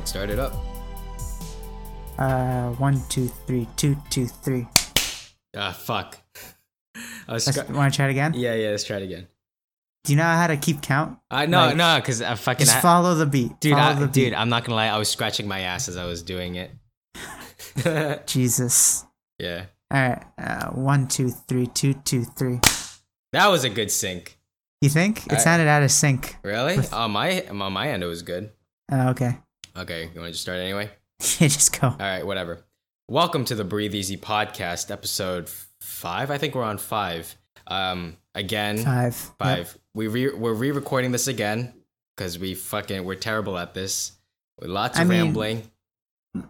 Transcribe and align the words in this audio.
right, 0.00 0.08
start 0.08 0.30
it 0.30 0.38
up. 0.38 0.54
Uh, 2.18 2.70
one, 2.74 3.00
two, 3.08 3.28
three, 3.46 3.66
two, 3.76 3.96
two, 4.10 4.26
three. 4.26 4.66
Ah, 5.56 5.72
fuck. 5.72 6.18
I 7.28 7.32
was 7.34 7.44
scr- 7.44 7.72
want 7.72 7.92
to 7.92 7.96
try 7.96 8.06
it 8.08 8.10
again? 8.10 8.34
yeah, 8.34 8.54
yeah. 8.54 8.70
Let's 8.70 8.84
try 8.84 8.96
it 8.98 9.02
again. 9.04 9.26
Do 10.04 10.12
you 10.12 10.16
know 10.16 10.24
how 10.24 10.46
to 10.46 10.56
keep 10.56 10.80
count? 10.82 11.18
I 11.30 11.46
no, 11.46 11.58
Like, 11.66 11.76
no, 11.76 11.96
because 11.96 12.22
I 12.22 12.34
fucking 12.34 12.64
Just 12.64 12.76
ha- 12.76 12.80
follow 12.80 13.14
the 13.14 13.26
beat. 13.26 13.60
dude, 13.60 13.74
I, 13.74 13.92
the 13.94 14.06
dude. 14.06 14.30
beat. 14.32 14.34
I'm 14.34 14.48
not 14.48 14.64
gonna 14.64 14.76
lie. 14.76 14.86
I 14.88 14.98
was 14.98 15.08
scratching 15.10 15.46
my 15.46 15.60
ass 15.60 15.88
as 15.88 15.96
I 15.96 16.06
was 16.06 16.22
doing 16.22 16.54
it. 16.56 16.70
Jesus. 18.26 19.04
yeah, 19.38 19.66
All 19.90 20.00
right. 20.00 20.22
Uh, 20.38 20.70
one, 20.70 21.06
two, 21.08 21.30
three, 21.30 21.66
two, 21.66 21.94
two, 21.94 22.24
three. 22.24 22.60
that 23.32 23.48
was 23.48 23.64
a 23.64 23.68
good 23.70 23.90
sync. 23.90 24.38
You 24.80 24.88
think 24.88 25.30
it 25.30 25.40
sounded 25.40 25.68
out 25.68 25.82
of 25.82 25.90
sync? 25.90 26.36
Really? 26.42 26.78
On 26.92 27.10
my 27.10 27.42
on 27.48 27.72
my 27.72 27.88
end, 27.90 28.02
it 28.02 28.06
was 28.06 28.22
good. 28.22 28.50
Uh, 28.90 29.10
okay. 29.10 29.36
Okay, 29.76 30.10
you 30.12 30.20
want 30.20 30.26
to 30.28 30.32
just 30.32 30.42
start 30.42 30.58
anyway? 30.58 30.90
Yeah, 31.38 31.48
just 31.48 31.78
go. 31.78 31.88
All 31.88 31.96
right, 31.98 32.26
whatever. 32.26 32.64
Welcome 33.08 33.44
to 33.46 33.54
the 33.54 33.64
Breathe 33.64 33.94
Easy 33.94 34.16
podcast, 34.16 34.90
episode 34.90 35.50
five. 35.82 36.30
I 36.30 36.38
think 36.38 36.54
we're 36.54 36.62
on 36.64 36.78
five. 36.78 37.36
Um, 37.66 38.16
again, 38.34 38.78
Five. 38.78 39.14
five. 39.38 39.58
Yep. 39.58 39.68
We 39.94 40.08
re- 40.08 40.34
we're 40.34 40.54
re-recording 40.54 41.12
this 41.12 41.26
again 41.26 41.74
because 42.16 42.38
we 42.38 42.54
fucking 42.54 43.04
we're 43.04 43.16
terrible 43.16 43.58
at 43.58 43.74
this. 43.74 44.12
Lots 44.62 44.98
of 44.98 45.02
I 45.02 45.04
mean- 45.04 45.20
rambling. 45.24 45.62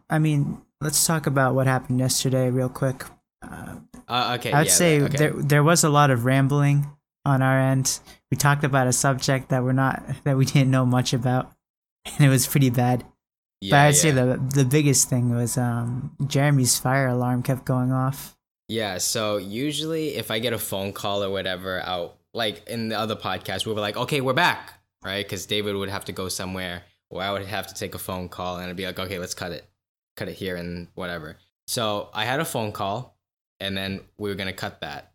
I 0.08 0.18
mean, 0.20 0.60
let's 0.80 1.04
talk 1.04 1.26
about 1.26 1.54
what 1.56 1.66
happened 1.66 1.98
yesterday 1.98 2.48
real 2.50 2.68
quick. 2.68 3.04
Uh, 3.42 3.76
Uh, 4.06 4.36
okay, 4.38 4.52
I 4.52 4.58
would 4.60 4.66
yeah, 4.68 4.72
say 4.72 5.00
okay. 5.02 5.16
there 5.16 5.32
there 5.32 5.62
was 5.64 5.82
a 5.82 5.88
lot 5.88 6.10
of 6.10 6.24
rambling 6.24 6.86
on 7.24 7.42
our 7.42 7.58
end. 7.58 7.98
We 8.30 8.36
talked 8.36 8.62
about 8.62 8.86
a 8.86 8.92
subject 8.92 9.48
that 9.48 9.64
we're 9.64 9.72
not 9.72 10.02
that 10.24 10.36
we 10.36 10.44
didn't 10.44 10.70
know 10.70 10.86
much 10.86 11.12
about, 11.12 11.50
and 12.04 12.20
it 12.26 12.28
was 12.28 12.46
pretty 12.46 12.70
bad. 12.70 13.04
yeah, 13.60 13.70
but 13.70 13.76
I'd 13.88 13.96
say 13.96 14.10
the 14.10 14.40
the 14.54 14.64
biggest 14.64 15.08
thing 15.08 15.34
was 15.34 15.56
um, 15.58 16.16
Jeremy's 16.26 16.78
fire 16.78 17.08
alarm 17.08 17.42
kept 17.42 17.64
going 17.64 17.92
off. 17.92 18.36
Yeah, 18.68 18.98
so 18.98 19.36
usually 19.36 20.14
if 20.14 20.30
I 20.30 20.38
get 20.38 20.52
a 20.52 20.58
phone 20.58 20.92
call 20.92 21.24
or 21.24 21.30
whatever 21.30 21.80
out, 21.80 22.16
like 22.32 22.66
in 22.68 22.88
the 22.88 22.98
other 22.98 23.16
podcast, 23.16 23.66
we 23.66 23.72
were 23.72 23.80
like, 23.80 23.96
okay, 23.96 24.20
we're 24.20 24.32
back, 24.32 24.74
right? 25.04 25.24
Because 25.24 25.46
David 25.46 25.74
would 25.74 25.88
have 25.88 26.04
to 26.04 26.12
go 26.12 26.28
somewhere, 26.28 26.82
or 27.10 27.20
I 27.20 27.32
would 27.32 27.44
have 27.44 27.66
to 27.66 27.74
take 27.74 27.96
a 27.96 27.98
phone 27.98 28.28
call, 28.28 28.58
and 28.58 28.70
I'd 28.70 28.76
be 28.76 28.86
like, 28.86 28.98
okay, 28.98 29.18
let's 29.18 29.34
cut 29.34 29.50
it, 29.50 29.68
cut 30.16 30.28
it 30.28 30.34
here 30.34 30.54
and 30.54 30.86
whatever. 30.94 31.36
So 31.66 32.10
I 32.14 32.24
had 32.24 32.38
a 32.38 32.44
phone 32.44 32.70
call, 32.70 33.16
and 33.58 33.76
then 33.76 34.02
we 34.18 34.28
were 34.28 34.36
gonna 34.36 34.52
cut 34.52 34.80
that. 34.82 35.10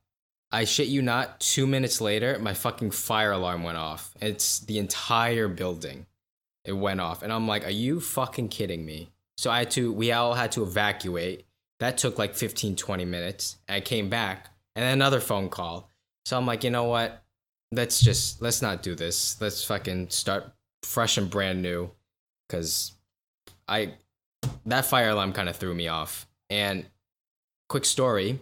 I 0.51 0.65
shit 0.65 0.87
you 0.87 1.01
not, 1.01 1.39
two 1.39 1.65
minutes 1.65 2.01
later, 2.01 2.37
my 2.39 2.53
fucking 2.53 2.91
fire 2.91 3.31
alarm 3.31 3.63
went 3.63 3.77
off. 3.77 4.13
It's 4.21 4.59
the 4.59 4.79
entire 4.79 5.47
building. 5.47 6.05
It 6.65 6.73
went 6.73 6.99
off, 6.99 7.21
and 7.21 7.31
I'm 7.31 7.47
like, 7.47 7.65
are 7.65 7.71
you 7.71 7.99
fucking 7.99 8.49
kidding 8.49 8.85
me? 8.85 9.11
So 9.37 9.51
I 9.51 9.59
had 9.59 9.71
to, 9.71 9.91
we 9.91 10.11
all 10.11 10.33
had 10.33 10.51
to 10.53 10.63
evacuate. 10.63 11.45
That 11.79 11.97
took 11.97 12.17
like 12.17 12.35
15, 12.35 12.75
20 12.75 13.05
minutes. 13.05 13.57
I 13.67 13.81
came 13.81 14.09
back 14.09 14.49
and 14.75 14.85
another 14.85 15.19
phone 15.19 15.49
call. 15.49 15.89
So 16.25 16.37
I'm 16.37 16.45
like, 16.45 16.63
you 16.63 16.69
know 16.69 16.85
what? 16.85 17.23
Let's 17.71 17.99
just, 17.99 18.41
let's 18.41 18.61
not 18.61 18.81
do 18.81 18.95
this. 18.95 19.39
Let's 19.41 19.63
fucking 19.63 20.09
start 20.09 20.51
fresh 20.83 21.17
and 21.17 21.29
brand 21.29 21.61
new. 21.61 21.91
Cause 22.49 22.93
I, 23.67 23.95
that 24.65 24.85
fire 24.85 25.09
alarm 25.09 25.33
kind 25.33 25.49
of 25.49 25.55
threw 25.55 25.73
me 25.73 25.87
off. 25.87 26.27
And 26.49 26.85
quick 27.67 27.85
story. 27.85 28.39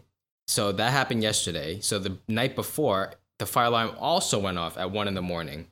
So 0.48 0.72
that 0.74 0.92
happened 0.92 1.24
yesterday. 1.24 1.80
So 1.80 2.00
the 2.00 2.18
night 2.28 2.56
before, 2.56 3.14
the 3.40 3.46
fire 3.46 3.66
alarm 3.66 3.96
also 3.98 4.38
went 4.38 4.60
off 4.60 4.78
at 4.78 4.92
one 4.92 5.08
in 5.08 5.16
the 5.16 5.22
morning. 5.22 5.68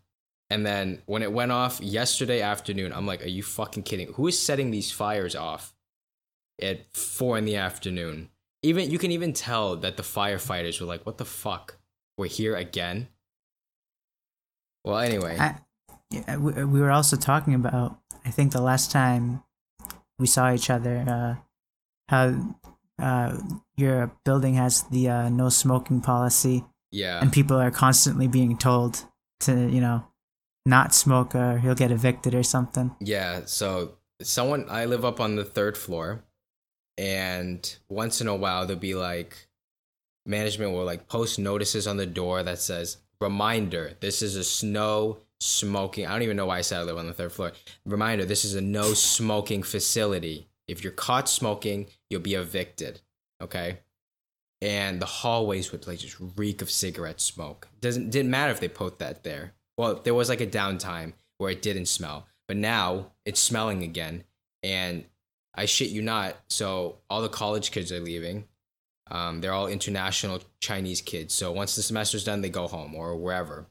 And 0.52 0.66
then 0.66 1.02
when 1.06 1.24
it 1.24 1.32
went 1.32 1.54
off 1.54 1.80
yesterday 1.80 2.42
afternoon, 2.42 2.92
I'm 2.92 3.06
like, 3.06 3.24
are 3.24 3.30
you 3.30 3.42
fucking 3.42 3.84
kidding? 3.84 4.12
Who 4.16 4.28
is 4.28 4.38
setting 4.38 4.70
these 4.70 4.92
fires 4.92 5.34
off 5.34 5.74
at 6.62 6.94
four 6.94 7.38
in 7.38 7.46
the 7.46 7.56
afternoon? 7.56 8.28
Even 8.62 8.92
you 8.92 9.00
can 9.00 9.12
even 9.12 9.32
tell 9.32 9.78
that 9.78 9.96
the 9.96 10.04
firefighters 10.04 10.82
were 10.82 10.88
like, 10.88 11.06
what 11.06 11.18
the 11.18 11.24
fuck? 11.24 11.78
We're 12.18 12.28
here 12.28 12.58
again? 12.58 13.08
Well, 14.84 14.98
anyway. 14.98 15.38
I, 15.40 15.56
yeah, 16.10 16.36
we, 16.36 16.52
we 16.66 16.82
were 16.82 16.92
also 16.92 17.16
talking 17.16 17.54
about. 17.54 17.98
I 18.26 18.30
think 18.30 18.52
the 18.52 18.62
last 18.62 18.92
time 18.92 19.44
we 20.20 20.28
saw 20.28 20.54
each 20.54 20.70
other, 20.70 21.06
uh, 21.08 21.36
how 22.10 22.58
uh, 23.02 23.38
your 23.78 24.12
building 24.26 24.56
has 24.56 24.84
the 24.84 25.08
uh, 25.08 25.30
no 25.30 25.48
smoking 25.48 26.02
policy, 26.02 26.66
yeah. 26.92 27.22
and 27.22 27.32
people 27.32 27.56
are 27.56 27.72
constantly 27.72 28.28
being 28.28 28.58
told 28.58 29.06
to, 29.40 29.54
you 29.54 29.80
know, 29.80 30.06
not 30.66 30.94
smoke 30.94 31.36
or 31.36 31.60
he'll 31.60 31.76
get 31.76 31.92
evicted 31.92 32.36
or 32.36 32.44
something. 32.44 32.96
Yeah, 33.00 33.42
so 33.46 33.98
someone 34.22 34.66
I 34.70 34.86
live 34.86 35.04
up 35.04 35.20
on 35.20 35.36
the 35.36 35.46
third 35.46 35.78
floor 35.78 36.24
and 36.98 37.78
once 37.90 38.22
in 38.22 38.28
a 38.28 38.36
while 38.36 38.66
there'll 38.66 38.80
be 38.80 38.96
like 38.96 39.48
management 40.26 40.74
will 40.74 40.86
like 40.86 41.08
post 41.08 41.40
notices 41.40 41.88
on 41.88 41.98
the 41.98 42.06
door 42.06 42.44
that 42.44 42.60
says 42.60 42.98
reminder 43.20 43.94
this 44.02 44.22
is 44.22 44.36
a 44.36 44.44
snow 44.44 45.18
smoking 45.40 46.06
I 46.06 46.12
don't 46.12 46.22
even 46.22 46.38
know 46.38 46.46
why 46.46 46.60
I 46.60 46.62
said 46.62 46.80
I 46.80 46.84
live 46.84 46.98
on 46.98 47.08
the 47.08 47.14
third 47.14 47.32
floor. 47.32 47.54
Reminder 47.86 48.26
this 48.26 48.46
is 48.46 48.56
a 48.56 48.62
no 48.62 48.94
smoking 48.94 49.64
facility. 49.64 50.48
If 50.68 50.84
you're 50.84 50.94
caught 50.94 51.28
smoking, 51.28 51.88
you'll 52.10 52.22
be 52.22 52.36
evicted. 52.36 53.02
Okay? 53.42 53.80
And 54.62 55.02
the 55.02 55.08
hallways 55.08 55.72
would 55.72 55.88
like 55.88 56.00
just 56.00 56.18
reek 56.38 56.62
of 56.62 56.70
cigarette 56.70 57.20
smoke. 57.20 57.68
Doesn't 57.82 58.12
didn't 58.12 58.30
matter 58.30 58.52
if 58.52 58.60
they 58.60 58.68
put 58.68 59.00
that 59.00 59.24
there. 59.24 59.54
Well, 59.82 60.00
there 60.04 60.14
was 60.14 60.30
like 60.30 60.42
a 60.42 60.46
downtime 60.46 61.14
where 61.40 61.50
it 61.50 61.64
didn't 61.64 61.88
smell, 61.88 62.28
but 62.48 62.56
now 62.56 63.14
it's 63.26 63.40
smelling 63.40 63.82
again. 63.82 64.26
And 64.62 65.06
I 65.56 65.66
shit 65.66 65.90
you 65.90 66.04
not. 66.04 66.36
So 66.52 66.98
all 67.10 67.24
the 67.24 67.30
college 67.30 67.72
kids 67.72 67.92
are 67.92 68.00
leaving. 68.00 68.44
Um, 69.10 69.42
they're 69.42 69.54
all 69.54 69.66
international 69.66 70.44
Chinese 70.60 71.02
kids. 71.02 71.34
So 71.34 71.52
once 71.52 71.76
the 71.76 71.82
semester's 71.82 72.24
done, 72.24 72.42
they 72.42 72.50
go 72.50 72.68
home 72.68 72.94
or 72.94 73.16
wherever. 73.16 73.66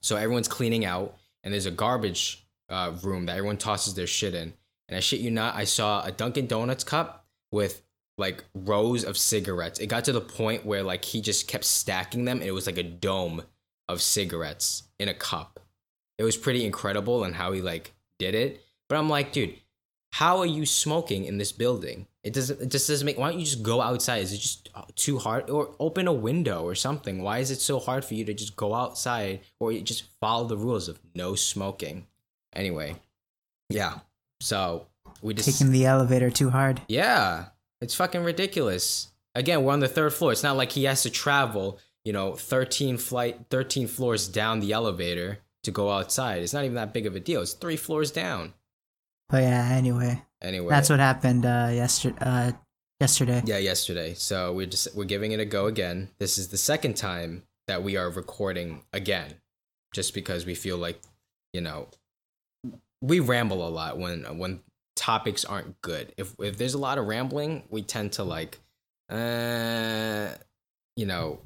So 0.00 0.16
everyone's 0.16 0.48
cleaning 0.48 0.86
out, 0.86 1.14
and 1.44 1.52
there's 1.52 1.66
a 1.66 1.70
garbage 1.70 2.46
uh, 2.70 2.94
room 3.02 3.26
that 3.26 3.36
everyone 3.36 3.58
tosses 3.58 3.92
their 3.92 4.06
shit 4.06 4.34
in. 4.34 4.54
And 4.88 4.96
I 4.96 5.00
shit 5.00 5.20
you 5.20 5.30
not, 5.30 5.54
I 5.54 5.64
saw 5.64 6.02
a 6.04 6.10
Dunkin' 6.10 6.46
Donuts 6.46 6.84
cup 6.84 7.26
with 7.52 7.82
like 8.16 8.44
rows 8.54 9.04
of 9.04 9.18
cigarettes. 9.18 9.78
It 9.78 9.88
got 9.88 10.04
to 10.04 10.12
the 10.12 10.22
point 10.22 10.64
where 10.64 10.82
like 10.82 11.04
he 11.04 11.20
just 11.20 11.48
kept 11.48 11.64
stacking 11.64 12.24
them, 12.24 12.38
and 12.38 12.48
it 12.48 12.52
was 12.52 12.64
like 12.64 12.78
a 12.78 12.82
dome 12.82 13.42
of 13.88 14.02
cigarettes 14.02 14.84
in 14.98 15.08
a 15.08 15.14
cup. 15.14 15.60
It 16.18 16.24
was 16.24 16.36
pretty 16.36 16.64
incredible 16.64 17.24
and 17.24 17.34
how 17.34 17.52
he 17.52 17.60
like 17.60 17.94
did 18.18 18.34
it. 18.34 18.60
But 18.88 18.98
I'm 18.98 19.08
like, 19.08 19.32
dude, 19.32 19.54
how 20.12 20.38
are 20.38 20.46
you 20.46 20.66
smoking 20.66 21.24
in 21.24 21.38
this 21.38 21.52
building? 21.52 22.06
It 22.24 22.32
doesn't. 22.32 22.60
It 22.60 22.70
just 22.70 22.88
doesn't 22.88 23.06
make. 23.06 23.18
Why 23.18 23.30
don't 23.30 23.38
you 23.38 23.44
just 23.46 23.62
go 23.62 23.80
outside? 23.80 24.18
Is 24.22 24.32
it 24.32 24.38
just 24.38 24.68
uh, 24.74 24.82
too 24.96 25.18
hard? 25.18 25.48
Or 25.50 25.74
open 25.78 26.08
a 26.08 26.12
window 26.12 26.62
or 26.64 26.74
something? 26.74 27.22
Why 27.22 27.38
is 27.38 27.50
it 27.50 27.60
so 27.60 27.78
hard 27.78 28.04
for 28.04 28.14
you 28.14 28.24
to 28.24 28.34
just 28.34 28.56
go 28.56 28.74
outside 28.74 29.40
or 29.60 29.72
you 29.72 29.80
just 29.80 30.04
follow 30.20 30.46
the 30.46 30.56
rules 30.56 30.88
of 30.88 30.98
no 31.14 31.34
smoking? 31.34 32.06
Anyway, 32.54 32.96
yeah. 33.70 34.00
So 34.40 34.86
we 35.22 35.34
just 35.34 35.48
Taking 35.58 35.72
the 35.72 35.86
elevator 35.86 36.30
too 36.30 36.50
hard. 36.50 36.80
yeah, 36.88 37.46
it's 37.80 37.94
fucking 37.94 38.24
ridiculous. 38.24 39.08
Again, 39.34 39.62
we're 39.62 39.72
on 39.72 39.80
the 39.80 39.88
third 39.88 40.12
floor. 40.12 40.32
It's 40.32 40.42
not 40.42 40.56
like 40.56 40.72
he 40.72 40.84
has 40.84 41.02
to 41.04 41.10
travel, 41.10 41.78
you 42.08 42.14
know, 42.14 42.32
13 42.32 42.96
flight 42.96 43.36
13 43.50 43.86
floors 43.86 44.28
down 44.28 44.60
the 44.60 44.72
elevator 44.72 45.40
to 45.62 45.70
go 45.70 45.90
outside. 45.90 46.40
It's 46.40 46.54
not 46.54 46.64
even 46.64 46.76
that 46.76 46.94
big 46.94 47.04
of 47.04 47.14
a 47.14 47.20
deal. 47.20 47.42
It's 47.42 47.52
3 47.52 47.76
floors 47.76 48.10
down. 48.10 48.54
But 49.28 49.42
yeah, 49.42 49.68
anyway, 49.72 50.22
Anyway. 50.40 50.70
that's 50.70 50.88
what 50.88 51.00
happened 51.00 51.44
uh, 51.44 51.68
yesterday. 51.70 52.16
Uh, 52.18 52.52
yesterday. 52.98 53.42
Yeah, 53.44 53.58
yesterday. 53.58 54.14
So 54.14 54.54
we're 54.54 54.64
just 54.74 54.96
we're 54.96 55.04
giving 55.04 55.32
it 55.32 55.40
a 55.40 55.44
go 55.44 55.66
again. 55.66 56.08
This 56.18 56.38
is 56.38 56.48
the 56.48 56.56
second 56.56 56.96
time 56.96 57.42
that 57.66 57.82
we 57.82 57.98
are 57.98 58.08
recording 58.08 58.84
again 58.94 59.34
just 59.92 60.14
because 60.14 60.46
we 60.46 60.54
feel 60.54 60.78
like, 60.78 60.98
you 61.52 61.60
know, 61.60 61.88
we 63.02 63.20
ramble 63.20 63.68
a 63.68 63.68
lot 63.68 63.98
when 63.98 64.24
when 64.38 64.60
topics 64.96 65.44
aren't 65.44 65.78
good. 65.82 66.14
If 66.16 66.34
if 66.38 66.56
there's 66.56 66.72
a 66.72 66.78
lot 66.78 66.96
of 66.96 67.06
rambling, 67.06 67.64
we 67.68 67.82
tend 67.82 68.12
to 68.12 68.24
like 68.24 68.56
uh 69.10 70.30
you 70.96 71.06
know, 71.06 71.40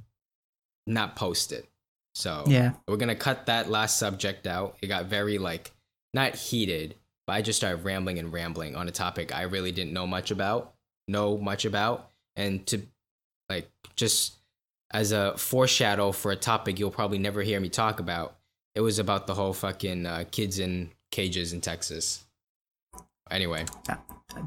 not 0.87 1.17
post 1.17 1.53
it. 1.53 1.69
So 2.15 2.45
Yeah. 2.47 2.73
we're 2.87 2.97
gonna 2.97 3.15
cut 3.17 3.47
that 3.47 3.71
last 3.71 3.99
subject 3.99 4.47
out. 4.47 4.77
It 4.83 4.89
got 4.89 5.07
very 5.07 5.39
like 5.39 5.71
not 6.15 6.35
heated, 6.35 6.97
but 7.27 7.35
I 7.35 7.43
just 7.43 7.59
started 7.59 7.85
rambling 7.85 8.19
and 8.19 8.33
rambling 8.33 8.77
on 8.77 8.89
a 8.89 8.93
topic 8.93 9.35
I 9.35 9.43
really 9.43 9.73
didn't 9.73 9.93
know 9.93 10.07
much 10.07 10.31
about, 10.31 10.75
know 11.09 11.39
much 11.39 11.65
about, 11.65 12.11
and 12.37 12.67
to 12.67 12.83
like 13.49 13.71
just 13.97 14.35
as 14.93 15.13
a 15.13 15.37
foreshadow 15.39 16.13
for 16.13 16.33
a 16.33 16.37
topic 16.37 16.79
you'll 16.79 16.91
probably 16.91 17.19
never 17.19 17.43
hear 17.43 17.61
me 17.61 17.69
talk 17.71 17.99
about. 18.01 18.37
It 18.75 18.81
was 18.81 18.99
about 18.99 19.27
the 19.27 19.35
whole 19.35 19.53
fucking 19.55 20.05
uh, 20.07 20.25
kids 20.31 20.59
in 20.59 20.91
cages 21.11 21.53
in 21.53 21.61
Texas. 21.61 22.25
Anyway, 23.31 23.65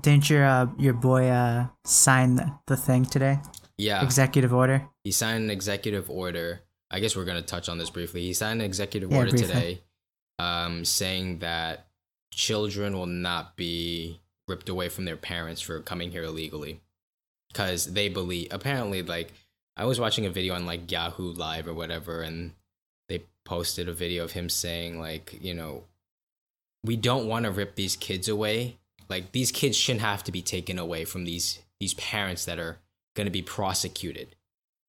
Didn't 0.01 0.29
your 0.29 0.45
uh, 0.45 0.67
your 0.77 0.93
boy 0.93 1.27
uh, 1.29 1.67
sign 1.85 2.35
the, 2.35 2.51
the 2.67 2.77
thing 2.77 3.05
today? 3.05 3.39
Yeah, 3.77 4.03
Executive 4.03 4.53
order. 4.53 4.87
he 5.03 5.11
signed 5.11 5.43
an 5.43 5.49
executive 5.49 6.09
order. 6.09 6.61
I 6.91 6.99
guess 6.99 7.15
we're 7.15 7.25
gonna 7.25 7.41
touch 7.41 7.67
on 7.69 7.77
this 7.77 7.89
briefly. 7.89 8.21
He 8.21 8.33
signed 8.33 8.61
an 8.61 8.65
executive 8.65 9.11
Yeah, 9.11 9.17
order 9.17 9.31
briefly. 9.31 9.47
today, 9.47 9.81
um, 10.39 10.85
saying 10.85 11.39
that 11.39 11.87
children 12.31 12.93
will 12.93 13.05
not 13.05 13.55
be 13.55 14.19
ripped 14.47 14.69
away 14.69 14.89
from 14.89 15.05
their 15.05 15.17
parents 15.17 15.61
for 15.61 15.79
coming 15.81 16.11
here 16.11 16.23
illegally 16.23 16.81
because 17.51 17.93
they 17.93 18.09
believe 18.09 18.47
apparently 18.51 19.01
like 19.01 19.31
i 19.77 19.85
was 19.85 19.99
watching 19.99 20.25
a 20.25 20.29
video 20.29 20.53
on 20.53 20.65
like 20.65 20.91
yahoo 20.91 21.31
live 21.31 21.65
or 21.67 21.73
whatever 21.73 22.21
and 22.21 22.51
they 23.07 23.23
posted 23.45 23.87
a 23.87 23.93
video 23.93 24.23
of 24.23 24.33
him 24.33 24.49
saying 24.49 24.99
like 24.99 25.37
you 25.41 25.53
know 25.53 25.85
we 26.83 26.95
don't 26.97 27.27
want 27.27 27.45
to 27.45 27.51
rip 27.51 27.75
these 27.75 27.95
kids 27.95 28.27
away 28.27 28.77
like 29.09 29.31
these 29.31 29.51
kids 29.51 29.77
shouldn't 29.77 30.01
have 30.01 30.23
to 30.23 30.31
be 30.31 30.41
taken 30.41 30.77
away 30.77 31.05
from 31.05 31.23
these 31.23 31.59
these 31.79 31.93
parents 31.95 32.43
that 32.45 32.59
are 32.59 32.77
going 33.15 33.25
to 33.25 33.31
be 33.31 33.41
prosecuted. 33.41 34.35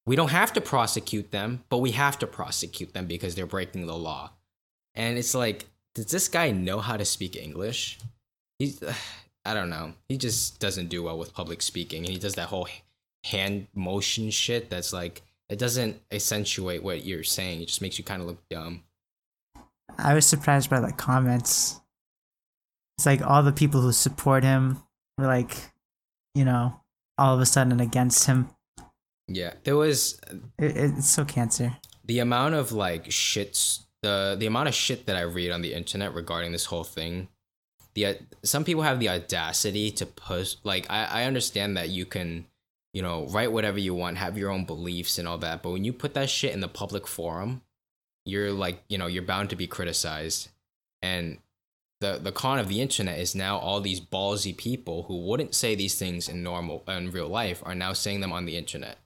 We 0.07 0.17
don't 0.17 0.31
have 0.31 0.53
to 0.53 0.61
prosecute 0.61 1.31
them 1.31 1.65
but 1.69 1.79
we 1.79 1.93
have 1.93 2.19
to 2.21 2.27
prosecute 2.27 2.93
them 2.93 3.07
because 3.07 3.35
they're 3.35 3.47
breaking 3.47 3.87
the 3.87 3.97
law. 3.97 4.33
And 4.95 5.19
it's 5.19 5.35
like 5.35 5.67
does 5.95 6.07
this 6.07 6.29
guy 6.29 6.51
know 6.51 6.81
how 6.81 6.97
to 6.97 7.05
speak 7.05 7.37
english? 7.37 7.99
He's 8.59 8.83
i 9.45 9.55
don't 9.55 9.71
know. 9.71 9.95
He 10.09 10.17
just 10.17 10.59
doesn't 10.61 10.89
do 10.89 11.05
well 11.05 11.19
with 11.19 11.35
public 11.35 11.63
speaking 11.63 12.05
and 12.05 12.13
he 12.13 12.19
does 12.19 12.35
that 12.35 12.49
whole 12.49 12.69
hand 13.25 13.67
motion 13.75 14.31
shit 14.31 14.71
that's 14.71 14.93
like 14.93 15.23
it 15.49 15.59
doesn't 15.59 16.01
accentuate 16.11 16.83
what 16.83 17.05
you're 17.05 17.23
saying. 17.23 17.63
It 17.63 17.69
just 17.69 17.83
makes 17.83 17.99
you 17.99 18.05
kind 18.05 18.21
of 18.21 18.29
look 18.29 18.49
dumb. 18.49 18.83
I 19.99 20.15
was 20.15 20.27
surprised 20.27 20.71
by 20.71 20.81
the 20.81 20.93
comments. 20.93 21.81
It's 22.99 23.07
like 23.07 23.23
all 23.23 23.43
the 23.43 23.53
people 23.53 23.81
who 23.81 23.93
support 23.93 24.43
him 24.43 24.83
were 25.19 25.27
like, 25.27 25.57
you 26.35 26.45
know, 26.45 26.81
all 27.19 27.35
of 27.35 27.41
a 27.41 27.47
sudden 27.47 27.81
against 27.81 28.27
him. 28.27 28.49
yeah 29.29 29.55
there 29.65 29.77
was 29.77 30.21
It, 30.59 30.77
it's 30.77 31.09
so 31.11 31.25
cancer. 31.25 31.77
the 32.05 32.19
amount 32.21 32.55
of 32.55 32.73
like 32.73 33.07
shits 33.07 33.85
the 34.03 34.37
the 34.39 34.47
amount 34.47 34.69
of 34.69 34.75
shit 34.75 35.07
that 35.07 35.17
I 35.17 35.23
read 35.23 35.51
on 35.51 35.63
the 35.63 35.75
internet 35.75 36.15
regarding 36.15 36.53
this 36.53 36.67
whole 36.67 36.85
thing. 36.85 37.29
The 37.95 38.07
uh, 38.07 38.15
some 38.45 38.63
people 38.65 38.83
have 38.83 39.01
the 39.01 39.09
audacity 39.09 39.91
to 39.93 40.07
post 40.07 40.59
like 40.65 40.87
I 40.91 41.23
I 41.23 41.25
understand 41.25 41.77
that 41.77 41.89
you 41.89 42.05
can 42.05 42.47
you 42.93 43.03
know 43.03 43.27
write 43.29 43.53
whatever 43.53 43.79
you 43.81 43.95
want, 43.95 44.19
have 44.19 44.37
your 44.39 44.51
own 44.51 44.65
beliefs 44.67 45.19
and 45.19 45.27
all 45.27 45.39
that, 45.39 45.63
but 45.63 45.71
when 45.71 45.85
you 45.85 45.93
put 45.93 46.15
that 46.15 46.29
shit 46.31 46.53
in 46.55 46.61
the 46.61 46.69
public 46.69 47.07
forum, 47.09 47.63
you're 48.27 48.53
like 48.53 48.83
you 48.89 48.99
know 48.99 49.07
you're 49.07 49.23
bound 49.23 49.49
to 49.51 49.57
be 49.57 49.67
criticized, 49.67 50.51
and 51.03 51.39
the 52.01 52.19
the 52.23 52.33
con 52.33 52.59
of 52.59 52.69
the 52.69 52.81
internet 52.81 53.19
is 53.19 53.35
now 53.35 53.59
all 53.59 53.81
these 53.81 54.01
ballsy 54.01 54.57
people 54.57 55.05
who 55.05 55.27
wouldn't 55.27 55.55
say 55.55 55.75
these 55.75 55.95
things 55.95 56.29
in 56.29 56.43
normal 56.43 56.85
in 56.89 57.11
real 57.11 57.29
life 57.29 57.63
are 57.65 57.75
now 57.75 57.93
saying 57.93 58.21
them 58.21 58.33
on 58.33 58.45
the 58.45 58.57
internet. 58.57 58.99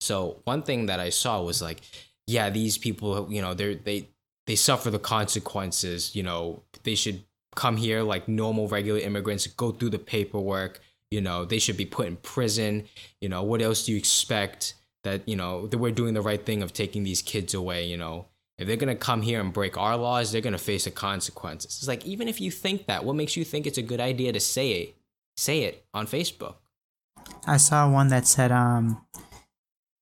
So 0.00 0.40
one 0.44 0.62
thing 0.62 0.86
that 0.86 1.00
I 1.00 1.10
saw 1.10 1.42
was 1.42 1.62
like, 1.62 1.80
yeah, 2.26 2.50
these 2.50 2.76
people, 2.76 3.32
you 3.32 3.40
know, 3.40 3.54
they 3.54 3.74
they 3.76 4.08
they 4.46 4.56
suffer 4.56 4.90
the 4.90 4.98
consequences. 4.98 6.14
You 6.14 6.22
know, 6.22 6.62
they 6.82 6.94
should 6.94 7.24
come 7.54 7.76
here 7.76 8.02
like 8.02 8.28
normal, 8.28 8.68
regular 8.68 9.00
immigrants, 9.00 9.46
go 9.46 9.70
through 9.72 9.90
the 9.90 9.98
paperwork. 9.98 10.80
You 11.10 11.20
know, 11.20 11.44
they 11.44 11.58
should 11.58 11.76
be 11.76 11.86
put 11.86 12.06
in 12.06 12.16
prison. 12.16 12.84
You 13.20 13.28
know, 13.28 13.42
what 13.42 13.62
else 13.62 13.86
do 13.86 13.92
you 13.92 13.98
expect? 13.98 14.74
That 15.04 15.28
you 15.28 15.36
know 15.36 15.66
that 15.66 15.76
we're 15.76 15.92
doing 15.92 16.14
the 16.14 16.22
right 16.22 16.44
thing 16.44 16.62
of 16.62 16.72
taking 16.72 17.04
these 17.04 17.20
kids 17.22 17.52
away. 17.52 17.86
You 17.86 17.96
know, 17.98 18.26
if 18.58 18.66
they're 18.66 18.76
gonna 18.76 18.94
come 18.94 19.22
here 19.22 19.40
and 19.40 19.52
break 19.52 19.76
our 19.76 19.96
laws, 19.96 20.30
they're 20.32 20.40
gonna 20.40 20.58
face 20.58 20.84
the 20.84 20.90
consequences. 20.90 21.78
It's 21.78 21.88
like 21.88 22.04
even 22.06 22.28
if 22.28 22.40
you 22.40 22.50
think 22.50 22.86
that, 22.86 23.04
what 23.04 23.16
makes 23.16 23.36
you 23.36 23.44
think 23.44 23.66
it's 23.66 23.78
a 23.78 23.82
good 23.82 24.00
idea 24.00 24.32
to 24.32 24.40
say 24.40 24.70
it? 24.72 24.96
Say 25.36 25.62
it 25.64 25.84
on 25.92 26.06
Facebook. 26.06 26.56
I 27.46 27.56
saw 27.56 27.90
one 27.90 28.08
that 28.08 28.26
said, 28.26 28.52
um, 28.52 29.04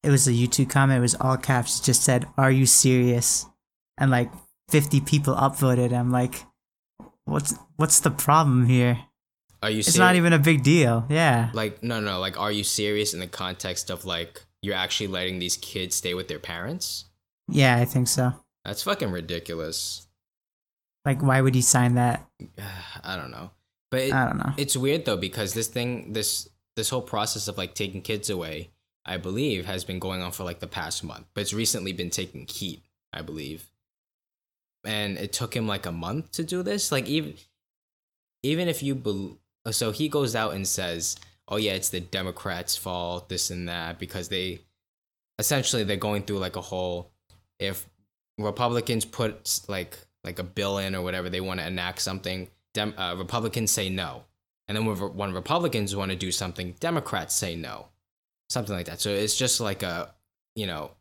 it 0.03 0.11
was 0.11 0.27
a 0.27 0.33
YouTube 0.33 0.69
comment. 0.69 0.99
It 0.99 1.03
was 1.03 1.15
all 1.15 1.37
caps. 1.37 1.81
Just 1.81 2.03
said, 2.03 2.27
"Are 2.37 2.51
you 2.51 2.67
serious?" 2.67 3.47
And 3.97 4.11
like 4.11 4.31
fifty 4.69 5.01
people 5.01 5.35
upvoted. 5.35 5.93
I'm 5.93 6.11
like, 6.11 6.45
what's 7.25 7.55
what's 7.77 8.01
the 8.01 8.11
problem 8.11 8.67
here? 8.67 8.99
Are 9.63 9.71
you? 9.71 9.79
It's 9.79 9.97
not 9.97 10.17
even 10.17 10.33
a 10.33 10.39
big 10.41 10.63
deal. 10.65 11.07
Yeah. 11.09 11.51
like 11.55 11.83
no 11.83 12.01
no 12.01 12.19
like 12.19 12.39
are 12.39 12.51
you 12.51 12.65
serious 12.65 13.15
in 13.15 13.21
the 13.21 13.29
context 13.29 13.91
of 13.91 14.05
like 14.05 14.43
you're 14.61 14.75
actually 14.75 15.07
letting 15.07 15.39
these 15.39 15.57
kids 15.57 15.95
stay 15.95 16.15
with 16.15 16.27
their 16.29 16.39
parents 16.41 17.05
Yeah, 17.49 17.77
I 17.77 17.85
think 17.85 18.09
so. 18.09 18.33
that's 18.65 18.83
fucking 18.85 19.11
ridiculous 19.11 20.07
Like, 21.05 21.23
why 21.23 21.41
would 21.41 21.55
he 21.55 21.63
sign 21.63 21.95
that? 21.97 22.27
i 23.05 23.17
don't 23.17 23.31
know 23.31 23.51
but 23.91 24.01
it, 24.03 24.13
I 24.13 24.27
don't 24.27 24.39
know. 24.39 24.53
it's 24.57 24.77
weird 24.77 25.05
though 25.05 25.17
because 25.17 25.53
this 25.55 25.69
thing 25.69 26.13
this 26.13 26.49
this 26.77 26.89
whole 26.91 27.03
process 27.03 27.49
of 27.49 27.59
like 27.59 27.75
taking 27.75 28.01
kids 28.03 28.31
away 28.31 28.71
i 29.05 29.17
believe 29.17 29.67
has 29.67 29.85
been 29.85 29.99
going 29.99 30.23
on 30.23 30.33
for 30.33 30.45
like 30.45 30.61
the 30.61 30.67
past 30.69 31.03
month 31.05 31.27
but 31.35 31.41
it's 31.43 31.53
recently 31.53 31.93
been 31.93 32.11
taking 32.11 32.47
heat 32.47 32.83
i 33.13 33.21
believe 33.21 33.71
and 34.85 35.19
it 35.19 35.33
took 35.33 35.55
him 35.55 35.67
like 35.69 35.87
a 35.87 35.93
month 35.93 36.31
to 36.33 36.43
do 36.45 36.63
this 36.63 36.91
like 36.91 37.07
even 37.09 37.35
even 38.43 38.69
if 38.69 38.83
you 38.83 38.95
bel 38.95 39.37
so 39.71 39.93
he 39.93 40.09
goes 40.09 40.35
out 40.35 40.55
and 40.55 40.67
says 40.67 41.17
oh 41.49 41.57
yeah 41.57 41.73
it's 41.73 41.91
the 41.91 42.01
democrats 42.01 42.77
fault 42.77 43.29
this 43.29 43.51
and 43.51 43.69
that 43.69 43.99
because 43.99 44.29
they 44.29 44.61
essentially 45.39 45.85
they're 45.85 45.97
going 45.97 46.23
through 46.23 46.39
like 46.39 46.57
a 46.57 46.61
whole 46.61 47.12
if 47.63 47.89
republicans 48.39 49.05
put 49.05 49.61
like 49.69 49.97
like 50.25 50.39
a 50.39 50.45
bill 50.45 50.79
in 50.79 50.95
or 50.95 51.03
whatever 51.03 51.29
they 51.29 51.41
want 51.41 51.61
to 51.61 51.67
enact 51.67 52.01
something 52.01 52.49
Dem- 52.75 52.95
uh, 52.97 53.15
republicans 53.17 53.71
say 53.71 53.91
no. 53.91 54.25
And 54.69 54.77
then 54.77 54.87
when, 54.87 54.97
when 54.97 55.33
republicans 55.35 55.95
want 55.95 56.11
to 56.11 56.17
do 56.17 56.33
something 56.33 56.75
democrats 56.81 57.35
say 57.35 57.55
no. 57.55 57.89
Something 58.49 58.75
like 58.77 58.87
that. 58.87 59.01
So 59.01 59.11
it's 59.11 59.37
just 59.37 59.61
like 59.61 59.83
a 59.83 60.15
you 60.55 60.67
know 60.67 60.93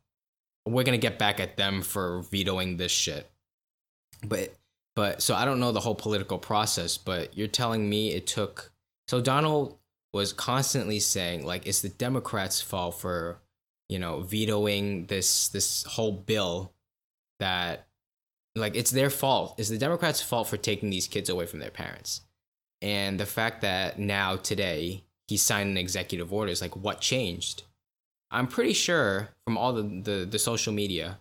we're 0.66 0.84
gonna 0.84 0.98
get 0.98 1.18
back 1.18 1.40
at 1.40 1.58
them 1.58 1.82
for 1.82 2.22
vetoing 2.24 2.78
this 2.78 2.92
shit. 2.92 3.30
But 4.26 4.54
but 4.96 5.22
so 5.22 5.34
i 5.36 5.46
don't 5.46 5.60
know 5.60 5.72
the 5.72 5.80
whole 5.80 5.96
political 5.96 6.38
process 6.38 6.98
but 6.98 7.38
you're 7.38 7.48
telling 7.48 7.90
me 7.90 8.12
it 8.12 8.28
took 8.28 8.72
so 9.08 9.22
donald 9.22 9.78
was 10.14 10.34
constantly 10.34 11.00
saying 11.00 11.46
like 11.46 11.66
it's 11.66 11.82
the 11.82 11.90
democrats 11.90 12.62
fault 12.62 12.96
for 13.00 13.40
you 13.92 14.00
know 14.00 14.22
vetoing 14.22 15.06
this 15.08 15.50
this 15.50 15.84
whole 15.84 16.14
bill 16.14 16.74
that 17.40 17.88
like 18.56 18.76
it's 18.76 18.92
their 18.92 19.10
fault. 19.10 19.56
It's 19.60 19.70
the 19.70 19.78
democrats 19.78 20.22
fault 20.22 20.48
for 20.48 20.58
taking 20.58 20.90
these 20.90 21.08
kids 21.08 21.30
away 21.30 21.46
from 21.46 21.60
their 21.60 21.70
parents. 21.70 22.22
And 22.82 23.20
the 23.20 23.26
fact 23.26 23.62
that 23.62 24.00
now 24.00 24.38
today 24.38 25.04
he 25.28 25.38
signed 25.38 25.70
an 25.70 25.78
executive 25.78 26.34
order 26.34 26.52
is 26.52 26.62
like 26.62 26.76
what 26.76 27.02
changed? 27.02 27.64
I'm 28.32 28.48
pretty 28.48 28.74
sure 28.74 29.30
from 29.46 29.58
all 29.58 29.74
the, 29.74 29.84
the 29.84 30.26
the 30.26 30.40
social 30.40 30.74
media 30.74 31.20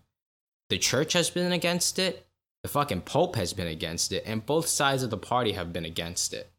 the 0.71 0.78
church 0.78 1.12
has 1.14 1.28
been 1.28 1.50
against 1.50 1.99
it 1.99 2.26
the 2.62 2.68
fucking 2.68 3.00
pope 3.00 3.35
has 3.35 3.52
been 3.52 3.66
against 3.66 4.12
it 4.12 4.23
and 4.26 4.47
both 4.47 4.68
sides 4.68 5.02
of 5.02 5.11
the 5.11 5.16
party 5.16 5.52
have 5.52 5.73
been 5.73 5.85
against 5.85 6.33
it. 6.33 6.52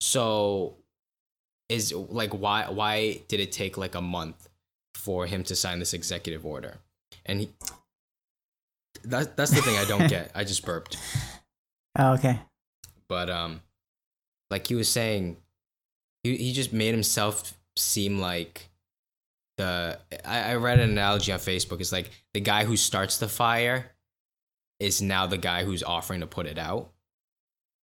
So 0.00 0.74
is 1.68 1.92
like 1.92 2.32
why 2.32 2.68
why 2.68 3.22
did 3.28 3.38
it 3.38 3.52
take 3.52 3.78
like 3.78 3.94
a 3.94 4.02
month 4.02 4.45
for 4.96 5.26
him 5.26 5.44
to 5.44 5.54
sign 5.54 5.78
this 5.78 5.94
executive 5.94 6.44
order. 6.44 6.78
And 7.24 7.40
he 7.40 7.50
that, 9.04 9.36
that's 9.36 9.52
the 9.52 9.62
thing 9.62 9.76
i 9.76 9.84
don't 9.84 10.08
get. 10.08 10.30
I 10.34 10.44
just 10.44 10.64
burped. 10.64 10.96
Oh, 11.98 12.12
okay. 12.12 12.38
but 13.08 13.30
um 13.30 13.62
like 14.50 14.66
he 14.66 14.74
was 14.74 14.86
saying 14.86 15.38
he, 16.22 16.36
he 16.36 16.52
just 16.52 16.70
made 16.70 16.90
himself 16.92 17.54
seem 17.74 18.18
like 18.18 18.68
the 19.56 19.98
I, 20.22 20.50
I 20.50 20.54
read 20.56 20.78
an 20.78 20.90
analogy 20.90 21.32
on 21.32 21.38
facebook. 21.38 21.80
It's 21.80 21.92
like 21.92 22.10
the 22.34 22.40
guy 22.40 22.66
who 22.66 22.76
starts 22.76 23.16
the 23.16 23.28
fire 23.28 23.92
is 24.78 25.00
now 25.00 25.26
the 25.26 25.38
guy 25.38 25.64
who's 25.64 25.82
offering 25.82 26.20
to 26.20 26.26
put 26.26 26.44
it 26.44 26.58
out. 26.58 26.90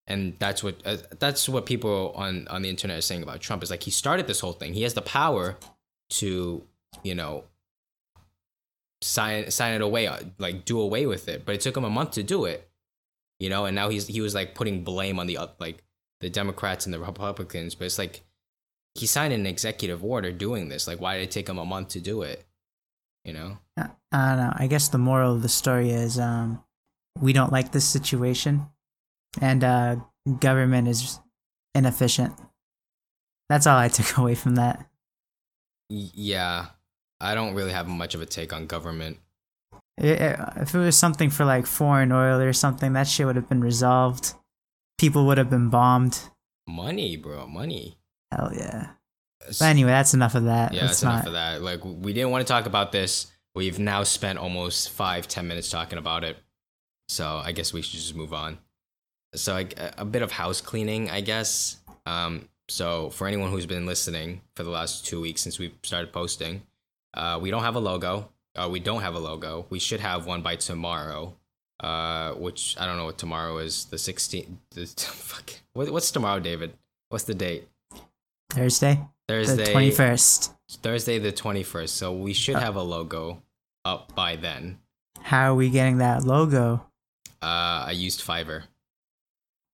And 0.06 0.36
that's 0.38 0.62
what 0.64 0.76
uh, 0.86 0.98
that's 1.18 1.50
what 1.50 1.66
people 1.66 2.12
on 2.16 2.48
on 2.50 2.62
the 2.62 2.70
internet 2.70 3.00
are 3.00 3.02
saying 3.02 3.24
about 3.24 3.42
trump. 3.42 3.64
Is 3.64 3.72
like 3.72 3.82
he 3.82 3.90
started 3.90 4.28
this 4.28 4.42
whole 4.42 4.54
thing. 4.54 4.76
He 4.76 4.84
has 4.84 4.94
the 4.94 5.02
power 5.02 5.58
to 6.12 6.64
you 7.04 7.16
know 7.16 7.44
sign 9.02 9.52
sign 9.52 9.74
it 9.74 9.82
away 9.82 10.08
uh, 10.08 10.20
like 10.38 10.66
do 10.66 10.80
away 10.80 11.06
with 11.06 11.28
it 11.28 11.46
but 11.46 11.56
it 11.56 11.62
took 11.62 11.76
him 11.76 11.84
a 11.84 11.90
month 11.90 12.12
to 12.12 12.24
do 12.24 12.46
it 12.46 12.70
you 13.40 13.50
know 13.50 13.66
and 13.66 13.76
now 13.76 13.90
he's 13.90 14.08
he 14.08 14.22
was 14.22 14.34
like 14.34 14.56
putting 14.56 14.84
blame 14.84 15.20
on 15.20 15.28
the 15.28 15.38
like 15.60 15.84
the 16.22 16.30
democrats 16.30 16.86
and 16.86 16.94
the 16.94 17.00
republicans 17.00 17.76
but 17.76 17.86
it's 17.86 18.00
like 18.00 18.22
he 18.96 19.06
signed 19.06 19.34
an 19.34 19.46
executive 19.46 20.04
order 20.04 20.32
doing 20.32 20.70
this 20.70 20.88
like 20.88 21.02
why 21.02 21.18
did 21.18 21.24
it 21.24 21.32
take 21.32 21.50
him 21.50 21.58
a 21.58 21.66
month 21.66 21.90
to 21.90 22.00
do 22.00 22.22
it 22.22 22.46
you 23.26 23.34
know 23.34 23.58
I 23.78 23.90
I 24.14 24.30
don't 24.30 24.38
know. 24.38 24.54
I 24.56 24.68
guess 24.68 24.90
the 24.90 25.00
moral 25.00 25.34
of 25.34 25.42
the 25.42 25.50
story 25.50 25.90
is 25.90 26.20
um, 26.20 26.64
we 27.20 27.34
don't 27.34 27.52
like 27.52 27.72
this 27.72 27.86
situation, 27.86 28.68
and 29.42 29.64
uh, 29.64 29.96
government 30.40 30.88
is 30.88 31.20
inefficient. 31.74 32.34
That's 33.50 33.66
all 33.66 33.78
I 33.78 33.88
took 33.88 34.18
away 34.18 34.36
from 34.36 34.56
that. 34.56 34.88
Yeah 35.90 36.68
i 37.22 37.34
don't 37.36 37.54
really 37.54 37.72
have 37.72 37.88
much 37.88 38.16
of 38.16 38.22
a 38.22 38.26
take 38.26 38.54
on 38.54 38.66
government 38.68 39.18
if 39.98 40.74
it 40.74 40.78
was 40.78 40.98
something 40.98 41.30
for 41.30 41.46
like 41.46 41.68
foreign 41.68 42.12
oil 42.12 42.40
or 42.40 42.52
something, 42.52 42.94
that 42.94 43.08
shit 43.08 43.28
would 43.28 43.36
have 43.36 43.48
been 43.48 43.62
resolved. 43.62 44.34
People 44.98 45.28
would 45.28 45.38
have 45.38 45.52
been 45.52 45.70
bombed. 45.70 46.20
money 46.68 47.16
bro 47.16 47.46
money 47.46 47.98
Hell 48.32 48.52
yeah. 48.56 48.88
But 49.46 49.62
anyway, 49.62 49.92
that's 49.92 50.16
enough 50.16 50.34
of 50.34 50.46
that. 50.46 50.74
yeah 50.74 50.86
Let's 50.86 51.02
that's 51.02 51.04
enough 51.04 51.28
of 51.28 51.34
that 51.34 51.62
like 51.62 51.82
we 51.86 52.12
didn't 52.12 52.32
want 52.32 52.46
to 52.46 52.52
talk 52.52 52.66
about 52.66 52.92
this 52.92 53.28
we've 53.54 53.78
now 53.78 54.02
spent 54.02 54.40
almost 54.40 54.90
five 54.90 55.28
ten 55.28 55.48
minutes 55.48 55.70
talking 55.70 56.00
about 56.00 56.24
it 56.24 56.38
so 57.10 57.40
i 57.46 57.52
guess 57.52 57.72
we 57.72 57.84
should 57.84 58.00
just 58.00 58.16
move 58.16 58.34
on 58.34 58.58
so 59.36 59.56
I, 59.56 59.68
a 59.98 60.06
bit 60.06 60.22
of 60.22 60.32
house 60.32 60.62
cleaning, 60.62 61.10
I 61.10 61.22
guess. 61.22 61.78
Um, 62.06 62.50
so 62.68 63.10
for 63.10 63.28
anyone 63.28 63.52
who's 63.52 63.66
been 63.66 63.86
listening 63.86 64.42
for 64.56 64.64
the 64.64 64.70
last 64.70 65.06
two 65.06 65.20
weeks 65.22 65.42
since 65.42 65.60
we 65.60 65.74
started 65.84 66.12
posting, 66.14 66.62
uh, 67.14 67.40
we 67.42 67.52
don't 67.52 67.64
have 67.64 67.76
a 67.76 67.80
logo. 67.80 68.30
Uh, 68.56 68.70
we 68.72 68.80
don't 68.80 69.02
have 69.02 69.16
a 69.16 69.20
logo. 69.20 69.66
We 69.70 69.80
should 69.80 70.00
have 70.00 70.26
one 70.26 70.42
by 70.42 70.56
tomorrow. 70.56 71.36
Uh, 71.80 72.34
which 72.34 72.78
I 72.80 72.86
don't 72.86 72.98
know 72.98 73.06
what 73.06 73.18
tomorrow 73.18 73.58
is. 73.58 73.86
The 73.86 73.98
16th. 73.98 74.48
The, 74.72 74.86
fuck. 74.98 75.54
What, 75.74 75.90
what's 75.90 76.12
tomorrow, 76.12 76.40
David? 76.40 76.74
What's 77.10 77.26
the 77.26 77.34
date? 77.34 77.68
Thursday. 78.52 79.02
Thursday. 79.28 79.66
The 79.66 79.72
twenty 79.72 79.92
first. 79.92 80.54
Thursday 80.82 81.20
the 81.20 81.32
21st. 81.32 81.90
So 81.90 82.14
we 82.14 82.34
should 82.34 82.56
have 82.56 82.76
a 82.76 82.82
logo 82.82 83.42
up 83.86 84.16
by 84.16 84.36
then. 84.36 84.80
How 85.22 85.52
are 85.52 85.56
we 85.56 85.70
getting 85.70 85.98
that 85.98 86.24
logo? 86.24 86.86
Uh, 87.42 87.86
I 87.88 87.92
used 87.92 88.22
Fiverr. 88.22 88.64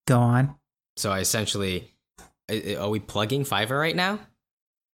Go 0.08 0.20
on. 0.20 0.56
So 0.98 1.12
I 1.12 1.20
essentially, 1.20 1.92
are 2.78 2.90
we 2.90 3.00
plugging 3.00 3.46
Fiverr 3.46 3.80
right 3.80 3.96
now? 3.96 4.20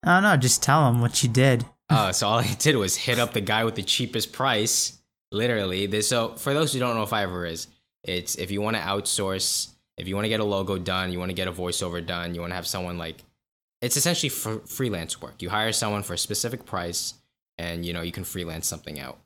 Oh 0.05 0.21
no, 0.21 0.37
just 0.37 0.63
tell 0.63 0.91
them 0.91 1.01
what 1.01 1.23
you 1.23 1.29
did. 1.29 1.65
Oh, 1.91 2.13
so 2.13 2.27
all 2.29 2.39
I 2.39 2.55
did 2.55 2.77
was 2.77 2.97
hit 2.97 3.19
up 3.19 3.33
the 3.33 3.41
guy 3.41 3.65
with 3.65 3.75
the 3.75 3.83
cheapest 3.83 4.33
price. 4.33 4.99
Literally, 5.31 5.87
this. 5.87 6.09
So 6.09 6.35
for 6.37 6.53
those 6.53 6.73
who 6.73 6.81
don't 6.81 6.97
know 6.97 7.07
Fiverr 7.07 7.51
is, 7.51 7.69
it's 8.05 8.35
if 8.37 8.51
you 8.51 8.61
want 8.61 8.77
to 8.77 8.83
outsource, 8.83 9.71
if 9.97 10.09
you 10.09 10.15
want 10.15 10.25
to 10.25 10.31
get 10.31 10.41
a 10.41 10.45
logo 10.45 10.79
done, 10.79 11.13
you 11.13 11.19
want 11.19 11.31
to 11.31 11.35
get 11.35 11.49
a 11.49 11.53
voiceover 11.53 12.05
done, 12.05 12.35
you 12.35 12.41
want 12.41 12.51
to 12.51 12.57
have 12.57 12.67
someone 12.67 12.99
like, 12.99 13.25
it's 13.81 13.97
essentially 13.97 14.29
fr- 14.29 14.67
freelance 14.67 15.21
work. 15.21 15.41
You 15.41 15.51
hire 15.51 15.73
someone 15.73 16.03
for 16.03 16.15
a 16.15 16.19
specific 16.19 16.65
price, 16.67 17.15
and 17.59 17.85
you 17.85 17.93
know 17.93 18.03
you 18.03 18.13
can 18.13 18.25
freelance 18.25 18.67
something 18.67 18.99
out. 19.01 19.19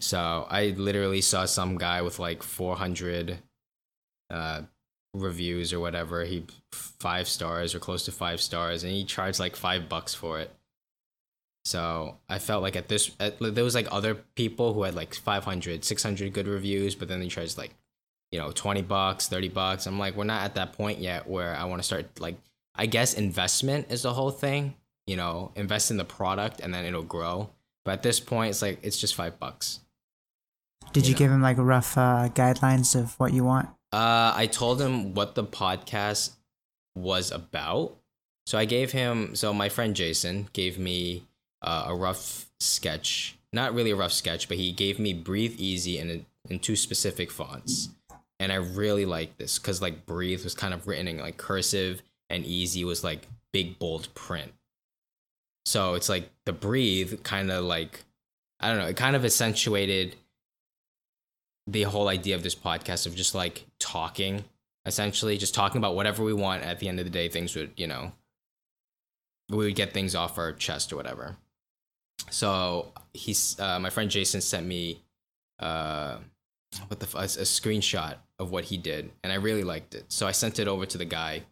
So 0.00 0.46
I 0.48 0.74
literally 0.76 1.20
saw 1.20 1.44
some 1.44 1.76
guy 1.76 2.02
with 2.02 2.18
like 2.18 2.42
400 2.42 3.38
uh, 4.30 4.62
reviews 5.14 5.72
or 5.72 5.80
whatever. 5.80 6.24
He 6.24 6.46
five 6.72 7.28
stars 7.28 7.74
or 7.74 7.78
close 7.78 8.04
to 8.04 8.12
five 8.12 8.40
stars, 8.40 8.84
and 8.84 8.92
he 8.92 9.04
charged 9.04 9.40
like 9.40 9.56
five 9.56 9.88
bucks 9.88 10.14
for 10.14 10.40
it. 10.40 10.54
So 11.64 12.16
I 12.28 12.38
felt 12.38 12.62
like 12.62 12.76
at 12.76 12.88
this, 12.88 13.10
at, 13.20 13.38
there 13.38 13.64
was 13.64 13.74
like 13.74 13.88
other 13.90 14.14
people 14.14 14.72
who 14.72 14.84
had 14.84 14.94
like 14.94 15.14
500, 15.14 15.84
600 15.84 16.32
good 16.32 16.48
reviews, 16.48 16.94
but 16.94 17.08
then 17.08 17.20
they 17.20 17.28
charged 17.28 17.58
like, 17.58 17.74
you 18.32 18.38
know, 18.38 18.50
20 18.52 18.82
bucks, 18.82 19.28
30 19.28 19.48
bucks. 19.48 19.86
I'm 19.86 19.98
like, 19.98 20.16
we're 20.16 20.24
not 20.24 20.42
at 20.42 20.54
that 20.54 20.72
point 20.72 20.98
yet 20.98 21.28
where 21.28 21.54
I 21.54 21.64
want 21.64 21.80
to 21.80 21.86
start 21.86 22.18
like, 22.18 22.36
I 22.74 22.86
guess 22.86 23.14
investment 23.14 23.90
is 23.90 24.02
the 24.02 24.12
whole 24.12 24.30
thing, 24.30 24.74
you 25.06 25.16
know, 25.16 25.52
invest 25.54 25.90
in 25.90 25.96
the 25.96 26.04
product 26.04 26.60
and 26.60 26.72
then 26.72 26.84
it'll 26.84 27.02
grow. 27.02 27.50
But 27.84 27.92
at 27.92 28.02
this 28.02 28.20
point, 28.20 28.50
it's 28.50 28.62
like, 28.62 28.78
it's 28.82 28.98
just 28.98 29.14
five 29.14 29.38
bucks. 29.38 29.80
Did 30.92 31.06
you 31.06 31.12
know. 31.12 31.18
give 31.18 31.30
him 31.30 31.42
like 31.42 31.56
rough 31.58 31.96
uh, 31.96 32.28
guidelines 32.32 32.98
of 32.98 33.18
what 33.18 33.32
you 33.32 33.44
want? 33.44 33.68
Uh, 33.92 34.32
I 34.34 34.48
told 34.50 34.80
him 34.80 35.14
what 35.14 35.34
the 35.34 35.44
podcast 35.44 36.32
was 36.96 37.30
about. 37.30 37.96
So 38.46 38.58
I 38.58 38.64
gave 38.64 38.92
him, 38.92 39.34
so 39.34 39.52
my 39.52 39.68
friend 39.68 39.94
Jason 39.94 40.48
gave 40.52 40.78
me 40.78 41.24
uh, 41.62 41.84
a 41.88 41.94
rough 41.94 42.46
sketch. 42.58 43.36
Not 43.52 43.74
really 43.74 43.90
a 43.90 43.96
rough 43.96 44.12
sketch, 44.12 44.48
but 44.48 44.56
he 44.56 44.72
gave 44.72 44.98
me 44.98 45.12
Breathe 45.12 45.56
Easy 45.58 45.98
in, 45.98 46.26
in 46.48 46.58
two 46.58 46.76
specific 46.76 47.30
fonts. 47.30 47.88
And 48.38 48.52
I 48.52 48.56
really 48.56 49.04
like 49.04 49.36
this 49.36 49.58
because, 49.58 49.82
like, 49.82 50.06
Breathe 50.06 50.44
was 50.44 50.54
kind 50.54 50.72
of 50.72 50.86
written 50.86 51.08
in 51.08 51.18
like 51.18 51.36
cursive 51.36 52.02
and 52.30 52.44
Easy 52.44 52.84
was 52.84 53.04
like 53.04 53.26
big, 53.52 53.78
bold 53.78 54.12
print. 54.14 54.52
So 55.66 55.94
it's 55.94 56.08
like 56.08 56.30
the 56.46 56.52
Breathe 56.52 57.22
kind 57.22 57.50
of 57.50 57.64
like, 57.64 58.04
I 58.60 58.68
don't 58.68 58.78
know, 58.78 58.86
it 58.86 58.96
kind 58.96 59.16
of 59.16 59.24
accentuated 59.24 60.16
the 61.66 61.82
whole 61.84 62.08
idea 62.08 62.34
of 62.34 62.42
this 62.42 62.54
podcast 62.54 63.06
of 63.06 63.14
just 63.14 63.34
like 63.34 63.66
talking 63.78 64.44
essentially 64.86 65.36
just 65.36 65.54
talking 65.54 65.78
about 65.78 65.94
whatever 65.94 66.24
we 66.24 66.32
want 66.32 66.62
at 66.62 66.78
the 66.78 66.88
end 66.88 66.98
of 66.98 67.04
the 67.04 67.10
day 67.10 67.28
things 67.28 67.54
would 67.54 67.70
you 67.76 67.86
know 67.86 68.12
we 69.50 69.58
would 69.58 69.74
get 69.74 69.92
things 69.92 70.14
off 70.14 70.38
our 70.38 70.52
chest 70.52 70.92
or 70.92 70.96
whatever 70.96 71.36
so 72.30 72.92
he's 73.14 73.58
uh, 73.58 73.78
my 73.78 73.90
friend 73.90 74.10
jason 74.10 74.40
sent 74.40 74.66
me 74.66 75.00
uh 75.58 76.16
what 76.88 77.00
the 77.00 77.06
a 77.18 77.24
screenshot 77.24 78.16
of 78.38 78.50
what 78.50 78.64
he 78.64 78.76
did 78.76 79.10
and 79.24 79.32
i 79.32 79.36
really 79.36 79.64
liked 79.64 79.94
it. 79.94 80.04
So 80.08 80.26
i 80.26 80.32
sent 80.32 80.58
it 80.58 80.68
over 80.68 80.86
to 80.86 80.98
the 80.98 81.04
guy 81.04 81.42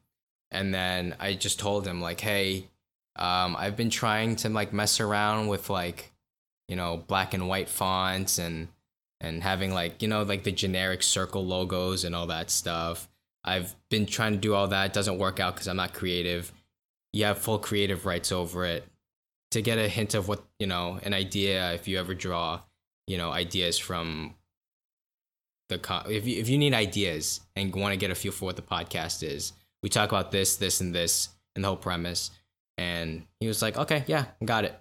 and 0.50 0.72
then 0.72 1.16
i 1.18 1.34
just 1.34 1.58
told 1.58 1.86
him 1.86 2.00
like 2.00 2.20
hey 2.20 2.68
um, 3.16 3.56
i've 3.56 3.76
been 3.76 3.90
trying 3.90 4.36
to 4.36 4.48
like 4.48 4.72
mess 4.72 5.00
around 5.00 5.48
with 5.48 5.70
like 5.70 6.12
you 6.68 6.76
know 6.76 7.02
black 7.08 7.34
and 7.34 7.48
white 7.48 7.68
fonts 7.68 8.38
and 8.38 8.68
and 9.20 9.42
having 9.42 9.72
like 9.72 10.00
you 10.02 10.08
know 10.08 10.22
like 10.22 10.44
the 10.44 10.52
generic 10.52 11.02
circle 11.02 11.44
logos 11.44 12.04
and 12.04 12.14
all 12.14 12.26
that 12.28 12.50
stuff. 12.50 13.08
I've 13.44 13.74
been 13.88 14.06
trying 14.06 14.32
to 14.32 14.38
do 14.38 14.54
all 14.54 14.68
that. 14.68 14.86
It 14.86 14.92
doesn't 14.92 15.18
work 15.18 15.40
out 15.40 15.54
because 15.54 15.68
i'm 15.68 15.76
not 15.76 15.94
creative. 15.94 16.52
You 17.12 17.24
have 17.24 17.38
full 17.38 17.58
creative 17.58 18.06
rights 18.06 18.30
over 18.30 18.64
it 18.64 18.84
to 19.50 19.62
get 19.62 19.78
a 19.78 19.88
hint 19.88 20.14
of 20.14 20.28
what 20.28 20.44
you 20.58 20.66
know 20.66 20.98
an 21.02 21.14
idea 21.14 21.72
if 21.72 21.88
you 21.88 21.98
ever 21.98 22.14
draw 22.14 22.60
you 23.06 23.16
know 23.16 23.30
ideas 23.30 23.78
from 23.78 24.34
the 25.68 25.80
if 26.08 26.26
you, 26.26 26.40
if 26.40 26.48
you 26.48 26.58
need 26.58 26.74
ideas 26.74 27.40
and 27.56 27.74
want 27.74 27.92
to 27.92 27.98
get 27.98 28.10
a 28.10 28.14
feel 28.14 28.32
for 28.32 28.46
what 28.46 28.56
the 28.56 28.62
podcast 28.62 29.22
is 29.22 29.52
we 29.82 29.88
talk 29.88 30.10
about 30.10 30.30
this 30.30 30.56
this 30.56 30.80
and 30.80 30.94
this 30.94 31.28
and 31.54 31.64
the 31.64 31.68
whole 31.68 31.76
premise 31.76 32.30
and 32.76 33.24
he 33.40 33.46
was 33.46 33.62
like 33.62 33.76
okay 33.76 34.04
yeah 34.06 34.24
got 34.44 34.64
it 34.64 34.80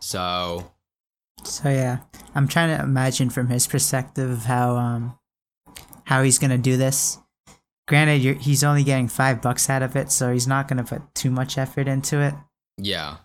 so 0.00 0.70
So 1.44 1.68
yeah, 1.68 1.98
I'm 2.34 2.48
trying 2.48 2.76
to 2.76 2.82
imagine 2.82 3.30
from 3.30 3.48
his 3.48 3.66
perspective 3.66 4.44
how 4.44 4.76
um 4.76 5.18
how 6.04 6.22
he's 6.22 6.38
gonna 6.38 6.58
do 6.58 6.76
this. 6.76 7.18
Granted, 7.86 8.42
he's 8.42 8.64
only 8.64 8.84
getting 8.84 9.08
five 9.08 9.40
bucks 9.40 9.70
out 9.70 9.82
of 9.82 9.96
it, 9.96 10.12
so 10.12 10.32
he's 10.32 10.46
not 10.46 10.68
gonna 10.68 10.84
put 10.84 11.02
too 11.14 11.30
much 11.30 11.56
effort 11.56 11.88
into 11.88 12.20
it. 12.20 12.34
Yeah. 12.78 13.16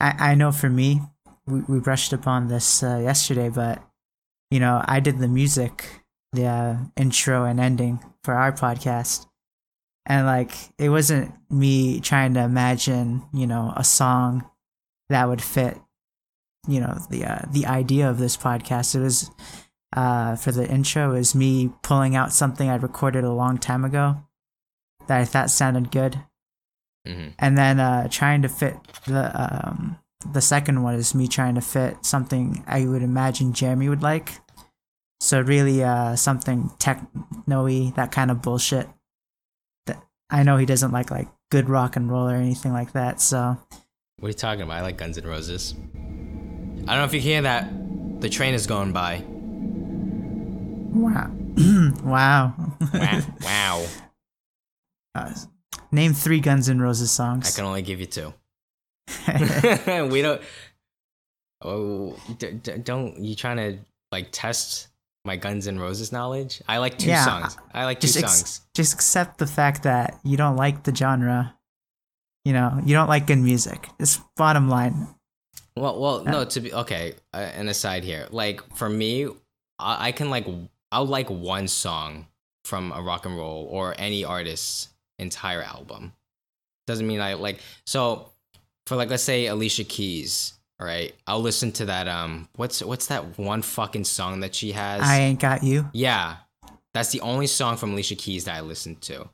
I 0.00 0.32
I 0.32 0.34
know 0.34 0.52
for 0.52 0.70
me, 0.70 1.00
we 1.46 1.60
we 1.62 1.80
brushed 1.80 2.12
upon 2.12 2.48
this 2.48 2.82
uh, 2.82 3.00
yesterday, 3.02 3.48
but 3.48 3.82
you 4.50 4.60
know 4.60 4.82
I 4.86 5.00
did 5.00 5.18
the 5.18 5.28
music, 5.28 6.04
the 6.32 6.46
uh, 6.46 6.76
intro 6.96 7.44
and 7.44 7.58
ending 7.58 8.00
for 8.22 8.34
our 8.34 8.52
podcast, 8.52 9.26
and 10.06 10.26
like 10.26 10.52
it 10.78 10.90
wasn't 10.90 11.32
me 11.50 12.00
trying 12.00 12.34
to 12.34 12.40
imagine 12.40 13.22
you 13.32 13.46
know 13.46 13.72
a 13.76 13.84
song 13.84 14.48
that 15.08 15.28
would 15.28 15.42
fit 15.42 15.78
you 16.68 16.80
know 16.80 16.98
the 17.10 17.24
uh, 17.24 17.42
the 17.50 17.66
idea 17.66 18.08
of 18.08 18.18
this 18.18 18.36
podcast. 18.36 18.94
It 18.94 19.00
was 19.00 19.30
uh, 19.96 20.36
for 20.36 20.52
the 20.52 20.68
intro 20.68 21.14
is 21.14 21.34
me 21.34 21.72
pulling 21.82 22.14
out 22.14 22.32
something 22.32 22.68
I 22.68 22.76
recorded 22.76 23.24
a 23.24 23.32
long 23.32 23.58
time 23.58 23.84
ago 23.84 24.18
that 25.06 25.18
I 25.18 25.24
thought 25.24 25.50
sounded 25.50 25.90
good, 25.90 26.20
hmm 27.08 27.28
and 27.38 27.56
then 27.56 27.80
uh, 27.80 28.06
trying 28.10 28.42
to 28.42 28.48
fit 28.48 28.76
the 29.06 29.30
um, 29.34 29.98
the 30.32 30.40
second 30.40 30.82
one 30.82 30.94
is 30.94 31.14
me 31.14 31.26
trying 31.28 31.54
to 31.54 31.60
fit 31.60 32.04
something 32.04 32.62
I 32.66 32.84
would 32.86 33.02
imagine 33.02 33.52
Jeremy 33.52 33.88
would 33.88 34.02
like. 34.02 34.32
So 35.20 35.40
really, 35.40 35.82
uh, 35.82 36.14
something 36.16 36.70
techno-y, 36.78 37.92
that 37.96 38.12
kind 38.12 38.30
of 38.30 38.42
bullshit. 38.42 38.88
That 39.86 40.02
I 40.30 40.42
know 40.42 40.56
he 40.56 40.66
doesn't 40.66 40.92
like 40.92 41.10
like 41.10 41.28
good 41.50 41.68
rock 41.68 41.96
and 41.96 42.10
roll 42.10 42.28
or 42.28 42.34
anything 42.36 42.72
like 42.72 42.92
that. 42.92 43.20
So 43.20 43.56
What 44.18 44.26
are 44.26 44.28
you 44.28 44.34
talking 44.34 44.62
about? 44.62 44.76
I 44.78 44.82
like 44.82 44.98
Guns 44.98 45.16
N' 45.18 45.26
Roses. 45.26 45.74
I 45.74 46.92
don't 46.92 46.98
know 46.98 47.04
if 47.04 47.14
you 47.14 47.20
hear 47.20 47.42
that. 47.42 47.70
The 48.20 48.28
train 48.28 48.54
is 48.54 48.66
going 48.66 48.92
by. 48.92 49.22
wow, 50.92 51.30
wow. 52.04 52.54
Wow. 52.92 53.20
wow. 53.42 53.86
Uh, 55.14 55.32
name 55.90 56.12
three 56.14 56.40
Guns 56.40 56.68
N' 56.68 56.80
Roses 56.80 57.10
songs. 57.10 57.52
I 57.54 57.56
can 57.56 57.66
only 57.66 57.82
give 57.82 58.00
you 58.00 58.06
two. 58.06 58.34
we 60.10 60.22
don't. 60.22 60.40
Oh, 61.62 62.16
d- 62.38 62.52
d- 62.52 62.78
don't 62.78 63.18
you 63.18 63.34
trying 63.34 63.56
to 63.56 63.78
like 64.12 64.28
test 64.30 64.88
my 65.24 65.36
Guns 65.36 65.66
N' 65.66 65.78
Roses 65.78 66.12
knowledge? 66.12 66.62
I 66.68 66.78
like 66.78 66.98
two 66.98 67.08
Yeah, 67.08 67.24
songs. 67.24 67.56
I 67.74 67.84
like 67.84 68.00
two 68.00 68.06
ex- 68.06 68.20
songs. 68.20 68.60
just 68.74 68.94
accept 68.94 69.38
the 69.38 69.46
fact 69.46 69.82
that 69.82 70.18
you 70.24 70.36
don't 70.36 70.56
like 70.56 70.84
the 70.84 70.94
genre. 70.94 71.54
You 72.44 72.52
know, 72.52 72.80
you 72.84 72.94
don't 72.94 73.08
like 73.08 73.26
good 73.26 73.38
music. 73.38 73.88
It's 73.98 74.18
bottom 74.36 74.68
line. 74.68 75.08
Well, 75.76 76.00
well, 76.00 76.24
no. 76.24 76.44
To 76.44 76.60
be 76.60 76.72
okay, 76.72 77.14
uh, 77.34 77.36
an 77.38 77.68
aside 77.68 78.04
here. 78.04 78.26
Like 78.30 78.62
for 78.76 78.88
me, 78.88 79.26
I, 79.78 80.08
I 80.08 80.12
can 80.12 80.30
like 80.30 80.46
I'll 80.90 81.06
like 81.06 81.28
one 81.28 81.68
song 81.68 82.26
from 82.64 82.92
a 82.92 83.02
rock 83.02 83.26
and 83.26 83.36
roll 83.36 83.66
or 83.70 83.94
any 83.98 84.24
artist's 84.24 84.88
entire 85.18 85.62
album. 85.62 86.12
Doesn't 86.86 87.06
mean 87.06 87.20
I 87.20 87.34
like 87.34 87.60
so 87.86 88.30
for 88.86 88.96
like 88.96 89.10
let's 89.10 89.22
say 89.22 89.46
Alicia 89.46 89.84
Keys. 89.84 90.54
All 90.80 90.86
right, 90.86 91.12
I'll 91.26 91.40
listen 91.40 91.72
to 91.72 91.86
that. 91.86 92.06
Um, 92.08 92.48
what's 92.56 92.82
what's 92.82 93.06
that 93.06 93.38
one 93.38 93.62
fucking 93.62 94.04
song 94.04 94.40
that 94.40 94.54
she 94.54 94.72
has? 94.72 95.02
I 95.02 95.18
ain't 95.20 95.40
got 95.40 95.62
you. 95.64 95.90
yeah, 95.92 96.36
that's 96.94 97.10
the 97.10 97.20
only 97.20 97.46
song 97.48 97.76
from 97.76 97.92
Alicia 97.92 98.14
Keys 98.14 98.44
that 98.44 98.54
I 98.56 98.60
listened 98.60 99.00
to. 99.02 99.28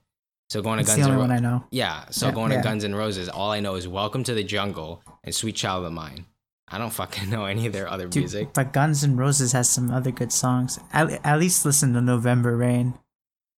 So 0.50 0.62
going 0.62 0.78
to 0.78 0.84
Guns 0.84 0.98
the 0.98 1.04
N' 1.04 1.10
only 1.10 1.16
Roses. 1.22 1.28
one 1.28 1.36
I 1.36 1.40
know. 1.40 1.64
Yeah, 1.70 2.04
so 2.10 2.26
Yeah, 2.26 2.32
going 2.32 2.52
yeah. 2.52 2.58
to 2.58 2.62
Guns 2.64 2.84
N' 2.84 2.94
Roses, 2.94 3.28
all 3.28 3.50
I 3.50 3.60
know 3.60 3.74
is 3.74 3.86
"Welcome 3.86 4.24
to 4.24 4.34
the 4.34 4.42
Jungle" 4.44 5.02
and 5.22 5.34
"Sweet 5.34 5.54
Child 5.56 5.84
of 5.84 5.92
Mine." 5.92 6.26
I 6.66 6.78
don't 6.78 6.92
fucking 6.92 7.28
know 7.30 7.44
any 7.44 7.66
of 7.66 7.72
their 7.74 7.88
other 7.88 8.08
Dude, 8.08 8.22
music. 8.22 8.54
but 8.54 8.72
Guns 8.72 9.04
N' 9.04 9.16
Roses 9.16 9.52
has 9.52 9.68
some 9.68 9.90
other 9.90 10.10
good 10.12 10.32
songs. 10.32 10.78
At, 10.92 11.10
at 11.26 11.38
least 11.38 11.64
listen 11.66 11.92
to 11.92 12.00
November 12.00 12.56
Rain. 12.56 12.94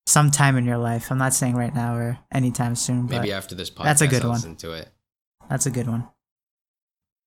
Sometime 0.07 0.57
in 0.57 0.65
your 0.65 0.79
life. 0.79 1.11
I'm 1.11 1.19
not 1.19 1.35
saying 1.35 1.55
right 1.57 1.75
now 1.75 1.97
or 1.97 2.19
anytime 2.33 2.75
soon, 2.77 3.07
but 3.07 3.17
Maybe 3.21 3.33
after 3.33 3.55
this 3.55 3.71
podcast, 3.71 3.85
that's 3.85 4.01
a 4.03 4.07
good 4.09 4.23
I'll 4.23 4.29
one. 4.31 4.37
listen 4.39 4.57
to 4.57 4.73
it. 4.73 4.89
that's 5.49 5.67
a 5.67 5.71
good 5.71 5.87
one. 5.89 6.09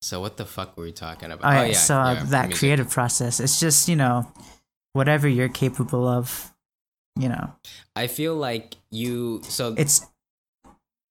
So 0.02 0.22
what 0.22 0.38
the 0.38 0.46
fuck 0.46 0.78
were 0.78 0.84
we 0.84 0.92
talking 0.92 1.32
about? 1.32 1.44
All 1.46 1.52
right, 1.60 1.72
yeah, 1.72 1.78
so 1.78 1.98
uh, 1.98 2.14
yeah, 2.14 2.24
that 2.26 2.48
music. 2.50 2.60
creative 2.60 2.90
process, 2.90 3.40
it's 3.40 3.60
just, 3.60 3.90
you 3.90 3.96
know, 3.96 4.32
whatever 4.94 5.28
you're 5.28 5.50
capable 5.50 6.08
of, 6.08 6.54
you 7.20 7.30
know. 7.30 7.52
I 7.96 8.06
feel 8.08 8.36
like 8.36 8.76
you. 8.92 9.42
So 9.44 9.74
It's 9.76 10.06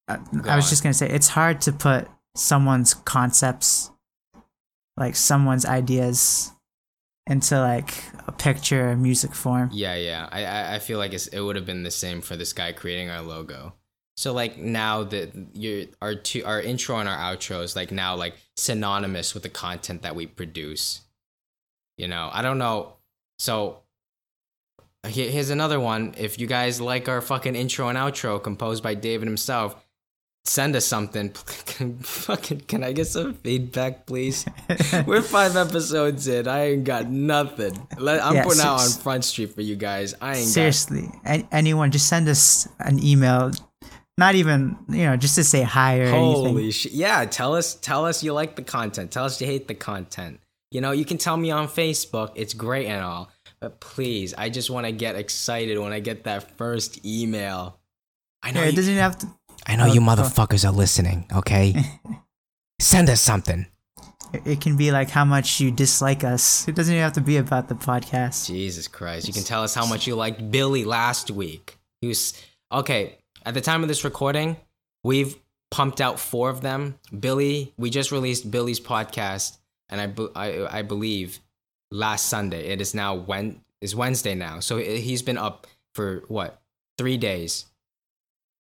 uh, 0.09 0.19
I 0.45 0.55
was 0.57 0.67
on. 0.67 0.71
just 0.71 0.83
going 0.85 0.93
to 0.93 0.99
say 0.99 1.09
it's 1.11 1.27
hard 1.29 1.61
to 1.63 1.73
put 1.73 2.07
someone's 2.37 2.95
concepts 2.95 3.91
like 4.97 5.17
someone's 5.17 5.65
ideas 5.67 6.53
into 7.27 7.59
like 7.61 7.93
a 8.27 8.33
picture 8.33 8.91
or 8.91 8.97
music 8.97 9.35
form. 9.35 9.71
Yeah, 9.73 9.95
yeah. 9.95 10.29
I 10.31 10.77
I, 10.77 10.79
feel 10.79 10.99
like 10.99 11.13
it 11.13 11.41
would 11.41 11.57
have 11.57 11.67
been 11.67 11.85
the 11.85 11.91
same 11.91 12.21
for 12.21 12.37
this 12.37 12.53
guy 12.53 12.73
creating 12.73 13.11
our 13.11 13.23
logo. 13.23 13.75
So 14.17 14.33
like 14.33 14.59
now 14.59 15.05
that 15.05 15.33
your 15.55 15.85
our 16.01 16.15
two 16.15 16.45
our 16.45 16.61
intro 16.61 16.99
and 16.99 17.09
our 17.09 17.17
outro 17.17 17.63
is 17.63 17.77
like 17.77 17.91
now 17.93 18.17
like 18.17 18.35
synonymous 18.57 19.35
with 19.35 19.43
the 19.43 19.49
content 19.49 20.03
that 20.03 20.17
we 20.17 20.27
produce. 20.27 21.03
You 21.99 22.09
know, 22.09 22.31
I 22.33 22.43
don't 22.43 22.59
know. 22.59 22.95
So 23.39 23.83
here's 25.07 25.51
another 25.51 25.79
one. 25.79 26.15
If 26.17 26.39
you 26.39 26.47
guys 26.47 26.81
like 26.81 27.09
our 27.09 27.21
fucking 27.21 27.55
intro 27.55 27.89
and 27.89 27.99
outro 27.99 28.43
composed 28.43 28.83
by 28.83 28.95
David 28.95 29.29
himself, 29.29 29.77
send 30.49 30.77
us 30.77 30.85
something. 30.87 31.31
fucking 32.03 32.61
can 32.61 32.85
I 32.85 32.93
get 32.93 33.07
some 33.07 33.35
feedback, 33.35 34.07
please? 34.07 34.45
We're 35.07 35.23
five 35.23 35.57
episodes 35.57 36.27
in. 36.29 36.49
I 36.49 36.71
ain't 36.73 36.85
got 36.85 37.09
nothing. 37.11 37.87
Let, 37.99 38.25
I'm 38.25 38.35
Yeah, 38.37 38.45
putting 38.45 38.61
out 38.63 38.81
on 38.81 38.91
Front 38.91 39.25
Street 39.25 39.55
for 39.55 39.63
you 39.63 39.77
guys. 39.77 40.15
I 40.21 40.37
ain't 40.37 40.47
Seriously, 40.47 41.11
a- 41.25 41.47
anyone 41.53 41.91
just 41.91 42.09
send 42.09 42.29
us 42.29 42.69
an 42.81 43.03
email. 43.03 43.51
Not 44.19 44.35
even, 44.35 44.77
you 44.89 45.05
know, 45.05 45.17
just 45.17 45.35
to 45.35 45.45
say 45.45 45.63
hi 45.63 45.99
or 45.99 46.11
got. 46.11 46.17
anything. 46.17 46.47
Holy 46.47 46.71
shit! 46.71 46.93
Yeah, 46.93 47.25
tell 47.27 47.55
us. 47.55 47.75
Tell 47.75 48.07
us 48.07 48.23
you 48.23 48.33
like 48.33 48.57
the 48.57 48.63
content. 48.63 49.11
Tell 49.11 49.25
us 49.27 49.39
you 49.41 49.47
hate 49.47 49.69
the 49.69 49.75
content. 49.75 50.41
You 50.71 50.81
know, 50.81 50.93
you 50.93 51.05
can 51.05 51.19
tell 51.19 51.37
me 51.37 51.51
on 51.51 51.69
Facebook. 51.69 52.33
It's 52.35 52.55
great 52.55 52.87
and 52.87 53.05
all, 53.05 53.31
but 53.61 53.79
please, 53.81 54.33
I 54.33 54.49
just 54.49 54.71
want 54.71 54.87
to 54.87 54.93
get 54.93 55.17
excited 55.17 55.79
when 55.79 55.93
I 55.93 56.01
get 56.01 56.25
that 56.25 56.57
first 56.57 57.05
email. 57.05 57.79
I 58.43 58.53
know. 58.53 58.61
Yeah, 58.63 58.69
it 58.69 58.71
you, 58.71 58.77
doesn't 58.77 58.95
have 58.97 59.19
to. 59.19 59.27
I 59.67 59.77
know 59.77 59.89
oh, 59.89 59.93
you 59.93 60.01
oh. 60.01 60.05
motherfuckers 60.05 60.65
are 60.65 60.73
listening. 60.73 61.27
Okay, 61.35 61.75
send 62.81 63.11
us 63.11 63.21
something. 63.21 63.67
It 64.33 64.47
it 64.47 64.61
can 64.61 64.77
be 64.77 64.91
like 64.93 65.11
how 65.11 65.25
much 65.25 65.61
you 65.61 65.71
dislike 65.71 66.25
us. 66.25 66.69
It 66.69 66.75
doesn't 66.75 66.93
even 66.93 67.03
have 67.03 67.15
to 67.15 67.21
be 67.21 67.37
about 67.37 67.69
the 67.69 67.75
podcast. 67.75 68.47
Jesus 68.47 68.89
Christ. 68.89 69.27
You 69.27 69.35
can 69.35 69.45
tell 69.45 69.63
us 69.63 69.75
how 69.75 69.87
much 69.87 70.07
you 70.07 70.15
liked 70.15 70.51
Billy 70.51 70.85
last 70.85 71.31
week. 71.31 71.79
He 72.01 72.09
was 72.09 72.41
okay. 72.71 73.19
At 73.45 73.55
the 73.55 73.61
time 73.61 73.83
of 73.83 73.89
this 73.89 74.05
recording, 74.05 74.57
we've 75.05 75.37
pumped 75.71 76.01
out 76.01 76.19
four 76.19 76.51
of 76.51 76.61
them. 76.61 76.99
Billy, 77.19 77.73
we 77.77 77.91
just 77.91 78.13
released 78.13 78.51
Billy's 78.51 78.81
podcast, 78.81 79.59
and 79.89 80.01
I, 80.01 80.23
I, 80.35 80.79
I 80.79 80.83
believe 80.83 81.41
last 81.91 82.27
Sunday. 82.27 82.69
It 82.69 82.81
is 82.81 82.95
now 82.95 83.15
when 83.15 83.61
is 83.81 83.95
Wednesday 83.95 84.35
now. 84.35 84.61
So 84.61 84.79
uh, 84.79 84.83
he's 84.83 85.23
been 85.23 85.39
up 85.39 85.67
for 85.95 86.25
what 86.29 86.61
three 86.99 87.17
days, 87.17 87.67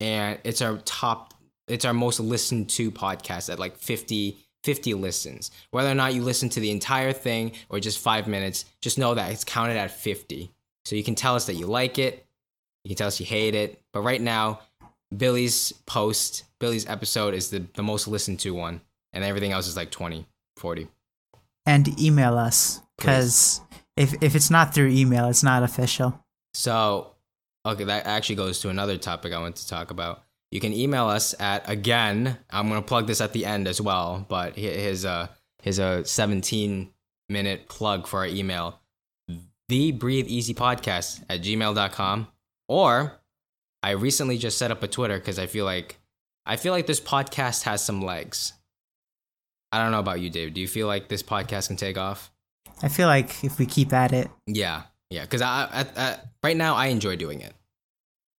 and 0.00 0.38
it's 0.44 0.62
our 0.62 0.78
top. 0.78 1.34
It's 1.68 1.84
our 1.84 1.94
most 1.94 2.20
listened 2.20 2.70
to 2.70 2.90
podcast 2.90 3.50
at 3.50 3.58
like 3.58 3.76
50, 3.76 4.38
50 4.62 4.94
listens. 4.94 5.50
Whether 5.70 5.90
or 5.90 5.94
not 5.94 6.14
you 6.14 6.22
listen 6.22 6.48
to 6.50 6.60
the 6.60 6.70
entire 6.70 7.12
thing 7.12 7.52
or 7.68 7.80
just 7.80 7.98
five 7.98 8.28
minutes, 8.28 8.66
just 8.80 8.98
know 8.98 9.14
that 9.14 9.32
it's 9.32 9.42
counted 9.42 9.76
at 9.76 9.90
50. 9.90 10.52
So 10.84 10.94
you 10.94 11.02
can 11.02 11.16
tell 11.16 11.34
us 11.34 11.46
that 11.46 11.54
you 11.54 11.66
like 11.66 11.98
it, 11.98 12.24
you 12.84 12.90
can 12.90 12.96
tell 12.96 13.08
us 13.08 13.18
you 13.18 13.26
hate 13.26 13.56
it. 13.56 13.82
But 13.92 14.02
right 14.02 14.20
now, 14.20 14.60
Billy's 15.16 15.72
post, 15.86 16.44
Billy's 16.60 16.86
episode 16.86 17.34
is 17.34 17.50
the, 17.50 17.64
the 17.74 17.82
most 17.82 18.06
listened 18.06 18.38
to 18.40 18.54
one, 18.54 18.80
and 19.12 19.24
everything 19.24 19.50
else 19.50 19.66
is 19.66 19.76
like 19.76 19.90
20, 19.90 20.26
40. 20.56 20.86
And 21.66 22.00
email 22.00 22.38
us 22.38 22.80
because 22.96 23.60
if 23.96 24.14
if 24.22 24.36
it's 24.36 24.50
not 24.50 24.72
through 24.72 24.88
email, 24.88 25.28
it's 25.28 25.42
not 25.42 25.64
official. 25.64 26.24
So, 26.54 27.12
okay, 27.70 27.84
that 27.84 28.06
actually 28.06 28.36
goes 28.36 28.60
to 28.60 28.68
another 28.68 28.96
topic 28.96 29.32
I 29.32 29.40
want 29.40 29.56
to 29.56 29.68
talk 29.68 29.90
about. 29.90 30.22
You 30.50 30.60
can 30.60 30.72
email 30.72 31.06
us 31.08 31.34
at 31.40 31.68
again. 31.68 32.38
I'm 32.50 32.68
gonna 32.68 32.82
plug 32.82 33.06
this 33.06 33.20
at 33.20 33.32
the 33.32 33.44
end 33.44 33.66
as 33.68 33.80
well, 33.80 34.24
but 34.28 34.56
here's 34.56 35.04
a 35.04 35.30
here's 35.62 35.78
a 35.78 36.04
17 36.04 36.90
minute 37.28 37.68
plug 37.68 38.06
for 38.06 38.20
our 38.20 38.26
email. 38.26 38.80
The 39.68 39.92
Breathe 39.92 40.28
Easy 40.28 40.54
Podcast 40.54 41.24
at 41.28 41.42
gmail.com. 41.42 42.28
Or 42.68 43.20
I 43.82 43.90
recently 43.90 44.38
just 44.38 44.58
set 44.58 44.70
up 44.70 44.82
a 44.82 44.88
Twitter 44.88 45.18
because 45.18 45.38
I 45.38 45.46
feel 45.46 45.64
like 45.64 45.98
I 46.44 46.56
feel 46.56 46.72
like 46.72 46.86
this 46.86 47.00
podcast 47.00 47.62
has 47.64 47.82
some 47.82 48.00
legs. 48.00 48.52
I 49.72 49.82
don't 49.82 49.90
know 49.90 49.98
about 49.98 50.20
you, 50.20 50.30
Dave. 50.30 50.54
Do 50.54 50.60
you 50.60 50.68
feel 50.68 50.86
like 50.86 51.08
this 51.08 51.22
podcast 51.22 51.66
can 51.66 51.76
take 51.76 51.98
off? 51.98 52.30
I 52.82 52.88
feel 52.88 53.08
like 53.08 53.42
if 53.42 53.58
we 53.58 53.66
keep 53.66 53.92
at 53.92 54.12
it, 54.12 54.30
Yeah, 54.46 54.82
yeah. 55.10 55.22
Because 55.22 55.42
I, 55.42 55.68
I, 55.72 55.86
I 55.96 56.16
right 56.44 56.56
now 56.56 56.74
I 56.74 56.86
enjoy 56.86 57.16
doing 57.16 57.40
it. 57.40 57.52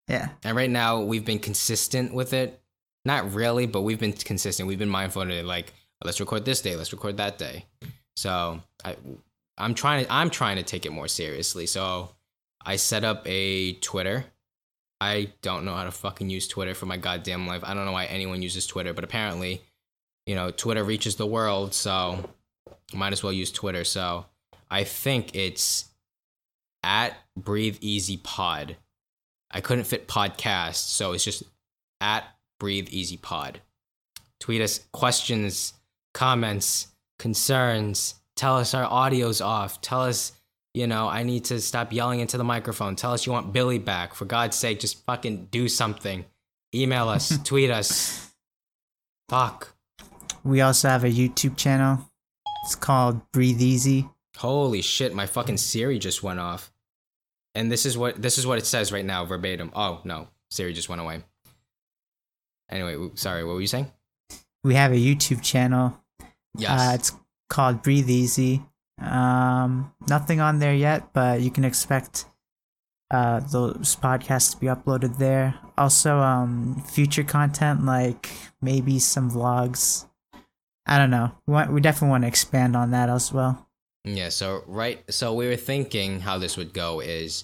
Yeah, 0.08 0.30
And 0.44 0.56
right 0.56 0.70
now 0.70 1.02
we've 1.02 1.26
been 1.26 1.40
consistent 1.40 2.14
with 2.14 2.34
it. 2.34 2.62
Not 3.06 3.34
really, 3.34 3.66
but 3.66 3.82
we've 3.82 4.00
been 4.00 4.14
consistent. 4.14 4.68
We've 4.68 4.80
been 4.80 4.90
mindful 4.90 5.22
of 5.22 5.30
it. 5.30 5.46
Like, 5.46 5.74
let's 6.04 6.20
record 6.20 6.46
this 6.46 6.62
day, 6.62 6.76
let's 6.76 6.92
record 6.92 7.18
that 7.18 7.38
day. 7.38 7.66
So 8.16 8.62
I, 8.84 8.96
I'm 9.58 9.74
trying 9.74 10.06
to, 10.06 10.14
I'm 10.14 10.30
trying 10.30 10.58
to 10.58 10.64
take 10.64 10.86
it 10.86 10.92
more 10.92 11.08
seriously. 11.08 11.66
So 11.66 12.10
I 12.66 12.76
set 12.76 13.04
up 13.04 13.24
a 13.26 13.74
Twitter. 13.74 14.26
I 15.00 15.32
don't 15.42 15.64
know 15.64 15.76
how 15.76 15.84
to 15.84 15.92
fucking 15.92 16.30
use 16.30 16.48
Twitter 16.48 16.74
for 16.74 16.86
my 16.86 16.98
goddamn 16.98 17.48
life. 17.48 17.64
I 17.64 17.74
don't 17.74 17.86
know 17.86 17.92
why 17.92 18.06
anyone 18.06 18.42
uses 18.42 18.66
Twitter, 18.66 18.94
but 18.94 19.04
apparently, 19.04 19.62
you 20.26 20.36
know, 20.36 20.52
Twitter 20.52 20.84
reaches 20.84 21.16
the 21.16 21.26
world, 21.28 21.74
so 21.74 22.30
might 22.94 23.14
as 23.14 23.24
well 23.24 23.34
use 23.34 23.52
Twitter. 23.52 23.84
So 23.84 24.26
I 24.70 24.84
think 24.84 25.36
it's 25.36 25.86
at 26.84 27.16
Breathe 27.36 27.78
Easy 27.82 28.18
Pod. 28.18 28.76
I 29.58 29.60
couldn't 29.60 29.86
fit 29.86 30.08
podcast, 30.08 30.76
so 30.76 31.14
it's 31.14 31.24
just 31.24 31.42
at 32.00 32.26
Breathe 32.60 32.90
Easy 32.92 33.18
Pod. 33.18 33.60
Tweet 34.40 34.62
us 34.62 34.82
questions, 34.92 35.74
comments, 36.14 36.90
concerns. 37.18 38.14
Tell 38.36 38.58
us 38.58 38.76
our 38.76 38.86
audio's 38.86 39.42
off. 39.42 39.82
Tell 39.82 40.04
us, 40.04 40.32
you 40.76 40.86
know, 40.86 41.08
I 41.08 41.24
need 41.24 41.46
to 41.46 41.60
stop 41.60 41.92
yelling 41.92 42.20
into 42.20 42.38
the 42.38 42.44
microphone. 42.44 42.96
Tell 42.96 43.14
us 43.14 43.26
you 43.26 43.32
want 43.32 43.52
Billy 43.52 43.80
back. 43.80 44.14
For 44.14 44.26
God's 44.26 44.56
sake, 44.56 44.80
just 44.80 45.04
fucking 45.08 45.48
do 45.50 45.68
something. 45.68 46.26
Email 46.76 47.10
us, 47.10 47.36
tweet 47.44 47.72
us. 47.72 48.32
Fuck. 49.28 49.74
we 50.44 50.62
also 50.62 50.88
have 50.88 51.04
a 51.04 51.10
YouTube 51.10 51.58
channel. 51.58 52.08
It's 52.64 52.76
called 52.76 53.32
Breathe 53.32 53.60
Easy. 53.60 54.08
Holy 54.38 54.84
shit, 54.84 55.16
my 55.16 55.26
fucking 55.26 55.58
Siri 55.58 55.98
just 55.98 56.22
went 56.22 56.40
off. 56.40 56.72
And 57.58 57.72
this 57.72 57.88
is 57.88 57.98
what 57.98 58.22
this 58.22 58.38
is 58.38 58.46
what 58.46 58.60
it 58.60 58.68
says 58.68 58.92
right 58.92 59.04
now 59.04 59.26
verbatim. 59.26 59.72
Oh, 59.74 60.00
no. 60.04 60.28
Siri 60.52 60.74
just 60.74 60.90
went 60.90 61.02
away. 61.02 61.24
Anyway, 62.70 63.10
sorry, 63.16 63.44
what 63.44 63.56
were 63.56 63.62
you 63.62 63.68
saying? 63.68 63.92
We 64.64 64.76
have 64.76 64.92
a 64.92 64.96
YouTube 64.96 65.42
channel. 65.42 66.00
Yes. 66.56 66.70
Uh, 66.70 66.92
it's 66.94 67.12
called 67.50 67.82
Breathe 67.82 68.12
Easy. 68.12 68.62
Um, 69.02 69.92
nothing 70.08 70.40
on 70.40 70.60
there 70.60 70.74
yet, 70.74 71.14
but 71.14 71.42
you 71.42 71.50
can 71.50 71.66
expect 71.66 72.26
uh, 73.10 73.40
those 73.40 73.96
podcasts 73.96 74.52
to 74.52 74.58
be 74.58 74.68
uploaded 74.68 75.18
there. 75.18 75.56
Also, 75.80 76.20
um, 76.20 76.84
future 76.88 77.24
content 77.24 77.86
like 77.86 78.30
maybe 78.62 79.00
some 79.00 79.32
vlogs. 79.32 80.06
I 80.86 81.00
don't 81.00 81.10
know. 81.10 81.32
We 81.48 81.54
want, 81.54 81.74
we 81.74 81.82
definitely 81.82 82.10
want 82.10 82.24
to 82.24 82.28
expand 82.28 82.76
on 82.76 82.92
that 82.92 83.10
as 83.10 83.34
well. 83.34 83.67
Yeah, 84.16 84.30
so 84.30 84.64
right 84.68 85.04
so 85.12 85.34
we 85.34 85.48
were 85.48 85.56
thinking 85.56 86.20
how 86.22 86.38
this 86.38 86.58
would 86.58 86.74
go 86.74 87.00
is 87.02 87.44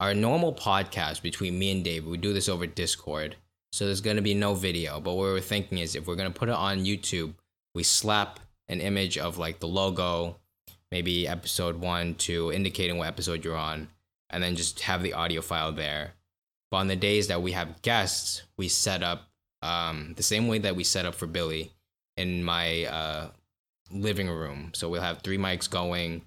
our 0.00 0.14
normal 0.14 0.54
podcast 0.54 1.22
between 1.22 1.58
me 1.58 1.72
and 1.72 1.84
Dave, 1.84 2.06
we 2.06 2.16
do 2.16 2.32
this 2.32 2.48
over 2.48 2.66
Discord. 2.66 3.36
So 3.72 3.84
there's 3.84 4.00
gonna 4.00 4.22
be 4.22 4.34
no 4.34 4.54
video. 4.54 5.00
But 5.00 5.14
what 5.14 5.24
we 5.24 5.32
were 5.32 5.40
thinking 5.40 5.78
is 5.78 5.94
if 5.94 6.06
we're 6.06 6.16
gonna 6.16 6.30
put 6.30 6.48
it 6.48 6.54
on 6.54 6.84
YouTube, 6.84 7.34
we 7.74 7.82
slap 7.82 8.40
an 8.68 8.80
image 8.80 9.18
of 9.18 9.38
like 9.38 9.60
the 9.60 9.68
logo, 9.68 10.36
maybe 10.90 11.26
episode 11.26 11.76
one, 11.76 12.14
two, 12.14 12.52
indicating 12.52 12.96
what 12.96 13.08
episode 13.08 13.44
you're 13.44 13.56
on, 13.56 13.88
and 14.30 14.42
then 14.42 14.56
just 14.56 14.80
have 14.80 15.02
the 15.02 15.14
audio 15.14 15.40
file 15.40 15.72
there. 15.72 16.12
But 16.70 16.78
on 16.78 16.88
the 16.88 16.96
days 16.96 17.28
that 17.28 17.42
we 17.42 17.52
have 17.52 17.82
guests, 17.82 18.42
we 18.56 18.68
set 18.68 19.02
up 19.02 19.28
um, 19.62 20.14
the 20.16 20.22
same 20.22 20.48
way 20.48 20.58
that 20.58 20.76
we 20.76 20.84
set 20.84 21.06
up 21.06 21.14
for 21.14 21.26
Billy 21.26 21.72
in 22.16 22.44
my 22.44 22.84
uh, 22.84 23.30
living 23.90 24.28
room. 24.28 24.70
So 24.74 24.88
we'll 24.88 25.02
have 25.02 25.22
three 25.22 25.38
mics 25.38 25.68
going. 25.68 26.22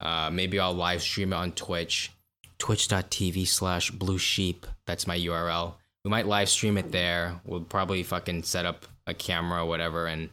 Uh, 0.00 0.30
maybe 0.30 0.58
I'll 0.58 0.74
live 0.74 1.02
stream 1.02 1.32
it 1.32 1.36
on 1.36 1.52
Twitch, 1.52 2.12
twitch.tv 2.58 3.46
slash 3.46 3.90
blue 3.90 4.18
sheep. 4.18 4.66
That's 4.86 5.06
my 5.06 5.18
URL. 5.18 5.74
We 6.04 6.10
might 6.10 6.26
live 6.26 6.48
stream 6.48 6.76
it 6.76 6.92
there. 6.92 7.40
We'll 7.44 7.62
probably 7.62 8.02
fucking 8.02 8.42
set 8.42 8.66
up 8.66 8.86
a 9.06 9.14
camera 9.14 9.62
or 9.62 9.66
whatever 9.66 10.06
and 10.06 10.30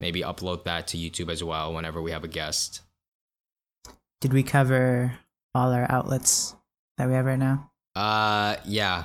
maybe 0.00 0.20
upload 0.22 0.64
that 0.64 0.88
to 0.88 0.96
YouTube 0.96 1.30
as 1.30 1.42
well 1.42 1.72
whenever 1.72 2.02
we 2.02 2.10
have 2.10 2.24
a 2.24 2.28
guest. 2.28 2.82
Did 4.20 4.32
we 4.32 4.42
cover 4.42 5.18
all 5.54 5.72
our 5.72 5.90
outlets 5.90 6.54
that 6.98 7.08
we 7.08 7.14
have 7.14 7.24
right 7.24 7.38
now? 7.38 7.70
Uh, 7.94 8.56
yeah. 8.64 9.04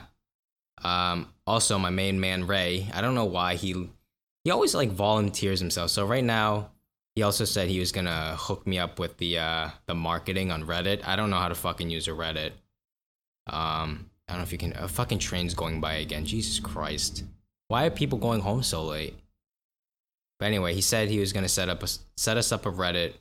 Um, 0.83 1.29
also 1.47 1.77
my 1.77 1.89
main 1.89 2.19
man 2.19 2.47
Ray. 2.47 2.89
I 2.93 3.01
don't 3.01 3.15
know 3.15 3.25
why 3.25 3.55
he 3.55 3.89
he 4.43 4.51
always 4.51 4.75
like 4.75 4.91
volunteers 4.91 5.59
himself. 5.59 5.91
So 5.91 6.05
right 6.05 6.23
now, 6.23 6.71
he 7.15 7.21
also 7.21 7.45
said 7.45 7.69
he 7.69 7.79
was 7.79 7.91
gonna 7.91 8.35
hook 8.37 8.65
me 8.65 8.79
up 8.79 8.99
with 8.99 9.17
the 9.17 9.37
uh 9.37 9.69
the 9.85 9.95
marketing 9.95 10.51
on 10.51 10.65
Reddit. 10.65 11.05
I 11.05 11.15
don't 11.15 11.29
know 11.29 11.37
how 11.37 11.47
to 11.47 11.55
fucking 11.55 11.89
use 11.89 12.07
a 12.07 12.11
Reddit. 12.11 12.51
Um, 13.47 14.09
I 14.27 14.33
don't 14.33 14.37
know 14.37 14.43
if 14.43 14.51
you 14.51 14.57
can. 14.57 14.73
A 14.77 14.87
fucking 14.87 15.19
train's 15.19 15.53
going 15.53 15.81
by 15.81 15.95
again. 15.95 16.25
Jesus 16.25 16.59
Christ. 16.59 17.23
Why 17.67 17.85
are 17.85 17.91
people 17.91 18.17
going 18.17 18.41
home 18.41 18.63
so 18.63 18.83
late? 18.83 19.15
But 20.39 20.47
anyway, 20.47 20.73
he 20.73 20.81
said 20.81 21.09
he 21.09 21.19
was 21.19 21.33
gonna 21.33 21.49
set 21.49 21.69
up 21.69 21.83
a, 21.83 21.87
set 22.17 22.37
us 22.37 22.51
up 22.51 22.65
a 22.65 22.71
Reddit, 22.71 23.13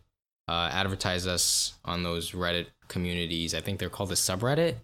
uh, 0.49 0.71
advertise 0.73 1.27
us 1.27 1.75
on 1.85 2.03
those 2.03 2.33
Reddit 2.33 2.67
communities. 2.89 3.55
I 3.55 3.61
think 3.61 3.79
they're 3.79 3.91
called 3.91 4.13
a 4.13 4.17
subreddit 4.17 4.77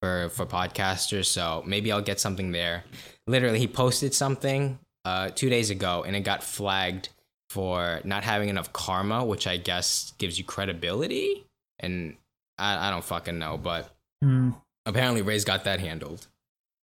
for 0.00 0.28
for 0.28 0.46
podcasters. 0.46 1.26
So 1.26 1.64
maybe 1.66 1.90
I'll 1.90 2.02
get 2.02 2.20
something 2.20 2.52
there. 2.52 2.84
Literally, 3.26 3.58
he 3.58 3.66
posted 3.66 4.14
something 4.14 4.78
uh, 5.04 5.30
two 5.30 5.50
days 5.50 5.70
ago, 5.70 6.04
and 6.06 6.14
it 6.14 6.20
got 6.20 6.44
flagged 6.44 7.08
for 7.50 8.00
not 8.04 8.24
having 8.24 8.48
enough 8.48 8.72
karma, 8.72 9.24
which 9.24 9.46
I 9.46 9.56
guess 9.56 10.12
gives 10.18 10.38
you 10.38 10.44
credibility. 10.44 11.44
And 11.78 12.16
I, 12.58 12.88
I 12.88 12.90
don't 12.90 13.04
fucking 13.04 13.38
know, 13.38 13.56
but 13.58 13.92
Hmm. 14.22 14.50
apparently 14.86 15.22
Ray's 15.22 15.44
got 15.44 15.64
that 15.64 15.78
handled. 15.80 16.26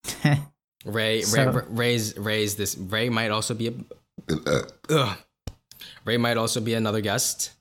Ray, 0.85 1.21
So- 1.21 1.51
Ray, 1.51 1.63
Ray's, 1.69 2.17
Ray's 2.17 2.55
this. 2.55 2.77
Ray 2.77 3.09
might 3.09 3.31
also 3.31 3.53
be 3.53 3.67
a. 3.67 4.63
Ugh. 4.89 5.17
Ray 6.05 6.17
might 6.17 6.37
also 6.37 6.59
be 6.61 6.73
another 6.73 7.01
guest. 7.01 7.51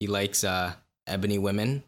He 0.00 0.06
likes 0.06 0.44
uh, 0.44 0.72
ebony 1.06 1.38
women. 1.38 1.82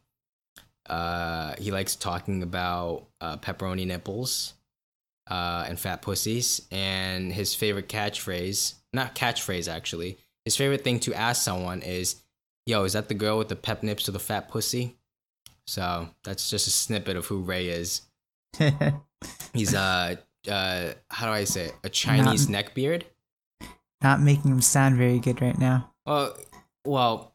Uh, 0.89 1.55
he 1.59 1.71
likes 1.71 1.97
talking 1.97 2.43
about 2.43 3.07
uh, 3.21 3.37
pepperoni 3.39 3.87
nipples 3.87 4.55
uh, 5.31 5.65
and 5.67 5.79
fat 5.79 6.03
pussies. 6.03 6.67
And 6.71 7.33
his 7.33 7.55
favorite 7.55 7.89
catchphrase, 7.89 8.75
not 8.93 9.15
catchphrase 9.15 9.71
actually, 9.73 10.19
his 10.45 10.57
favorite 10.57 10.83
thing 10.85 11.01
to 11.01 11.15
ask 11.15 11.43
someone 11.43 11.83
is, 11.83 12.23
"Yo, 12.67 12.85
is 12.85 12.93
that 12.95 13.09
the 13.09 13.15
girl 13.15 13.39
with 13.39 13.49
the 13.49 13.57
pep 13.57 13.83
nips 13.83 14.09
or 14.09 14.13
the 14.13 14.19
fat 14.19 14.49
pussy?" 14.49 14.97
So 15.67 16.09
that's 16.25 16.51
just 16.51 16.67
a 16.67 16.71
snippet 16.71 17.17
of 17.17 17.27
who 17.27 17.41
Ray 17.41 17.69
is. 17.69 18.03
He's 19.55 19.75
uh 19.75 20.17
uh 20.49 20.93
how 21.09 21.27
do 21.27 21.33
I 21.33 21.45
say 21.45 21.67
it? 21.67 21.75
a 21.85 21.89
Chinese 21.89 22.49
neckbeard? 22.49 23.05
Not 24.03 24.21
making 24.21 24.51
him 24.51 24.61
sound 24.61 24.97
very 24.97 25.21
good 25.21 25.41
right 25.41 25.57
now. 25.57 25.93
Well, 26.05 26.37
well, 26.85 27.33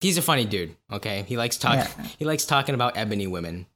he's 0.00 0.18
a 0.18 0.22
funny 0.22 0.44
dude. 0.44 0.74
Okay, 0.90 1.22
he 1.28 1.36
likes 1.36 1.56
talking. 1.56 1.78
Yeah. 1.98 2.08
He 2.18 2.24
likes 2.24 2.44
talking 2.44 2.74
about 2.74 2.96
ebony 2.96 3.28
women 3.28 3.66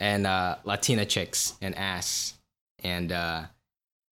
and 0.00 0.26
uh, 0.26 0.56
Latina 0.64 1.04
chicks 1.04 1.54
and 1.60 1.74
ass. 1.76 2.34
And 2.84 3.10
uh, 3.10 3.42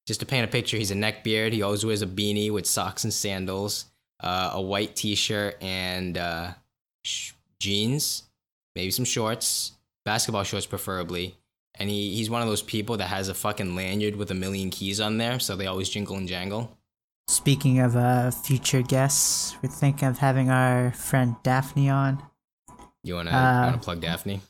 just 0.07 0.21
to 0.21 0.27
paint 0.27 0.45
a 0.45 0.49
picture, 0.49 0.77
he's 0.77 0.91
a 0.91 0.95
neckbeard. 0.95 1.53
He 1.53 1.63
always 1.63 1.85
wears 1.85 2.03
a 2.03 2.07
beanie 2.07 2.51
with 2.53 2.67
socks 2.67 3.05
and 3.05 3.13
sandals, 3.13 3.87
uh, 4.21 4.51
a 4.55 4.61
white 4.61 4.95
T-shirt, 4.97 5.57
and 5.61 6.17
uh, 6.17 6.53
sh- 7.05 7.33
jeans, 7.61 8.23
maybe 8.75 8.91
some 8.91 9.05
shorts, 9.05 9.73
basketball 10.05 10.45
shorts 10.45 10.67
preferably. 10.67 11.37
And 11.79 11.91
he, 11.91 12.15
he's 12.15 12.31
one 12.31 12.41
of 12.41 12.49
those 12.49 12.63
people 12.63 12.97
that 12.99 13.09
has 13.09 13.29
a 13.29 13.35
fucking 13.35 13.75
lanyard 13.75 14.17
with 14.17 14.31
a 14.31 14.35
million 14.35 14.71
keys 14.71 15.01
on 15.01 15.19
there, 15.19 15.39
so 15.39 15.57
they 15.57 15.67
always 15.67 15.89
jingle 15.89 16.17
and 16.17 16.29
jangle. 16.29 16.77
Speaking 17.29 17.81
of 17.81 17.97
uh, 17.97 18.31
future 18.31 18.83
guests, 18.83 19.57
we're 19.61 19.69
thinking 19.69 20.07
of 20.09 20.19
having 20.19 20.49
our 20.49 20.93
friend 20.93 21.35
Daphne 21.43 21.91
on. 21.91 22.23
You 23.03 23.15
wanna, 23.15 23.33
Uh, 23.33 23.65
wanna 23.67 23.79
plug 23.79 24.01
Daphne? 24.01 24.41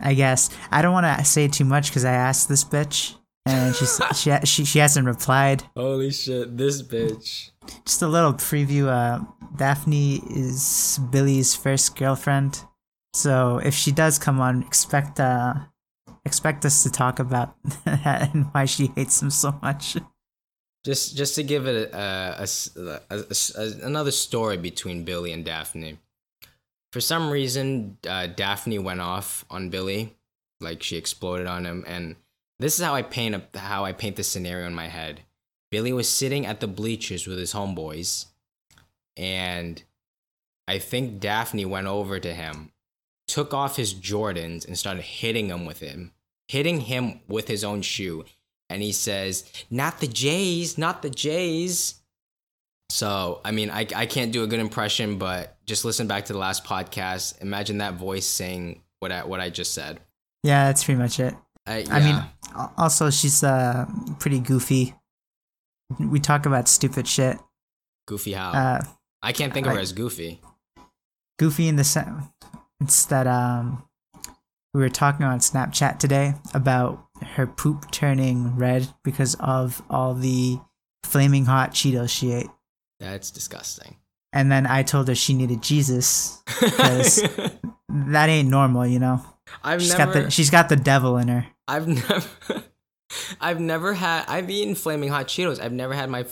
I 0.00 0.14
guess 0.14 0.48
I 0.70 0.80
don't 0.80 0.92
want 0.92 1.18
to 1.18 1.24
say 1.24 1.48
too 1.48 1.64
much 1.64 1.90
because 1.90 2.04
I 2.04 2.12
asked 2.12 2.48
this 2.48 2.64
bitch 2.64 3.16
and 3.46 3.74
she 3.74 3.86
she 4.14 4.36
she 4.44 4.64
she 4.64 4.78
hasn't 4.78 5.06
replied. 5.06 5.62
Holy 5.76 6.10
shit, 6.10 6.56
this 6.56 6.82
bitch. 6.82 7.50
Just 7.84 8.02
a 8.02 8.08
little 8.08 8.32
preview. 8.34 8.86
Uh, 8.88 9.24
Daphne 9.56 10.16
is 10.30 10.98
Billy's 11.10 11.54
first 11.54 11.96
girlfriend, 11.96 12.64
so 13.14 13.58
if 13.58 13.74
she 13.74 13.92
does 13.92 14.18
come 14.18 14.40
on, 14.40 14.62
expect 14.62 15.20
uh 15.20 15.54
expect 16.24 16.64
us 16.64 16.82
to 16.82 16.90
talk 16.90 17.18
about 17.18 17.54
that 17.84 18.34
and 18.34 18.46
why 18.52 18.64
she 18.66 18.88
hates 18.96 19.20
him 19.22 19.30
so 19.30 19.58
much. 19.62 19.96
Just 20.84 21.16
just 21.16 21.34
to 21.34 21.42
give 21.42 21.66
it 21.66 21.92
a, 21.92 21.96
a, 22.38 22.42
s- 22.42 22.74
a- 22.76 23.00
a- 23.10 23.86
another 23.86 24.10
story 24.10 24.56
between 24.56 25.04
Billy 25.04 25.32
and 25.32 25.44
Daphne. 25.44 25.98
For 26.92 27.00
some 27.00 27.30
reason, 27.30 27.98
uh, 28.08 28.26
Daphne 28.28 28.78
went 28.78 29.00
off 29.00 29.44
on 29.50 29.70
Billy, 29.70 30.16
like 30.60 30.82
she 30.82 30.96
exploded 30.96 31.46
on 31.46 31.64
him, 31.66 31.84
and 31.86 32.16
this 32.60 32.78
is 32.78 32.84
how 32.84 32.94
I 32.94 33.02
paint 33.02 33.34
a, 33.34 33.58
how 33.58 33.84
I 33.84 33.92
paint 33.92 34.16
the 34.16 34.22
scenario 34.22 34.66
in 34.66 34.74
my 34.74 34.88
head. 34.88 35.22
Billy 35.70 35.92
was 35.92 36.08
sitting 36.08 36.46
at 36.46 36.60
the 36.60 36.66
bleachers 36.66 37.26
with 37.26 37.38
his 37.38 37.54
homeboys, 37.54 38.26
and 39.16 39.82
I 40.68 40.78
think 40.78 41.20
Daphne 41.20 41.64
went 41.64 41.86
over 41.86 42.20
to 42.20 42.34
him, 42.34 42.72
took 43.26 43.54
off 43.54 43.76
his 43.76 43.94
Jordans, 43.94 44.66
and 44.66 44.78
started 44.78 45.02
hitting 45.02 45.48
him 45.48 45.64
with 45.64 45.80
him, 45.80 46.12
hitting 46.48 46.80
him 46.80 47.20
with 47.28 47.48
his 47.48 47.64
own 47.64 47.82
shoe. 47.82 48.24
And 48.68 48.82
he 48.82 48.92
says, 48.92 49.50
Not 49.70 50.00
the 50.00 50.06
Jays, 50.06 50.76
not 50.76 51.02
the 51.02 51.10
Jays. 51.10 51.94
So, 52.90 53.40
I 53.44 53.52
mean, 53.52 53.70
I, 53.70 53.86
I 53.94 54.06
can't 54.06 54.32
do 54.32 54.42
a 54.42 54.46
good 54.46 54.60
impression, 54.60 55.18
but 55.18 55.56
just 55.64 55.84
listen 55.84 56.06
back 56.06 56.26
to 56.26 56.32
the 56.32 56.38
last 56.38 56.64
podcast. 56.64 57.40
Imagine 57.40 57.78
that 57.78 57.94
voice 57.94 58.26
saying 58.26 58.82
what 58.98 59.12
I, 59.12 59.24
what 59.24 59.40
I 59.40 59.48
just 59.48 59.72
said. 59.72 60.00
Yeah, 60.42 60.66
that's 60.66 60.84
pretty 60.84 60.98
much 60.98 61.20
it. 61.20 61.34
I, 61.66 61.84
I 61.90 62.00
mean, 62.00 62.24
also 62.76 63.10
she's 63.10 63.42
uh 63.44 63.86
pretty 64.18 64.40
goofy. 64.40 64.94
We 65.98 66.20
talk 66.20 66.46
about 66.46 66.68
stupid 66.68 67.06
shit. 67.08 67.38
goofy 68.06 68.32
how? 68.32 68.50
Uh, 68.52 68.80
I 69.22 69.32
can't 69.32 69.52
think 69.52 69.66
of 69.66 69.74
her 69.74 69.78
as 69.80 69.92
goofy. 69.92 70.40
goofy 71.38 71.68
in 71.68 71.76
the 71.76 71.84
sense 71.84 73.04
that 73.08 73.26
um 73.26 73.84
we 74.72 74.80
were 74.80 74.88
talking 74.88 75.26
on 75.26 75.40
Snapchat 75.40 75.98
today 75.98 76.34
about 76.54 77.04
her 77.34 77.46
poop 77.46 77.90
turning 77.90 78.56
red 78.56 78.88
because 79.02 79.34
of 79.40 79.82
all 79.90 80.14
the 80.14 80.58
flaming 81.04 81.44
hot 81.46 81.72
Cheetos 81.72 82.08
she 82.10 82.32
ate. 82.32 82.50
That's 83.00 83.30
disgusting. 83.32 83.96
And 84.32 84.50
then 84.52 84.64
I 84.66 84.84
told 84.84 85.08
her 85.08 85.14
she 85.16 85.34
needed 85.34 85.60
Jesus. 85.62 86.42
Because- 86.60 87.22
That 87.88 88.28
ain't 88.28 88.48
normal, 88.48 88.86
you 88.86 89.00
know. 89.00 89.24
I've 89.62 89.80
She's 89.80 89.96
never, 89.96 90.12
got 90.12 90.24
the 90.24 90.30
she's 90.30 90.50
got 90.50 90.68
the 90.68 90.76
devil 90.76 91.16
in 91.16 91.28
her. 91.28 91.46
I've 91.68 91.86
never, 91.88 92.22
I've 93.40 93.60
never 93.60 93.94
had. 93.94 94.24
I've 94.28 94.50
eaten 94.50 94.74
flaming 94.74 95.08
hot 95.10 95.28
Cheetos. 95.28 95.60
I've 95.60 95.72
never 95.72 95.94
had 95.94 96.10
my. 96.10 96.26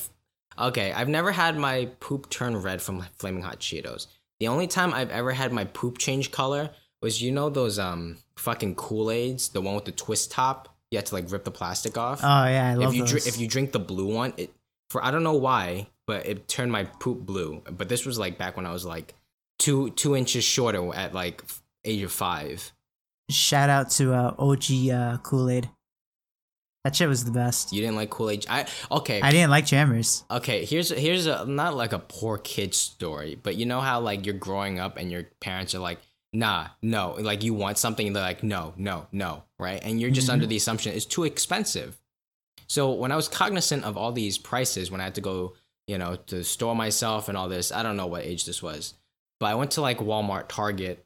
Okay, 0.59 0.93
I've 0.93 1.09
never 1.09 1.31
had 1.31 1.57
my 1.57 1.89
poop 2.01 2.31
turn 2.31 2.57
red 2.57 2.83
from 2.83 3.05
flaming 3.19 3.43
hot 3.43 3.61
Cheetos. 3.61 4.07
The 4.41 4.49
only 4.49 4.67
time 4.67 4.93
I've 4.93 5.11
ever 5.11 5.33
had 5.33 5.53
my 5.53 5.65
poop 5.65 5.99
change 5.99 6.31
color 6.31 6.71
was 7.01 7.23
you 7.23 7.31
know 7.31 7.51
those 7.51 7.79
um 7.79 8.19
fucking 8.37 8.75
Kool 8.75 9.11
Aids, 9.11 9.51
the 9.51 9.61
one 9.61 9.75
with 9.75 9.85
the 9.85 9.93
twist 9.93 10.31
top. 10.31 10.75
You 10.91 10.99
had 10.99 11.07
to 11.07 11.15
like 11.15 11.31
rip 11.31 11.45
the 11.45 11.51
plastic 11.51 11.99
off. 11.99 12.21
Oh 12.23 12.45
yeah, 12.47 12.71
I 12.71 12.75
love 12.75 12.91
if 12.91 12.95
you 12.95 13.03
those. 13.03 13.11
drink, 13.11 13.27
if 13.27 13.39
you 13.39 13.49
drink 13.49 13.73
the 13.73 13.79
blue 13.79 14.13
one, 14.15 14.33
it 14.37 14.53
for 14.91 15.05
I 15.05 15.11
don't 15.11 15.23
know 15.23 15.35
why, 15.37 15.89
but 16.07 16.27
it 16.27 16.49
turned 16.49 16.73
my 16.73 16.85
poop 16.85 17.21
blue. 17.21 17.63
But 17.71 17.89
this 17.89 18.07
was 18.07 18.19
like 18.19 18.39
back 18.39 18.57
when 18.57 18.67
I 18.67 18.73
was 18.73 18.85
like 18.85 19.15
two 19.59 19.91
two 19.91 20.17
inches 20.17 20.45
shorter 20.45 20.95
at 20.95 21.15
like 21.15 21.43
age 21.85 22.03
of 22.03 22.13
five. 22.13 22.73
Shout 23.31 23.69
out 23.71 23.91
to 23.93 24.15
uh, 24.15 24.35
OG 24.39 24.89
uh, 24.91 25.19
Kool 25.19 25.51
Aid. 25.51 25.69
That 26.85 26.97
shit 26.97 27.09
was 27.09 27.25
the 27.25 27.31
best. 27.31 27.73
You 27.73 27.81
didn't 27.83 27.97
like 27.97 28.09
Kool 28.11 28.31
Aid? 28.31 28.47
I 28.49 28.67
okay. 28.91 29.21
I 29.21 29.31
didn't 29.31 29.51
like 29.51 29.67
Jammers. 29.67 30.25
Okay, 30.31 30.65
here's 30.65 30.91
here's 30.91 31.27
a 31.27 31.45
not 31.45 31.75
like 31.77 31.93
a 31.93 31.99
poor 31.99 32.39
kid 32.39 32.73
story, 32.75 33.39
but 33.43 33.57
you 33.57 33.67
know 33.67 33.81
how 33.81 34.01
like 34.01 34.25
you're 34.25 34.35
growing 34.35 34.79
up 34.79 34.97
and 34.97 35.11
your 35.11 35.25
parents 35.41 35.75
are 35.75 35.81
like, 35.81 35.99
nah, 36.33 36.69
no, 36.81 37.17
like 37.19 37.43
you 37.43 37.53
want 37.53 37.77
something, 37.79 38.07
and 38.07 38.17
they're 38.17 38.23
like, 38.23 38.43
no, 38.43 38.73
no, 38.77 39.07
no, 39.13 39.43
right? 39.59 39.81
And 39.83 40.01
you're 40.01 40.11
just 40.11 40.29
Mhm. 40.29 40.35
under 40.35 40.47
the 40.47 40.57
assumption 40.57 40.95
it's 40.95 41.05
too 41.05 41.25
expensive. 41.25 42.01
So 42.69 42.93
when 42.93 43.13
I 43.13 43.17
was 43.17 43.29
cognizant 43.29 43.85
of 43.85 43.97
all 43.99 44.13
these 44.13 44.39
prices, 44.39 44.91
when 44.91 45.01
I 45.01 45.05
had 45.05 45.15
to 45.17 45.21
go, 45.21 45.55
you 45.87 45.99
know, 45.99 46.17
to 46.29 46.45
store 46.45 46.77
myself 46.77 47.29
and 47.29 47.37
all 47.37 47.49
this, 47.49 47.73
I 47.73 47.83
don't 47.83 47.97
know 47.97 48.07
what 48.07 48.25
age 48.25 48.45
this 48.47 48.63
was, 48.63 48.95
but 49.41 49.47
I 49.47 49.55
went 49.57 49.73
to 49.73 49.81
like 49.81 49.99
Walmart, 49.99 50.49
Target, 50.49 51.05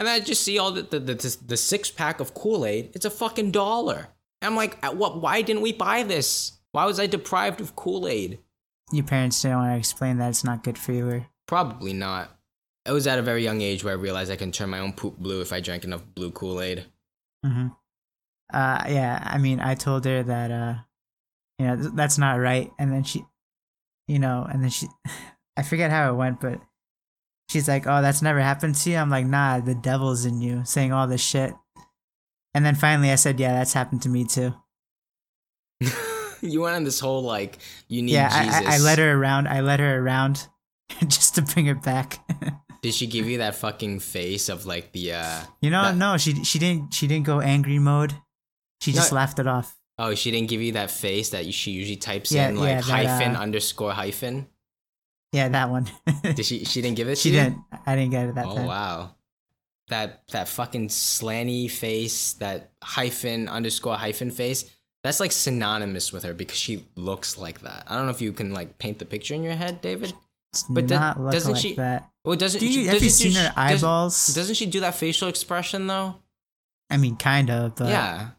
and 0.00 0.08
I 0.08 0.18
just 0.18 0.42
see 0.42 0.58
all 0.58 0.72
the 0.72 0.82
the, 0.82 0.98
the, 0.98 1.36
the 1.46 1.56
six 1.58 1.90
pack 1.90 2.20
of 2.20 2.32
Kool 2.32 2.64
Aid. 2.64 2.90
It's 2.94 3.04
a 3.04 3.10
fucking 3.10 3.50
dollar. 3.50 4.08
I'm 4.40 4.56
like, 4.56 4.78
at 4.82 4.96
what? 4.96 5.20
Why 5.20 5.42
didn't 5.42 5.60
we 5.60 5.74
buy 5.74 6.02
this? 6.02 6.52
Why 6.72 6.86
was 6.86 6.98
I 6.98 7.06
deprived 7.06 7.60
of 7.60 7.76
Kool 7.76 8.08
Aid? 8.08 8.38
Your 8.92 9.04
parents 9.04 9.42
didn't 9.42 9.58
want 9.58 9.74
to 9.74 9.78
explain 9.78 10.16
that 10.16 10.30
it's 10.30 10.42
not 10.42 10.64
good 10.64 10.78
for 10.78 10.92
you. 10.92 11.06
Or 11.08 11.26
Probably 11.46 11.92
not. 11.92 12.30
It 12.86 12.92
was 12.92 13.06
at 13.06 13.18
a 13.18 13.22
very 13.22 13.44
young 13.44 13.60
age 13.60 13.84
where 13.84 13.92
I 13.92 13.96
realized 13.96 14.32
I 14.32 14.36
can 14.36 14.52
turn 14.52 14.70
my 14.70 14.78
own 14.78 14.94
poop 14.94 15.18
blue 15.18 15.42
if 15.42 15.52
I 15.52 15.60
drank 15.60 15.84
enough 15.84 16.02
blue 16.14 16.30
Kool 16.30 16.62
Aid. 16.62 16.86
hmm 17.44 17.68
Uh, 18.52 18.82
yeah, 18.88 19.22
I 19.22 19.36
mean, 19.36 19.60
I 19.60 19.74
told 19.74 20.06
her 20.06 20.22
that, 20.22 20.50
uh, 20.50 20.74
you 21.58 21.66
know, 21.66 21.76
th- 21.76 21.92
that's 21.94 22.16
not 22.16 22.40
right. 22.40 22.70
And 22.78 22.90
then 22.90 23.04
she, 23.04 23.22
you 24.08 24.18
know, 24.18 24.48
and 24.50 24.62
then 24.62 24.70
she, 24.70 24.88
I 25.58 25.62
forget 25.62 25.90
how 25.90 26.10
it 26.10 26.16
went, 26.16 26.40
but 26.40 26.58
she's 27.50 27.66
like, 27.68 27.86
"Oh, 27.86 28.00
that's 28.00 28.22
never 28.22 28.40
happened 28.40 28.76
to 28.76 28.90
you." 28.90 28.96
I'm 28.96 29.10
like, 29.10 29.26
"Nah, 29.26 29.60
the 29.60 29.74
devil's 29.74 30.24
in 30.24 30.40
you," 30.40 30.62
saying 30.64 30.92
all 30.92 31.06
this 31.06 31.20
shit. 31.20 31.52
And 32.54 32.64
then 32.64 32.74
finally, 32.76 33.10
I 33.10 33.16
said, 33.16 33.38
"Yeah, 33.40 33.52
that's 33.52 33.72
happened 33.74 34.02
to 34.02 34.08
me 34.08 34.24
too." 34.24 34.54
you 36.42 36.60
went 36.62 36.76
on 36.76 36.84
this 36.84 37.00
whole 37.00 37.22
like 37.22 37.58
you 37.88 38.02
need 38.02 38.12
yeah, 38.12 38.42
Jesus. 38.44 38.66
I, 38.66 38.72
I, 38.72 38.74
I 38.76 38.78
led 38.78 38.98
her 38.98 39.12
around. 39.12 39.48
I 39.48 39.60
led 39.60 39.80
her 39.80 39.98
around 40.02 40.46
just 41.06 41.34
to 41.36 41.42
bring 41.42 41.66
her 41.66 41.74
back. 41.74 42.18
Did 42.82 42.94
she 42.94 43.06
give 43.06 43.26
you 43.26 43.38
that 43.38 43.56
fucking 43.56 44.00
face 44.00 44.48
of 44.48 44.64
like 44.66 44.92
the 44.92 45.12
uh 45.14 45.40
you 45.60 45.70
know, 45.70 45.82
that- 45.84 45.96
no, 45.96 46.16
she 46.16 46.44
she 46.44 46.58
didn't 46.58 46.94
she 46.94 47.06
didn't 47.06 47.26
go 47.26 47.40
angry 47.40 47.78
mode. 47.78 48.14
She 48.80 48.92
just 48.92 49.12
No. 49.12 49.16
laughed 49.16 49.38
it 49.38 49.46
off. 49.46 49.76
oh 49.98 50.14
she 50.14 50.30
didn't 50.30 50.48
give 50.48 50.62
you 50.62 50.72
that 50.72 50.90
face 50.90 51.30
that 51.30 51.52
she 51.52 51.72
usually 51.72 51.96
types 51.96 52.32
Yeah, 52.32 52.48
in 52.48 52.56
like 52.56 52.68
yeah, 52.68 52.80
that, 52.80 53.06
hyphen 53.06 53.36
uh, 53.36 53.40
underscore 53.40 53.92
hyphen? 53.92 54.46
Yeah, 55.32 55.48
that 55.48 55.70
one. 55.70 55.88
Did 56.22 56.44
she 56.44 56.64
she 56.64 56.82
didn't 56.82 56.96
give 56.96 57.08
it 57.08 57.18
she 57.22 57.30
you? 57.30 57.36
didn't. 57.36 57.58
I 57.86 57.94
didn't 57.96 58.10
get 58.10 58.28
it 58.28 58.34
that 58.34 58.46
Oh 58.46 58.56
time. 58.56 58.66
wow. 58.66 59.14
That 59.88 60.22
that 60.32 60.48
fucking 60.48 60.88
slanty 60.88 61.70
face, 61.70 62.34
that 62.34 62.70
hyphen 62.82 63.48
underscore 63.48 63.96
hyphen 63.96 64.30
face, 64.30 64.70
that's 65.02 65.20
like 65.20 65.32
synonymous 65.32 66.12
with 66.12 66.22
her 66.24 66.34
because 66.34 66.58
she 66.58 66.84
looks 66.96 67.38
like 67.38 67.60
that. 67.62 67.84
I 67.88 67.96
don't 67.96 68.06
know 68.06 68.10
if 68.12 68.20
you 68.20 68.32
can 68.32 68.52
like 68.52 68.78
paint 68.78 68.98
the 68.98 69.04
picture 69.04 69.34
in 69.34 69.42
your 69.42 69.54
head, 69.54 69.80
David. 69.80 70.12
It's 70.52 70.64
But 70.64 70.88
not 70.90 71.20
look 71.20 71.32
doesn't 71.32 71.52
like 71.52 71.62
she- 71.62 71.74
that. 71.76 72.08
Well, 72.24 72.36
doesn't 72.36 72.60
Do 72.60 72.66
you, 72.66 72.72
she, 72.72 72.84
have 72.86 72.94
you 72.94 73.00
doesn't 73.00 73.10
seen 73.10 73.32
she- 73.32 73.38
her 73.38 73.52
doesn't- 73.56 73.58
eyeballs? 73.86 74.26
Doesn't 74.34 74.56
she 74.56 74.66
do 74.66 74.80
that 74.80 74.94
facial 74.96 75.28
expression 75.28 75.86
though? 75.86 76.16
I 76.90 76.96
mean, 76.96 77.16
kind 77.16 77.50
of, 77.50 77.76
but 77.76 77.88
yeah. 77.88 78.30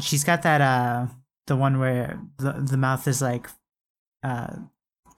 she's 0.00 0.24
got 0.24 0.42
that 0.42 0.60
uh 0.60 1.06
the 1.46 1.56
one 1.56 1.78
where 1.78 2.20
the 2.38 2.52
the 2.52 2.76
mouth 2.76 3.06
is 3.08 3.20
like 3.22 3.48
uh 4.22 4.54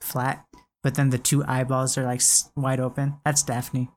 flat, 0.01 0.45
but 0.83 0.95
then 0.95 1.09
the 1.09 1.17
two 1.17 1.43
eyeballs 1.45 1.97
are 1.97 2.05
like 2.05 2.21
wide 2.55 2.79
open. 2.79 3.15
That's 3.25 3.43
Daphne. 3.43 3.89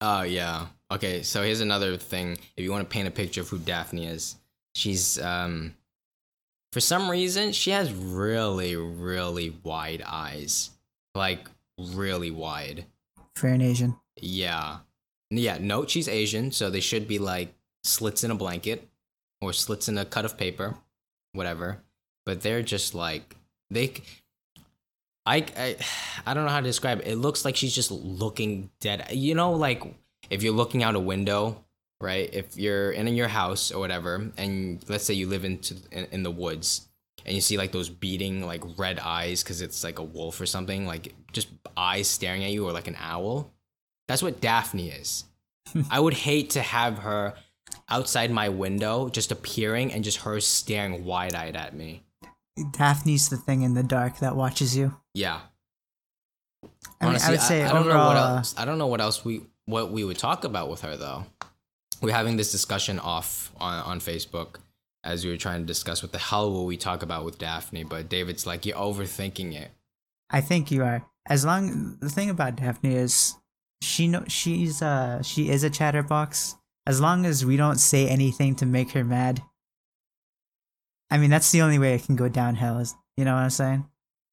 Oh 0.00 0.22
yeah. 0.22 0.66
Okay, 0.90 1.22
so 1.22 1.42
here's 1.42 1.60
another 1.60 1.96
thing. 1.96 2.38
If 2.56 2.64
you 2.64 2.70
want 2.70 2.88
to 2.88 2.92
paint 2.92 3.06
a 3.08 3.12
picture 3.12 3.42
of 3.42 3.48
who 3.48 3.58
Daphne 3.58 4.06
is, 4.06 4.36
she's 4.74 5.20
um 5.20 5.74
for 6.72 6.80
some 6.80 7.10
reason 7.10 7.52
she 7.52 7.70
has 7.70 7.92
really, 7.92 8.76
really 8.76 9.54
wide 9.62 10.02
eyes. 10.06 10.70
Like 11.14 11.48
really 11.78 12.30
wide. 12.30 12.86
for 13.34 13.48
an 13.48 13.60
Asian. 13.60 13.96
Yeah. 14.20 14.78
Yeah, 15.30 15.58
note 15.58 15.90
she's 15.90 16.08
Asian, 16.08 16.50
so 16.50 16.70
they 16.70 16.80
should 16.80 17.06
be 17.06 17.18
like 17.18 17.54
slits 17.84 18.24
in 18.24 18.30
a 18.30 18.34
blanket 18.34 18.88
or 19.40 19.52
slits 19.52 19.88
in 19.88 19.96
a 19.96 20.04
cut 20.04 20.24
of 20.24 20.36
paper, 20.36 20.74
whatever. 21.32 21.78
But 22.26 22.42
they're 22.42 22.62
just 22.62 22.94
like 22.94 23.36
they 23.70 23.94
I 25.26 25.46
I 25.56 25.76
I 26.26 26.34
don't 26.34 26.44
know 26.44 26.50
how 26.50 26.60
to 26.60 26.66
describe 26.66 27.00
it. 27.00 27.08
It 27.08 27.16
looks 27.16 27.44
like 27.44 27.56
she's 27.56 27.74
just 27.74 27.90
looking 27.90 28.70
dead. 28.80 29.06
You 29.12 29.34
know 29.34 29.52
like 29.52 29.82
if 30.28 30.42
you're 30.42 30.54
looking 30.54 30.82
out 30.82 30.94
a 30.94 31.00
window, 31.00 31.64
right? 32.00 32.28
If 32.32 32.56
you're 32.56 32.92
in 32.92 33.06
your 33.08 33.28
house 33.28 33.72
or 33.72 33.80
whatever 33.80 34.30
and 34.36 34.84
let's 34.88 35.04
say 35.04 35.14
you 35.14 35.26
live 35.26 35.44
into 35.44 35.76
in, 35.90 36.06
in 36.12 36.22
the 36.22 36.30
woods 36.30 36.88
and 37.24 37.34
you 37.34 37.40
see 37.40 37.58
like 37.58 37.72
those 37.72 37.88
beating 37.88 38.46
like 38.46 38.62
red 38.78 38.98
eyes 38.98 39.42
cuz 39.42 39.60
it's 39.60 39.84
like 39.84 39.98
a 39.98 40.04
wolf 40.04 40.40
or 40.40 40.46
something, 40.46 40.86
like 40.86 41.14
just 41.32 41.48
eyes 41.76 42.08
staring 42.08 42.44
at 42.44 42.50
you 42.50 42.66
or 42.66 42.72
like 42.72 42.88
an 42.88 42.96
owl. 42.98 43.52
That's 44.08 44.22
what 44.22 44.40
Daphne 44.40 44.90
is. 44.90 45.24
I 45.90 46.00
would 46.00 46.14
hate 46.14 46.50
to 46.50 46.62
have 46.62 46.98
her 46.98 47.34
outside 47.88 48.30
my 48.30 48.48
window 48.48 49.08
just 49.08 49.32
appearing 49.32 49.92
and 49.92 50.04
just 50.04 50.18
her 50.18 50.40
staring 50.40 51.04
wide 51.04 51.34
eyed 51.34 51.56
at 51.56 51.74
me. 51.74 52.02
Daphne's 52.72 53.28
the 53.28 53.36
thing 53.36 53.62
in 53.62 53.74
the 53.74 53.82
dark 53.82 54.18
that 54.18 54.36
watches 54.36 54.76
you. 54.76 54.94
Yeah. 55.14 55.40
I 57.00 57.06
mean, 57.06 57.20
I 57.22 57.30
would 57.30 57.40
say 57.40 57.64
I, 57.64 57.72
don't 57.72 57.88
know 57.88 58.06
what 58.06 58.16
else. 58.16 58.54
I 58.58 58.64
don't 58.64 58.78
know 58.78 58.86
what 58.86 59.00
else 59.00 59.24
we 59.24 59.42
what 59.64 59.90
we 59.90 60.04
would 60.04 60.18
talk 60.18 60.44
about 60.44 60.68
with 60.68 60.82
her 60.82 60.96
though. 60.96 61.24
We're 62.02 62.14
having 62.14 62.36
this 62.36 62.52
discussion 62.52 62.98
off 62.98 63.52
on 63.58 63.82
on 63.82 64.00
Facebook 64.00 64.56
as 65.04 65.24
we 65.24 65.30
were 65.30 65.36
trying 65.36 65.60
to 65.60 65.66
discuss 65.66 66.02
what 66.02 66.12
the 66.12 66.18
hell 66.18 66.50
will 66.50 66.66
we 66.66 66.76
talk 66.76 67.02
about 67.02 67.24
with 67.24 67.38
Daphne. 67.38 67.84
But 67.84 68.08
David's 68.08 68.46
like, 68.46 68.66
you're 68.66 68.76
overthinking 68.76 69.54
it. 69.54 69.70
I 70.28 70.40
think 70.42 70.70
you 70.70 70.82
are. 70.84 71.06
As 71.26 71.44
long 71.44 71.96
the 72.00 72.10
thing 72.10 72.30
about 72.30 72.56
Daphne 72.56 72.94
is 72.94 73.36
she 73.82 74.08
know 74.08 74.24
she's 74.28 74.82
uh 74.82 75.22
she 75.22 75.48
is 75.48 75.64
a 75.64 75.70
chatterbox. 75.70 76.56
As 76.86 77.00
long 77.00 77.24
as 77.24 77.44
we 77.44 77.56
don't 77.56 77.78
say 77.78 78.08
anything 78.08 78.54
to 78.56 78.66
make 78.66 78.90
her 78.92 79.04
mad. 79.04 79.42
I 81.10 81.18
mean, 81.18 81.30
that's 81.30 81.50
the 81.50 81.62
only 81.62 81.78
way 81.78 81.94
it 81.94 82.04
can 82.04 82.16
go 82.16 82.28
downhill. 82.28 82.78
Is 82.78 82.94
you 83.16 83.24
know 83.24 83.34
what 83.34 83.42
I'm 83.42 83.50
saying? 83.50 83.86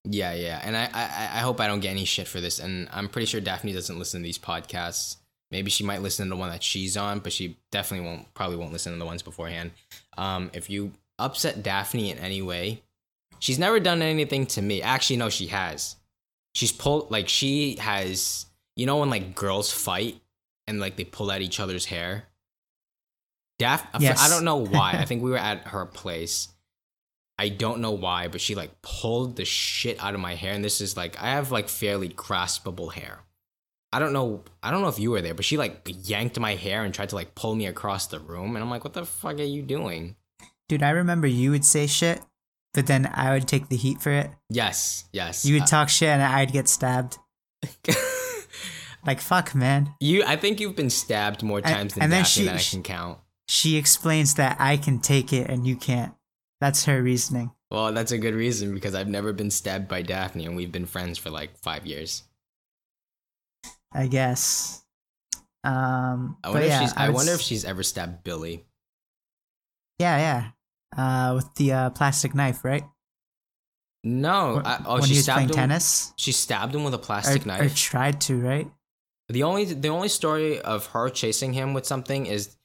Yeah, 0.09 0.33
yeah, 0.33 0.61
and 0.63 0.77
I, 0.77 0.89
I, 0.93 1.03
I 1.37 1.39
hope 1.39 1.59
I 1.59 1.67
don't 1.67 1.81
get 1.81 1.89
any 1.89 2.05
shit 2.05 2.27
for 2.27 2.39
this. 2.39 2.59
And 2.59 2.87
I'm 2.93 3.09
pretty 3.09 3.25
sure 3.25 3.41
Daphne 3.41 3.73
doesn't 3.73 3.99
listen 3.99 4.21
to 4.21 4.23
these 4.23 4.37
podcasts. 4.37 5.17
Maybe 5.51 5.69
she 5.69 5.83
might 5.83 6.01
listen 6.01 6.27
to 6.27 6.29
the 6.29 6.35
one 6.35 6.49
that 6.49 6.63
she's 6.63 6.95
on, 6.95 7.19
but 7.19 7.33
she 7.33 7.57
definitely 7.71 8.07
won't. 8.07 8.33
Probably 8.33 8.57
won't 8.57 8.71
listen 8.73 8.93
to 8.93 8.99
the 8.99 9.05
ones 9.05 9.21
beforehand. 9.21 9.71
Um, 10.17 10.49
if 10.53 10.69
you 10.69 10.93
upset 11.19 11.63
Daphne 11.63 12.11
in 12.11 12.17
any 12.19 12.41
way, 12.41 12.83
she's 13.39 13.59
never 13.59 13.79
done 13.79 14.01
anything 14.01 14.45
to 14.47 14.61
me. 14.61 14.81
Actually, 14.81 15.17
no, 15.17 15.29
she 15.29 15.47
has. 15.47 15.95
She's 16.53 16.71
pulled 16.71 17.11
like 17.11 17.27
she 17.27 17.75
has. 17.77 18.45
You 18.75 18.85
know 18.85 18.97
when 18.97 19.09
like 19.09 19.35
girls 19.35 19.71
fight 19.71 20.21
and 20.67 20.79
like 20.79 20.95
they 20.97 21.03
pull 21.03 21.31
at 21.31 21.41
each 21.41 21.59
other's 21.59 21.85
hair. 21.85 22.25
Daph, 23.57 23.87
Yes. 23.99 24.21
I 24.21 24.29
don't 24.29 24.45
know 24.45 24.57
why. 24.57 24.93
I 24.93 25.05
think 25.05 25.23
we 25.23 25.31
were 25.31 25.37
at 25.37 25.67
her 25.67 25.85
place. 25.85 26.49
I 27.39 27.49
don't 27.49 27.81
know 27.81 27.91
why, 27.91 28.27
but 28.29 28.41
she 28.41 28.55
like 28.55 28.81
pulled 28.81 29.35
the 29.35 29.45
shit 29.45 30.01
out 30.03 30.13
of 30.15 30.19
my 30.19 30.35
hair, 30.35 30.53
and 30.53 30.63
this 30.65 30.81
is 30.81 30.97
like 30.97 31.21
I 31.21 31.27
have 31.31 31.51
like 31.51 31.69
fairly 31.69 32.09
graspable 32.09 32.91
hair. 32.93 33.19
I 33.93 33.99
don't 33.99 34.11
know. 34.13 34.43
I 34.63 34.71
don't 34.71 34.81
know 34.81 34.87
if 34.89 34.99
you 34.99 35.11
were 35.11 35.21
there, 35.21 35.33
but 35.33 35.45
she 35.45 35.55
like 35.57 35.87
yanked 36.03 36.39
my 36.39 36.55
hair 36.55 36.83
and 36.83 36.93
tried 36.93 37.09
to 37.09 37.15
like 37.15 37.35
pull 37.35 37.55
me 37.55 37.67
across 37.67 38.07
the 38.07 38.19
room, 38.19 38.55
and 38.55 38.63
I'm 38.63 38.69
like, 38.69 38.83
"What 38.83 38.93
the 38.93 39.05
fuck 39.05 39.39
are 39.39 39.43
you 39.43 39.61
doing?" 39.61 40.15
Dude, 40.67 40.83
I 40.83 40.89
remember 40.89 41.27
you 41.27 41.51
would 41.51 41.63
say 41.63 41.87
shit, 41.87 42.21
but 42.73 42.87
then 42.87 43.09
I 43.13 43.31
would 43.33 43.47
take 43.47 43.69
the 43.69 43.77
heat 43.77 44.01
for 44.01 44.11
it. 44.11 44.31
Yes, 44.49 45.05
yes. 45.13 45.45
You 45.45 45.53
would 45.55 45.63
Uh, 45.63 45.67
talk 45.67 45.89
shit 45.89 46.09
and 46.09 46.21
I'd 46.21 46.51
get 46.51 46.67
stabbed. 46.67 47.17
Like 49.05 49.21
fuck, 49.21 49.55
man. 49.55 49.93
you, 50.01 50.23
I 50.25 50.35
think 50.35 50.59
you've 50.59 50.75
been 50.75 50.89
stabbed 50.89 51.41
more 51.41 51.61
times 51.61 51.93
than 51.93 52.03
and 52.03 52.11
then 52.11 52.25
she- 52.25 52.43
than 52.43 52.57
I 52.57 52.59
can 52.61 52.83
count. 52.83 53.19
She 53.47 53.77
explains 53.77 54.33
that 54.33 54.57
I 54.59 54.75
can 54.75 54.99
take 54.99 55.31
it 55.31 55.49
and 55.49 55.65
you 55.65 55.77
can't. 55.77 56.13
That's 56.59 56.85
her 56.85 57.01
reasoning. 57.01 57.51
Well, 57.69 57.91
that's 57.93 58.11
a 58.11 58.17
good 58.17 58.33
reason 58.33 58.73
because 58.73 58.95
I've 58.95 59.07
never 59.09 59.33
been 59.33 59.51
stabbed 59.51 59.87
by 59.87 60.01
Daphne, 60.01 60.45
and 60.45 60.55
we've 60.55 60.71
been 60.71 60.85
friends 60.85 61.17
for 61.17 61.29
like 61.29 61.57
five 61.57 61.85
years. 61.85 62.23
I 63.93 64.07
guess. 64.07 64.83
Um, 65.63 66.37
I 66.43 66.49
wonder 66.49 66.67
yeah, 66.67 66.75
if 66.75 66.81
she's. 66.89 66.93
I, 66.97 67.07
would 67.07 67.15
wonder 67.15 67.33
s- 67.33 67.39
if 67.39 67.45
she's 67.45 67.65
ever 67.65 67.83
stabbed 67.83 68.23
Billy. 68.23 68.65
Yeah, 69.99 70.17
yeah. 70.95 71.31
Uh, 71.31 71.35
with 71.35 71.53
the 71.55 71.73
uh, 71.73 71.89
plastic 71.91 72.33
knife, 72.33 72.63
right? 72.63 72.83
No. 74.03 74.61
I, 74.63 74.81
oh, 74.85 74.93
when 74.95 75.03
she 75.03 75.13
he 75.13 75.19
was 75.19 75.27
playing 75.27 75.49
him. 75.49 75.55
tennis, 75.55 76.13
She 76.15 76.31
stabbed 76.31 76.73
him 76.73 76.83
with 76.83 76.93
a 76.93 76.97
plastic 76.99 77.43
or 77.43 77.47
knife. 77.47 77.75
tried 77.75 78.21
to, 78.21 78.39
right? 78.39 78.71
The 79.29 79.43
only 79.43 79.65
the 79.65 79.89
only 79.89 80.07
story 80.07 80.61
of 80.61 80.85
her 80.87 81.09
chasing 81.09 81.51
him 81.51 81.73
with 81.73 81.85
something 81.85 82.25
is 82.27 82.55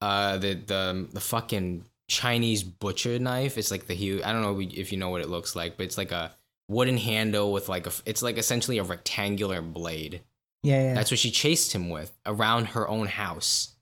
uh 0.00 0.36
the 0.38 0.54
the 0.54 1.08
the 1.12 1.20
fucking 1.20 1.84
Chinese 2.12 2.62
butcher 2.62 3.18
knife. 3.18 3.56
It's 3.56 3.70
like 3.70 3.86
the 3.86 3.94
huge. 3.94 4.22
I 4.22 4.32
don't 4.32 4.42
know 4.42 4.60
if 4.60 4.92
you 4.92 4.98
know 4.98 5.08
what 5.08 5.22
it 5.22 5.30
looks 5.30 5.56
like, 5.56 5.78
but 5.78 5.84
it's 5.84 5.96
like 5.96 6.12
a 6.12 6.32
wooden 6.68 6.98
handle 6.98 7.52
with 7.52 7.70
like 7.70 7.86
a. 7.86 7.92
It's 8.04 8.22
like 8.22 8.36
essentially 8.36 8.76
a 8.76 8.82
rectangular 8.82 9.62
blade. 9.62 10.20
Yeah, 10.62 10.82
yeah. 10.82 10.94
That's 10.94 11.10
what 11.10 11.18
she 11.18 11.30
chased 11.30 11.72
him 11.72 11.88
with 11.88 12.12
around 12.26 12.66
her 12.66 12.86
own 12.86 13.06
house. 13.06 13.74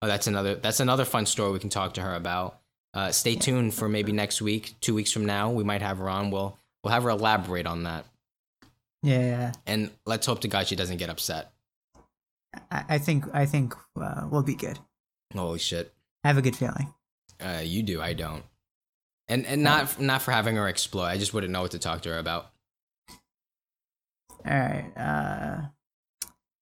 Oh, 0.00 0.06
that's 0.06 0.28
another. 0.28 0.54
That's 0.54 0.78
another 0.78 1.04
fun 1.04 1.26
story 1.26 1.50
we 1.50 1.58
can 1.58 1.68
talk 1.68 1.94
to 1.94 2.00
her 2.00 2.14
about. 2.14 2.60
Uh, 2.94 3.10
stay 3.10 3.34
tuned 3.34 3.74
for 3.74 3.88
maybe 3.88 4.12
next 4.12 4.40
week, 4.40 4.74
two 4.80 4.94
weeks 4.94 5.10
from 5.10 5.26
now. 5.26 5.50
We 5.50 5.64
might 5.64 5.82
have 5.82 5.98
her 5.98 6.08
on. 6.08 6.30
We'll 6.30 6.56
we'll 6.84 6.92
have 6.92 7.02
her 7.02 7.10
elaborate 7.10 7.66
on 7.66 7.82
that, 7.82 8.06
yeah, 9.02 9.18
yeah. 9.18 9.52
and 9.66 9.90
let's 10.06 10.26
hope 10.26 10.42
to 10.42 10.48
God 10.48 10.68
she 10.68 10.76
doesn't 10.76 10.98
get 10.98 11.10
upset. 11.10 11.50
I, 12.70 12.84
I 12.90 12.98
think 12.98 13.24
I 13.34 13.46
think 13.46 13.74
uh, 14.00 14.28
we'll 14.30 14.44
be 14.44 14.54
good. 14.54 14.78
Holy 15.34 15.58
shit. 15.58 15.92
I 16.22 16.28
have 16.28 16.38
a 16.38 16.42
good 16.42 16.56
feeling. 16.56 16.94
Uh, 17.40 17.60
you 17.62 17.82
do, 17.82 18.00
I 18.00 18.12
don't. 18.12 18.44
And 19.28 19.46
and 19.46 19.62
not 19.62 20.00
not 20.00 20.22
for 20.22 20.32
having 20.32 20.56
her 20.56 20.68
explode. 20.68 21.04
I 21.04 21.16
just 21.16 21.32
wouldn't 21.32 21.52
know 21.52 21.62
what 21.62 21.70
to 21.70 21.78
talk 21.78 22.02
to 22.02 22.10
her 22.10 22.18
about. 22.18 22.50
All 24.46 24.52
right. 24.52 24.92
Uh, 24.96 25.62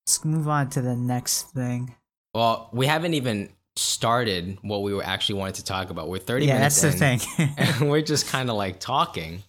let's 0.07 0.25
move 0.25 0.49
on 0.49 0.71
to 0.71 0.81
the 0.81 0.95
next 0.95 1.51
thing. 1.51 1.97
Well, 2.35 2.71
we 2.73 2.87
haven't 2.87 3.15
even 3.15 3.51
started 3.75 4.59
what 4.63 4.83
we 4.83 4.95
were 4.95 5.03
actually 5.03 5.41
wanted 5.41 5.57
to 5.57 5.65
talk 5.65 5.91
about. 5.91 6.09
We're 6.09 6.19
thirty 6.19 6.47
yeah, 6.47 6.55
minutes 6.55 6.81
that's 6.81 6.95
the 6.95 7.17
thing. 7.17 7.55
and 7.57 7.81
we're 7.91 8.03
just 8.03 8.29
kind 8.29 8.49
of 8.49 8.57
like 8.57 8.79
talking. 8.79 9.43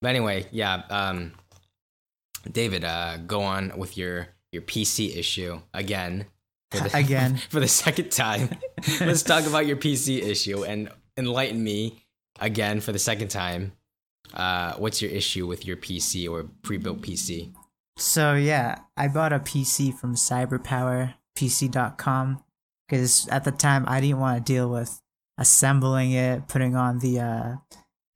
But 0.00 0.08
anyway, 0.08 0.46
yeah. 0.52 0.82
Um, 0.88 1.32
David, 2.50 2.84
uh, 2.84 3.18
go 3.26 3.42
on 3.42 3.72
with 3.76 3.96
your 3.96 4.28
your 4.52 4.62
PC 4.62 5.16
issue 5.16 5.60
again. 5.74 6.26
The, 6.70 6.96
Again. 6.96 7.36
for 7.50 7.60
the 7.60 7.68
second 7.68 8.10
time. 8.12 8.48
Let's 9.00 9.22
talk 9.22 9.46
about 9.46 9.66
your 9.66 9.76
PC 9.76 10.22
issue 10.22 10.64
and 10.64 10.90
enlighten 11.16 11.62
me 11.62 12.04
again 12.38 12.80
for 12.80 12.92
the 12.92 12.98
second 12.98 13.28
time. 13.28 13.72
Uh, 14.32 14.74
what's 14.74 15.02
your 15.02 15.10
issue 15.10 15.46
with 15.46 15.66
your 15.66 15.76
PC 15.76 16.30
or 16.30 16.44
pre-built 16.62 17.02
PC? 17.02 17.52
So 17.96 18.34
yeah, 18.34 18.78
I 18.96 19.08
bought 19.08 19.32
a 19.32 19.40
PC 19.40 19.98
from 19.98 20.14
cyberpowerpc.com 20.14 22.44
because 22.88 23.26
at 23.28 23.44
the 23.44 23.50
time 23.50 23.84
I 23.88 24.00
didn't 24.00 24.20
want 24.20 24.38
to 24.38 24.44
deal 24.52 24.70
with 24.70 25.02
assembling 25.36 26.12
it, 26.12 26.46
putting 26.48 26.76
on 26.76 27.00
the 27.00 27.20
uh 27.20 27.56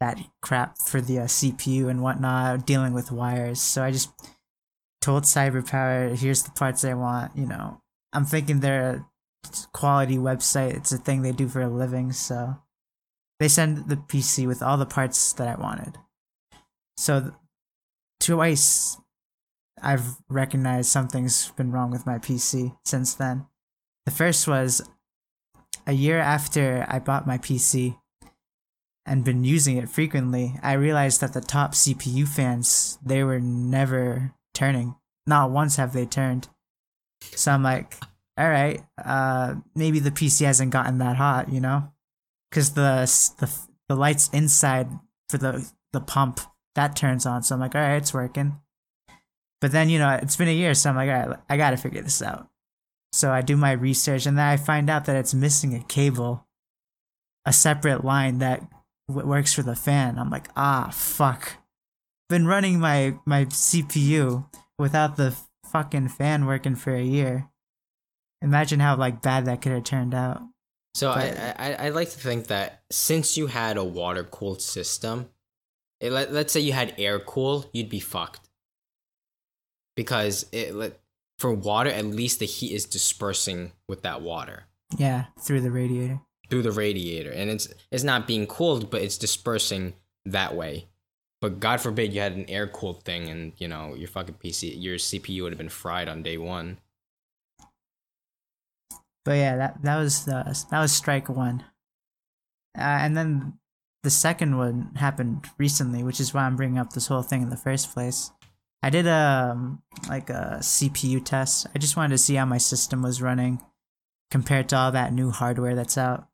that 0.01 0.19
crap 0.43 0.79
for 0.79 1.01
the 1.01 1.21
uh, 1.21 1.25
CPU 1.25 1.89
and 1.89 2.03
whatnot, 2.03 2.67
dealing 2.67 2.93
with 2.93 3.13
wires. 3.13 3.61
So 3.61 3.83
I 3.83 3.91
just 3.91 4.11
told 5.01 5.25
Cyberpower, 5.25 6.17
here's 6.17 6.43
the 6.43 6.51
parts 6.51 6.85
I 6.85 6.95
want, 6.95 7.37
you 7.37 7.47
know. 7.47 7.81
I'm 8.15 8.25
thinking 8.25 8.61
they're 8.61 8.91
a 8.91 9.07
quality 9.73 10.17
website. 10.17 10.75
It's 10.75 10.93
a 10.93 10.99
thing 10.99 11.23
they 11.23 11.33
do 11.33 11.49
for 11.49 11.61
a 11.61 11.69
living, 11.69 12.13
so 12.13 12.57
they 13.41 13.49
send 13.49 13.89
the 13.89 13.97
PC 13.97 14.47
with 14.47 14.63
all 14.63 14.79
the 14.79 14.87
parts 14.87 15.33
that 15.35 15.49
I 15.49 15.61
wanted. 15.61 15.99
So 16.97 17.35
twice 18.21 18.97
I've 19.83 20.17
recognized 20.31 20.89
something's 20.89 21.51
been 21.51 21.73
wrong 21.73 21.91
with 21.91 22.07
my 22.07 22.19
PC 22.19 22.77
since 22.85 23.15
then. 23.15 23.47
The 24.07 24.13
first 24.13 24.47
was 24.49 24.89
a 25.87 25.93
year 25.93 26.19
after 26.19 26.87
I 26.89 26.99
bought 26.99 27.27
my 27.27 27.39
PC 27.39 27.99
and 29.07 29.25
been 29.25 29.45
using 29.45 29.77
it 29.77 29.91
frequently, 29.91 30.55
I 30.63 30.73
realized 30.75 31.21
that 31.21 31.35
the 31.35 31.41
top 31.43 31.73
CPU 31.73 32.27
fans, 32.27 32.99
they 33.05 33.23
were 33.23 33.41
never 33.41 34.33
turning. 34.55 34.95
Not 35.27 35.51
once 35.51 35.77
have 35.77 35.93
they 35.93 36.07
turned. 36.07 36.49
So 37.35 37.53
I'm 37.53 37.63
like, 37.63 37.95
all 38.37 38.49
right, 38.49 38.83
uh, 39.05 39.55
maybe 39.75 40.01
the 40.01 40.11
PC 40.11 40.45
hasn't 40.45 40.73
gotten 40.73 40.99
that 40.99 41.17
hot, 41.17 41.53
you 41.53 41.61
know? 41.61 41.93
Because 42.51 42.75
the, 42.75 43.05
the 43.39 43.51
the 43.89 43.97
lights 43.97 44.31
inside 44.33 44.89
for 45.29 45.39
the 45.39 45.71
the 45.93 46.01
pump 46.01 46.41
that 46.75 46.97
turns 46.97 47.27
on. 47.27 47.43
So 47.43 47.55
I'm 47.55 47.61
like, 47.61 47.75
all 47.75 47.81
right, 47.81 47.97
it's 47.97 48.15
working. 48.15 48.59
But 49.61 49.73
then 49.73 49.89
you 49.89 49.99
know, 49.99 50.19
it's 50.21 50.37
been 50.37 50.49
a 50.49 50.55
year, 50.55 50.75
so 50.75 50.91
I'm 50.91 50.97
like, 50.97 51.09
all 51.09 51.29
right, 51.29 51.39
I 51.49 51.57
got 51.57 51.71
to 51.71 51.77
figure 51.77 52.03
this 52.03 52.23
out. 52.23 52.49
So 53.13 53.31
I 53.31 53.43
do 53.43 53.57
my 53.57 53.73
research, 53.73 54.27
and 54.27 54.37
then 54.37 54.47
I 54.47 54.57
find 54.57 54.91
out 54.91 55.05
that 55.07 55.17
it's 55.17 55.35
missing 55.35 55.75
a 55.75 55.83
cable, 55.85 56.47
a 57.47 57.53
separate 57.53 58.05
line 58.05 58.39
that 58.39 58.63
w- 59.09 59.27
works 59.27 59.55
for 59.55 59.63
the 59.63 59.77
fan. 59.77 60.19
I'm 60.19 60.31
like, 60.31 60.49
ah, 60.57 60.91
fuck. 60.93 61.53
Been 62.29 62.47
running 62.47 62.81
my 62.81 63.15
my 63.25 63.45
CPU 63.47 64.47
without 64.79 65.17
the 65.17 65.37
fucking 65.75 66.09
fan 66.09 66.47
working 66.47 66.77
for 66.77 66.95
a 66.95 67.03
year. 67.03 67.51
Imagine 68.41 68.79
how 68.79 68.97
like 68.97 69.21
bad 69.23 69.47
that 69.47 69.61
could 69.61 69.73
have 69.73 69.85
turned 69.85 70.15
out. 70.15 70.41
So 70.95 71.11
I, 71.11 71.55
I 71.59 71.73
I 71.87 71.89
like 71.89 72.11
to 72.11 72.19
think 72.19 72.47
that 72.47 72.85
since 72.91 73.37
you 73.37 73.49
had 73.49 73.77
a 73.77 73.83
water 73.85 74.23
cooled 74.23 74.63
system, 74.63 75.29
it, 76.01 76.13
let, 76.13 76.33
let's 76.33 76.53
say 76.53 76.61
you 76.61 76.73
had 76.73 76.95
air 76.97 77.19
cool, 77.19 77.69
you'd 77.73 77.89
be 77.89 77.99
fucked. 78.01 78.49
Because 79.97 80.47
it 80.53 80.75
let 80.75 81.01
for 81.39 81.53
water, 81.53 81.91
at 81.91 82.05
least 82.07 82.39
the 82.39 82.47
heat 82.47 82.73
is 82.73 82.85
dispersing 82.85 83.73
with 83.89 84.03
that 84.03 84.23
water 84.23 84.65
Yeah, 84.97 85.27
through 85.41 85.63
the 85.63 85.71
radiator. 85.73 86.21
through 86.49 86.63
the 86.63 86.71
radiator, 86.73 87.31
and 87.33 87.51
it's 87.51 87.69
it's 87.91 88.05
not 88.05 88.27
being 88.29 88.47
cooled, 88.47 88.91
but 88.91 89.03
it's 89.03 89.19
dispersing 89.19 89.95
that 90.27 90.55
way. 90.55 90.87
But 91.45 91.61
God 91.61 91.83
forbid 91.83 92.15
you 92.15 92.23
had 92.23 92.33
an 92.33 92.49
air 92.49 92.67
cooled 92.67 93.05
thing, 93.05 93.29
and 93.29 93.53
you 93.59 93.69
know 93.69 93.93
your 93.93 94.09
fucking 94.09 94.37
PC, 94.43 94.81
your 94.81 94.97
CPU 94.97 95.43
would 95.43 95.53
have 95.53 95.59
been 95.59 95.69
fried 95.69 96.09
on 96.09 96.23
day 96.23 96.39
one. 96.39 96.79
But 99.27 99.33
yeah, 99.33 99.57
that 99.57 99.83
that 99.83 99.97
was 99.99 100.25
that 100.25 100.57
was 100.73 100.91
strike 100.91 101.29
one. 101.29 101.63
Uh, 102.75 102.97
and 103.05 103.15
then 103.15 103.59
the 104.05 104.09
second 104.09 104.57
one 104.57 104.93
happened 104.97 105.45
recently, 105.59 106.03
which 106.03 106.19
is 106.19 106.33
why 106.33 106.45
I'm 106.45 106.57
bringing 106.57 106.79
up 106.79 106.95
this 106.95 107.09
whole 107.09 107.21
thing 107.21 107.43
in 107.43 107.51
the 107.51 107.59
first 107.59 107.93
place. 107.93 108.31
I 108.83 108.89
did 108.89 109.07
a 109.07 109.51
um, 109.53 109.83
like 110.09 110.31
a 110.31 110.61
CPU 110.63 111.23
test. 111.23 111.67
I 111.75 111.79
just 111.79 111.95
wanted 111.95 112.15
to 112.15 112.25
see 112.25 112.37
how 112.37 112.47
my 112.47 112.57
system 112.57 113.03
was 113.03 113.21
running 113.21 113.61
compared 114.31 114.71
to 114.71 114.79
all 114.79 114.93
that 114.93 115.13
new 115.13 115.31
hardware 115.31 115.75
that's 115.75 115.99
out. 115.99 116.27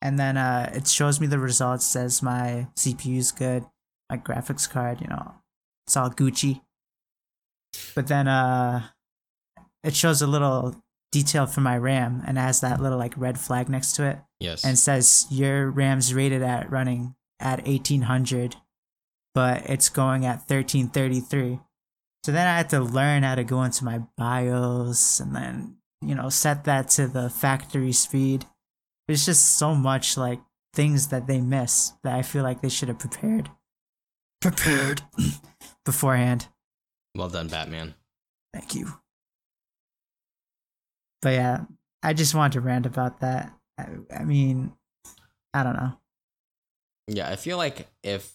And 0.00 0.18
then 0.18 0.38
uh, 0.38 0.70
it 0.74 0.88
shows 0.88 1.20
me 1.20 1.26
the 1.26 1.38
results. 1.38 1.84
Says 1.84 2.22
my 2.22 2.68
CPU 2.76 3.18
is 3.18 3.30
good, 3.30 3.66
my 4.12 4.18
graphics 4.18 4.68
card, 4.68 5.00
you 5.00 5.08
know, 5.08 5.34
it's 5.86 5.96
all 5.96 6.10
Gucci. 6.10 6.60
But 7.94 8.06
then 8.08 8.28
uh, 8.28 8.82
it 9.82 9.94
shows 9.96 10.20
a 10.20 10.26
little 10.26 10.76
detail 11.10 11.46
for 11.46 11.60
my 11.62 11.76
RAM 11.78 12.22
and 12.26 12.36
has 12.38 12.60
that 12.60 12.80
little 12.80 12.98
like 12.98 13.14
red 13.16 13.38
flag 13.38 13.68
next 13.68 13.92
to 13.96 14.04
it 14.06 14.18
Yes. 14.40 14.64
and 14.64 14.78
says 14.78 15.26
your 15.30 15.70
RAM's 15.70 16.12
rated 16.14 16.42
at 16.42 16.70
running 16.70 17.14
at 17.40 17.64
1800, 17.66 18.56
but 19.34 19.62
it's 19.68 19.88
going 19.88 20.24
at 20.26 20.38
1333. 20.48 21.58
So 22.24 22.32
then 22.32 22.46
I 22.46 22.56
had 22.56 22.68
to 22.70 22.80
learn 22.80 23.22
how 23.24 23.34
to 23.34 23.44
go 23.44 23.62
into 23.62 23.84
my 23.84 24.02
BIOS 24.16 25.20
and 25.20 25.34
then, 25.34 25.76
you 26.02 26.14
know, 26.14 26.28
set 26.28 26.64
that 26.64 26.88
to 26.90 27.08
the 27.08 27.28
factory 27.30 27.92
speed. 27.92 28.44
There's 29.08 29.26
just 29.26 29.58
so 29.58 29.74
much 29.74 30.16
like 30.16 30.40
things 30.74 31.08
that 31.08 31.26
they 31.26 31.40
miss 31.40 31.92
that 32.04 32.14
I 32.14 32.22
feel 32.22 32.42
like 32.42 32.60
they 32.62 32.68
should 32.68 32.88
have 32.88 32.98
prepared. 33.00 33.50
Prepared 34.42 35.02
beforehand. 35.84 36.48
well 37.16 37.28
done, 37.28 37.48
Batman. 37.48 37.94
Thank 38.52 38.74
you. 38.74 38.92
But 41.22 41.34
yeah, 41.34 41.64
I 42.02 42.12
just 42.12 42.34
wanted 42.34 42.54
to 42.54 42.60
rant 42.60 42.84
about 42.84 43.20
that. 43.20 43.52
I, 43.78 43.86
I 44.14 44.24
mean, 44.24 44.72
I 45.54 45.62
don't 45.62 45.76
know. 45.76 45.92
Yeah, 47.06 47.28
I 47.30 47.36
feel 47.36 47.56
like 47.56 47.86
if 48.02 48.32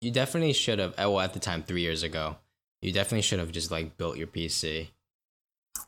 you 0.00 0.10
definitely 0.10 0.52
should 0.52 0.78
have, 0.78 0.94
well, 0.98 1.20
at 1.20 1.32
the 1.32 1.40
time, 1.40 1.62
three 1.62 1.80
years 1.80 2.02
ago, 2.02 2.36
you 2.82 2.92
definitely 2.92 3.22
should 3.22 3.38
have 3.38 3.50
just 3.50 3.70
like 3.70 3.96
built 3.96 4.18
your 4.18 4.26
PC. 4.26 4.88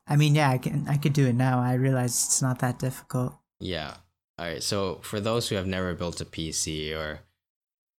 I 0.08 0.16
mean, 0.16 0.34
yeah, 0.34 0.50
I 0.50 0.58
can 0.58 0.86
I 0.88 0.96
could 0.96 1.12
do 1.12 1.26
it 1.26 1.34
now. 1.34 1.60
I 1.60 1.74
realize 1.74 2.10
it's 2.24 2.42
not 2.42 2.60
that 2.60 2.78
difficult. 2.78 3.34
Yeah. 3.60 3.94
All 4.38 4.46
right. 4.46 4.62
So 4.62 5.00
for 5.02 5.20
those 5.20 5.48
who 5.48 5.56
have 5.56 5.66
never 5.66 5.94
built 5.94 6.20
a 6.20 6.24
PC 6.24 6.96
or 6.96 7.20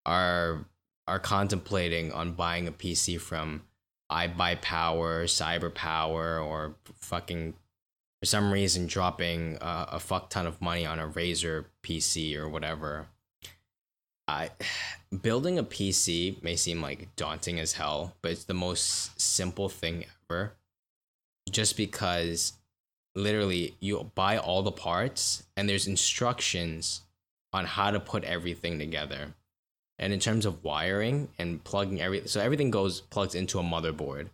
are 0.04 0.66
are 1.06 1.18
contemplating 1.18 2.12
on 2.12 2.32
buying 2.32 2.68
a 2.68 2.72
PC 2.72 3.20
from 3.20 3.62
iBuyPower, 4.10 5.24
CyberPower, 5.24 6.44
or 6.44 6.76
fucking 6.94 7.54
for 8.20 8.26
some 8.26 8.52
reason 8.52 8.86
dropping 8.86 9.58
a, 9.60 9.88
a 9.92 10.00
fuck 10.00 10.30
ton 10.30 10.46
of 10.46 10.60
money 10.60 10.86
on 10.86 11.00
a 11.00 11.08
Razer 11.08 11.64
PC 11.82 12.36
or 12.36 12.48
whatever. 12.48 13.08
I 14.28 14.50
building 15.22 15.58
a 15.58 15.64
PC 15.64 16.42
may 16.42 16.56
seem 16.56 16.80
like 16.80 17.14
daunting 17.16 17.58
as 17.58 17.72
hell, 17.72 18.14
but 18.22 18.32
it's 18.32 18.44
the 18.44 18.54
most 18.54 19.20
simple 19.20 19.68
thing 19.68 20.04
ever. 20.30 20.52
Just 21.50 21.76
because 21.76 22.52
literally 23.14 23.76
you 23.80 24.10
buy 24.14 24.38
all 24.38 24.62
the 24.62 24.72
parts 24.72 25.42
and 25.56 25.68
there's 25.68 25.86
instructions 25.86 27.02
on 27.52 27.66
how 27.66 27.90
to 27.90 28.00
put 28.00 28.24
everything 28.24 28.78
together. 28.78 29.34
And 30.02 30.12
in 30.12 30.20
terms 30.20 30.44
of 30.44 30.64
wiring 30.64 31.28
and 31.38 31.62
plugging 31.64 32.00
every 32.00 32.26
so 32.26 32.40
everything 32.40 32.70
goes 32.70 33.00
plugs 33.00 33.34
into 33.34 33.58
a 33.58 33.62
motherboard. 33.62 34.28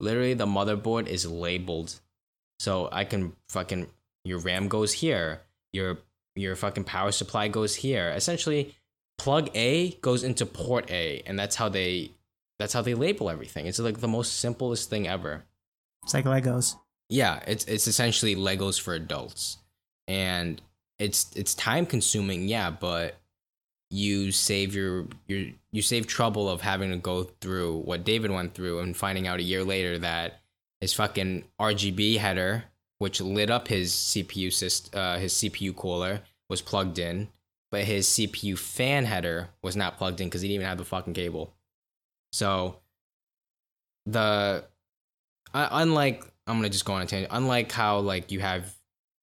Literally 0.00 0.34
the 0.34 0.46
motherboard 0.46 1.06
is 1.06 1.26
labeled 1.26 1.98
so 2.58 2.88
I 2.92 3.04
can 3.04 3.32
fucking 3.48 3.88
your 4.24 4.38
RAM 4.38 4.68
goes 4.68 4.92
here, 4.92 5.40
your 5.72 5.98
your 6.36 6.56
fucking 6.56 6.84
power 6.84 7.10
supply 7.10 7.48
goes 7.48 7.74
here. 7.74 8.10
Essentially 8.10 8.74
plug 9.16 9.48
A 9.54 9.92
goes 10.02 10.24
into 10.24 10.44
port 10.44 10.90
A 10.90 11.22
and 11.26 11.38
that's 11.38 11.56
how 11.56 11.68
they 11.68 12.10
that's 12.58 12.72
how 12.72 12.82
they 12.82 12.94
label 12.94 13.30
everything. 13.30 13.66
It's 13.66 13.78
like 13.78 14.00
the 14.00 14.08
most 14.08 14.38
simplest 14.38 14.90
thing 14.90 15.08
ever. 15.08 15.44
It's 16.04 16.14
like 16.14 16.24
Legos. 16.24 16.76
Yeah, 17.08 17.40
it's 17.46 17.64
it's 17.64 17.86
essentially 17.86 18.36
Legos 18.36 18.80
for 18.80 18.94
adults. 18.94 19.58
And 20.06 20.60
it's 20.98 21.30
it's 21.34 21.54
time 21.54 21.86
consuming, 21.86 22.48
yeah, 22.48 22.70
but 22.70 23.16
you 23.94 24.32
save 24.32 24.74
your 24.74 25.06
your 25.28 25.46
you 25.70 25.80
save 25.80 26.08
trouble 26.08 26.50
of 26.50 26.60
having 26.60 26.90
to 26.90 26.96
go 26.96 27.22
through 27.40 27.78
what 27.78 28.04
David 28.04 28.32
went 28.32 28.52
through 28.52 28.80
and 28.80 28.96
finding 28.96 29.28
out 29.28 29.38
a 29.38 29.44
year 29.44 29.62
later 29.62 29.98
that 30.00 30.40
his 30.80 30.92
fucking 30.92 31.44
RGB 31.60 32.18
header, 32.18 32.64
which 32.98 33.20
lit 33.20 33.50
up 33.50 33.68
his 33.68 33.92
CPU 33.92 34.48
syst- 34.48 34.94
uh, 34.96 35.18
his 35.18 35.32
CPU 35.32 35.74
cooler, 35.76 36.22
was 36.50 36.60
plugged 36.60 36.98
in, 36.98 37.28
but 37.70 37.84
his 37.84 38.08
CPU 38.08 38.58
fan 38.58 39.04
header 39.04 39.50
was 39.62 39.76
not 39.76 39.96
plugged 39.96 40.20
in 40.20 40.26
because 40.26 40.42
he 40.42 40.48
didn't 40.48 40.56
even 40.56 40.66
have 40.66 40.78
the 40.78 40.84
fucking 40.84 41.14
cable. 41.14 41.54
So 42.32 42.80
the 44.06 44.64
uh, 45.54 45.68
unlike 45.70 46.24
I'm 46.48 46.56
gonna 46.56 46.68
just 46.68 46.84
go 46.84 46.94
on 46.94 47.02
a 47.02 47.06
tangent. 47.06 47.32
Unlike 47.32 47.70
how 47.70 48.00
like 48.00 48.32
you 48.32 48.40
have, 48.40 48.74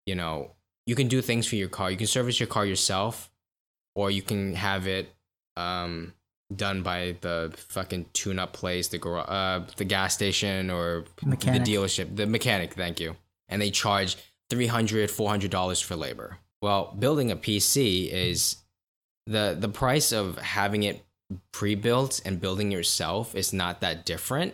you 0.05 0.15
know, 0.15 0.51
you 0.85 0.95
can 0.95 1.09
do 1.09 1.21
things 1.21 1.45
for 1.45 1.57
your 1.57 1.69
car. 1.69 1.91
You 1.91 1.97
can 1.97 2.07
service 2.07 2.39
your 2.39 2.47
car 2.47 2.65
yourself, 2.65 3.30
or 3.95 4.11
you 4.11 4.21
can 4.21 4.53
have 4.55 4.87
it 4.87 5.13
um 5.57 6.13
done 6.55 6.83
by 6.83 7.15
the 7.21 7.53
fucking 7.69 8.05
tune-up 8.13 8.51
place, 8.53 8.89
the 8.89 8.97
gar- 8.97 9.29
uh 9.29 9.65
the 9.77 9.85
gas 9.85 10.13
station 10.13 10.69
or 10.69 11.05
Mechanic. 11.23 11.63
the 11.63 11.73
dealership, 11.73 12.15
the 12.15 12.25
mechanic. 12.27 12.73
Thank 12.73 12.99
you. 12.99 13.15
And 13.49 13.61
they 13.61 13.71
charge 13.71 14.17
300 14.49 15.09
400 15.09 15.49
dollars 15.51 15.79
for 15.79 15.95
labor. 15.95 16.37
Well, 16.61 16.93
building 16.97 17.31
a 17.31 17.35
PC 17.35 18.09
is 18.11 18.57
the 19.27 19.55
the 19.59 19.69
price 19.69 20.11
of 20.11 20.37
having 20.37 20.83
it 20.83 21.03
pre-built 21.53 22.21
and 22.25 22.41
building 22.41 22.71
yourself 22.71 23.35
is 23.35 23.53
not 23.53 23.79
that 23.81 24.05
different 24.05 24.53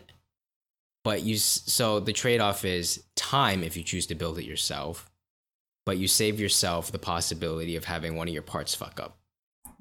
but 1.03 1.23
you 1.23 1.37
so 1.37 1.99
the 1.99 2.13
trade-off 2.13 2.63
is 2.65 3.03
time 3.15 3.63
if 3.63 3.75
you 3.75 3.81
choose 3.81 4.05
to 4.05 4.13
build 4.13 4.37
it 4.37 4.45
yourself 4.45 5.09
but 5.87 5.97
you 5.97 6.07
save 6.07 6.39
yourself 6.39 6.91
the 6.91 6.99
possibility 6.99 7.75
of 7.75 7.85
having 7.85 8.15
one 8.15 8.27
of 8.27 8.33
your 8.33 8.43
parts 8.43 8.75
fuck 8.75 8.99
up 8.99 9.17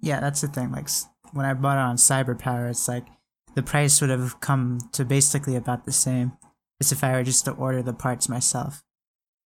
Yeah, 0.00 0.20
that's 0.20 0.40
the 0.40 0.48
thing. 0.48 0.72
Like 0.72 0.88
when 1.32 1.46
I 1.46 1.54
bought 1.54 1.78
it 1.78 1.80
on 1.80 1.96
Cyberpower, 1.96 2.70
it's 2.70 2.88
like 2.88 3.06
the 3.54 3.62
price 3.62 4.00
would 4.00 4.10
have 4.10 4.40
come 4.40 4.78
to 4.92 5.04
basically 5.04 5.56
about 5.56 5.84
the 5.84 5.92
same 5.92 6.32
as 6.80 6.92
if 6.92 7.02
I 7.02 7.12
were 7.12 7.24
just 7.24 7.44
to 7.46 7.52
order 7.52 7.82
the 7.82 7.92
parts 7.92 8.28
myself. 8.28 8.84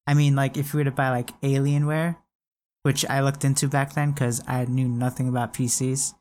I 0.06 0.14
mean, 0.14 0.34
like 0.34 0.56
if 0.56 0.72
you 0.72 0.78
were 0.78 0.84
to 0.84 0.90
buy 0.90 1.10
like 1.10 1.40
Alienware, 1.40 2.16
which 2.82 3.04
I 3.06 3.20
looked 3.20 3.44
into 3.44 3.68
back 3.68 3.94
then 3.94 4.12
because 4.12 4.42
I 4.48 4.64
knew 4.64 4.88
nothing 4.88 5.28
about 5.28 5.54
PCs, 5.54 6.14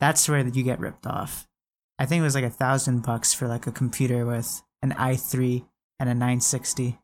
that's 0.00 0.28
where 0.28 0.46
you 0.46 0.62
get 0.62 0.80
ripped 0.80 1.06
off. 1.06 1.46
I 1.98 2.06
think 2.06 2.20
it 2.20 2.24
was 2.24 2.34
like 2.34 2.44
a 2.44 2.50
thousand 2.50 3.00
bucks 3.00 3.34
for 3.34 3.46
like 3.46 3.66
a 3.66 3.72
computer 3.72 4.26
with 4.26 4.62
an 4.82 4.92
i3 4.92 5.64
and 6.00 6.08
a 6.08 6.14
960 6.14 6.98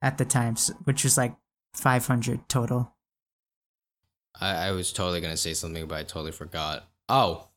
at 0.00 0.18
the 0.18 0.24
time, 0.24 0.56
which 0.84 1.04
was 1.04 1.16
like 1.16 1.34
500 1.74 2.48
total. 2.48 2.91
I, 4.40 4.68
I 4.68 4.70
was 4.72 4.92
totally 4.92 5.20
gonna 5.20 5.36
say 5.36 5.54
something, 5.54 5.86
but 5.86 5.98
I 5.98 6.02
totally 6.02 6.32
forgot. 6.32 6.88
Oh, 7.08 7.48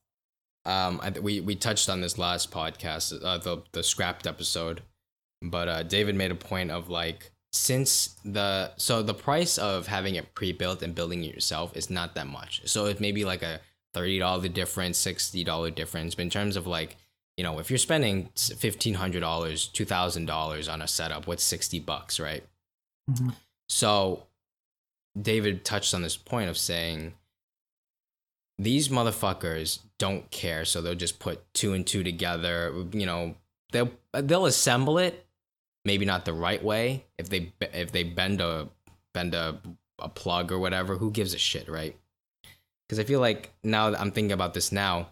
um, 0.65 0.99
I, 1.03 1.11
we 1.11 1.39
we 1.41 1.55
touched 1.55 1.89
on 1.89 2.01
this 2.01 2.17
last 2.17 2.51
podcast, 2.51 3.23
uh, 3.23 3.37
the 3.37 3.63
the 3.71 3.83
scrapped 3.83 4.27
episode, 4.27 4.81
but 5.41 5.67
uh, 5.67 5.83
David 5.83 6.15
made 6.15 6.31
a 6.31 6.35
point 6.35 6.71
of 6.71 6.89
like 6.89 7.31
since 7.53 8.15
the 8.25 8.71
so 8.77 9.01
the 9.01 9.13
price 9.13 9.57
of 9.57 9.87
having 9.87 10.15
it 10.15 10.35
pre-built 10.35 10.81
and 10.81 10.93
building 10.93 11.23
it 11.23 11.33
yourself 11.33 11.75
is 11.77 11.89
not 11.89 12.15
that 12.15 12.27
much. 12.27 12.61
So 12.65 12.85
it 12.85 12.99
may 12.99 13.11
be 13.11 13.23
like 13.25 13.43
a 13.43 13.61
thirty 13.93 14.19
dollar 14.19 14.47
difference, 14.49 14.97
sixty 14.97 15.43
dollar 15.43 15.71
difference, 15.71 16.15
but 16.15 16.23
in 16.23 16.29
terms 16.29 16.55
of 16.57 16.67
like 16.67 16.97
you 17.37 17.43
know 17.43 17.59
if 17.59 17.69
you're 17.69 17.77
spending 17.77 18.29
fifteen 18.35 18.95
hundred 18.95 19.21
dollars, 19.21 19.67
two 19.67 19.85
thousand 19.85 20.25
dollars 20.25 20.67
on 20.67 20.81
a 20.81 20.87
setup, 20.87 21.27
what's 21.27 21.43
sixty 21.43 21.79
bucks, 21.79 22.19
right? 22.19 22.43
Mhm. 23.09 23.35
So 23.69 24.23
David 25.19 25.63
touched 25.63 25.93
on 25.93 26.01
this 26.01 26.17
point 26.17 26.49
of 26.49 26.57
saying 26.57 27.13
these 28.57 28.89
motherfuckers 28.89 29.79
don't 29.97 30.29
care, 30.31 30.65
so 30.65 30.81
they'll 30.81 30.95
just 30.95 31.19
put 31.19 31.41
two 31.53 31.73
and 31.73 31.85
two 31.85 32.03
together. 32.03 32.73
You 32.91 33.05
know, 33.05 33.35
they'll 33.71 33.91
they'll 34.13 34.45
assemble 34.45 34.97
it, 34.97 35.25
maybe 35.83 36.05
not 36.05 36.25
the 36.25 36.33
right 36.33 36.63
way. 36.63 37.05
If 37.17 37.29
they 37.29 37.53
if 37.61 37.91
they 37.91 38.03
bend 38.03 38.41
a 38.41 38.69
bend 39.13 39.33
a, 39.33 39.59
a 39.99 40.09
plug 40.09 40.51
or 40.51 40.59
whatever, 40.59 40.95
who 40.97 41.11
gives 41.11 41.33
a 41.33 41.37
shit, 41.37 41.69
right? 41.69 41.95
Because 42.87 42.99
I 42.99 43.03
feel 43.03 43.19
like 43.19 43.53
now 43.63 43.89
that 43.89 43.99
I'm 43.99 44.11
thinking 44.11 44.31
about 44.31 44.53
this 44.53 44.71
now, 44.71 45.09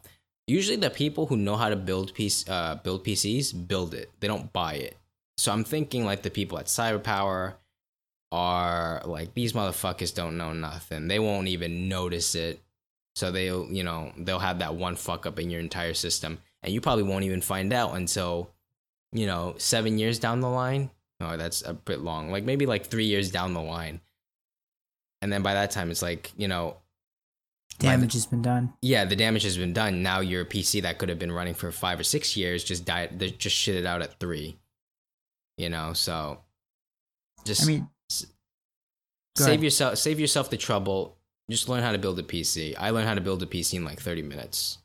usually 0.48 0.78
the 0.78 0.90
people 0.90 1.26
who 1.26 1.38
know 1.38 1.56
how 1.56 1.70
to 1.70 1.76
build 1.76 2.14
piece 2.14 2.48
uh, 2.48 2.80
build 2.84 3.04
PCs 3.06 3.68
build 3.68 3.94
it. 3.94 4.12
They 4.20 4.28
don't 4.28 4.54
buy 4.54 4.76
it. 4.76 4.98
So 5.38 5.52
I'm 5.52 5.64
thinking 5.64 6.06
like 6.06 6.22
the 6.22 6.30
people 6.30 6.60
at 6.60 6.68
Cyberpower 6.68 7.56
are 8.34 9.00
like 9.06 9.36
these 9.36 9.54
motherfuckers 9.54 10.14
don't 10.14 10.38
know 10.38 10.54
nothing. 10.54 11.08
They 11.08 11.20
won't 11.20 11.48
even 11.50 11.88
notice 11.88 12.34
it. 12.34 12.64
So 13.16 13.32
they'll, 13.32 13.72
you 13.72 13.84
know, 13.84 14.12
they'll 14.18 14.40
have 14.40 14.58
that 14.60 14.74
one 14.74 14.96
fuck 14.96 15.28
up 15.28 15.38
in 15.38 15.52
your 15.52 15.60
entire 15.60 15.94
system 15.94 16.40
and 16.64 16.74
you 16.74 16.82
probably 16.82 17.04
won't 17.04 17.26
even 17.26 17.42
find 17.42 17.72
out 17.72 17.96
until, 17.96 18.50
you 19.12 19.28
know, 19.28 19.54
7 19.60 20.00
years 20.00 20.18
down 20.18 20.40
the 20.40 20.50
line. 20.50 20.90
Oh, 21.22 21.38
that's 21.38 21.62
a 21.62 21.76
bit 21.76 22.00
long. 22.00 22.32
Like 22.32 22.44
maybe 22.44 22.66
like 22.66 22.88
3 22.88 23.06
years 23.06 23.30
down 23.30 23.54
the 23.54 23.62
line. 23.62 24.02
And 25.22 25.32
then 25.32 25.44
by 25.44 25.54
that 25.54 25.70
time 25.70 25.92
it's 25.92 26.02
like, 26.02 26.32
you 26.36 26.48
know, 26.48 26.78
by 27.80 27.86
the- 27.90 27.98
Damage 27.98 28.14
has 28.14 28.26
been 28.26 28.42
done. 28.42 28.74
yeah, 28.82 29.06
the 29.06 29.16
damage 29.16 29.44
has 29.44 29.58
been 29.58 29.74
done. 29.74 30.02
Now 30.02 30.22
your 30.22 30.44
PC 30.44 30.82
that 30.82 30.98
could 30.98 31.10
have 31.10 31.20
been 31.20 31.32
running 31.32 31.54
for 31.54 31.72
5 31.72 32.00
or 32.00 32.04
6 32.04 32.36
years 32.36 32.64
just 32.64 32.84
died 32.84 33.20
they 33.20 33.30
just 33.30 33.56
shit 33.56 33.76
it 33.76 33.86
out 33.86 34.02
at 34.02 34.20
3. 34.20 34.58
You 35.58 35.70
know, 35.70 35.94
so 35.94 36.40
just 37.46 37.62
I 37.62 37.66
mean, 37.68 37.90
Go 39.38 39.44
save 39.46 39.54
ahead. 39.54 39.64
yourself 39.64 39.98
save 39.98 40.20
yourself 40.20 40.50
the 40.50 40.58
trouble 40.58 41.18
just 41.50 41.68
learn 41.70 41.84
how 41.84 41.92
to 41.92 41.98
build 41.98 42.18
a 42.20 42.24
pc 42.24 42.76
i 42.80 42.90
learned 42.90 43.08
how 43.08 43.16
to 43.16 43.22
build 43.22 43.42
a 43.44 43.46
pc 43.46 43.74
in 43.74 43.84
like 43.86 44.00
30 44.00 44.22
minutes 44.24 44.78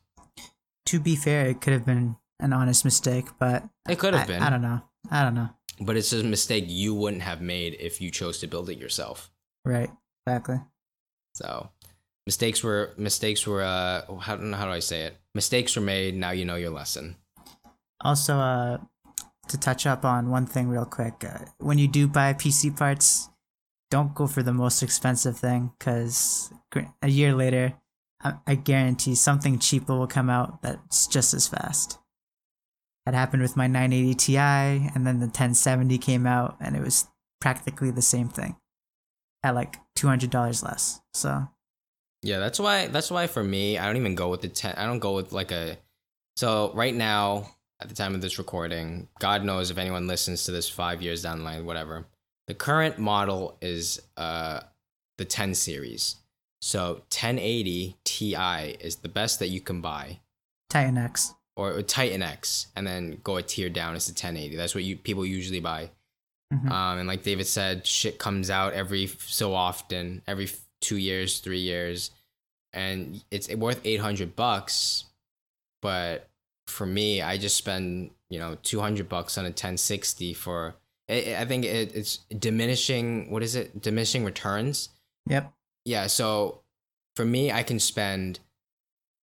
to 0.85 0.99
be 0.99 1.15
fair, 1.15 1.45
it 1.45 1.61
could 1.61 1.73
have 1.73 1.85
been 1.85 2.15
an 2.39 2.51
honest 2.51 2.83
mistake, 2.83 3.27
but 3.37 3.63
it 3.87 3.99
could 3.99 4.15
have 4.15 4.23
I, 4.23 4.25
been 4.33 4.41
I 4.41 4.49
don't 4.49 4.63
know. 4.63 4.81
I 5.11 5.21
don't 5.23 5.35
know. 5.35 5.49
but 5.79 5.95
it's 5.97 6.11
a 6.13 6.23
mistake 6.23 6.65
you 6.67 6.95
wouldn't 6.95 7.21
have 7.21 7.41
made 7.41 7.75
if 7.79 8.01
you 8.01 8.09
chose 8.09 8.39
to 8.39 8.47
build 8.47 8.69
it 8.71 8.79
yourself 8.79 9.29
Right. 9.65 9.89
Exactly. 10.25 10.57
so 11.35 11.69
mistakes 12.25 12.63
were 12.63 12.93
mistakes 12.97 13.45
were 13.45 13.61
uh 13.61 14.01
how, 14.19 14.37
how 14.37 14.65
do 14.65 14.71
i 14.71 14.79
say 14.79 15.03
it 15.03 15.17
mistakes 15.35 15.75
were 15.75 15.81
made 15.83 16.15
now 16.15 16.31
you 16.31 16.45
know 16.45 16.55
your 16.55 16.71
lesson 16.71 17.15
Also, 18.01 18.33
uh, 18.39 18.77
to 19.49 19.57
touch 19.57 19.85
up 19.85 20.05
on 20.05 20.29
one 20.31 20.45
thing 20.47 20.69
real 20.69 20.85
quick, 20.85 21.23
uh, 21.25 21.39
when 21.59 21.77
you 21.77 21.87
do 21.87 22.07
buy 22.07 22.33
PC 22.33 22.71
parts, 22.75 23.29
don't 23.89 24.13
go 24.13 24.27
for 24.27 24.43
the 24.43 24.53
most 24.53 24.83
expensive 24.83 25.37
thing 25.37 25.71
because 25.77 26.53
a 27.01 27.09
year 27.09 27.33
later, 27.33 27.73
I, 28.21 28.55
guarantee 28.55 29.15
something 29.15 29.59
cheaper 29.59 29.97
will 29.97 30.07
come 30.07 30.29
out 30.29 30.61
that's 30.61 31.07
just 31.07 31.33
as 31.33 31.47
fast. 31.47 31.99
That 33.05 33.13
happened 33.13 33.41
with 33.41 33.55
my 33.55 33.67
980 33.67 34.13
Ti, 34.13 34.37
and 34.37 35.07
then 35.07 35.19
the 35.19 35.27
1070 35.27 35.97
came 35.97 36.27
out, 36.27 36.57
and 36.59 36.75
it 36.75 36.81
was 36.81 37.07
practically 37.39 37.91
the 37.91 38.01
same 38.01 38.27
thing 38.27 38.57
at 39.41 39.55
like 39.55 39.77
$200 39.97 40.63
less. 40.63 40.99
So, 41.13 41.47
Yeah, 42.21 42.39
that's 42.39 42.59
why 42.59 42.87
that's 42.87 43.09
why 43.09 43.27
for 43.27 43.43
me, 43.43 43.77
I 43.77 43.85
don't 43.85 43.97
even 43.97 44.15
go 44.15 44.29
with 44.29 44.41
the 44.41 44.49
10 44.49 44.75
I 44.75 44.85
don't 44.85 44.99
go 44.99 45.15
with 45.15 45.31
like 45.31 45.51
a 45.51 45.77
So, 46.35 46.71
right 46.73 46.93
now 46.93 47.49
at 47.81 47.87
the 47.87 47.95
time 47.95 48.13
of 48.13 48.21
this 48.21 48.37
recording, 48.37 49.07
God 49.19 49.45
knows 49.45 49.71
if 49.71 49.77
anyone 49.77 50.07
listens 50.07 50.43
to 50.43 50.51
this 50.51 50.69
5 50.69 51.01
years 51.01 51.23
down 51.23 51.39
the 51.39 51.45
line 51.45 51.65
whatever. 51.65 52.05
The 52.49 52.55
current 52.55 52.97
model 52.97 53.57
is 53.61 54.01
uh 54.17 54.61
the 55.19 55.25
10 55.25 55.53
series. 55.53 56.15
So, 56.61 57.03
1080 57.11 57.95
Ti 58.03 58.35
is 58.81 58.97
the 58.97 59.07
best 59.07 59.39
that 59.39 59.47
you 59.49 59.61
can 59.61 59.81
buy 59.81 60.19
Titan 60.69 60.97
X. 60.97 61.33
or, 61.55 61.71
or 61.73 61.81
Titan 61.83 62.21
X 62.23 62.67
and 62.75 62.85
then 62.87 63.19
go 63.23 63.37
a 63.37 63.43
tier 63.43 63.69
down 63.69 63.95
is 63.95 64.07
the 64.07 64.11
1080. 64.13 64.55
That's 64.55 64.73
what 64.75 64.83
you 64.83 64.97
people 64.97 65.25
usually 65.25 65.59
buy. 65.59 65.91
Mhm. 66.51 66.71
Um, 66.71 66.97
and 66.99 67.07
like 67.07 67.21
David 67.23 67.45
said, 67.45 67.85
shit 67.85 68.17
comes 68.17 68.49
out 68.49 68.73
every 68.73 69.05
so 69.07 69.53
often, 69.53 70.23
every 70.25 70.49
two 70.81 70.97
years, 70.97 71.39
three 71.39 71.59
years, 71.59 72.09
and 72.73 73.23
it's 73.29 73.47
worth 73.53 73.79
eight 73.85 73.99
hundred 74.01 74.35
bucks. 74.35 75.05
But 75.83 76.27
for 76.67 76.87
me, 76.87 77.21
I 77.21 77.37
just 77.37 77.57
spend 77.57 78.09
you 78.29 78.39
know 78.39 78.57
two 78.63 78.79
hundred 78.79 79.07
bucks 79.07 79.37
on 79.37 79.45
a 79.45 79.51
ten 79.51 79.77
sixty 79.77 80.33
for. 80.33 80.73
I 81.09 81.37
I 81.39 81.45
think 81.45 81.65
it, 81.65 81.95
it's 81.95 82.17
diminishing. 82.37 83.31
What 83.31 83.43
is 83.43 83.55
it? 83.55 83.81
Diminishing 83.81 84.23
returns. 84.23 84.89
Yep. 85.27 85.51
Yeah. 85.85 86.07
So 86.07 86.61
for 87.15 87.25
me, 87.25 87.51
I 87.51 87.63
can 87.63 87.79
spend 87.79 88.39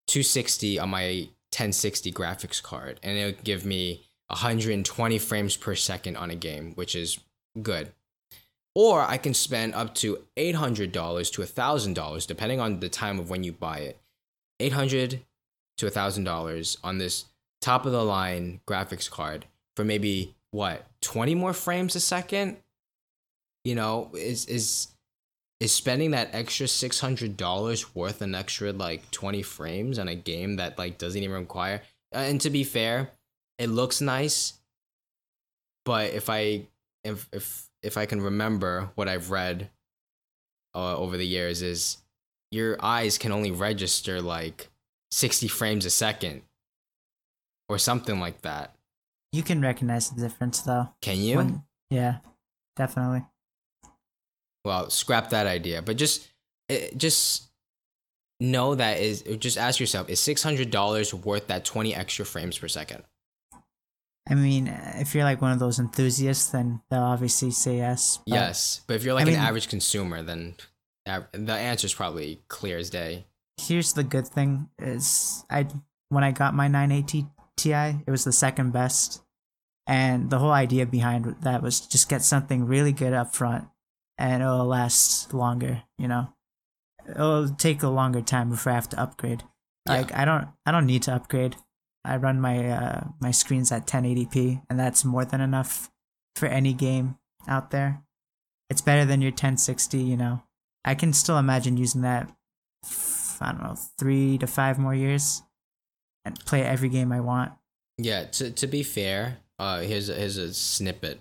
two 0.07 0.23
sixty 0.23 0.79
on 0.79 0.91
my 0.91 1.29
ten 1.51 1.73
sixty 1.73 2.13
graphics 2.13 2.63
card, 2.63 3.01
and 3.03 3.17
it'll 3.17 3.43
give 3.43 3.65
me 3.65 4.07
120 4.29 5.19
frames 5.19 5.57
per 5.57 5.75
second 5.75 6.17
on 6.17 6.31
a 6.31 6.35
game, 6.35 6.73
which 6.75 6.95
is 6.97 7.19
good. 7.63 7.93
Or 8.75 9.03
I 9.03 9.17
can 9.17 9.35
spend 9.35 9.75
up 9.75 9.95
to 9.97 10.19
$800 10.37 10.93
to 10.93 11.43
$1,000, 11.43 12.27
depending 12.27 12.61
on 12.61 12.81
the 12.81 12.89
time 12.89 13.19
of 13.19 13.31
when 13.31 13.43
you 13.45 13.53
buy 13.53 13.79
it. 13.79 14.01
800 14.61 15.21
to 15.79 15.87
$1,000 15.87 16.77
on 16.83 16.99
this 16.99 17.27
top 17.61 17.87
of 17.87 17.93
the 17.93 18.05
line 18.05 18.61
graphics 18.67 19.11
card 19.11 19.47
for 19.77 19.85
maybe 19.85 20.36
what, 20.57 20.87
20 21.03 21.35
more 21.35 21.53
frames 21.53 21.97
a 21.97 22.01
second? 22.01 22.57
You 23.65 23.75
know, 23.75 24.11
is 24.15 24.47
is 24.47 24.89
is 25.61 25.73
spending 25.73 26.11
that 26.11 26.31
extra 26.33 26.67
$600 26.67 27.95
worth 27.95 28.21
an 28.21 28.35
extra 28.35 28.73
like 28.73 29.11
20 29.11 29.43
frames 29.43 29.99
on 29.99 30.09
a 30.09 30.15
game 30.15 30.57
that 30.57 30.79
like 30.79 30.99
doesn't 30.99 31.23
even 31.23 31.41
require 31.41 31.81
uh, 32.15 32.19
and 32.19 32.41
to 32.43 32.51
be 32.51 32.63
fair, 32.63 33.11
it 33.59 33.69
looks 33.69 34.01
nice 34.01 34.55
but 35.87 36.13
if 36.13 36.29
i 36.29 36.67
if 37.05 37.29
if 37.33 37.71
if 37.83 37.97
i 37.97 38.05
can 38.05 38.21
remember 38.21 38.91
what 38.97 39.09
i've 39.09 39.31
read 39.31 39.71
uh, 40.75 40.97
over 40.97 41.17
the 41.17 41.27
years 41.27 41.63
is 41.63 41.99
your 42.51 42.77
eyes 42.85 43.17
can 43.17 43.33
only 43.33 43.51
register 43.51 44.21
like 44.21 44.69
60 45.11 45.49
frames 45.49 45.87
a 45.87 45.91
second 45.91 46.43
or 47.71 47.79
something 47.79 48.21
like 48.21 48.43
that 48.43 48.76
You 49.37 49.43
can 49.43 49.61
recognize 49.61 50.09
the 50.11 50.21
difference 50.21 50.61
though. 50.61 50.89
can 51.03 51.19
you 51.19 51.37
When- 51.37 51.63
yeah, 51.91 52.19
definitely. 52.77 53.25
well 54.65 54.91
scrap 54.91 55.31
that 55.31 55.47
idea 55.47 55.83
but 55.83 55.97
just 55.97 56.29
eh, 56.69 56.89
just 56.97 57.45
know 58.41 58.75
that 58.75 58.99
is 58.99 59.23
just 59.39 59.57
ask 59.59 59.79
yourself 59.81 60.09
is 60.11 60.21
$600 60.21 61.13
worth 61.25 61.47
that 61.49 61.65
20 61.65 61.95
extra 61.95 62.25
frames 62.25 62.59
per 62.59 62.69
second 62.69 63.03
I 64.29 64.35
mean, 64.35 64.67
if 64.97 65.15
you're 65.15 65.23
like 65.23 65.41
one 65.41 65.53
of 65.53 65.61
those 65.61 65.79
enthusiasts, 65.79 66.49
then 66.51 66.81
they'll 66.91 67.01
obviously 67.05 67.53
say 67.53 67.77
yes. 67.77 68.19
but 68.27 68.35
yes 68.35 68.81
but 68.87 68.97
if 68.97 69.05
you're 69.05 69.15
like 69.15 69.27
I 69.27 69.29
an 69.31 69.35
mean- 69.37 69.43
average 69.45 69.69
consumer 69.69 70.23
then 70.23 70.57
the 71.33 71.53
answer 71.55 71.87
is 71.87 71.95
probably 71.95 72.41
clear 72.49 72.79
as 72.79 72.91
day 72.91 73.27
Here's 73.59 73.93
the 73.95 74.05
good 74.05 74.27
thing: 74.29 74.69
is 74.79 75.45
I 75.49 75.67
when 76.11 76.23
I 76.25 76.31
got 76.33 76.53
my 76.55 76.69
980 76.69 77.27
Ti, 77.57 77.73
it 78.07 78.11
was 78.11 78.25
the 78.25 78.33
second 78.33 78.73
best 78.73 79.23
And 79.87 80.31
the 80.31 80.39
whole 80.39 80.51
idea 80.51 80.85
behind 80.85 81.37
that 81.43 81.63
was 81.63 81.81
just 81.81 82.09
get 82.09 82.23
something 82.23 82.67
really 82.67 82.93
good 82.93 83.13
up 83.13 83.35
front 83.35 83.69
and 84.19 84.43
it'll 84.43 84.65
last 84.67 85.33
longer, 85.33 85.83
you 85.99 86.09
know. 86.09 86.33
It'll 87.09 87.49
take 87.51 87.83
a 87.83 87.89
longer 87.89 88.21
time 88.21 88.51
before 88.51 88.73
I 88.73 88.75
have 88.75 88.89
to 88.91 89.01
upgrade. 89.01 89.45
Yeah. 89.87 89.99
Like 89.99 90.15
I 90.15 90.25
don't 90.25 90.49
I 90.65 90.73
don't 90.73 90.87
need 90.87 91.03
to 91.05 91.15
upgrade. 91.15 91.57
I 92.05 92.17
run 92.17 92.41
my 92.41 92.69
uh 92.69 93.05
my 93.21 93.31
screens 93.31 93.71
at 93.71 93.87
1080p 93.87 94.63
and 94.69 94.79
that's 94.79 95.05
more 95.05 95.25
than 95.25 95.41
enough 95.41 95.91
for 96.35 96.47
any 96.47 96.73
game 96.73 97.19
out 97.47 97.71
there. 97.71 98.03
It's 98.69 98.81
better 98.81 99.05
than 99.05 99.23
your 99.23 99.31
1060, 99.31 99.99
you 99.99 100.17
know. 100.17 100.43
I 100.85 100.97
can 100.97 101.13
still 101.13 101.39
imagine 101.39 101.77
using 101.77 102.03
that 102.03 102.33
f- 102.85 103.39
I 103.41 103.53
don't 103.53 103.63
know, 103.63 103.77
3 103.99 104.39
to 104.39 104.47
5 104.47 104.79
more 104.79 104.95
years 104.95 105.43
and 106.25 106.39
play 106.45 106.63
every 106.63 106.89
game 106.89 107.13
I 107.13 107.21
want. 107.21 107.53
Yeah, 107.99 108.25
to 108.25 108.51
to 108.51 108.67
be 108.67 108.83
fair, 108.83 109.39
uh, 109.59 109.81
here's 109.81 110.09
a, 110.09 110.15
here's 110.15 110.37
a 110.37 110.53
snippet. 110.53 111.21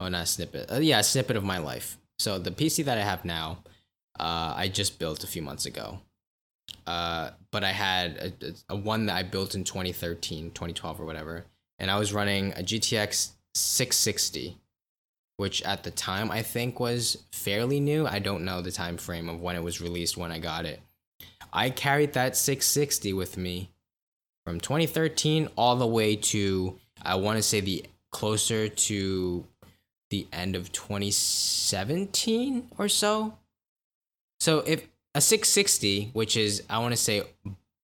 Oh, 0.00 0.08
not 0.08 0.24
a 0.24 0.26
snippet. 0.26 0.70
Uh, 0.70 0.78
yeah, 0.78 1.00
a 1.00 1.04
snippet 1.04 1.36
of 1.36 1.44
my 1.44 1.58
life. 1.58 1.98
So 2.18 2.38
the 2.38 2.50
PC 2.50 2.84
that 2.84 2.98
I 2.98 3.02
have 3.02 3.24
now, 3.24 3.58
uh, 4.18 4.54
I 4.56 4.68
just 4.68 4.98
built 4.98 5.24
a 5.24 5.26
few 5.26 5.42
months 5.42 5.66
ago. 5.66 6.00
Uh, 6.86 7.30
but 7.50 7.62
I 7.62 7.72
had 7.72 8.34
a, 8.42 8.74
a 8.74 8.76
one 8.76 9.06
that 9.06 9.16
I 9.16 9.22
built 9.22 9.54
in 9.54 9.64
2013, 9.64 10.50
2012 10.50 11.00
or 11.00 11.04
whatever, 11.04 11.44
and 11.78 11.90
I 11.90 11.98
was 11.98 12.12
running 12.12 12.52
a 12.52 12.62
GTX 12.62 13.32
660, 13.54 14.58
which 15.36 15.62
at 15.62 15.84
the 15.84 15.90
time 15.90 16.30
I 16.30 16.42
think 16.42 16.80
was 16.80 17.24
fairly 17.32 17.78
new. 17.78 18.06
I 18.06 18.18
don't 18.18 18.44
know 18.44 18.62
the 18.62 18.72
time 18.72 18.96
frame 18.96 19.28
of 19.28 19.40
when 19.40 19.56
it 19.56 19.62
was 19.62 19.80
released 19.80 20.16
when 20.16 20.32
I 20.32 20.38
got 20.38 20.64
it. 20.64 20.80
I 21.52 21.70
carried 21.70 22.14
that 22.14 22.36
660 22.36 23.12
with 23.12 23.36
me 23.36 23.70
from 24.44 24.60
2013 24.60 25.48
all 25.56 25.76
the 25.76 25.86
way 25.86 26.16
to 26.16 26.78
I 27.04 27.16
want 27.16 27.36
to 27.36 27.42
say 27.42 27.60
the 27.60 27.84
closer 28.10 28.68
to 28.68 29.44
the 30.10 30.26
end 30.32 30.54
of 30.54 30.70
2017 30.72 32.68
or 32.78 32.88
so. 32.88 33.36
So 34.40 34.58
if 34.60 34.86
a 35.14 35.20
660, 35.20 36.10
which 36.12 36.36
is 36.36 36.62
I 36.68 36.78
want 36.78 36.92
to 36.92 36.96
say 36.96 37.22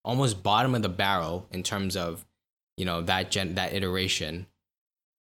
almost 0.05 0.41
bottom 0.43 0.75
of 0.75 0.81
the 0.81 0.89
barrel 0.89 1.47
in 1.51 1.63
terms 1.63 1.97
of 1.97 2.25
you 2.77 2.85
know 2.85 3.01
that 3.01 3.31
gen 3.31 3.55
that 3.55 3.73
iteration, 3.73 4.45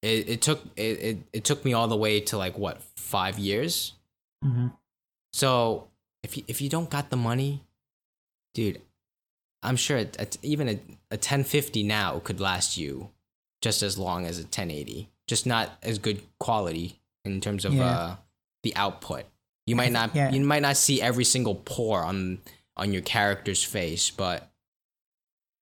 it, 0.01 0.29
it 0.29 0.41
took 0.41 0.61
it, 0.75 0.81
it, 0.81 1.17
it 1.33 1.43
took 1.43 1.63
me 1.65 1.73
all 1.73 1.87
the 1.87 1.95
way 1.95 2.19
to 2.19 2.37
like 2.37 2.57
what 2.57 2.81
five 2.95 3.39
years. 3.39 3.93
Mm-hmm. 4.43 4.67
So 5.33 5.87
if 6.23 6.37
you, 6.37 6.43
if 6.47 6.61
you 6.61 6.69
don't 6.69 6.89
got 6.89 7.09
the 7.09 7.17
money, 7.17 7.63
dude, 8.53 8.81
I'm 9.63 9.75
sure 9.75 9.97
a, 9.97 10.07
a, 10.19 10.27
even 10.43 10.67
a, 10.67 10.79
a 11.11 11.15
1050 11.15 11.83
now 11.83 12.19
could 12.19 12.39
last 12.39 12.77
you 12.77 13.09
just 13.67 13.83
as 13.83 13.97
long 13.97 14.25
as 14.25 14.39
a 14.39 14.43
1080. 14.43 15.09
Just 15.27 15.45
not 15.45 15.77
as 15.83 15.99
good 15.99 16.21
quality 16.39 17.01
in 17.25 17.41
terms 17.41 17.65
of 17.65 17.73
Yeah. 17.73 17.85
uh, 17.89 18.15
the 18.63 18.73
output. 18.77 19.25
You 19.65 19.75
might 19.75 19.91
not 19.91 20.15
yeah. 20.15 20.31
you 20.31 20.39
might 20.45 20.61
not 20.61 20.77
see 20.77 21.01
every 21.01 21.25
single 21.25 21.55
pore 21.55 22.01
on 22.01 22.39
on 22.77 22.93
your 22.93 23.01
character's 23.01 23.61
face, 23.61 24.09
but 24.09 24.49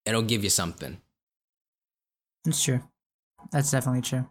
it'll 0.05 0.21
give 0.21 0.43
you 0.43 0.51
something. 0.51 1.01
That's 2.43 2.63
true. 2.63 2.81
That's 3.51 3.71
definitely 3.71 4.01
true. 4.01 4.29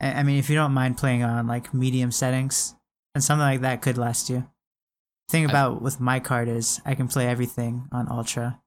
I, 0.00 0.12
I 0.12 0.22
mean, 0.22 0.38
if 0.38 0.48
you 0.48 0.56
don't 0.56 0.72
mind 0.72 0.96
playing 0.96 1.22
on 1.22 1.46
like 1.46 1.74
medium 1.74 2.10
settings, 2.10 2.74
and 3.14 3.22
something 3.22 3.42
like 3.44 3.60
that 3.60 3.82
could 3.82 3.98
last 3.98 4.30
you. 4.30 4.48
thing 5.28 5.44
I- 5.46 5.50
about 5.50 5.82
with 5.82 6.00
my 6.00 6.20
card 6.20 6.48
is 6.48 6.80
I 6.86 6.94
can 6.94 7.06
play 7.06 7.26
everything 7.26 7.86
on 7.92 8.08
ultra. 8.10 8.58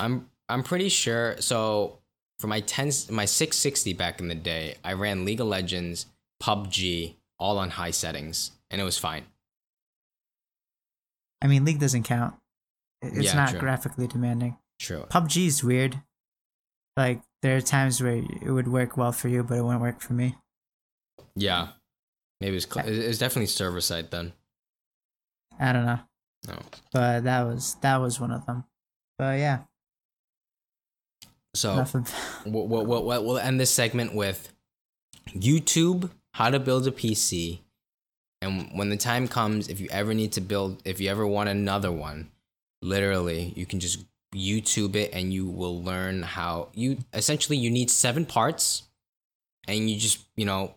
I'm 0.00 0.28
I'm 0.48 0.64
pretty 0.64 0.88
sure. 0.88 1.36
So 1.40 2.00
for 2.38 2.46
my 2.48 2.60
10 2.60 2.86
my 3.10 3.24
660 3.24 3.92
back 3.94 4.20
in 4.20 4.28
the 4.28 4.34
day, 4.34 4.76
I 4.84 4.92
ran 4.92 5.24
League 5.24 5.40
of 5.40 5.46
Legends, 5.46 6.06
PUBG, 6.42 7.14
all 7.38 7.58
on 7.58 7.70
high 7.70 7.90
settings, 7.90 8.52
and 8.70 8.80
it 8.80 8.84
was 8.84 8.98
fine. 8.98 9.24
I 11.42 11.46
mean, 11.46 11.64
League 11.64 11.80
doesn't 11.80 12.04
count. 12.04 12.34
It's 13.02 13.26
Yeah, 13.26 13.34
not 13.34 13.50
true. 13.50 13.60
graphically 13.60 14.06
demanding. 14.06 14.56
True. 14.78 15.06
PUBG 15.10 15.46
is 15.46 15.62
weird. 15.64 16.02
Like 16.96 17.20
there 17.42 17.56
are 17.56 17.60
times 17.60 18.02
where 18.02 18.16
it 18.16 18.50
would 18.50 18.68
work 18.68 18.96
well 18.96 19.12
for 19.12 19.28
you, 19.28 19.42
but 19.42 19.58
it 19.58 19.62
wouldn't 19.62 19.82
work 19.82 20.00
for 20.00 20.14
me. 20.14 20.36
Yeah. 21.34 21.68
Maybe 22.40 22.52
it 22.52 22.54
was 22.54 22.64
cl- 22.70 22.86
it 22.86 23.06
was 23.06 23.18
definitely 23.18 23.46
server 23.46 23.80
side 23.80 24.10
then. 24.10 24.32
I 25.58 25.72
don't 25.72 25.86
know, 25.86 26.00
No. 26.48 26.58
but 26.92 27.24
that 27.24 27.42
was 27.44 27.76
that 27.76 27.96
was 27.96 28.20
one 28.20 28.30
of 28.30 28.44
them. 28.44 28.64
But 29.16 29.38
yeah, 29.38 29.64
So 31.56 31.74
we'll, 32.44 32.66
we'll, 32.68 32.86
we'll, 32.86 33.24
we'll 33.24 33.38
end 33.38 33.58
this 33.58 33.70
segment 33.70 34.14
with 34.14 34.52
YouTube, 35.30 36.10
how 36.34 36.50
to 36.50 36.58
build 36.60 36.86
a 36.86 36.90
PC. 36.90 37.60
And 38.42 38.70
when 38.74 38.90
the 38.90 38.96
time 38.96 39.28
comes, 39.28 39.68
if 39.68 39.80
you 39.80 39.88
ever 39.90 40.14
need 40.14 40.32
to 40.32 40.40
build, 40.40 40.82
if 40.84 41.00
you 41.00 41.10
ever 41.10 41.26
want 41.26 41.48
another 41.48 41.90
one, 41.90 42.30
literally, 42.82 43.52
you 43.56 43.66
can 43.66 43.80
just 43.80 44.04
YouTube 44.34 44.94
it 44.96 45.10
and 45.14 45.32
you 45.32 45.46
will 45.46 45.82
learn 45.82 46.22
how 46.22 46.68
you 46.74 46.98
essentially 47.14 47.56
you 47.56 47.70
need 47.70 47.90
seven 47.90 48.26
parts 48.26 48.82
and 49.66 49.88
you 49.88 49.98
just, 49.98 50.20
you 50.36 50.44
know, 50.44 50.74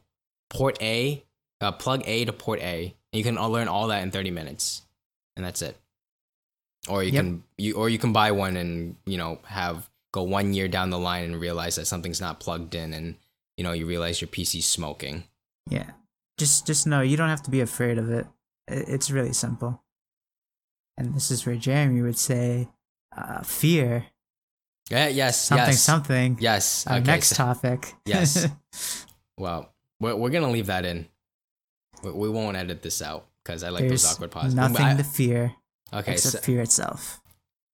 port 0.50 0.82
A, 0.82 1.24
uh, 1.60 1.72
plug 1.74 2.04
A 2.06 2.26
to 2.26 2.32
port 2.34 2.60
A. 2.62 2.96
And 3.12 3.18
you 3.18 3.24
can 3.24 3.38
all 3.38 3.50
learn 3.52 3.68
all 3.68 3.88
that 3.88 4.02
in 4.04 4.12
30 4.12 4.32
minutes. 4.32 4.84
And 5.36 5.46
that's 5.46 5.62
it. 5.62 5.78
Or 6.88 7.04
you 7.04 7.12
Yep. 7.12 7.24
can 7.24 7.44
you 7.58 7.74
or 7.76 7.90
you 7.90 7.98
can 8.00 8.14
buy 8.14 8.32
one 8.32 8.56
and, 8.56 8.96
you 9.06 9.18
know, 9.18 9.40
have 9.46 9.89
go 10.12 10.24
one 10.24 10.54
year 10.54 10.68
down 10.68 10.90
the 10.90 11.00
line 11.00 11.24
and 11.26 11.40
realize 11.40 11.76
that 11.76 11.86
something's 11.86 12.22
not 12.22 12.40
plugged 12.40 12.74
in 12.76 12.94
and 12.94 13.16
you 13.58 13.64
know 13.64 13.72
you 13.74 13.86
realize 13.86 14.22
your 14.22 14.28
PC's 14.30 14.66
smoking. 14.66 15.24
yeah. 15.70 15.92
Just 16.38 16.66
just 16.66 16.88
know 16.88 17.02
you 17.02 17.18
don't 17.18 17.28
have 17.30 17.44
to 17.44 17.52
be 17.52 17.60
afraid 17.60 17.98
of 17.98 18.10
it. 18.10 18.26
It's 18.68 19.12
really 19.12 19.34
simple. 19.34 19.84
And 20.98 21.14
this 21.14 21.32
is 21.32 21.46
where 21.46 21.56
Jeremy 21.58 22.02
would 22.02 22.18
say, 22.18 22.70
uh, 23.18 23.42
"Fear 23.44 24.06
Yeah, 24.90 25.08
yes, 25.10 25.42
something 25.46 25.68
yes, 25.68 25.82
something." 25.82 26.38
yes. 26.40 26.88
Our 26.88 26.98
okay, 26.98 27.06
next 27.06 27.30
so- 27.30 27.36
topic. 27.36 27.94
Yes. 28.06 28.48
Well, 29.38 29.74
we're 30.02 30.16
we're 30.16 30.30
gonna 30.32 30.50
leave 30.52 30.68
that 30.68 30.86
in. 30.86 31.08
We, 32.04 32.12
we 32.12 32.30
won't 32.30 32.58
edit 32.58 32.82
this 32.82 33.02
out 33.02 33.26
because 33.44 33.64
I 33.64 33.70
like 33.70 33.88
There's 33.88 34.04
those 34.04 34.14
awkward 34.16 34.32
pauses. 34.32 34.54
nothing 34.56 34.86
I- 34.86 34.96
to 34.98 35.04
fear 35.04 35.56
okay, 35.94 36.12
except 36.14 36.32
so, 36.38 36.40
fear 36.42 36.62
itself. 36.62 37.19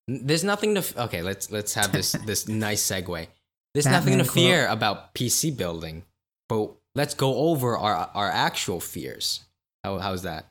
There's 0.08 0.44
nothing 0.44 0.76
to. 0.76 0.80
f- 0.80 0.98
Okay, 0.98 1.22
let's 1.22 1.52
let's 1.52 1.74
have 1.74 1.92
this 1.92 2.12
this 2.26 2.48
nice 2.48 2.84
segue. 2.84 3.28
There's 3.74 3.86
Batman 3.86 4.00
nothing 4.00 4.18
to 4.20 4.24
quote. 4.24 4.34
fear 4.34 4.68
about 4.68 5.14
PC 5.14 5.56
building, 5.56 6.04
but 6.48 6.72
let's 6.96 7.14
go 7.14 7.36
over 7.50 7.78
our 7.78 8.10
our 8.14 8.30
actual 8.30 8.80
fears. 8.80 9.44
How 9.84 10.00
how's 10.00 10.24
that? 10.24 10.46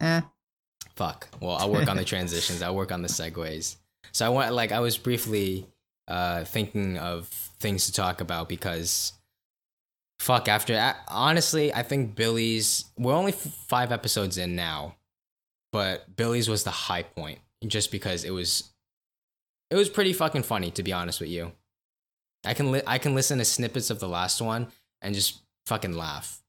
Eh. 0.00 0.20
Fuck. 0.96 1.28
Well, 1.40 1.56
I'll 1.56 1.70
work 1.70 1.88
on 1.88 1.96
the 1.96 2.04
transitions. 2.04 2.60
I'll 2.62 2.74
work 2.74 2.92
on 2.92 3.02
the 3.02 3.08
segues. 3.08 3.76
So 4.12 4.26
I 4.26 4.28
want 4.30 4.52
like 4.52 4.72
I 4.72 4.80
was 4.80 4.98
briefly 4.98 5.66
uh 6.08 6.44
thinking 6.44 6.98
of 6.98 7.28
things 7.60 7.86
to 7.86 7.92
talk 7.92 8.20
about 8.20 8.48
because 8.48 9.12
fuck 10.18 10.48
after 10.48 10.94
honestly 11.08 11.72
I 11.72 11.82
think 11.84 12.16
Billy's 12.16 12.84
we're 12.98 13.14
only 13.14 13.32
f- 13.32 13.38
5 13.68 13.92
episodes 13.92 14.36
in 14.36 14.56
now 14.56 14.96
but 15.72 16.14
Billy's 16.16 16.48
was 16.48 16.64
the 16.64 16.70
high 16.72 17.04
point 17.04 17.38
just 17.66 17.90
because 17.90 18.24
it 18.24 18.30
was 18.30 18.70
it 19.70 19.76
was 19.76 19.88
pretty 19.88 20.12
fucking 20.12 20.42
funny 20.42 20.70
to 20.72 20.82
be 20.82 20.92
honest 20.92 21.20
with 21.20 21.30
you. 21.30 21.52
I 22.44 22.54
can 22.54 22.72
li- 22.72 22.82
I 22.86 22.98
can 22.98 23.14
listen 23.14 23.38
to 23.38 23.44
snippets 23.44 23.90
of 23.90 24.00
the 24.00 24.08
last 24.08 24.40
one 24.40 24.68
and 25.00 25.14
just 25.14 25.40
fucking 25.66 25.96
laugh. 25.96 26.42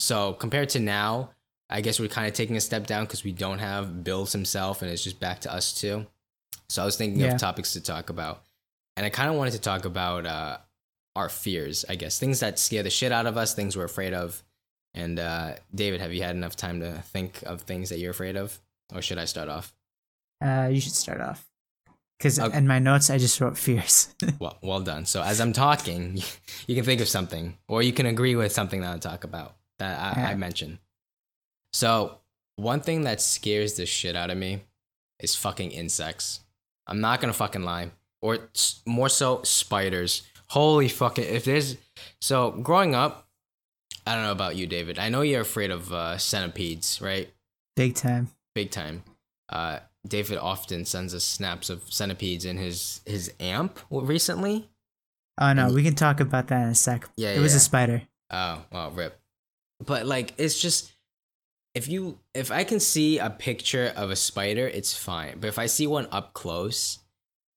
So 0.00 0.32
compared 0.32 0.70
to 0.70 0.80
now, 0.80 1.30
I 1.70 1.80
guess 1.80 2.00
we're 2.00 2.08
kind 2.08 2.26
of 2.26 2.34
taking 2.34 2.56
a 2.56 2.60
step 2.60 2.86
down 2.86 3.04
because 3.04 3.24
we 3.24 3.32
don't 3.32 3.60
have 3.60 4.02
Bills 4.04 4.32
himself 4.32 4.82
and 4.82 4.90
it's 4.90 5.04
just 5.04 5.20
back 5.20 5.40
to 5.42 5.52
us 5.52 5.72
two. 5.72 6.06
So 6.68 6.82
I 6.82 6.84
was 6.84 6.96
thinking 6.96 7.20
Yeah. 7.20 7.34
of 7.34 7.40
topics 7.40 7.72
to 7.74 7.80
talk 7.80 8.10
about. 8.10 8.42
And 8.96 9.04
I 9.06 9.10
kind 9.10 9.30
of 9.30 9.36
wanted 9.36 9.52
to 9.52 9.60
talk 9.60 9.84
about 9.84 10.26
uh, 10.26 10.58
our 11.16 11.28
fears, 11.28 11.84
I 11.88 11.94
guess, 11.96 12.18
things 12.18 12.40
that 12.40 12.58
scare 12.58 12.82
the 12.82 12.90
shit 12.90 13.12
out 13.12 13.26
of 13.26 13.36
us, 13.36 13.54
things 13.54 13.76
we're 13.76 13.84
afraid 13.84 14.14
of. 14.14 14.42
And 14.94 15.18
uh, 15.18 15.54
David, 15.74 16.00
have 16.00 16.12
you 16.12 16.22
had 16.22 16.36
enough 16.36 16.54
time 16.56 16.80
to 16.80 16.92
think 17.12 17.42
of 17.44 17.62
things 17.62 17.88
that 17.90 17.98
you're 17.98 18.12
afraid 18.12 18.36
of? 18.36 18.60
Or 18.94 19.02
should 19.02 19.18
I 19.18 19.24
start 19.24 19.48
off? 19.48 19.72
Uh, 20.40 20.68
you 20.72 20.80
should 20.80 20.92
start 20.94 21.20
off. 21.20 21.46
Because 22.18 22.38
Okay. 22.38 22.56
in 22.56 22.66
my 22.66 22.78
notes, 22.78 23.10
I 23.10 23.18
just 23.18 23.40
wrote 23.40 23.58
fears. 23.58 24.14
Well, 24.38 24.56
well 24.62 24.80
done. 24.80 25.04
So 25.06 25.22
as 25.22 25.40
I'm 25.40 25.52
talking, 25.52 26.22
you 26.66 26.74
can 26.74 26.84
think 26.84 27.00
of 27.00 27.08
something, 27.08 27.56
or 27.68 27.82
you 27.82 27.92
can 27.92 28.06
agree 28.06 28.36
with 28.36 28.52
something 28.52 28.80
that 28.82 28.94
I 28.94 28.98
talk 28.98 29.24
about 29.24 29.56
that 29.78 30.16
I, 30.16 30.32
I 30.32 30.34
mentioned. 30.34 30.78
So 31.72 32.18
one 32.56 32.80
thing 32.80 33.02
that 33.02 33.20
scares 33.20 33.74
the 33.74 33.86
shit 33.86 34.16
out 34.16 34.30
of 34.30 34.38
me 34.38 34.60
is 35.20 35.34
fucking 35.34 35.70
insects. 35.72 36.40
I'm 36.86 37.00
not 37.00 37.20
gonna 37.20 37.32
fucking 37.32 37.62
lie, 37.64 37.90
or 38.22 38.48
more 38.86 39.08
so 39.08 39.42
spiders. 39.42 40.22
Holy 40.48 40.88
fucking! 40.88 41.24
If 41.24 41.44
there's 41.44 41.76
so 42.20 42.50
growing 42.52 42.94
up, 42.94 43.28
I 44.06 44.14
don't 44.14 44.24
know 44.24 44.32
about 44.32 44.56
you, 44.56 44.66
David. 44.66 44.98
I 44.98 45.08
know 45.08 45.22
you're 45.22 45.40
afraid 45.40 45.70
of 45.70 45.92
uh, 45.92 46.18
centipedes, 46.18 47.00
right? 47.02 47.28
Big 47.76 47.94
time. 47.94 48.28
big 48.54 48.70
time. 48.70 49.02
Uh, 49.48 49.80
David 50.06 50.38
often 50.38 50.84
sends 50.84 51.14
us 51.14 51.24
snaps 51.24 51.70
of 51.70 51.82
centipedes 51.92 52.44
in 52.44 52.56
his 52.58 53.00
his 53.06 53.32
amp 53.40 53.78
recently. 53.90 54.68
Oh 55.40 55.52
no, 55.52 55.66
And- 55.66 55.74
we 55.74 55.82
can 55.82 55.94
talk 55.94 56.20
about 56.20 56.48
that 56.48 56.62
in 56.62 56.68
a 56.68 56.74
sec. 56.74 57.08
Yeah, 57.16 57.30
it 57.32 57.40
was 57.40 57.52
yeah. 57.52 57.56
a 57.56 57.60
spider. 57.60 58.02
Oh, 58.30 58.62
well, 58.70 58.90
rip. 58.90 59.20
But 59.84 60.06
like 60.06 60.34
it's 60.38 60.60
just 60.60 60.92
if 61.74 61.88
you 61.88 62.18
if 62.34 62.50
I 62.52 62.64
can 62.64 62.80
see 62.80 63.18
a 63.18 63.30
picture 63.30 63.92
of 63.96 64.10
a 64.10 64.16
spider, 64.16 64.68
it's 64.68 64.96
fine. 64.96 65.38
But 65.40 65.48
if 65.48 65.58
I 65.58 65.66
see 65.66 65.86
one 65.86 66.06
up 66.12 66.32
close 66.34 66.98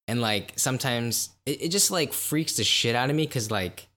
and 0.08 0.20
like 0.20 0.54
sometimes 0.56 1.30
it, 1.46 1.62
it 1.62 1.68
just 1.68 1.90
like 1.90 2.12
freaks 2.12 2.56
the 2.56 2.64
shit 2.64 2.96
out 2.96 3.10
of 3.10 3.16
me 3.16 3.26
cuz 3.26 3.50
like 3.50 3.88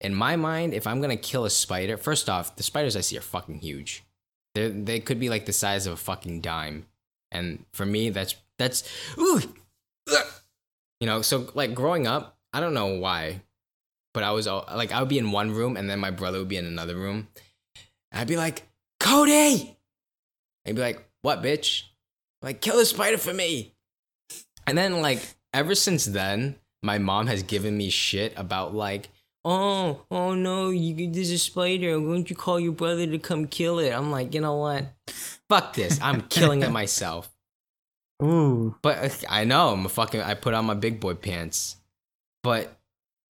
in 0.00 0.14
my 0.14 0.34
mind, 0.36 0.74
if 0.74 0.86
I'm 0.86 1.00
gonna 1.00 1.16
kill 1.16 1.44
a 1.44 1.50
spider, 1.50 1.96
first 1.96 2.28
off, 2.28 2.56
the 2.56 2.62
spiders 2.62 2.96
I 2.96 3.00
see 3.02 3.16
are 3.18 3.22
fucking 3.22 3.60
huge. 3.60 4.02
They 4.54 4.68
they 4.68 5.00
could 5.00 5.20
be 5.20 5.28
like 5.30 5.46
the 5.46 5.52
size 5.52 5.86
of 5.86 5.92
a 5.94 5.96
fucking 5.96 6.40
dime, 6.42 6.86
and 7.30 7.64
for 7.72 7.86
me, 7.86 8.10
that's 8.10 8.34
that's 8.58 8.88
ooh, 9.18 9.40
you 11.00 11.06
know. 11.06 11.22
So 11.22 11.50
like 11.54 11.74
growing 11.74 12.06
up, 12.06 12.36
I 12.52 12.60
don't 12.60 12.74
know 12.74 12.98
why, 12.98 13.42
but 14.14 14.22
I 14.22 14.32
was 14.32 14.46
all, 14.46 14.64
like 14.74 14.92
I 14.92 15.00
would 15.00 15.08
be 15.08 15.18
in 15.18 15.32
one 15.32 15.50
room 15.50 15.76
and 15.76 15.88
then 15.88 15.98
my 15.98 16.10
brother 16.10 16.38
would 16.38 16.48
be 16.48 16.56
in 16.56 16.66
another 16.66 16.96
room. 16.96 17.28
I'd 18.12 18.28
be 18.28 18.36
like, 18.36 18.66
Cody, 18.98 19.76
He'd 20.64 20.76
be 20.76 20.82
like, 20.82 21.08
"What, 21.22 21.42
bitch? 21.42 21.84
Like, 22.42 22.60
kill 22.60 22.76
the 22.76 22.84
spider 22.84 23.18
for 23.18 23.32
me." 23.32 23.74
And 24.66 24.76
then, 24.76 25.00
like, 25.00 25.20
ever 25.52 25.74
since 25.74 26.04
then, 26.04 26.56
my 26.82 26.98
mom 26.98 27.26
has 27.26 27.42
given 27.42 27.76
me 27.76 27.90
shit 27.90 28.32
about 28.36 28.74
like, 28.74 29.08
"Oh, 29.44 30.02
oh 30.10 30.34
no, 30.34 30.70
you 30.70 31.10
there's 31.10 31.30
a 31.30 31.38
spider. 31.38 31.98
Why 32.00 32.14
don't 32.14 32.30
you 32.30 32.36
call 32.36 32.60
your 32.60 32.72
brother 32.72 33.06
to 33.06 33.18
come 33.18 33.46
kill 33.46 33.78
it?" 33.78 33.90
I'm 33.90 34.10
like, 34.10 34.34
you 34.34 34.40
know 34.40 34.56
what? 34.56 34.92
Fuck 35.48 35.74
this. 35.74 36.00
I'm 36.00 36.22
killing 36.22 36.62
it 36.62 36.70
myself. 36.80 37.30
Ooh. 38.22 38.76
But 38.82 38.98
uh, 38.98 39.08
I 39.28 39.44
know 39.44 39.70
I'm 39.70 39.86
a 39.86 39.88
fucking. 39.88 40.20
I 40.20 40.34
put 40.34 40.54
on 40.54 40.64
my 40.66 40.74
big 40.74 41.00
boy 41.00 41.14
pants. 41.14 41.76
But 42.42 42.76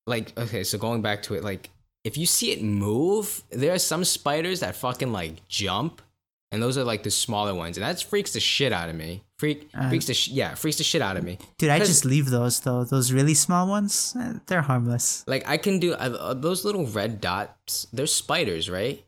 like, 0.06 0.36
okay, 0.38 0.64
so 0.64 0.78
going 0.78 1.02
back 1.02 1.22
to 1.24 1.34
it, 1.34 1.44
like, 1.44 1.70
if 2.04 2.16
you 2.16 2.26
see 2.26 2.52
it 2.52 2.62
move, 2.62 3.42
there 3.50 3.74
are 3.74 3.78
some 3.78 4.04
spiders 4.04 4.60
that 4.60 4.76
fucking 4.76 5.12
like 5.12 5.46
jump, 5.48 6.02
and 6.50 6.62
those 6.62 6.78
are 6.78 6.84
like 6.84 7.02
the 7.02 7.10
smaller 7.10 7.54
ones, 7.54 7.76
and 7.76 7.84
that 7.84 8.02
freaks 8.02 8.32
the 8.32 8.40
shit 8.40 8.72
out 8.72 8.88
of 8.88 8.96
me. 8.96 9.22
Freak, 9.40 9.70
Uh, 9.72 9.88
freaks 9.88 10.04
the 10.04 10.12
sh- 10.12 10.28
yeah, 10.28 10.54
freaks 10.54 10.76
the 10.76 10.84
shit 10.84 11.00
out 11.00 11.16
of 11.16 11.24
me. 11.24 11.38
Dude, 11.56 11.70
I 11.70 11.78
just 11.78 12.04
leave 12.04 12.28
those 12.28 12.60
though. 12.60 12.84
Those 12.84 13.10
really 13.10 13.32
small 13.32 13.66
ones, 13.66 14.14
eh, 14.20 14.34
they're 14.46 14.60
harmless. 14.60 15.24
Like 15.26 15.48
I 15.48 15.56
can 15.56 15.78
do 15.80 15.94
uh, 15.94 15.96
uh, 15.96 16.34
those 16.34 16.62
little 16.66 16.86
red 16.86 17.22
dots. 17.22 17.86
They're 17.90 18.06
spiders, 18.06 18.68
right? 18.68 19.02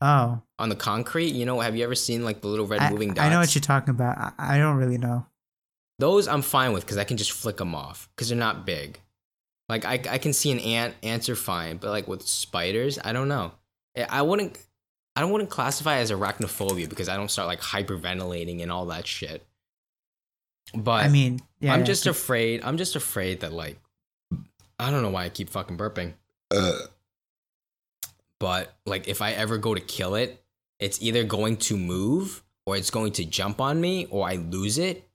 Oh, 0.00 0.40
On 0.58 0.68
the 0.70 0.76
concrete, 0.76 1.34
you 1.34 1.44
know. 1.44 1.60
Have 1.60 1.76
you 1.76 1.84
ever 1.84 1.94
seen 1.94 2.24
like 2.24 2.40
the 2.40 2.48
little 2.48 2.66
red 2.66 2.80
I, 2.80 2.90
moving 2.90 3.10
dots? 3.12 3.26
I 3.26 3.28
know 3.30 3.40
what 3.40 3.54
you're 3.54 3.60
talking 3.60 3.90
about. 3.90 4.16
I, 4.38 4.54
I 4.54 4.58
don't 4.58 4.76
really 4.76 4.96
know. 4.96 5.26
Those 5.98 6.28
I'm 6.28 6.42
fine 6.42 6.72
with 6.72 6.84
because 6.84 6.96
I 6.98 7.04
can 7.04 7.16
just 7.16 7.32
flick 7.32 7.56
them 7.58 7.74
off 7.74 8.08
because 8.14 8.28
they're 8.30 8.38
not 8.38 8.64
big. 8.64 9.00
Like 9.68 9.84
I, 9.84 10.00
I 10.08 10.18
can 10.18 10.32
see 10.32 10.50
an 10.52 10.60
ant, 10.60 10.94
ants 11.02 11.28
are 11.28 11.36
fine, 11.36 11.76
but 11.76 11.90
like 11.90 12.08
with 12.08 12.22
spiders, 12.26 12.98
I 13.04 13.12
don't 13.12 13.28
know. 13.28 13.52
I- 13.96 14.06
I 14.20 14.22
wouldn't, 14.22 14.56
I 15.16 15.20
don't 15.20 15.32
wouldn't 15.32 15.50
classify 15.50 15.98
it 15.98 16.02
as 16.02 16.12
arachnophobia 16.12 16.88
because 16.88 17.08
I 17.08 17.16
don't 17.16 17.30
start 17.30 17.48
like 17.48 17.60
hyperventilating 17.60 18.62
and 18.62 18.70
all 18.70 18.86
that 18.86 19.04
shit. 19.06 19.44
But 20.74 21.04
I 21.04 21.08
mean, 21.08 21.40
yeah, 21.60 21.72
I'm 21.72 21.80
yeah, 21.80 21.86
just 21.86 22.06
afraid. 22.06 22.62
I'm 22.62 22.76
just 22.76 22.96
afraid 22.96 23.40
that 23.40 23.52
like, 23.52 23.78
I 24.78 24.90
don't 24.90 25.02
know 25.02 25.10
why 25.10 25.24
I 25.24 25.28
keep 25.28 25.50
fucking 25.50 25.78
burping. 25.78 26.14
But 28.40 28.74
like, 28.86 29.08
if 29.08 29.20
I 29.22 29.32
ever 29.32 29.58
go 29.58 29.74
to 29.74 29.80
kill 29.80 30.14
it, 30.14 30.42
it's 30.78 31.02
either 31.02 31.24
going 31.24 31.56
to 31.56 31.76
move 31.76 32.44
or 32.66 32.76
it's 32.76 32.90
going 32.90 33.12
to 33.12 33.24
jump 33.24 33.60
on 33.60 33.80
me 33.80 34.06
or 34.10 34.28
I 34.28 34.36
lose 34.36 34.78
it. 34.78 35.08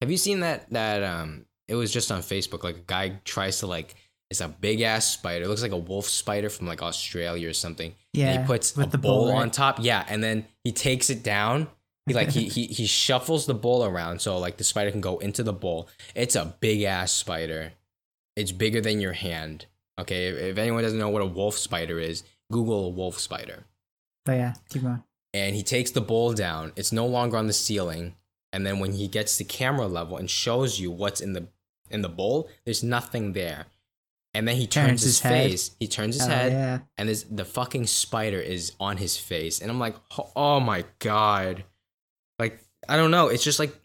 Have 0.00 0.10
you 0.10 0.16
seen 0.16 0.40
that? 0.40 0.68
That 0.70 1.02
um, 1.02 1.44
it 1.68 1.74
was 1.76 1.92
just 1.92 2.10
on 2.10 2.20
Facebook. 2.20 2.64
Like 2.64 2.76
a 2.76 2.84
guy 2.86 3.20
tries 3.24 3.60
to 3.60 3.66
like, 3.66 3.94
it's 4.30 4.40
a 4.40 4.48
big 4.48 4.80
ass 4.80 5.06
spider. 5.06 5.44
It 5.44 5.48
looks 5.48 5.62
like 5.62 5.72
a 5.72 5.76
wolf 5.76 6.06
spider 6.06 6.50
from 6.50 6.66
like 6.66 6.82
Australia 6.82 7.48
or 7.48 7.52
something. 7.52 7.94
yeah, 8.12 8.30
and 8.30 8.40
he 8.40 8.46
puts 8.46 8.76
with 8.76 8.88
a 8.88 8.90
the 8.90 8.98
bowl 8.98 9.26
bull, 9.26 9.36
on 9.36 9.50
top. 9.50 9.78
Yeah, 9.80 10.04
and 10.08 10.22
then 10.22 10.46
he 10.64 10.72
takes 10.72 11.10
it 11.10 11.22
down. 11.22 11.68
He 12.08 12.14
like 12.14 12.30
he 12.30 12.48
he 12.56 12.66
he 12.66 12.86
shuffles 12.86 13.46
the 13.46 13.54
bowl 13.54 13.84
around 13.84 14.20
so 14.20 14.38
like 14.38 14.56
the 14.56 14.64
spider 14.64 14.90
can 14.90 15.00
go 15.00 15.18
into 15.18 15.42
the 15.42 15.52
bowl. 15.52 15.88
It's 16.14 16.34
a 16.36 16.56
big 16.60 16.82
ass 16.82 17.12
spider. 17.12 17.72
It's 18.36 18.52
bigger 18.52 18.80
than 18.80 19.00
your 19.00 19.12
hand. 19.14 19.66
Okay, 20.00 20.26
if, 20.26 20.36
if 20.36 20.58
anyone 20.58 20.82
doesn't 20.84 20.98
know 20.98 21.08
what 21.08 21.22
a 21.22 21.26
wolf 21.26 21.56
spider 21.58 21.98
is, 21.98 22.22
Google 22.52 22.86
a 22.86 22.90
wolf 22.90 23.18
spider. 23.18 23.64
But 24.24 24.32
yeah, 24.36 24.54
keep 24.68 24.82
going. 24.82 25.02
And 25.34 25.54
he 25.56 25.62
takes 25.62 25.90
the 25.90 26.00
bowl 26.00 26.32
down. 26.34 26.72
It's 26.76 26.92
no 26.92 27.06
longer 27.06 27.36
on 27.36 27.46
the 27.48 27.52
ceiling. 27.52 28.14
And 28.52 28.64
then 28.66 28.78
when 28.78 28.92
he 28.92 29.08
gets 29.08 29.36
to 29.38 29.44
camera 29.44 29.86
level 29.86 30.16
and 30.16 30.30
shows 30.30 30.78
you 30.80 30.90
what's 30.90 31.20
in 31.20 31.32
the 31.34 31.48
in 31.90 32.02
the 32.02 32.08
bowl, 32.08 32.48
there's 32.64 32.82
nothing 32.82 33.32
there. 33.32 33.66
And 34.34 34.46
then 34.46 34.56
he 34.56 34.66
turns, 34.66 34.88
Turns 34.88 35.02
his, 35.02 35.20
his 35.20 35.30
face. 35.30 35.70
He 35.80 35.88
turns 35.88 36.14
his 36.14 36.26
Oh, 36.26 36.30
head 36.30 36.52
yeah. 36.52 36.78
and 36.96 37.08
this, 37.08 37.24
the 37.24 37.44
fucking 37.44 37.86
spider 37.86 38.38
is 38.38 38.72
on 38.78 38.98
his 38.98 39.16
face 39.16 39.60
and 39.60 39.70
i'm 39.70 39.80
like 39.80 39.96
oh, 40.18 40.30
oh 40.36 40.60
my 40.60 40.84
god 40.98 41.64
i 42.88 42.96
don't 42.96 43.10
know 43.10 43.28
it's 43.28 43.44
just 43.44 43.58
like 43.58 43.78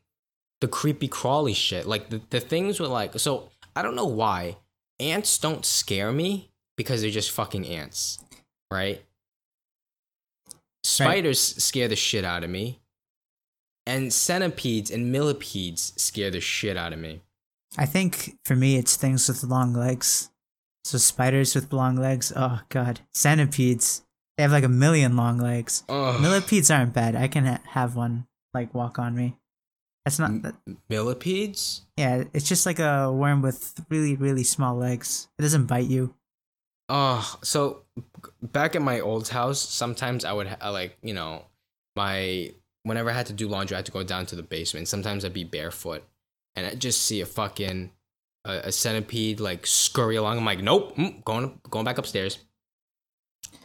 the 0.61 0.67
creepy 0.67 1.07
crawly 1.07 1.53
shit 1.53 1.85
like 1.85 2.09
the, 2.09 2.21
the 2.29 2.39
things 2.39 2.79
with 2.79 2.89
like 2.89 3.17
so 3.19 3.49
i 3.75 3.81
don't 3.81 3.95
know 3.95 4.05
why 4.07 4.57
ants 4.99 5.37
don't 5.37 5.65
scare 5.65 6.11
me 6.11 6.49
because 6.77 7.01
they're 7.01 7.11
just 7.11 7.31
fucking 7.31 7.65
ants 7.67 8.19
right 8.71 9.03
spiders 10.83 11.39
scare 11.39 11.87
the 11.87 11.95
shit 11.95 12.25
out 12.25 12.43
of 12.43 12.49
me 12.49 12.79
and 13.85 14.13
centipedes 14.13 14.89
and 14.89 15.11
millipedes 15.11 15.93
scare 16.01 16.31
the 16.31 16.39
shit 16.39 16.77
out 16.77 16.93
of 16.93 16.99
me 16.99 17.21
I 17.77 17.85
think 17.85 18.37
for 18.45 18.55
me, 18.55 18.77
it's 18.77 18.95
things 18.95 19.27
with 19.27 19.43
long 19.43 19.73
legs. 19.73 20.29
So 20.83 20.97
spiders 20.97 21.55
with 21.55 21.73
long 21.73 21.95
legs. 21.95 22.31
Oh 22.35 22.59
god, 22.69 22.99
centipedes. 23.13 24.03
They 24.37 24.43
have 24.43 24.51
like 24.51 24.63
a 24.63 24.69
million 24.69 25.15
long 25.15 25.37
legs. 25.39 25.83
Ugh. 25.89 26.21
Millipedes 26.21 26.69
aren't 26.69 26.93
bad. 26.93 27.15
I 27.15 27.27
can 27.27 27.45
ha- 27.45 27.61
have 27.69 27.95
one 27.95 28.27
like 28.53 28.73
walk 28.73 28.99
on 28.99 29.15
me. 29.15 29.37
That's 30.05 30.19
not. 30.19 30.41
That, 30.41 30.55
millipedes 30.89 31.83
yeah, 31.97 32.23
it's 32.33 32.47
just 32.47 32.65
like 32.65 32.79
a 32.79 33.11
worm 33.11 33.41
with 33.41 33.73
really 33.89 34.15
really 34.15 34.43
small 34.43 34.75
legs. 34.75 35.27
It 35.37 35.43
doesn't 35.43 35.67
bite 35.67 35.85
you. 35.85 36.13
Oh, 36.89 37.37
so 37.41 37.83
back 38.41 38.75
at 38.75 38.81
my 38.81 38.99
old 38.99 39.29
house, 39.29 39.59
sometimes 39.59 40.25
I 40.25 40.33
would 40.33 40.47
ha- 40.47 40.69
like, 40.69 40.97
you 41.01 41.13
know, 41.13 41.43
my 41.95 42.51
whenever 42.83 43.09
I 43.09 43.13
had 43.13 43.27
to 43.27 43.33
do 43.33 43.47
laundry, 43.47 43.75
I 43.75 43.79
had 43.79 43.85
to 43.85 43.91
go 43.91 44.03
down 44.03 44.25
to 44.27 44.35
the 44.35 44.43
basement. 44.43 44.87
Sometimes 44.87 45.23
I'd 45.23 45.33
be 45.33 45.43
barefoot, 45.43 46.03
and 46.55 46.65
I'd 46.65 46.79
just 46.79 47.03
see 47.03 47.21
a 47.21 47.25
fucking 47.25 47.91
a, 48.45 48.51
a 48.65 48.71
centipede 48.71 49.39
like 49.39 49.65
scurry 49.65 50.15
along. 50.15 50.37
I'm 50.37 50.45
like, 50.45 50.61
nope, 50.61 50.95
mm, 50.97 51.23
going 51.23 51.59
going 51.69 51.85
back 51.85 51.97
upstairs. 51.97 52.39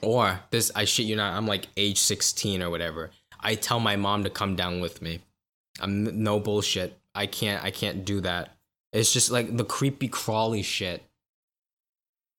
Or 0.01 0.41
this, 0.51 0.71
I 0.77 0.85
shit 0.85 1.07
you 1.07 1.17
not, 1.17 1.37
I'm 1.37 1.47
like 1.47 1.67
age 1.77 1.99
16 1.99 2.63
or 2.63 2.71
whatever. 2.71 3.11
I 3.41 3.55
tell 3.55 3.81
my 3.81 3.97
mom 3.97 4.25
to 4.25 4.31
come 4.31 4.57
down 4.57 4.81
with 4.81 5.01
me. 5.03 5.21
I'm 5.81 6.23
no 6.23 6.41
bullshit. 6.41 6.99
I 7.15 7.27
can't 7.27 7.63
I 7.63 7.71
can't 7.71 8.05
do 8.05 8.21
that. 8.23 8.57
It's 8.93 9.13
just 9.13 9.31
like 9.31 9.57
the 9.57 9.65
creepy 9.65 10.09
crawly 10.09 10.63
shit. 10.63 11.03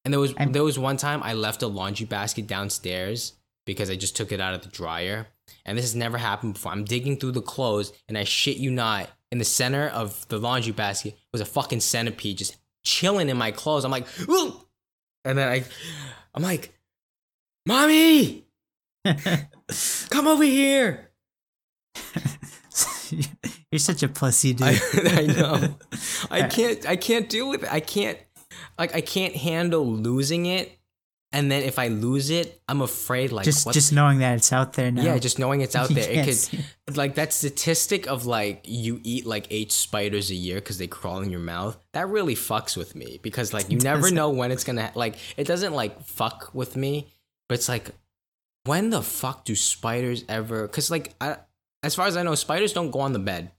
And 0.03 0.13
there 0.13 0.19
was 0.19 0.33
I'm- 0.37 0.51
there 0.51 0.63
was 0.63 0.79
one 0.79 0.97
time 0.97 1.21
I 1.23 1.33
left 1.33 1.61
a 1.63 1.67
laundry 1.67 2.05
basket 2.05 2.47
downstairs 2.47 3.33
because 3.65 3.89
I 3.89 3.95
just 3.95 4.15
took 4.15 4.31
it 4.31 4.39
out 4.41 4.53
of 4.53 4.61
the 4.61 4.69
dryer. 4.69 5.27
And 5.65 5.77
this 5.77 5.85
has 5.85 5.95
never 5.95 6.17
happened 6.17 6.53
before. 6.53 6.71
I'm 6.71 6.85
digging 6.85 7.17
through 7.17 7.31
the 7.33 7.41
clothes 7.41 7.91
and 8.07 8.17
I 8.17 8.23
shit 8.23 8.57
you 8.57 8.71
not, 8.71 9.09
in 9.31 9.37
the 9.37 9.45
center 9.45 9.87
of 9.87 10.27
the 10.29 10.37
laundry 10.39 10.71
basket 10.71 11.17
was 11.31 11.41
a 11.41 11.45
fucking 11.45 11.79
centipede 11.81 12.37
just 12.37 12.57
chilling 12.83 13.29
in 13.29 13.37
my 13.37 13.51
clothes. 13.51 13.85
I'm 13.85 13.91
like, 13.91 14.07
Ooh! 14.27 14.65
and 15.25 15.37
then 15.37 15.47
I 15.49 15.63
I'm 16.33 16.43
like, 16.43 16.73
Mommy, 17.65 18.45
come 20.09 20.27
over 20.27 20.43
here. 20.43 21.11
You're 23.71 23.79
such 23.79 24.03
a 24.03 24.07
pussy, 24.07 24.53
dude. 24.53 24.67
I, 24.67 24.79
I 25.03 25.25
know. 25.27 25.75
I 26.31 26.43
can't. 26.43 26.87
I 26.87 26.95
can't 26.95 27.29
deal 27.29 27.49
with 27.49 27.63
it. 27.63 27.71
I 27.71 27.79
can't. 27.79 28.17
Like 28.77 28.95
I 28.95 29.01
can't 29.01 29.35
handle 29.35 29.85
losing 29.85 30.45
it. 30.45 30.75
And 31.31 31.51
then 31.51 31.61
if 31.61 31.77
I 31.77 31.89
lose 31.89 32.31
it, 32.31 32.59
I'm 32.67 32.81
afraid. 32.81 33.31
Like 33.31 33.45
just 33.45 33.65
what- 33.65 33.73
just 33.73 33.93
knowing 33.93 34.19
that 34.19 34.37
it's 34.37 34.51
out 34.51 34.73
there 34.73 34.89
now. 34.89 35.03
yeah, 35.03 35.17
just 35.19 35.37
knowing 35.37 35.61
it's 35.61 35.75
out 35.75 35.89
there. 35.89 36.09
It 36.09 36.25
could 36.87 36.97
like 36.97 37.15
that 37.15 37.31
statistic 37.33 38.07
of 38.07 38.25
like 38.25 38.61
you 38.65 38.99
eat 39.03 39.27
like 39.27 39.45
eight 39.51 39.71
spiders 39.71 40.31
a 40.31 40.35
year 40.35 40.55
because 40.55 40.79
they 40.79 40.87
crawl 40.87 41.19
in 41.19 41.29
your 41.29 41.39
mouth. 41.39 41.77
That 41.93 42.07
really 42.09 42.35
fucks 42.35 42.75
with 42.75 42.95
me 42.95 43.19
because 43.21 43.53
like 43.53 43.69
you 43.69 43.77
never 43.77 44.09
know 44.09 44.31
when 44.31 44.51
it's 44.51 44.63
gonna 44.63 44.91
like. 44.95 45.17
It 45.37 45.45
doesn't 45.45 45.73
like 45.73 46.01
fuck 46.03 46.49
with 46.53 46.75
me, 46.75 47.07
but 47.47 47.59
it's 47.59 47.69
like 47.69 47.91
when 48.69 48.89
the 48.91 49.01
fuck 49.01 49.45
do 49.45 49.55
spiders 49.55 50.23
ever? 50.29 50.67
Because 50.67 50.89
like 50.91 51.13
I, 51.19 51.37
as 51.83 51.95
far 51.95 52.07
as 52.07 52.15
I 52.15 52.23
know, 52.23 52.35
spiders 52.35 52.73
don't 52.73 52.91
go 52.91 52.99
on 53.01 53.13
the 53.13 53.19
bed. 53.19 53.51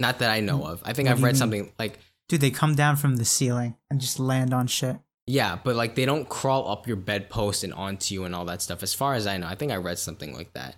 Not 0.00 0.18
that 0.20 0.30
I 0.30 0.40
know 0.40 0.64
of. 0.64 0.82
I 0.84 0.92
think 0.92 1.08
What 1.08 1.16
I've 1.18 1.22
read 1.22 1.36
something 1.36 1.72
like 1.78 1.98
Dude, 2.28 2.40
they 2.40 2.50
come 2.50 2.74
down 2.74 2.96
from 2.96 3.16
the 3.16 3.24
ceiling 3.24 3.76
and 3.90 4.00
just 4.00 4.18
land 4.18 4.52
on 4.54 4.66
shit. 4.66 4.96
yeah, 5.26 5.58
but 5.62 5.76
like 5.76 5.94
they 5.94 6.06
don't 6.06 6.28
crawl 6.28 6.68
up 6.70 6.86
your 6.86 6.96
bedpost 6.96 7.64
and 7.64 7.72
onto 7.74 8.14
you 8.14 8.24
and 8.24 8.34
all 8.34 8.46
that 8.46 8.62
stuff. 8.62 8.82
As 8.82 8.94
far 8.94 9.14
as 9.14 9.26
I 9.26 9.36
know, 9.36 9.46
I 9.46 9.54
think 9.54 9.72
I 9.72 9.76
read 9.76 9.98
something 9.98 10.34
like 10.34 10.52
that. 10.54 10.76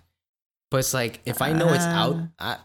But 0.69 0.77
it's 0.79 0.93
like 0.93 1.21
if 1.25 1.41
I 1.41 1.53
know 1.53 1.69
it's 1.73 1.85
out, 1.85 2.15
Uh. 2.15 2.27
I, 2.39 2.57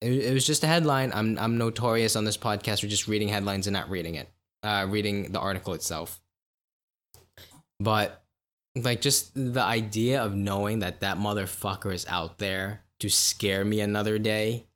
it, 0.00 0.12
it 0.26 0.34
was 0.34 0.46
just 0.46 0.62
a 0.62 0.66
headline. 0.66 1.10
I'm 1.14 1.38
I'm 1.38 1.58
notorious 1.58 2.16
on 2.16 2.24
this 2.24 2.36
podcast 2.38 2.80
for 2.80 2.86
just 2.86 3.08
reading 3.08 3.28
headlines 3.28 3.66
and 3.66 3.74
not 3.74 3.90
reading 3.90 4.14
it. 4.14 4.28
uh, 4.62 4.86
reading 4.88 5.32
the 5.32 5.40
article 5.40 5.74
itself. 5.74 6.20
But 7.80 8.22
like 8.76 9.00
just 9.00 9.32
the 9.34 9.62
idea 9.62 10.22
of 10.22 10.34
knowing 10.34 10.80
that 10.80 11.00
that 11.00 11.18
motherfucker 11.18 11.92
is 11.92 12.06
out 12.08 12.38
there 12.38 12.82
to 13.00 13.08
scare 13.08 13.64
me 13.64 13.80
another 13.80 14.18
day, 14.18 14.66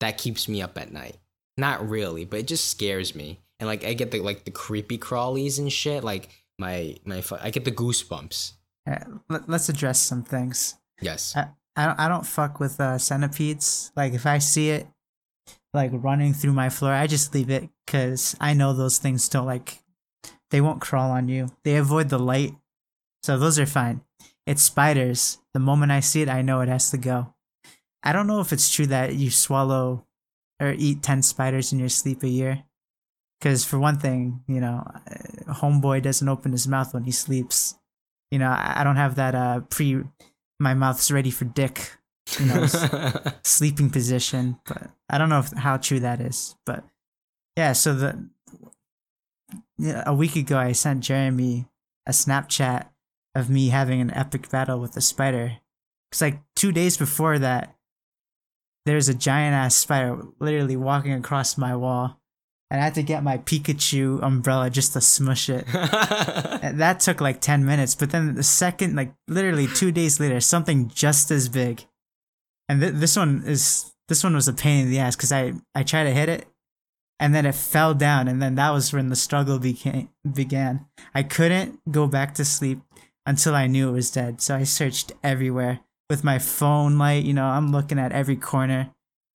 that 0.00 0.18
keeps 0.18 0.48
me 0.48 0.62
up 0.62 0.78
at 0.78 0.92
night. 0.92 1.16
Not 1.56 1.88
really, 1.88 2.24
but 2.24 2.40
it 2.40 2.46
just 2.46 2.68
scares 2.68 3.14
me. 3.14 3.40
And 3.58 3.66
like 3.66 3.84
I 3.84 3.94
get 3.94 4.10
the 4.10 4.20
like 4.20 4.44
the 4.44 4.50
creepy 4.50 4.98
crawlies 4.98 5.58
and 5.58 5.72
shit. 5.72 6.04
Like 6.04 6.28
my 6.58 6.96
my 7.04 7.22
I 7.40 7.50
get 7.50 7.64
the 7.64 7.72
goosebumps. 7.72 8.52
Uh, 8.88 8.98
let, 9.28 9.48
let's 9.48 9.68
address 9.68 10.00
some 10.00 10.22
things. 10.22 10.74
Yes. 11.00 11.34
I, 11.34 11.48
I 11.76 11.86
don't 11.86 12.00
I 12.00 12.08
don't 12.08 12.26
fuck 12.26 12.60
with 12.60 12.78
uh, 12.80 12.98
centipedes. 12.98 13.92
Like 13.96 14.12
if 14.12 14.26
I 14.26 14.38
see 14.38 14.70
it 14.70 14.86
like 15.72 15.90
running 15.94 16.34
through 16.34 16.52
my 16.52 16.68
floor, 16.68 16.92
I 16.92 17.06
just 17.06 17.34
leave 17.34 17.50
it 17.50 17.68
because 17.86 18.36
I 18.38 18.52
know 18.52 18.74
those 18.74 18.98
things 18.98 19.28
don't 19.28 19.46
like 19.46 19.82
they 20.50 20.60
won't 20.60 20.80
crawl 20.80 21.10
on 21.10 21.28
you. 21.28 21.48
They 21.64 21.76
avoid 21.76 22.08
the 22.08 22.18
light, 22.18 22.54
so 23.26 23.36
those 23.36 23.58
are 23.58 23.66
fine. 23.66 24.02
It's 24.46 24.62
spiders. 24.62 25.38
The 25.52 25.58
moment 25.58 25.90
I 25.90 25.98
see 25.98 26.22
it, 26.22 26.28
I 26.28 26.42
know 26.42 26.60
it 26.60 26.68
has 26.68 26.92
to 26.92 26.96
go. 26.96 27.34
I 28.04 28.12
don't 28.12 28.28
know 28.28 28.38
if 28.38 28.52
it's 28.52 28.70
true 28.70 28.86
that 28.86 29.16
you 29.16 29.32
swallow 29.32 30.06
or 30.62 30.76
eat 30.78 31.02
ten 31.02 31.22
spiders 31.22 31.72
in 31.72 31.80
your 31.80 31.88
sleep 31.88 32.22
a 32.22 32.28
year. 32.28 32.62
Because 33.40 33.64
for 33.64 33.80
one 33.80 33.98
thing, 33.98 34.44
you 34.46 34.60
know, 34.60 34.86
uh, 34.86 35.54
homeboy 35.54 36.02
doesn't 36.02 36.28
open 36.28 36.52
his 36.52 36.68
mouth 36.68 36.94
when 36.94 37.02
he 37.02 37.10
sleeps. 37.10 37.74
You 38.30 38.38
know, 38.38 38.54
I 38.56 38.82
don't 38.84 38.94
have 38.94 39.16
that 39.16 39.34
uh 39.34 39.60
pre 39.70 40.04
my 40.60 40.74
mouth's 40.74 41.10
ready 41.10 41.32
for 41.32 41.46
dick, 41.46 41.98
you 42.38 42.46
know, 42.46 42.66
sleeping 43.42 43.90
position. 43.90 44.60
But 44.64 44.92
I 45.10 45.18
don't 45.18 45.30
know 45.30 45.40
if, 45.40 45.50
how 45.52 45.78
true 45.78 45.98
that 45.98 46.20
is. 46.20 46.54
But 46.64 46.84
yeah, 47.56 47.72
so 47.72 47.92
the 47.92 48.28
yeah, 49.78 50.04
a 50.06 50.14
week 50.14 50.36
ago 50.36 50.56
I 50.56 50.70
sent 50.70 51.00
Jeremy 51.02 51.66
a 52.06 52.12
Snapchat 52.12 52.86
of 53.36 53.50
me 53.50 53.68
having 53.68 54.00
an 54.00 54.12
epic 54.14 54.48
battle 54.50 54.80
with 54.80 54.96
a 54.96 55.00
spider. 55.00 55.58
It's 56.10 56.20
like 56.20 56.40
two 56.54 56.72
days 56.72 56.96
before 56.96 57.38
that, 57.38 57.76
there's 58.86 59.08
a 59.08 59.14
giant 59.14 59.54
ass 59.54 59.74
spider 59.74 60.22
literally 60.38 60.76
walking 60.76 61.12
across 61.12 61.58
my 61.58 61.74
wall, 61.76 62.20
and 62.70 62.80
I 62.80 62.84
had 62.84 62.94
to 62.94 63.02
get 63.02 63.22
my 63.22 63.38
Pikachu 63.38 64.22
umbrella 64.22 64.70
just 64.70 64.92
to 64.94 65.00
smush 65.00 65.48
it. 65.48 65.66
And 66.62 66.80
that 66.80 66.98
took 67.00 67.20
like 67.20 67.40
10 67.40 67.64
minutes 67.64 67.94
but 67.94 68.10
then 68.10 68.34
the 68.34 68.42
second 68.42 68.96
like 68.96 69.14
literally 69.28 69.68
two 69.68 69.92
days 69.92 70.18
later 70.18 70.40
something 70.40 70.88
just 70.88 71.30
as 71.30 71.48
big 71.48 71.84
and 72.68 72.80
th- 72.80 72.94
this 72.94 73.16
one 73.16 73.44
is 73.46 73.92
this 74.08 74.24
one 74.24 74.34
was 74.34 74.48
a 74.48 74.52
pain 74.52 74.86
in 74.86 74.90
the 74.90 74.98
ass 74.98 75.14
because 75.14 75.30
i 75.30 75.52
i 75.76 75.84
tried 75.84 76.04
to 76.04 76.10
hit 76.10 76.28
it 76.28 76.48
and 77.20 77.32
then 77.34 77.46
it 77.46 77.54
fell 77.54 77.94
down 77.94 78.26
and 78.26 78.42
then 78.42 78.56
that 78.56 78.70
was 78.70 78.92
when 78.92 79.10
the 79.10 79.16
struggle 79.16 79.60
became 79.60 80.08
began 80.34 80.86
i 81.14 81.22
couldn't 81.22 81.78
go 81.92 82.08
back 82.08 82.34
to 82.34 82.44
sleep 82.44 82.80
until 83.26 83.54
i 83.54 83.66
knew 83.66 83.88
it 83.88 83.92
was 83.92 84.10
dead 84.10 84.40
so 84.40 84.54
i 84.54 84.62
searched 84.62 85.12
everywhere 85.22 85.80
with 86.08 86.22
my 86.24 86.38
phone 86.38 86.96
light 86.98 87.24
you 87.24 87.34
know 87.34 87.44
i'm 87.46 87.72
looking 87.72 87.98
at 87.98 88.12
every 88.12 88.36
corner 88.36 88.90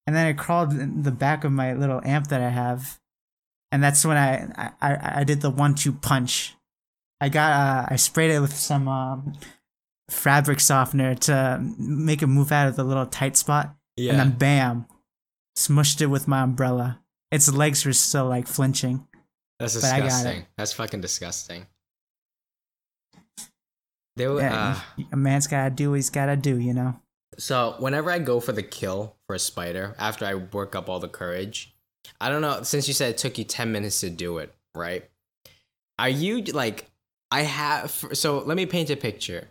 and 0.08 0.16
then 0.16 0.26
i 0.26 0.34
crawled 0.34 0.72
in 0.74 1.04
the 1.04 1.12
back 1.12 1.44
of 1.44 1.52
my 1.52 1.74
little 1.74 2.02
amp 2.06 2.28
that 2.28 2.42
i 2.42 2.50
have 2.50 3.00
and 3.72 3.84
that's 3.84 4.06
when 4.06 4.18
i 4.18 4.74
i, 4.82 5.20
I- 5.20 5.24
did 5.24 5.42
the 5.42 5.50
one-two 5.52 5.94
punch 5.94 6.56
I 7.24 7.30
got 7.30 7.52
uh, 7.52 7.86
I 7.94 7.98
sprayed 7.98 8.32
it 8.32 8.40
with 8.40 8.56
some 8.56 8.88
um, 8.88 9.34
fabric 10.10 10.60
softener 10.60 11.14
to 11.14 11.60
make 11.78 12.24
it 12.24 12.28
move 12.28 12.52
out 12.52 12.68
of 12.68 12.76
the 12.76 12.84
little 12.84 13.06
tight 13.06 13.38
spot, 13.38 13.76
yeah. 13.96 14.10
and 14.10 14.20
then 14.20 14.32
bam, 14.32 14.86
smushed 15.56 16.02
it 16.02 16.08
with 16.08 16.28
my 16.28 16.42
umbrella. 16.42 17.00
Its 17.30 17.48
legs 17.54 17.86
were 17.86 17.94
still 17.94 18.26
like 18.26 18.48
flinching. 18.48 19.06
That's 19.60 19.76
but 19.76 19.84
I 19.84 20.00
got 20.00 20.00
it. 20.00 20.04
disgusting. 20.06 20.46
That's 20.58 20.74
fucking 20.74 21.02
disgusting. 21.02 21.68
They 24.18 24.28
were, 24.28 24.42
Yeah, 24.42 24.82
uh, 24.98 25.04
a 25.12 25.18
man's 25.18 25.48
gotta 25.48 25.70
do 25.70 25.90
what 25.92 25.96
he's 25.96 26.10
gotta 26.10 26.36
do, 26.36 26.60
you 26.60 26.74
know. 26.74 27.00
So 27.38 27.76
whenever 27.80 28.12
I 28.12 28.20
go 28.20 28.40
for 28.40 28.52
the 28.52 28.64
kill 28.64 29.16
for 29.26 29.36
a 29.36 29.40
spider, 29.40 29.96
after 29.98 30.26
I 30.26 30.36
work 30.36 30.76
up 30.76 30.90
all 30.90 31.00
the 31.00 31.08
courage, 31.08 31.74
I 32.20 32.30
don't 32.30 32.42
know. 32.42 32.62
Since 32.64 32.88
you 32.88 32.94
said 32.94 33.12
it 33.12 33.18
took 33.18 33.38
you 33.38 33.44
ten 33.46 33.72
minutes 33.72 34.02
to 34.02 34.10
do 34.10 34.38
it, 34.40 34.54
right? 34.76 35.10
Are 35.98 36.10
you 36.10 36.42
like 36.44 36.90
I 37.32 37.42
have? 37.44 37.92
So 38.14 38.40
let 38.40 38.58
me 38.58 38.66
paint 38.66 38.90
a 38.90 38.98
picture. 38.98 39.48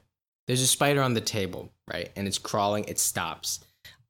There's 0.47 0.61
a 0.61 0.67
spider 0.67 1.01
on 1.01 1.15
the 1.15 1.21
table, 1.21 1.71
right, 1.91 2.11
and 2.17 2.27
it's 2.27 2.39
crawling. 2.39 2.85
It 2.85 2.99
stops. 2.99 3.61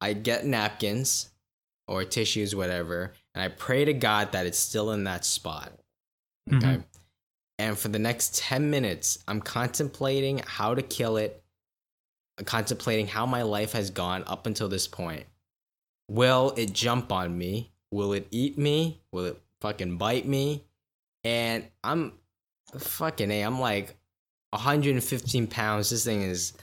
I 0.00 0.14
get 0.14 0.46
napkins 0.46 1.28
or 1.86 2.04
tissues, 2.04 2.56
whatever, 2.56 3.12
and 3.34 3.42
I 3.42 3.48
pray 3.48 3.84
to 3.84 3.92
God 3.92 4.32
that 4.32 4.46
it's 4.46 4.58
still 4.58 4.90
in 4.92 5.04
that 5.04 5.24
spot. 5.24 5.72
Okay. 6.52 6.66
Mhm. 6.78 6.84
And 7.60 7.78
for 7.78 7.88
the 7.88 7.98
next 7.98 8.38
10 8.38 8.70
minutes, 8.70 9.22
I'm 9.28 9.42
contemplating 9.42 10.38
how 10.46 10.74
to 10.74 10.80
kill 10.80 11.18
it, 11.18 11.44
contemplating 12.46 13.06
how 13.06 13.26
my 13.26 13.42
life 13.42 13.72
has 13.72 13.90
gone 13.90 14.24
up 14.26 14.46
until 14.46 14.70
this 14.70 14.88
point. 14.88 15.26
Will 16.08 16.54
it 16.56 16.72
jump 16.72 17.12
on 17.12 17.36
me? 17.36 17.70
Will 17.92 18.14
it 18.14 18.26
eat 18.30 18.56
me? 18.56 19.02
Will 19.12 19.26
it 19.26 19.42
fucking 19.60 19.98
bite 19.98 20.26
me? 20.26 20.64
And 21.22 21.66
I'm 21.84 22.14
fucking 22.78 23.30
A, 23.30 23.42
I'm 23.42 23.60
like 23.60 23.94
115 24.52 25.46
pounds. 25.46 25.90
This 25.90 26.02
thing 26.02 26.22
is 26.22 26.54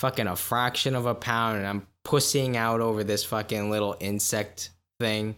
fucking 0.00 0.26
a 0.26 0.34
fraction 0.34 0.96
of 0.96 1.06
a 1.06 1.14
pound, 1.14 1.58
and 1.58 1.68
I'm 1.68 1.86
pussying 2.02 2.56
out 2.56 2.80
over 2.80 3.04
this 3.04 3.22
fucking 3.22 3.70
little 3.70 3.96
insect 4.00 4.70
thing. 4.98 5.36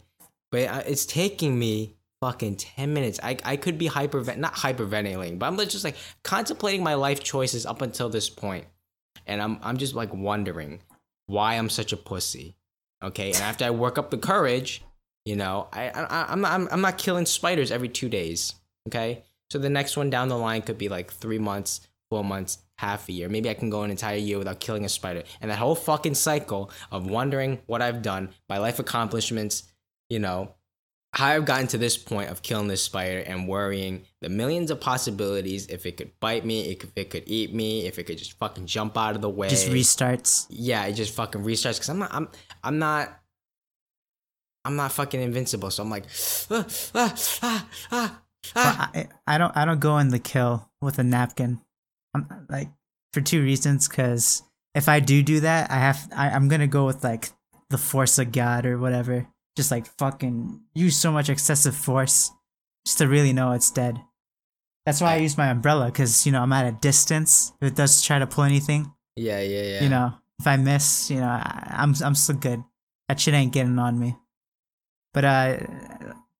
But 0.50 0.68
uh, 0.68 0.82
it's 0.86 1.04
taking 1.04 1.58
me 1.58 1.94
fucking 2.24 2.56
10 2.56 2.94
minutes. 2.94 3.20
I, 3.22 3.36
I 3.44 3.56
could 3.56 3.76
be 3.76 3.86
hyper, 3.86 4.24
not 4.34 4.54
hyperventilating, 4.54 5.38
but 5.38 5.44
I'm 5.44 5.58
just 5.58 5.84
like 5.84 5.96
contemplating 6.22 6.82
my 6.82 6.94
life 6.94 7.22
choices 7.22 7.66
up 7.66 7.82
until 7.82 8.08
this 8.08 8.30
point. 8.30 8.64
And 9.26 9.42
I'm, 9.42 9.58
I'm 9.62 9.76
just 9.76 9.94
like 9.94 10.14
wondering 10.14 10.80
why 11.26 11.56
I'm 11.56 11.68
such 11.68 11.92
a 11.92 11.98
pussy. 11.98 12.56
Okay. 13.02 13.32
And 13.32 13.42
after 13.42 13.66
I 13.66 13.70
work 13.70 13.98
up 13.98 14.10
the 14.10 14.16
courage, 14.16 14.82
you 15.26 15.36
know, 15.36 15.68
I, 15.70 15.90
I, 15.90 16.32
I'm, 16.32 16.40
not, 16.40 16.72
I'm, 16.72 16.80
not 16.80 16.96
killing 16.96 17.26
spiders 17.26 17.70
every 17.70 17.90
two 17.90 18.08
days. 18.08 18.54
Okay. 18.88 19.22
So 19.50 19.58
the 19.58 19.68
next 19.68 19.98
one 19.98 20.08
down 20.08 20.28
the 20.28 20.38
line 20.38 20.62
could 20.62 20.78
be 20.78 20.88
like 20.88 21.12
three 21.12 21.38
months, 21.38 21.86
four 22.08 22.24
months, 22.24 22.56
half 22.78 23.06
a 23.10 23.12
year. 23.12 23.28
Maybe 23.28 23.50
I 23.50 23.54
can 23.54 23.68
go 23.68 23.82
an 23.82 23.90
entire 23.90 24.16
year 24.16 24.38
without 24.38 24.60
killing 24.60 24.86
a 24.86 24.88
spider. 24.88 25.24
And 25.42 25.50
that 25.50 25.58
whole 25.58 25.74
fucking 25.74 26.14
cycle 26.14 26.70
of 26.90 27.06
wondering 27.06 27.58
what 27.66 27.82
I've 27.82 28.00
done, 28.00 28.30
my 28.48 28.56
life 28.56 28.78
accomplishments, 28.78 29.64
you 30.08 30.20
know, 30.20 30.54
I've 31.16 31.44
gotten 31.44 31.68
to 31.68 31.78
this 31.78 31.96
point 31.96 32.30
of 32.30 32.42
killing 32.42 32.66
this 32.66 32.82
spider 32.82 33.20
and 33.20 33.46
worrying 33.46 34.02
the 34.20 34.28
millions 34.28 34.70
of 34.70 34.80
possibilities 34.80 35.66
if 35.66 35.86
it 35.86 35.96
could 35.96 36.10
bite 36.18 36.44
me, 36.44 36.72
if 36.72 36.90
it 36.96 37.10
could 37.10 37.22
eat 37.26 37.54
me, 37.54 37.86
if 37.86 37.98
it 37.98 38.04
could 38.04 38.18
just 38.18 38.32
fucking 38.38 38.66
jump 38.66 38.96
out 38.98 39.14
of 39.14 39.22
the 39.22 39.30
way. 39.30 39.48
Just 39.48 39.68
restarts. 39.68 40.46
yeah, 40.50 40.84
it 40.86 40.94
just 40.94 41.14
fucking 41.14 41.42
restarts 41.42 41.74
because 41.74 41.88
I'm 41.88 41.98
not, 42.00 42.12
I'm, 42.12 42.28
I'm 42.62 42.78
not, 42.78 43.20
I'm 44.64 44.76
not 44.76 44.92
fucking 44.92 45.20
invincible. 45.20 45.70
So 45.70 45.82
I'm 45.82 45.90
like, 45.90 46.04
ah, 46.50 46.66
ah, 46.94 47.14
ah, 47.42 47.68
ah, 47.92 48.20
ah. 48.56 48.90
I, 48.94 49.08
I 49.26 49.38
don't 49.38 49.56
I 49.56 49.64
don't 49.64 49.80
go 49.80 49.98
in 49.98 50.08
the 50.08 50.18
kill 50.18 50.68
with 50.80 50.98
a 50.98 51.04
napkin. 51.04 51.60
I'm 52.14 52.46
like 52.48 52.70
for 53.12 53.20
two 53.20 53.42
reasons. 53.42 53.88
Because 53.88 54.42
if 54.74 54.88
I 54.88 55.00
do 55.00 55.22
do 55.22 55.40
that, 55.40 55.70
I 55.70 55.76
have 55.76 56.08
I, 56.14 56.30
I'm 56.30 56.48
gonna 56.48 56.66
go 56.66 56.86
with 56.86 57.04
like 57.04 57.30
the 57.70 57.78
force 57.78 58.18
of 58.18 58.32
God 58.32 58.66
or 58.66 58.78
whatever. 58.78 59.28
Just 59.56 59.70
like 59.70 59.86
fucking 59.98 60.60
use 60.74 60.96
so 60.96 61.12
much 61.12 61.28
excessive 61.28 61.76
force 61.76 62.30
just 62.84 62.98
to 62.98 63.08
really 63.08 63.32
know 63.32 63.52
it's 63.52 63.70
dead. 63.70 64.00
That's 64.86 65.00
why 65.00 65.14
I 65.14 65.16
use 65.16 65.38
my 65.38 65.48
umbrella 65.48 65.86
because 65.86 66.26
you 66.26 66.32
know 66.32 66.42
I'm 66.42 66.52
at 66.52 66.66
a 66.66 66.72
distance. 66.72 67.52
If 67.60 67.68
it 67.68 67.74
does 67.76 68.02
try 68.02 68.18
to 68.18 68.26
pull 68.26 68.44
anything, 68.44 68.92
yeah, 69.16 69.40
yeah, 69.40 69.62
yeah. 69.62 69.82
you 69.82 69.88
know, 69.88 70.14
if 70.38 70.46
I 70.46 70.56
miss, 70.56 71.10
you 71.10 71.20
know, 71.20 71.28
I, 71.28 71.76
I'm 71.78 71.94
I'm 72.04 72.14
still 72.14 72.36
good. 72.36 72.62
That 73.08 73.20
shit 73.20 73.34
ain't 73.34 73.52
getting 73.52 73.78
on 73.78 73.98
me. 73.98 74.16
But 75.14 75.24
uh, 75.24 75.56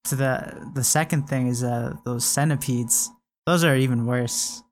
to 0.05 0.17
the 0.17 0.71
the 0.75 0.85
second 0.85 1.29
thing 1.29 1.47
is 1.47 1.65
uh 1.65 1.95
those 2.05 2.25
centipedes. 2.25 3.11
Those 3.47 3.65
are 3.65 3.77
even 3.77 4.07
worse. 4.07 4.63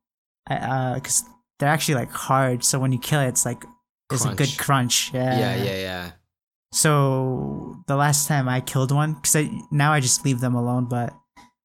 I, 0.49 0.55
uh, 0.57 1.01
cause 1.01 1.25
they're 1.59 1.69
actually 1.69 1.95
like 1.95 2.11
hard. 2.11 2.65
So 2.65 2.79
when 2.79 2.93
you 2.93 2.99
kill 2.99 3.21
it, 3.21 3.29
it's 3.29 3.47
like 3.47 3.65
there's 4.11 4.25
a 4.25 4.35
good 4.35 4.55
crunch. 4.59 5.13
Yeah. 5.15 5.39
yeah, 5.39 5.65
yeah, 5.65 5.77
yeah. 5.77 6.11
So 6.73 7.77
the 7.87 7.97
last 7.97 8.27
time 8.27 8.49
I 8.49 8.61
killed 8.61 8.93
one, 8.93 9.15
cause 9.17 9.37
I, 9.37 9.51
now 9.71 9.93
I 9.93 10.01
just 10.01 10.25
leave 10.25 10.41
them 10.41 10.55
alone. 10.55 10.87
But 10.87 11.15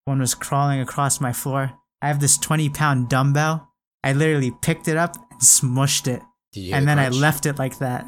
one 0.05 0.19
was 0.19 0.35
crawling 0.35 0.79
across 0.81 1.21
my 1.21 1.33
floor. 1.33 1.73
I 2.01 2.07
have 2.07 2.19
this 2.19 2.37
twenty 2.37 2.69
pound 2.69 3.09
dumbbell. 3.09 3.69
I 4.03 4.13
literally 4.13 4.51
picked 4.61 4.87
it 4.87 4.97
up 4.97 5.15
and 5.31 5.41
smushed 5.41 6.07
it 6.07 6.21
Did 6.53 6.59
you 6.59 6.65
hear 6.67 6.75
and 6.75 6.87
then? 6.87 6.99
I 6.99 7.09
left 7.09 7.45
it 7.45 7.57
like 7.57 7.79
that. 7.79 8.05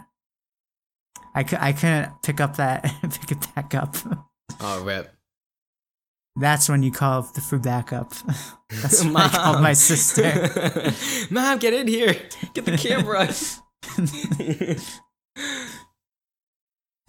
I, 1.35 1.43
cou- 1.43 1.57
I 1.59 1.73
couldn't 1.73 2.11
pick 2.23 2.39
up 2.41 2.57
that 2.57 2.83
pick 3.01 3.31
it 3.31 3.55
back 3.55 3.73
up. 3.75 3.95
Oh, 4.59 4.83
rip. 4.83 5.13
That's 6.35 6.69
when 6.69 6.83
you 6.83 6.91
call 6.91 7.23
the 7.33 7.41
for 7.41 7.57
backup. 7.59 8.13
That's 8.69 9.03
when 9.03 9.15
I 9.15 9.27
called 9.29 9.61
my 9.61 9.73
sister. 9.73 10.49
Mom, 11.33 11.57
get 11.59 11.73
in 11.73 11.87
here. 11.87 12.15
Get 12.53 12.65
the 12.65 12.77
camera. 12.77 13.27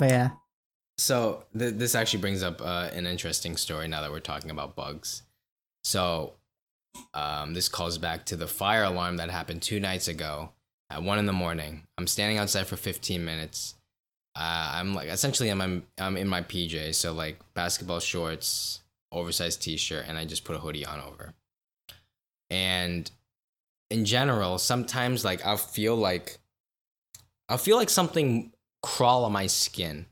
But 0.01 0.09
yeah, 0.09 0.31
so 0.97 1.45
th- 1.57 1.75
this 1.75 1.95
actually 1.95 2.21
brings 2.21 2.43
up 2.43 2.61
uh, 2.61 2.89
an 2.93 3.07
interesting 3.07 3.57
story 3.57 3.87
now 3.87 4.01
that 4.01 4.11
we're 4.11 4.21
talking 4.21 4.51
about 4.51 4.75
bugs. 4.75 5.23
So 5.85 6.35
um, 7.15 7.55
this 7.55 7.69
calls 7.69 7.99
back 7.99 8.27
to 8.27 8.37
the 8.37 8.47
fire 8.47 8.85
alarm 8.85 9.19
that 9.19 9.31
happened 9.31 9.63
two 9.63 9.79
nights 9.79 10.09
ago 10.09 10.51
at 10.91 11.03
one 11.03 11.19
in 11.19 11.27
the 11.27 11.33
morning. 11.33 11.87
I'm 11.99 12.07
standing 12.07 12.39
outside 12.39 12.67
for 12.67 12.77
15 12.77 13.25
minutes. 13.25 13.75
Uh, 14.35 14.73
I'm 14.75 14.95
like 14.95 15.09
essentially 15.09 15.51
I'm, 15.51 15.61
I'm 15.61 15.85
I'm 15.99 16.17
in 16.17 16.29
my 16.29 16.43
PJ, 16.43 16.95
so 16.95 17.13
like 17.13 17.39
basketball 17.55 18.01
shorts, 18.01 18.81
oversized 19.13 19.61
t-shirt, 19.61 20.07
and 20.09 20.17
I 20.17 20.25
just 20.25 20.45
put 20.45 20.57
a 20.57 20.61
hoodie 20.61 20.87
on 20.87 21.01
over. 21.01 21.35
And 22.49 23.11
in 23.91 24.05
general, 24.05 24.59
sometimes 24.59 25.25
like 25.25 25.45
I'll 25.45 25.57
feel 25.57 25.97
like 25.97 26.39
I'll 27.49 27.59
feel 27.59 27.77
like 27.77 27.91
something 27.91 28.53
crawl 28.83 29.25
on 29.25 29.33
my 29.33 29.47
skin, 29.47 30.07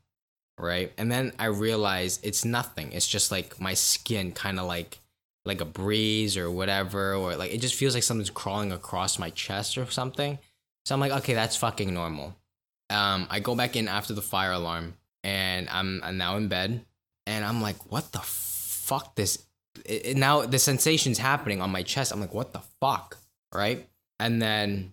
right? 0.59 0.93
And 0.99 1.11
then 1.11 1.33
I 1.39 1.47
realize 1.47 2.21
it's 2.23 2.45
nothing. 2.45 2.93
It's 2.93 3.07
just 3.09 3.31
like 3.31 3.61
my 3.61 3.75
skin 3.75 4.33
kind 4.33 4.59
of 4.61 4.67
like 4.67 4.99
like 5.45 5.61
a 5.63 5.65
breeze 5.65 6.37
or 6.37 6.51
whatever 6.51 7.15
or 7.15 7.35
like 7.37 7.53
it 7.53 7.61
just 7.63 7.75
feels 7.75 7.95
like 7.95 8.03
something's 8.03 8.29
crawling 8.29 8.71
across 8.73 9.19
my 9.19 9.31
chest 9.31 9.79
or 9.79 9.87
something. 9.91 10.39
So 10.85 10.95
I'm 10.95 11.01
like, 11.01 11.13
okay, 11.13 11.33
that's 11.35 11.57
fucking 11.57 11.93
normal. 11.95 12.37
Um, 12.91 13.27
I 13.31 13.41
go 13.41 13.55
back 13.55 13.75
in 13.77 13.89
after 13.89 14.13
the 14.13 14.23
fire 14.23 14.53
alarm 14.53 14.95
and 15.25 15.69
I'm, 15.71 16.03
I'm 16.05 16.19
now 16.19 16.37
in 16.37 16.49
bed 16.49 16.85
and 17.27 17.45
I'm 17.45 17.63
like, 17.63 17.91
what 17.91 18.13
the 18.13 18.21
fuck? 18.21 19.15
This 19.15 19.45
it, 19.87 20.07
it- 20.07 20.17
now 20.17 20.43
the 20.43 20.59
sensation's 20.59 21.19
happening 21.19 21.63
on 21.63 21.71
my 21.71 21.83
chest. 21.83 22.13
I'm 22.13 22.21
like, 22.21 22.35
what 22.35 22.53
the 22.53 22.63
fuck, 22.81 23.17
right? 23.55 23.87
And 24.21 24.43
then 24.43 24.93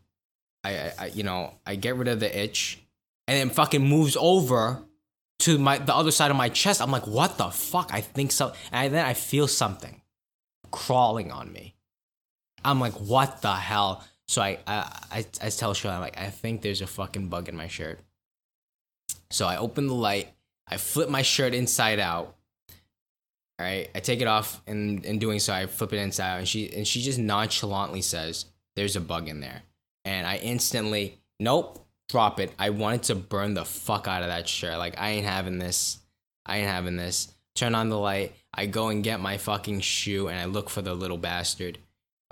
I, 0.64 0.78
I, 0.78 0.94
I 1.00 1.06
you 1.08 1.24
know 1.24 1.54
I 1.66 1.76
get 1.76 1.96
rid 1.96 2.08
of 2.08 2.20
the 2.22 2.40
itch 2.40 2.80
and 3.28 3.38
then 3.38 3.50
fucking 3.50 3.88
moves 3.88 4.18
over 4.20 4.84
to 5.40 5.58
my 5.58 5.78
the 5.78 5.96
other 5.96 6.12
side 6.12 6.32
of 6.32 6.38
my 6.38 6.50
chest. 6.50 6.82
I'm 6.82 6.92
like, 6.92 7.08
what 7.08 7.38
the 7.38 7.50
fuck? 7.50 7.90
I 7.94 8.02
think 8.02 8.32
so. 8.32 8.54
And 8.72 8.94
then 8.94 9.06
I 9.06 9.14
feel 9.14 9.48
something 9.48 10.02
crawling 10.72 11.32
on 11.32 11.52
me. 11.52 11.76
I'm 12.64 12.80
like, 12.80 12.94
what 12.94 13.42
the 13.42 13.54
hell? 13.54 14.04
So 14.28 14.42
I 14.42 14.60
I 14.66 15.00
I, 15.12 15.26
I 15.42 15.50
tell 15.50 15.74
Charlotte, 15.74 15.96
I'm 15.96 16.02
like, 16.02 16.20
I 16.20 16.30
think 16.30 16.62
there's 16.62 16.82
a 16.82 16.88
fucking 16.88 17.30
bug 17.30 17.50
in 17.50 17.56
my 17.56 17.68
shirt. 17.68 18.00
So 19.32 19.48
I 19.48 19.58
open 19.58 19.88
the 19.88 19.94
light, 19.94 20.30
I 20.68 20.78
flip 20.78 21.10
my 21.10 21.22
shirt 21.22 21.54
inside 21.54 22.00
out. 22.00 22.36
All 23.58 23.66
right, 23.66 23.90
I 23.96 24.00
take 24.02 24.20
it 24.20 24.28
off, 24.28 24.62
and 24.68 25.06
in 25.06 25.18
doing 25.18 25.40
so, 25.40 25.54
I 25.54 25.66
flip 25.68 25.94
it 25.94 25.98
inside 25.98 26.34
out, 26.34 26.40
and 26.40 26.48
she 26.48 26.74
and 26.76 26.86
she 26.86 27.02
just 27.02 27.18
nonchalantly 27.18 28.02
says, 28.02 28.46
"There's 28.76 28.98
a 28.98 29.02
bug 29.02 29.30
in 29.30 29.40
there," 29.40 29.62
and 30.04 30.28
I 30.28 30.36
instantly, 30.38 31.20
nope, 31.40 31.85
drop 32.10 32.40
it. 32.40 32.52
I 32.60 32.70
wanted 32.72 33.04
to 33.04 33.16
burn 33.16 33.54
the 33.54 33.66
fuck 33.66 34.08
out 34.08 34.22
of 34.22 34.30
that 34.30 34.48
shirt. 34.48 34.78
Like 34.78 34.96
I 35.00 35.12
ain't 35.12 35.26
having 35.26 35.60
this. 35.60 36.00
I 36.46 36.58
ain't 36.58 36.70
having 36.70 36.96
this. 36.98 37.34
Turn 37.56 37.74
on 37.76 37.90
the 37.90 37.98
light. 37.98 38.34
I 38.54 38.66
go 38.66 38.90
and 38.90 39.04
get 39.04 39.20
my 39.20 39.38
fucking 39.38 39.82
shoe, 39.82 40.28
and 40.28 40.40
I 40.40 40.46
look 40.46 40.70
for 40.70 40.82
the 40.82 40.94
little 40.94 41.18
bastard. 41.18 41.78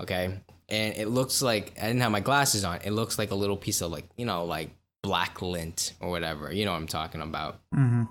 Okay, 0.02 0.38
and 0.68 0.96
it 0.96 1.08
looks 1.08 1.40
like 1.42 1.72
I 1.80 1.86
didn't 1.86 2.02
have 2.02 2.12
my 2.12 2.20
glasses 2.20 2.64
on. 2.64 2.80
It 2.84 2.90
looks 2.92 3.18
like 3.18 3.30
a 3.30 3.34
little 3.34 3.56
piece 3.56 3.80
of 3.80 3.90
like 3.90 4.06
you 4.16 4.26
know 4.26 4.44
like 4.44 4.70
black 5.02 5.40
lint 5.42 5.92
or 6.00 6.10
whatever. 6.10 6.52
You 6.52 6.64
know 6.64 6.72
what 6.72 6.78
I'm 6.78 6.86
talking 6.86 7.20
about 7.20 7.60
Mm-hmm. 7.74 8.04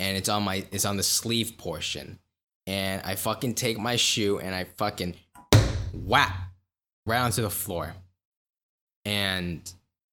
and 0.00 0.16
it's 0.16 0.28
on 0.28 0.42
my 0.42 0.64
it's 0.70 0.84
on 0.84 0.96
the 0.96 1.02
sleeve 1.02 1.58
portion 1.58 2.18
and 2.66 3.02
i 3.04 3.14
fucking 3.14 3.54
take 3.54 3.78
my 3.78 3.96
shoe 3.96 4.38
and 4.38 4.54
i 4.54 4.64
fucking 4.64 5.14
whap 5.92 6.32
right 7.06 7.18
onto 7.20 7.42
the 7.42 7.50
floor 7.50 7.94
and 9.04 9.72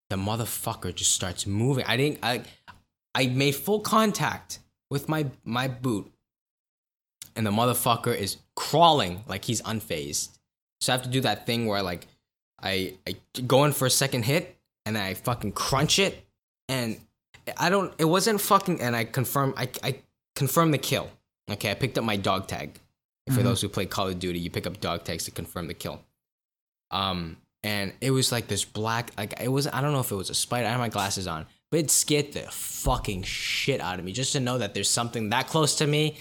the 0.10 0.16
motherfucker 0.16 0.94
just 0.94 1.12
starts 1.12 1.46
moving 1.48 1.84
i 1.88 1.98
didn't 1.98 2.20
i 2.24 2.42
i 3.14 3.28
made 3.28 3.54
full 3.56 3.80
contact 3.80 4.60
with 4.90 5.10
my 5.10 5.26
my 5.44 5.68
boot 5.68 6.12
and 7.36 7.46
the 7.46 7.52
motherfucker 7.52 8.16
is 8.16 8.38
crawling 8.56 9.22
like 9.28 9.46
he's 9.46 9.62
unfazed 9.64 10.30
so 10.82 10.94
i 10.94 10.96
have 10.96 11.04
to 11.04 11.10
do 11.10 11.22
that 11.22 11.46
thing 11.46 11.66
where 11.66 11.78
I 11.80 11.82
like 11.82 12.08
i 12.62 12.94
i 13.08 13.16
go 13.42 13.66
in 13.66 13.72
for 13.74 13.86
a 13.86 13.90
second 13.90 14.24
hit 14.24 14.56
and 14.86 14.96
then 14.96 15.04
i 15.04 15.14
fucking 15.14 15.54
crunch 15.54 16.00
it 16.00 16.26
and 16.70 17.00
I 17.60 17.70
don't. 17.70 17.94
It 18.00 18.06
wasn't 18.06 18.42
fucking. 18.42 18.82
And 18.82 18.96
I 18.96 19.04
confirm. 19.04 19.54
I 19.56 19.70
I 19.84 20.00
confirmed 20.36 20.74
the 20.74 20.80
kill. 20.80 21.12
Okay, 21.52 21.70
I 21.70 21.76
picked 21.76 21.96
up 22.00 22.04
my 22.04 22.16
dog 22.18 22.48
tag. 22.48 22.80
For 23.30 23.42
Mhm. 23.42 23.44
those 23.44 23.62
who 23.62 23.70
play 23.70 23.86
Call 23.86 24.08
of 24.08 24.18
Duty, 24.18 24.40
you 24.40 24.50
pick 24.50 24.66
up 24.66 24.82
dog 24.82 25.04
tags 25.04 25.26
to 25.26 25.32
confirm 25.32 25.68
the 25.68 25.76
kill. 25.76 26.04
Um, 26.90 27.38
and 27.66 27.94
it 28.00 28.12
was 28.12 28.32
like 28.32 28.48
this 28.48 28.64
black. 28.64 29.12
Like 29.18 29.40
it 29.42 29.50
was. 29.50 29.68
I 29.68 29.82
don't 29.82 29.92
know 29.92 30.00
if 30.00 30.12
it 30.12 30.16
was 30.16 30.30
a 30.30 30.36
spider. 30.36 30.68
I 30.68 30.72
had 30.72 30.78
my 30.78 30.90
glasses 30.90 31.28
on, 31.28 31.46
but 31.72 31.80
it 31.80 31.92
scared 31.92 32.34
the 32.34 32.42
fucking 32.42 33.24
shit 33.24 33.82
out 33.82 34.00
of 34.00 34.06
me 34.06 34.12
just 34.12 34.34
to 34.34 34.40
know 34.40 34.58
that 34.58 34.74
there's 34.74 34.90
something 34.90 35.30
that 35.30 35.48
close 35.48 35.76
to 35.78 35.88
me, 35.88 36.16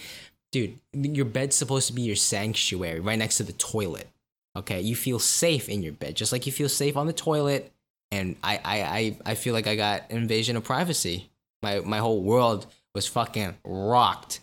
dude. 0.51 0.79
Your 0.91 1.25
bed's 1.25 1.55
supposed 1.55 1.87
to 1.87 1.93
be 1.93 2.01
your 2.01 2.15
sanctuary, 2.15 2.99
right 2.99 3.19
next 3.19 3.37
to 3.37 3.43
the 3.43 3.53
toilet. 3.53 4.09
Okay, 4.57 4.81
you 4.81 4.95
feel 4.95 5.19
safe 5.19 5.69
in 5.69 5.83
your 5.83 5.93
bed, 5.93 6.15
just 6.15 6.31
like 6.31 6.45
you 6.45 6.51
feel 6.51 6.69
safe 6.69 6.97
on 6.97 7.07
the 7.07 7.13
toilet 7.13 7.71
and 8.11 8.35
I, 8.43 8.59
I, 8.63 8.81
I, 8.81 9.17
I 9.25 9.35
feel 9.35 9.53
like 9.53 9.67
I 9.67 9.75
got 9.75 10.09
invasion 10.09 10.55
of 10.55 10.63
privacy. 10.63 11.29
My 11.61 11.79
my 11.79 11.97
whole 11.99 12.21
world 12.21 12.67
was 12.93 13.07
fucking 13.07 13.55
rocked 13.63 14.39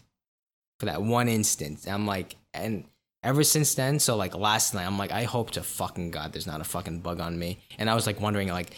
for 0.78 0.86
that 0.86 1.02
one 1.02 1.28
instant. 1.28 1.86
I'm 1.88 2.06
like, 2.06 2.36
and 2.52 2.84
ever 3.22 3.44
since 3.44 3.74
then, 3.74 3.98
so 3.98 4.16
like 4.16 4.34
last 4.34 4.74
night, 4.74 4.86
I'm 4.86 4.98
like, 4.98 5.12
I 5.12 5.24
hope 5.24 5.52
to 5.52 5.62
fucking 5.62 6.10
god 6.10 6.32
there's 6.32 6.46
not 6.46 6.60
a 6.60 6.64
fucking 6.64 7.00
bug 7.00 7.20
on 7.20 7.38
me. 7.38 7.58
And 7.78 7.88
I 7.88 7.94
was 7.94 8.06
like 8.06 8.20
wondering, 8.20 8.48
like, 8.48 8.70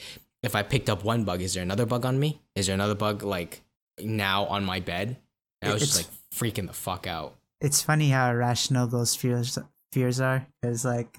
if 0.43 0.55
I 0.55 0.63
picked 0.63 0.91
up 0.91 1.05
one 1.05 1.25
bug, 1.25 1.41
is 1.41 1.55
there 1.55 1.63
another 1.63 1.87
bug 1.87 2.05
on 2.05 2.19
me? 2.19 2.41
Is 2.55 2.67
there 2.67 2.75
another 2.75 2.95
bug 2.95 3.23
like 3.23 3.63
now 3.99 4.45
on 4.47 4.65
my 4.65 4.81
bed? 4.81 5.17
And 5.63 5.71
I 5.71 5.75
was 5.75 5.83
just 5.83 5.97
like 5.97 6.07
freaking 6.35 6.67
the 6.67 6.75
fuck 6.75 7.07
out. 7.07 7.37
It's 7.61 7.81
funny 7.81 8.11
how 8.11 8.31
irrational 8.31 8.87
those 8.87 9.15
fears 9.15 9.59
fears 9.93 10.21
are. 10.21 10.47
Because 10.61 10.85
like, 10.85 11.19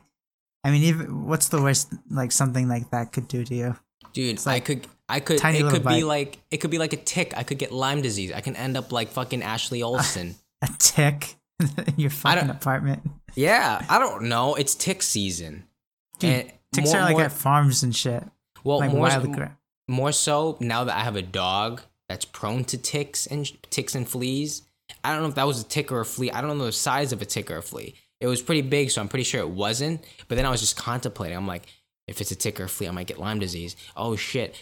I 0.63 0.71
mean, 0.71 0.83
even 0.83 1.25
what's 1.25 1.49
the 1.49 1.61
worst 1.61 1.93
like 2.09 2.31
something 2.31 2.67
like 2.67 2.91
that 2.91 3.11
could 3.11 3.27
do 3.27 3.43
to 3.43 3.55
you? 3.55 3.75
Dude, 4.13 4.45
like 4.45 4.55
I 4.55 4.59
could, 4.59 4.87
I 5.09 5.19
could, 5.19 5.43
it 5.43 5.69
could 5.69 5.83
be 5.83 6.03
like, 6.03 6.37
it 6.51 6.57
could 6.57 6.71
be 6.71 6.77
like 6.77 6.93
a 6.93 6.97
tick. 6.97 7.33
I 7.35 7.43
could 7.43 7.57
get 7.57 7.71
Lyme 7.71 8.01
disease. 8.01 8.31
I 8.31 8.41
can 8.41 8.55
end 8.55 8.77
up 8.77 8.91
like 8.91 9.09
fucking 9.09 9.41
Ashley 9.41 9.81
Olsen. 9.83 10.35
A 10.61 10.69
tick 10.77 11.35
your 11.97 12.09
fucking 12.09 12.49
apartment. 12.49 13.01
Yeah, 13.35 13.85
I 13.89 13.99
don't 13.99 14.23
know. 14.23 14.55
It's 14.55 14.75
tick 14.75 15.01
season. 15.03 15.65
Dude, 16.19 16.29
And 16.31 16.51
ticks 16.73 16.89
more- 16.91 16.97
are 16.97 17.03
like 17.03 17.11
more- 17.13 17.21
at 17.23 17.31
farms 17.31 17.83
and 17.83 17.95
shit. 17.95 18.23
well, 18.63 18.79
like 18.79 18.91
more, 18.91 19.09
gra- 19.09 19.57
more 19.87 20.11
so 20.11 20.57
now 20.59 20.83
that 20.85 20.95
I 20.95 21.01
have 21.01 21.15
a 21.15 21.21
dog 21.21 21.81
that's 22.09 22.25
prone 22.25 22.63
to 22.65 22.77
ticks 22.77 23.25
and 23.27 23.49
ticks 23.71 23.95
and 23.95 24.07
fleas. 24.07 24.61
I 25.03 25.11
don't 25.11 25.21
know 25.23 25.29
if 25.29 25.35
that 25.35 25.47
was 25.47 25.61
a 25.61 25.65
tick 25.65 25.91
or 25.91 25.99
a 26.01 26.05
flea. 26.05 26.31
I 26.31 26.41
don't 26.41 26.57
know 26.57 26.65
the 26.65 26.71
size 26.71 27.11
of 27.11 27.21
a 27.21 27.25
tick 27.25 27.49
or 27.49 27.57
a 27.57 27.61
flea. 27.61 27.95
It 28.21 28.27
was 28.27 28.41
pretty 28.41 28.61
big, 28.61 28.91
so 28.91 29.01
I'm 29.01 29.07
pretty 29.09 29.23
sure 29.23 29.41
it 29.41 29.49
wasn't. 29.49 30.03
But 30.27 30.35
then 30.35 30.45
I 30.45 30.49
was 30.49 30.61
just 30.61 30.77
contemplating. 30.77 31.35
I'm 31.35 31.47
like, 31.47 31.63
if 32.07 32.21
it's 32.21 32.31
a 32.31 32.35
tick 32.35 32.59
or 32.59 32.65
a 32.65 32.69
flea, 32.69 32.87
I 32.87 32.91
might 32.91 33.07
get 33.07 33.19
Lyme 33.19 33.39
disease. 33.39 33.75
Oh 33.97 34.15
shit. 34.15 34.55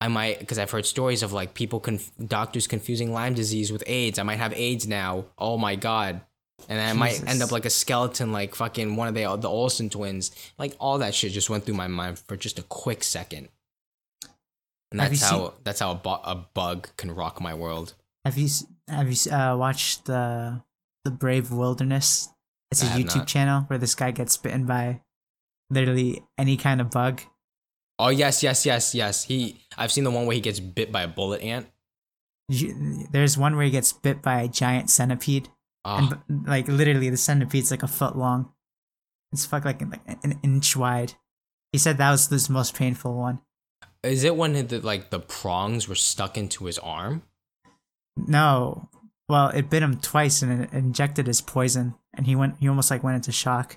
I 0.00 0.08
might, 0.08 0.38
because 0.40 0.58
I've 0.58 0.70
heard 0.70 0.86
stories 0.86 1.22
of 1.22 1.32
like 1.32 1.54
people, 1.54 1.80
conf- 1.80 2.10
doctors 2.24 2.66
confusing 2.68 3.12
Lyme 3.12 3.34
disease 3.34 3.72
with 3.72 3.82
AIDS. 3.86 4.18
I 4.18 4.22
might 4.24 4.38
have 4.38 4.52
AIDS 4.52 4.86
now. 4.86 5.24
Oh 5.38 5.56
my 5.58 5.74
god. 5.76 6.20
And 6.68 6.80
I 6.80 6.92
might 6.92 7.26
end 7.28 7.42
up 7.42 7.52
like 7.52 7.64
a 7.64 7.70
skeleton, 7.70 8.32
like 8.32 8.54
fucking 8.54 8.96
one 8.96 9.08
of 9.08 9.14
the 9.14 9.36
the 9.36 9.48
Olsen 9.48 9.88
twins. 9.90 10.30
Like 10.58 10.74
all 10.80 10.98
that 10.98 11.14
shit 11.14 11.32
just 11.32 11.48
went 11.50 11.64
through 11.64 11.74
my 11.76 11.86
mind 11.88 12.18
for 12.18 12.36
just 12.36 12.58
a 12.58 12.62
quick 12.62 13.02
second. 13.04 13.48
And 14.90 15.00
that's 15.00 15.22
how 15.22 15.50
seen- 15.50 15.58
that's 15.64 15.80
how 15.80 15.92
a, 15.92 15.94
bu- 15.94 16.10
a 16.24 16.46
bug 16.54 16.88
can 16.96 17.10
rock 17.14 17.40
my 17.40 17.54
world. 17.54 17.94
Have 18.24 18.36
you 18.38 18.48
have 18.88 19.10
you 19.10 19.32
uh, 19.32 19.56
watched 19.56 20.06
the 20.06 20.62
the 21.04 21.10
Brave 21.10 21.50
Wilderness? 21.52 22.28
It's 22.70 22.82
a 22.82 22.86
I 22.86 22.98
YouTube 23.02 23.26
channel 23.26 23.62
where 23.68 23.78
this 23.78 23.94
guy 23.94 24.10
gets 24.10 24.36
bitten 24.36 24.66
by 24.66 25.00
literally 25.70 26.22
any 26.36 26.56
kind 26.58 26.80
of 26.80 26.90
bug. 26.90 27.22
Oh 27.98 28.08
yes, 28.08 28.42
yes, 28.42 28.66
yes, 28.66 28.94
yes. 28.94 29.24
He 29.24 29.60
I've 29.78 29.92
seen 29.92 30.04
the 30.04 30.10
one 30.10 30.26
where 30.26 30.34
he 30.34 30.40
gets 30.40 30.60
bit 30.60 30.92
by 30.92 31.02
a 31.02 31.08
bullet 31.08 31.40
ant. 31.42 31.66
You- 32.48 33.06
There's 33.10 33.38
one 33.38 33.56
where 33.56 33.64
he 33.64 33.70
gets 33.70 33.92
bit 33.92 34.20
by 34.22 34.40
a 34.42 34.48
giant 34.48 34.90
centipede, 34.90 35.48
Oh, 35.84 35.96
and 35.96 36.14
ah. 36.14 36.50
like 36.50 36.68
literally 36.68 37.10
the 37.10 37.16
centipede's 37.16 37.70
like 37.70 37.82
a 37.82 37.88
foot 37.88 38.16
long. 38.16 38.52
It's 39.32 39.44
fuck 39.44 39.64
like, 39.64 39.82
like 39.82 40.00
an 40.24 40.38
inch 40.42 40.76
wide. 40.76 41.14
He 41.72 41.78
said 41.78 41.98
that 41.98 42.10
was 42.10 42.28
his 42.28 42.48
most 42.48 42.74
painful 42.74 43.14
one. 43.14 43.40
is 44.02 44.24
it 44.24 44.36
when 44.36 44.66
the 44.66 44.80
like 44.80 45.10
the 45.10 45.20
prongs 45.20 45.88
were 45.88 45.94
stuck 45.94 46.38
into 46.38 46.64
his 46.64 46.78
arm? 46.78 47.22
No, 48.16 48.88
well, 49.28 49.48
it 49.48 49.68
bit 49.68 49.82
him 49.82 49.98
twice 50.00 50.42
and 50.42 50.64
it 50.64 50.72
injected 50.72 51.26
his 51.26 51.40
poison, 51.40 51.94
and 52.14 52.26
he 52.26 52.34
went. 52.34 52.56
He 52.60 52.68
almost 52.68 52.90
like 52.90 53.02
went 53.02 53.16
into 53.16 53.32
shock. 53.32 53.76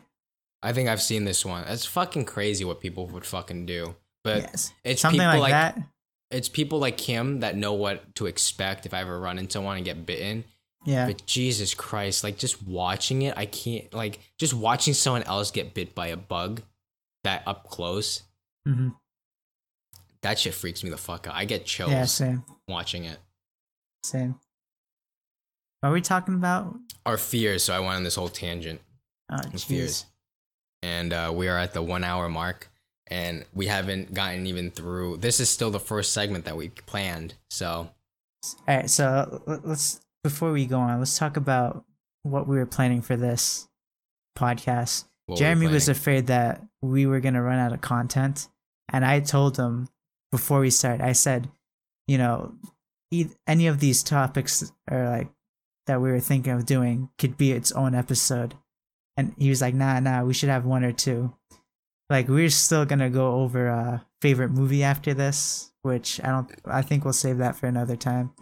I 0.64 0.74
think 0.74 0.88
I've 0.88 1.02
seen 1.02 1.26
this 1.26 1.46
one. 1.46 1.66
It's 1.68 1.86
fucking 1.86 2.26
crazy 2.26 2.64
what 2.64 2.80
people 2.80 3.08
would 3.08 3.26
fucking 3.26 3.66
do. 3.66 3.96
But 4.24 4.44
yes, 4.44 4.72
it's 4.84 5.02
something 5.02 5.20
people 5.20 5.40
like, 5.40 5.52
like, 5.52 5.52
that. 5.52 5.80
it's 6.30 6.48
people 6.48 6.80
like 6.80 7.00
him 7.00 7.42
that 7.42 7.58
know 7.58 7.74
what 7.74 8.16
to 8.16 8.28
expect 8.28 8.86
if 8.86 8.94
I 8.94 9.02
ever 9.02 9.20
run 9.20 9.40
into 9.40 9.60
one 9.60 9.78
and 9.78 9.86
get 9.86 10.06
bitten. 10.06 10.46
Yeah, 10.84 11.06
But 11.08 11.26
Jesus 11.28 11.74
Christ, 11.76 12.24
like 12.24 12.38
just 12.38 12.64
watching 12.64 13.22
it, 13.22 13.36
I 13.38 13.46
can't 13.46 13.94
like 13.94 14.20
just 14.40 14.54
watching 14.54 14.94
someone 14.96 15.24
else 15.24 15.52
get 15.52 15.74
bit 15.76 15.94
by 15.94 16.08
a 16.08 16.18
bug 16.18 16.64
that 17.24 17.44
up 17.46 17.70
close. 17.70 18.24
hmm 18.66 18.90
That 20.22 20.40
shit 20.40 20.54
freaks 20.56 20.84
me 20.84 20.90
the 20.90 20.98
fuck 20.98 21.28
out. 21.28 21.36
I 21.36 21.46
get 21.46 21.66
chills 21.66 21.92
yeah, 21.92 22.06
same, 22.06 22.44
watching 22.68 23.06
it. 23.06 23.18
same. 24.04 24.40
What 25.82 25.90
are 25.90 25.94
we 25.94 26.02
talking 26.02 26.36
about? 26.36 26.76
Our 27.06 27.18
fears, 27.18 27.64
so 27.64 27.74
I 27.74 27.80
went 27.80 27.94
on 27.94 28.04
this 28.04 28.16
whole 28.16 28.30
tangent. 28.30 28.82
Oh, 29.32 29.38
Fears. 29.58 30.06
And 30.84 31.14
uh, 31.14 31.32
we 31.34 31.48
are 31.48 31.58
at 31.58 31.74
the 31.74 31.82
one 31.82 32.04
hour 32.04 32.28
mark, 32.30 32.70
and 33.08 33.46
we 33.54 33.68
haven't 33.68 34.14
gotten 34.14 34.46
even 34.48 34.72
through. 34.72 35.18
This 35.18 35.40
is 35.40 35.50
still 35.50 35.72
the 35.72 35.80
first 35.80 36.14
segment 36.14 36.46
that 36.46 36.58
we 36.58 36.70
planned. 36.70 37.34
So, 37.50 37.90
All 38.46 38.56
right, 38.68 38.90
so 38.90 39.42
let's 39.64 40.02
before 40.24 40.52
we 40.52 40.66
go 40.66 40.80
on, 40.80 41.00
let's 41.00 41.18
talk 41.18 41.38
about 41.38 41.86
what 42.24 42.48
we 42.48 42.56
were 42.58 42.66
planning 42.66 43.02
for 43.02 43.16
this 43.18 43.68
podcast. 44.38 45.06
what 45.26 45.40
Jeremy 45.40 45.68
was 45.68 45.90
afraid 45.90 46.28
that 46.28 46.62
we 46.82 47.06
were 47.06 47.20
gonna 47.20 47.42
run 47.42 47.60
out 47.60 47.74
of 47.74 47.82
content, 47.82 48.48
and 48.90 49.06
I 49.06 49.20
told 49.20 49.58
him 49.58 49.88
before 50.32 50.60
we 50.60 50.70
start. 50.70 51.02
I 51.02 51.14
said, 51.14 51.50
you 52.08 52.18
know, 52.18 52.54
any 53.48 53.68
of 53.68 53.80
these 53.80 54.04
topics 54.04 54.72
are 54.90 55.10
like 55.10 55.30
that 55.88 56.02
we 56.02 56.12
were 56.12 56.20
thinking 56.20 56.54
of 56.54 56.66
doing 56.66 57.10
could 57.18 57.38
be 57.38 57.52
its 57.52 57.72
own 57.72 57.96
episode, 57.96 58.56
and 59.18 59.34
he 59.38 59.50
was 59.50 59.62
like, 59.62 59.74
nah, 59.74 60.00
nah, 60.00 60.24
we 60.24 60.34
should 60.34 60.50
have 60.50 60.66
one 60.66 60.84
or 60.84 60.92
two. 60.92 61.34
Like 62.10 62.28
we're 62.28 62.50
still 62.50 62.86
gonna 62.86 63.10
go 63.10 63.36
over 63.42 63.68
a 63.68 64.06
favorite 64.22 64.50
movie 64.52 64.84
after 64.84 65.14
this, 65.14 65.72
which 65.82 66.20
I 66.24 66.28
don't. 66.28 66.52
I 66.66 66.82
think 66.82 67.04
we'll 67.06 67.14
save 67.14 67.38
that 67.38 67.56
for 67.56 67.68
another 67.68 67.96
time. 67.96 68.34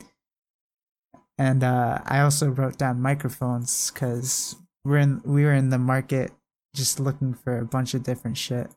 And 1.39 1.63
uh, 1.63 1.99
I 2.05 2.19
also 2.19 2.49
wrote 2.49 2.77
down 2.77 3.01
microphones 3.01 3.91
because 3.91 4.57
we're 4.83 4.97
in 4.97 5.21
we 5.23 5.45
were 5.45 5.53
in 5.53 5.69
the 5.69 5.77
market 5.77 6.31
just 6.75 6.99
looking 6.99 7.33
for 7.33 7.57
a 7.57 7.65
bunch 7.65 7.93
of 7.93 8.03
different 8.03 8.37
shit. 8.37 8.69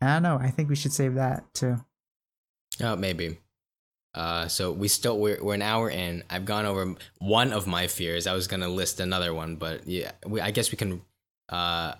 I 0.00 0.14
don't 0.14 0.22
know. 0.22 0.38
I 0.40 0.50
think 0.50 0.68
we 0.68 0.76
should 0.76 0.92
save 0.92 1.16
that 1.16 1.52
too. 1.52 1.76
Oh, 2.80 2.94
maybe. 2.94 3.38
Uh, 4.14 4.48
so 4.48 4.72
we 4.72 4.86
still 4.86 5.18
we're, 5.18 5.42
we're 5.42 5.54
an 5.54 5.62
hour 5.62 5.90
in. 5.90 6.22
I've 6.30 6.44
gone 6.44 6.64
over 6.64 6.94
one 7.18 7.52
of 7.52 7.66
my 7.66 7.88
fears. 7.88 8.28
I 8.28 8.34
was 8.34 8.46
gonna 8.46 8.68
list 8.68 9.00
another 9.00 9.34
one, 9.34 9.56
but 9.56 9.86
yeah, 9.88 10.12
we, 10.24 10.40
I 10.40 10.52
guess 10.52 10.70
we 10.70 10.76
can 10.76 11.02
uh 11.48 11.94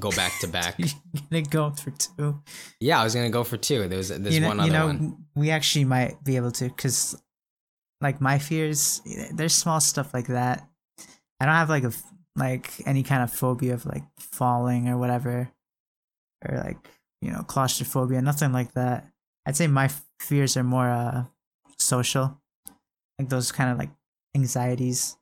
go 0.00 0.10
back 0.10 0.32
to 0.40 0.48
back. 0.48 0.74
You're 0.78 0.88
gonna 1.30 1.42
go 1.42 1.70
for 1.70 1.90
two. 1.92 2.42
yeah, 2.80 3.00
I 3.00 3.04
was 3.04 3.14
gonna 3.14 3.30
go 3.30 3.44
for 3.44 3.56
two. 3.56 3.86
There's 3.86 4.08
there's 4.08 4.34
you 4.34 4.40
know, 4.40 4.48
one 4.48 4.60
other 4.60 4.66
you 4.66 4.72
know, 4.72 4.86
one. 4.86 5.24
we 5.36 5.50
actually 5.50 5.84
might 5.84 6.22
be 6.24 6.36
able 6.36 6.50
to 6.52 6.64
because, 6.64 7.20
like, 8.00 8.20
my 8.20 8.38
fears. 8.38 9.02
There's 9.32 9.54
small 9.54 9.80
stuff 9.80 10.14
like 10.14 10.28
that. 10.28 10.68
I 11.40 11.46
don't 11.46 11.54
have 11.54 11.68
like 11.68 11.84
a 11.84 11.92
like 12.36 12.70
any 12.86 13.02
kind 13.02 13.22
of 13.22 13.32
phobia 13.32 13.74
of 13.74 13.84
like 13.86 14.04
falling 14.18 14.88
or 14.88 14.96
whatever, 14.98 15.50
or 16.46 16.56
like 16.58 16.76
you 17.20 17.30
know 17.30 17.42
claustrophobia. 17.42 18.22
Nothing 18.22 18.52
like 18.52 18.72
that. 18.74 19.06
I'd 19.46 19.56
say 19.56 19.66
my 19.66 19.90
fears 20.20 20.56
are 20.56 20.64
more 20.64 20.88
uh 20.88 21.24
social, 21.78 22.40
like 23.18 23.28
those 23.28 23.52
kind 23.52 23.70
of 23.70 23.78
like 23.78 23.90
anxieties, 24.34 25.16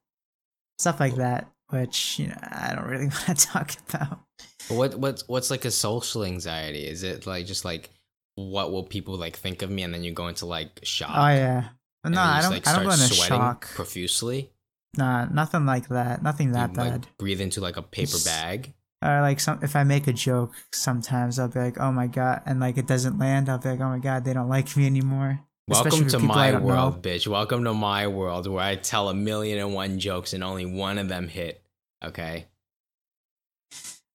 stuff 0.79 1.01
like 1.01 1.17
that. 1.17 1.49
Which 1.71 2.19
you 2.19 2.29
know 2.29 2.39
I 2.43 2.75
don't 2.75 2.87
really 2.87 3.07
want 3.27 3.27
to 3.27 3.35
talk 3.35 3.73
about. 3.89 4.21
But 4.69 4.77
what 4.77 4.95
what's 4.97 5.29
what's 5.29 5.51
like 5.51 5.65
a 5.65 5.71
social 5.71 6.25
anxiety? 6.25 6.87
Is 6.87 7.03
it 7.03 7.27
like 7.27 7.47
just 7.47 7.65
like 7.65 7.91
what 8.37 8.71
will 8.71 8.85
people 8.85 9.17
like 9.17 9.37
think 9.37 9.63
of 9.63 9.71
me, 9.71 9.83
and 9.83 9.93
then 9.93 10.05
you 10.05 10.13
go 10.13 10.29
into 10.29 10.47
like 10.47 10.81
shock? 10.83 11.11
Oh 11.15 11.29
yeah. 11.29 11.69
And 12.07 12.15
No, 12.15 12.23
I 12.23 12.41
don't. 12.43 12.53
like, 12.53 12.67
I 12.67 12.77
don't 12.77 12.85
go 12.87 12.91
into 12.93 13.13
shock. 13.15 13.69
profusely. 13.75 14.51
Nah, 14.97 15.27
nothing 15.27 15.67
like 15.67 15.89
that. 15.89 16.23
Nothing 16.23 16.53
that 16.53 16.71
You, 16.71 16.77
bad. 16.77 16.93
Like, 17.05 17.19
breathe 17.19 17.41
into 17.43 17.61
like 17.61 17.77
a 17.77 17.83
paper 17.83 18.17
bag. 18.25 18.73
or 19.05 19.21
like 19.21 19.41
some 19.41 19.59
if 19.63 19.77
I 19.77 19.85
make 19.85 20.07
a 20.07 20.13
joke, 20.15 20.55
sometimes 20.73 21.39
I'll 21.39 21.49
be 21.49 21.61
like, 21.61 21.79
"Oh 21.79 21.93
my 21.93 22.07
god," 22.07 22.41
and 22.47 22.61
like 22.61 22.79
it 22.79 22.87
doesn't 22.87 23.19
land. 23.19 23.51
I'll 23.51 23.59
be 23.59 23.69
like, 23.69 23.81
"Oh 23.81 23.91
my 23.91 23.99
god, 23.99 24.25
they 24.25 24.33
don't 24.33 24.49
like 24.49 24.75
me 24.77 24.87
anymore." 24.87 25.41
Welcome 25.69 26.07
to 26.09 26.19
my 26.21 26.57
world, 26.57 27.05
know. 27.05 27.11
bitch. 27.11 27.27
Welcome 27.27 27.65
to 27.65 27.75
my 27.75 28.07
world 28.07 28.47
where 28.47 28.63
I 28.63 28.77
tell 28.77 29.09
a 29.11 29.15
million 29.15 29.59
and 29.59 29.75
one 29.75 29.99
jokes 29.99 30.33
and 30.33 30.43
only 30.45 30.65
one 30.65 30.97
of 30.97 31.09
them 31.09 31.27
hit. 31.29 31.61
Okay. 32.03 32.47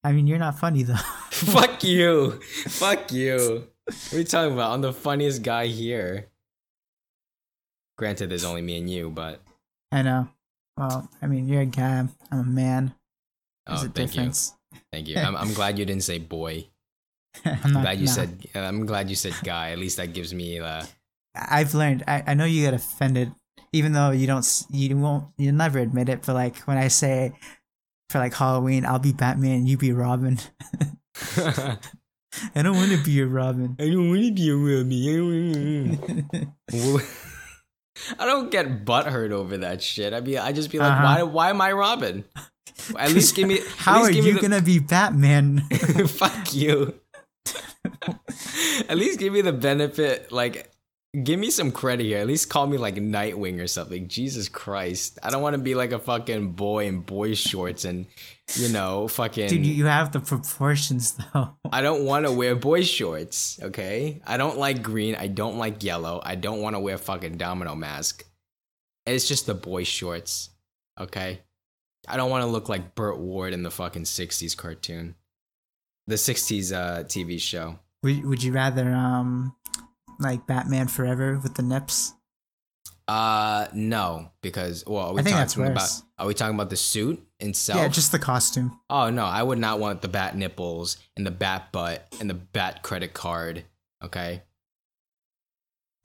I 0.04 0.14
mean, 0.14 0.26
you're 0.26 0.40
not 0.40 0.58
funny 0.58 0.82
though. 0.84 0.96
Fuck 1.30 1.84
you. 1.84 2.40
Fuck 2.68 3.12
you. 3.12 3.68
What 3.86 4.14
are 4.14 4.18
you 4.18 4.24
talking 4.24 4.54
about? 4.54 4.72
I'm 4.72 4.82
the 4.82 4.94
funniest 4.94 5.44
guy 5.44 5.68
here. 5.68 6.31
Granted, 8.02 8.32
there's 8.32 8.46
only 8.46 8.64
me 8.64 8.80
and 8.80 8.90
you, 8.90 9.12
but 9.12 9.42
I 9.92 10.02
know. 10.02 10.28
Well, 10.76 11.08
I 11.22 11.28
mean, 11.28 11.48
you're 11.48 11.62
a 11.62 11.68
guy. 11.68 12.08
I'm 12.32 12.40
a 12.40 12.44
man. 12.44 12.96
There's 13.68 13.84
oh, 13.84 13.86
a 13.86 13.90
thank 13.90 14.10
difference. 14.10 14.56
you, 14.74 14.80
thank 14.92 15.08
you. 15.08 15.18
I'm, 15.20 15.38
I'm 15.38 15.54
glad 15.54 15.78
you 15.78 15.86
didn't 15.86 16.02
say 16.02 16.18
boy. 16.18 16.66
I'm 17.46 17.74
not. 17.74 17.84
glad 17.84 18.00
you 18.00 18.08
nah. 18.08 18.12
said. 18.12 18.48
I'm 18.56 18.88
glad 18.88 19.08
you 19.08 19.16
said 19.16 19.36
guy. 19.44 19.70
At 19.70 19.78
least 19.78 19.98
that 19.98 20.14
gives 20.14 20.34
me. 20.34 20.60
Uh, 20.60 20.84
I've 21.36 21.76
learned. 21.76 22.04
I, 22.08 22.24
I 22.26 22.34
know 22.34 22.46
you 22.46 22.64
get 22.64 22.74
offended, 22.74 23.34
even 23.72 23.92
though 23.92 24.10
you 24.10 24.26
don't. 24.26 24.64
You 24.72 24.98
won't. 24.98 25.28
You'll 25.38 25.54
never 25.54 25.78
admit 25.78 26.10
it. 26.10 26.24
But 26.26 26.34
like 26.34 26.58
when 26.62 26.80
I 26.80 26.88
say, 26.88 27.34
for 28.10 28.18
like 28.18 28.34
Halloween, 28.34 28.84
I'll 28.84 28.98
be 28.98 29.12
Batman. 29.14 29.68
You 29.68 29.78
be 29.78 29.92
Robin. 29.92 30.40
I 31.38 31.78
I 32.56 32.64
don't 32.64 32.78
want 32.78 32.94
to 32.94 32.98
be 33.04 33.22
a 33.22 33.28
Robin. 33.28 33.76
I 33.80 33.90
don't 33.90 34.10
want 34.10 34.24
to 34.24 34.32
be 34.32 34.50
a 34.50 34.56
Robin. 34.56 36.52
I 38.18 38.26
don't 38.26 38.50
get 38.52 38.86
butthurt 38.86 39.32
over 39.32 39.58
that 39.58 39.82
shit. 39.84 40.14
I 40.14 40.22
mean, 40.22 40.38
I 40.38 40.52
just 40.52 40.72
be 40.72 40.80
like, 40.80 40.92
Uh-huh. 40.92 41.04
why? 41.04 41.24
Why 41.24 41.50
am 41.50 41.62
I 41.62 41.72
Robin? 41.74 42.24
At 42.98 43.12
least 43.14 43.36
give 43.36 43.48
me. 43.48 43.60
How 43.78 44.02
are 44.04 44.12
you 44.12 44.34
the- 44.36 44.40
gonna 44.42 44.62
be 44.62 44.80
Batman? 44.80 45.62
Fuck 46.08 46.54
you. 46.54 46.96
At 48.90 48.98
least 48.98 49.20
give 49.20 49.34
me 49.34 49.42
the 49.42 49.54
benefit, 49.54 50.32
like, 50.32 50.71
give 51.24 51.40
me 51.40 51.50
some 51.50 51.72
credit 51.72 52.06
here. 52.06 52.20
At 52.20 52.28
least 52.28 52.50
call 52.50 52.68
me 52.68 52.78
like 52.78 52.96
Nightwing 52.96 53.62
or 53.62 53.68
something. 53.68 54.08
Jesus 54.08 54.48
Christ. 54.48 55.20
I 55.22 55.30
don't 55.30 55.42
want 55.42 55.56
to 55.56 55.62
be 55.62 55.76
like 55.76 55.92
a 55.92 56.00
fucking 56.00 56.54
boy 56.54 56.86
in 56.86 57.02
boy 57.02 57.36
shorts 57.36 57.86
and, 57.86 58.06
you 58.56 58.70
know, 58.70 59.08
fucking. 59.08 59.50
Dude, 59.50 59.66
you, 59.66 59.86
have 59.86 60.12
the 60.12 60.20
proportions 60.20 61.18
though. 61.34 61.56
I 61.72 61.82
don't 61.82 62.06
want 62.06 62.26
to 62.26 62.32
wear 62.32 62.56
boy 62.56 62.84
shorts, 62.84 63.60
okay? 63.62 64.22
I 64.26 64.38
don't 64.38 64.58
like 64.58 64.82
green. 64.82 65.16
I 65.16 65.28
don't 65.28 65.58
like 65.58 65.84
yellow. 65.84 66.22
I 66.24 66.36
don't 66.36 66.62
want 66.62 66.76
to 66.76 66.80
wear 66.80 66.98
fucking 66.98 67.38
domino 67.38 67.76
mask. 67.76 68.24
It's 69.06 69.28
just 69.28 69.48
the 69.48 69.56
boy 69.56 69.84
shorts, 69.84 70.50
okay? 71.00 71.42
I 72.08 72.18
don't 72.18 72.30
want 72.30 72.44
to 72.44 72.50
look 72.50 72.70
like 72.70 72.96
Burt 72.96 73.20
Ward 73.20 73.54
in 73.54 73.64
the 73.64 73.72
fucking 73.72 74.04
60s 74.04 74.56
cartoon. 74.56 75.16
The 76.08 76.16
60s 76.16 76.74
uh, 76.74 77.04
TV 77.04 77.40
show. 77.40 77.80
Would 78.04 78.26
Would 78.26 78.44
you 78.44 78.52
rather 78.52 78.92
um 78.92 79.56
like 80.22 80.48
Batman 80.48 80.88
Forever 80.88 81.38
with 81.42 81.56
the 81.56 81.64
nips? 81.64 82.14
Uh, 83.08 83.68
no, 83.74 84.32
because, 84.42 84.86
well, 84.88 85.08
are 85.08 85.14
we 85.14 85.20
I 85.20 85.24
think 85.24 85.36
that's 85.36 85.54
talking 85.54 85.72
about, 85.72 85.82
worse. 85.82 86.04
are 86.18 86.28
we 86.28 86.34
talking 86.34 86.56
about 86.56 86.70
the 86.70 86.78
suit 86.78 87.22
itself? 87.40 87.80
Yeah, 87.80 87.88
just 87.90 88.12
the 88.14 88.20
costume. 88.20 88.80
Oh 88.90 89.10
no, 89.10 89.26
I 89.26 89.44
would 89.44 89.58
not 89.60 89.80
want 89.80 90.02
the 90.02 90.08
bat 90.08 90.38
nipples 90.38 90.98
and 91.18 91.26
the 91.28 91.32
bat 91.32 91.72
butt 91.74 92.08
and 92.22 92.30
the 92.30 92.34
bat 92.36 92.84
credit 92.84 93.14
card. 93.14 93.66
Okay. 94.04 94.44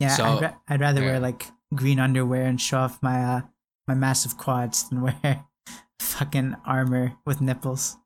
Yeah, 0.01 0.09
So- 0.17 0.25
I'd, 0.25 0.43
ra- 0.43 0.55
I'd 0.69 0.81
rather 0.81 1.01
yeah. 1.03 1.07
wear 1.13 1.21
like 1.21 1.47
green 1.75 1.99
underwear 2.01 2.45
and 2.47 2.61
show 2.61 2.79
off 2.79 3.03
my 3.03 3.23
uh 3.23 3.41
my 3.89 3.95
massive 3.95 4.37
quads 4.37 4.89
than 4.89 5.03
wear 5.03 5.45
fucking 6.01 6.57
armor 6.67 7.13
with 7.25 7.41
nipples. 7.41 7.97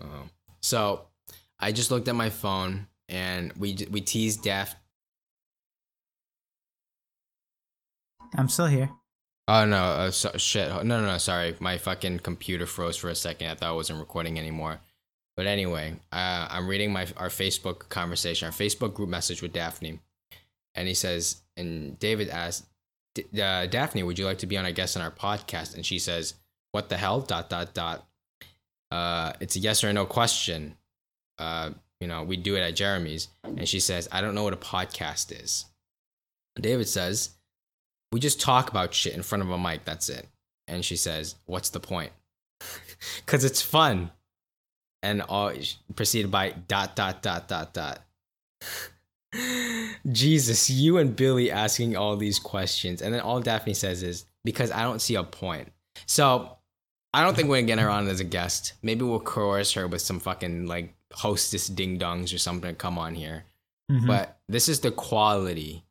Um, 0.00 0.30
so 0.60 1.06
I 1.58 1.72
just 1.72 1.90
looked 1.90 2.08
at 2.08 2.14
my 2.14 2.28
phone 2.30 2.86
and 3.08 3.52
we 3.54 3.86
we 3.90 4.00
teased 4.02 4.42
Daft. 4.42 4.76
I'm 8.36 8.48
still 8.48 8.66
here. 8.66 8.90
Oh 9.48 9.64
no, 9.64 9.82
uh, 9.82 10.10
so, 10.10 10.30
shit. 10.36 10.68
No, 10.68 10.82
no, 10.82 11.00
no. 11.00 11.18
Sorry, 11.18 11.56
my 11.58 11.78
fucking 11.78 12.20
computer 12.20 12.66
froze 12.66 12.96
for 12.96 13.10
a 13.10 13.14
second. 13.14 13.48
I 13.48 13.54
thought 13.54 13.70
I 13.70 13.72
wasn't 13.72 13.98
recording 13.98 14.38
anymore. 14.38 14.80
But 15.36 15.46
anyway, 15.46 15.94
uh, 16.12 16.46
I'm 16.50 16.68
reading 16.68 16.92
my 16.92 17.06
our 17.16 17.28
Facebook 17.28 17.88
conversation, 17.88 18.46
our 18.46 18.52
Facebook 18.52 18.94
group 18.94 19.08
message 19.08 19.42
with 19.42 19.52
Daphne, 19.52 19.98
and 20.74 20.86
he 20.86 20.94
says, 20.94 21.42
and 21.56 21.98
David 21.98 22.28
asked, 22.28 22.66
uh, 23.18 23.66
Daphne, 23.66 24.02
would 24.02 24.18
you 24.18 24.24
like 24.24 24.38
to 24.38 24.46
be 24.46 24.56
on 24.56 24.64
a 24.64 24.72
guest 24.72 24.96
on 24.96 25.02
our 25.02 25.10
podcast? 25.10 25.74
And 25.74 25.84
she 25.84 25.98
says, 25.98 26.34
"What 26.70 26.88
the 26.88 26.96
hell?" 26.96 27.20
Dot 27.20 27.50
dot 27.50 27.74
dot. 27.74 28.06
Uh, 28.90 29.32
it's 29.40 29.56
a 29.56 29.58
yes 29.58 29.82
or 29.82 29.92
no 29.92 30.06
question. 30.06 30.76
Uh, 31.38 31.70
you 32.00 32.06
know, 32.06 32.22
we 32.22 32.36
do 32.36 32.56
it 32.56 32.60
at 32.60 32.76
Jeremy's, 32.76 33.28
and 33.42 33.68
she 33.68 33.80
says, 33.80 34.08
"I 34.12 34.20
don't 34.20 34.34
know 34.34 34.44
what 34.44 34.52
a 34.52 34.56
podcast 34.56 35.32
is." 35.42 35.66
David 36.60 36.88
says, 36.88 37.30
"We 38.12 38.20
just 38.20 38.40
talk 38.40 38.70
about 38.70 38.94
shit 38.94 39.14
in 39.14 39.22
front 39.22 39.42
of 39.42 39.50
a 39.50 39.58
mic. 39.58 39.84
That's 39.84 40.08
it." 40.08 40.28
And 40.68 40.84
she 40.84 40.96
says, 40.96 41.34
"What's 41.46 41.70
the 41.70 41.80
point?" 41.80 42.12
Because 43.26 43.42
it's 43.44 43.60
fun 43.60 44.12
and 45.02 45.22
all 45.22 45.52
preceded 45.96 46.30
by 46.30 46.50
dot 46.50 46.94
dot 46.94 47.20
dot 47.22 47.48
dot 47.48 47.74
dot. 47.74 48.00
Jesus, 50.12 50.68
you 50.70 50.98
and 50.98 51.16
Billy 51.16 51.50
asking 51.50 51.96
all 51.96 52.16
these 52.16 52.38
questions, 52.38 53.02
and 53.02 53.12
then 53.14 53.20
all 53.20 53.40
Daphne 53.40 53.74
says 53.74 54.02
is 54.02 54.26
because 54.44 54.70
I 54.70 54.82
don't 54.82 55.00
see 55.00 55.14
a 55.14 55.24
point. 55.24 55.72
So 56.06 56.56
I 57.14 57.22
don't 57.22 57.34
think 57.34 57.48
we're 57.48 57.56
gonna 57.56 57.66
get 57.66 57.78
her 57.78 57.90
on 57.90 58.08
as 58.08 58.20
a 58.20 58.24
guest. 58.24 58.74
Maybe 58.82 59.04
we'll 59.04 59.20
coerce 59.20 59.72
her 59.72 59.88
with 59.88 60.02
some 60.02 60.20
fucking 60.20 60.66
like 60.66 60.94
hostess 61.12 61.66
ding 61.68 61.98
dongs 61.98 62.34
or 62.34 62.38
something 62.38 62.70
to 62.70 62.74
come 62.76 62.98
on 62.98 63.14
here. 63.14 63.44
Mhm. 63.90 64.06
But 64.06 64.38
this 64.48 64.68
is 64.68 64.80
the 64.80 64.90
quality, 64.90 65.84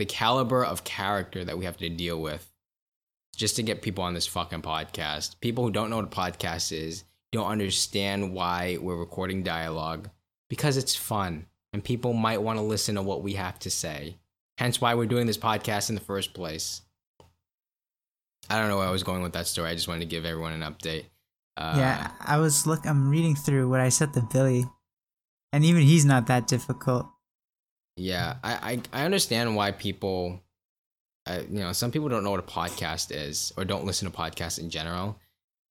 the 0.00 0.06
caliber 0.06 0.64
of 0.64 0.82
character 0.82 1.44
that 1.44 1.58
we 1.58 1.66
have 1.66 1.76
to 1.76 1.90
deal 1.90 2.20
with 2.20 2.50
just 3.36 3.56
to 3.56 3.62
get 3.62 3.82
people 3.82 4.02
on 4.02 4.14
this 4.14 4.26
fucking 4.26 4.62
podcast. 4.62 5.38
People 5.40 5.62
who 5.62 5.70
don't 5.70 5.90
know 5.90 5.96
what 5.96 6.06
a 6.06 6.08
podcast 6.08 6.72
is, 6.72 7.04
don't 7.32 7.50
understand 7.50 8.32
why 8.32 8.78
we're 8.80 8.96
recording 8.96 9.42
dialogue 9.42 10.08
because 10.48 10.78
it's 10.78 10.96
fun 10.96 11.44
and 11.74 11.84
people 11.84 12.14
might 12.14 12.40
want 12.40 12.58
to 12.58 12.62
listen 12.62 12.94
to 12.94 13.02
what 13.02 13.22
we 13.22 13.34
have 13.34 13.58
to 13.58 13.70
say. 13.70 14.16
Hence 14.56 14.80
why 14.80 14.94
we're 14.94 15.04
doing 15.04 15.26
this 15.26 15.36
podcast 15.36 15.90
in 15.90 15.96
the 15.96 16.00
first 16.00 16.32
place. 16.32 16.80
I 18.48 18.58
don't 18.58 18.68
know 18.68 18.78
where 18.78 18.88
I 18.88 18.90
was 18.90 19.02
going 19.02 19.22
with 19.22 19.34
that 19.34 19.46
story. 19.46 19.68
I 19.68 19.74
just 19.74 19.86
wanted 19.86 20.00
to 20.00 20.06
give 20.06 20.24
everyone 20.24 20.54
an 20.54 20.62
update. 20.62 21.04
Uh, 21.58 21.74
yeah, 21.76 22.10
I 22.20 22.38
was 22.38 22.66
look. 22.66 22.86
I'm 22.86 23.10
reading 23.10 23.36
through 23.36 23.68
what 23.68 23.80
I 23.80 23.90
said 23.90 24.14
to 24.14 24.22
Billy, 24.22 24.64
and 25.52 25.62
even 25.62 25.82
he's 25.82 26.06
not 26.06 26.26
that 26.28 26.46
difficult. 26.46 27.06
Yeah, 28.00 28.36
I 28.42 28.80
I, 28.92 29.02
I 29.02 29.04
understand 29.04 29.54
why 29.54 29.72
people, 29.72 30.40
uh, 31.26 31.40
you 31.50 31.60
know, 31.60 31.72
some 31.72 31.90
people 31.90 32.08
don't 32.08 32.24
know 32.24 32.30
what 32.30 32.40
a 32.40 32.42
podcast 32.42 33.14
is 33.14 33.52
or 33.58 33.64
don't 33.66 33.84
listen 33.84 34.10
to 34.10 34.16
podcasts 34.16 34.58
in 34.58 34.70
general. 34.70 35.18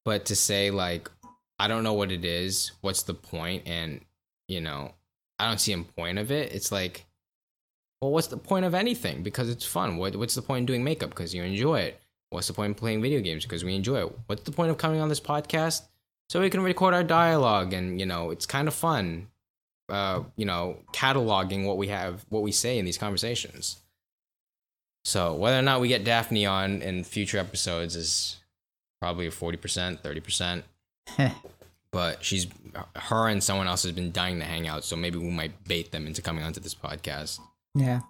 But 0.04 0.26
to 0.26 0.36
say 0.36 0.70
like, 0.70 1.10
I 1.58 1.66
don't 1.66 1.82
know 1.82 1.92
what 1.92 2.12
it 2.12 2.24
is. 2.24 2.70
What's 2.82 3.02
the 3.02 3.14
point? 3.14 3.64
And 3.66 4.00
you 4.46 4.60
know, 4.60 4.94
I 5.40 5.48
don't 5.48 5.58
see 5.58 5.72
a 5.72 5.78
point 5.78 6.18
of 6.18 6.30
it. 6.30 6.54
It's 6.54 6.70
like, 6.70 7.04
well, 8.00 8.12
what's 8.12 8.28
the 8.28 8.36
point 8.36 8.64
of 8.64 8.74
anything? 8.74 9.24
Because 9.24 9.50
it's 9.50 9.66
fun. 9.66 9.96
What 9.96 10.14
what's 10.14 10.36
the 10.36 10.42
point 10.42 10.60
in 10.60 10.66
doing 10.66 10.84
makeup? 10.84 11.10
Because 11.10 11.34
you 11.34 11.42
enjoy 11.42 11.80
it. 11.80 12.00
What's 12.30 12.46
the 12.46 12.52
point 12.52 12.70
in 12.70 12.74
playing 12.74 13.02
video 13.02 13.20
games? 13.20 13.44
Because 13.44 13.64
we 13.64 13.74
enjoy 13.74 14.04
it. 14.04 14.18
What's 14.26 14.44
the 14.44 14.52
point 14.52 14.70
of 14.70 14.78
coming 14.78 15.00
on 15.00 15.08
this 15.08 15.20
podcast? 15.20 15.82
So 16.28 16.40
we 16.40 16.48
can 16.48 16.62
record 16.62 16.94
our 16.94 17.02
dialogue 17.02 17.72
and 17.72 17.98
you 17.98 18.06
know, 18.06 18.30
it's 18.30 18.46
kind 18.46 18.68
of 18.68 18.74
fun 18.74 19.26
uh, 19.90 20.22
you 20.36 20.46
know, 20.46 20.76
cataloging 20.92 21.66
what 21.66 21.76
we 21.76 21.88
have, 21.88 22.24
what 22.28 22.42
we 22.42 22.52
say 22.52 22.78
in 22.78 22.84
these 22.84 22.98
conversations. 22.98 23.80
So 25.04 25.34
whether 25.34 25.58
or 25.58 25.62
not 25.62 25.80
we 25.80 25.88
get 25.88 26.04
Daphne 26.04 26.46
on 26.46 26.82
in 26.82 27.04
future 27.04 27.38
episodes 27.38 27.96
is 27.96 28.36
probably 29.00 29.26
a 29.26 29.30
forty 29.30 29.56
percent, 29.56 30.02
thirty 30.02 30.20
percent. 30.20 30.64
But 31.92 32.24
she's 32.24 32.46
her 32.94 33.26
and 33.26 33.42
someone 33.42 33.66
else 33.66 33.82
has 33.82 33.90
been 33.90 34.12
dying 34.12 34.38
to 34.38 34.44
hang 34.44 34.68
out, 34.68 34.84
so 34.84 34.94
maybe 34.94 35.18
we 35.18 35.28
might 35.30 35.64
bait 35.64 35.90
them 35.90 36.06
into 36.06 36.22
coming 36.22 36.44
onto 36.44 36.60
this 36.60 36.74
podcast. 36.74 37.40
Yeah. 37.74 38.02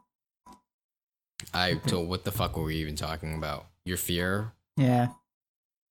I 1.55 1.81
so 1.87 2.01
what 2.01 2.25
the 2.25 2.31
fuck 2.33 2.57
were 2.59 2.65
we 2.65 2.77
even 2.77 2.95
talking 2.95 3.35
about? 3.35 3.65
Your 3.87 3.97
fear? 3.97 4.53
Yeah. 4.77 5.09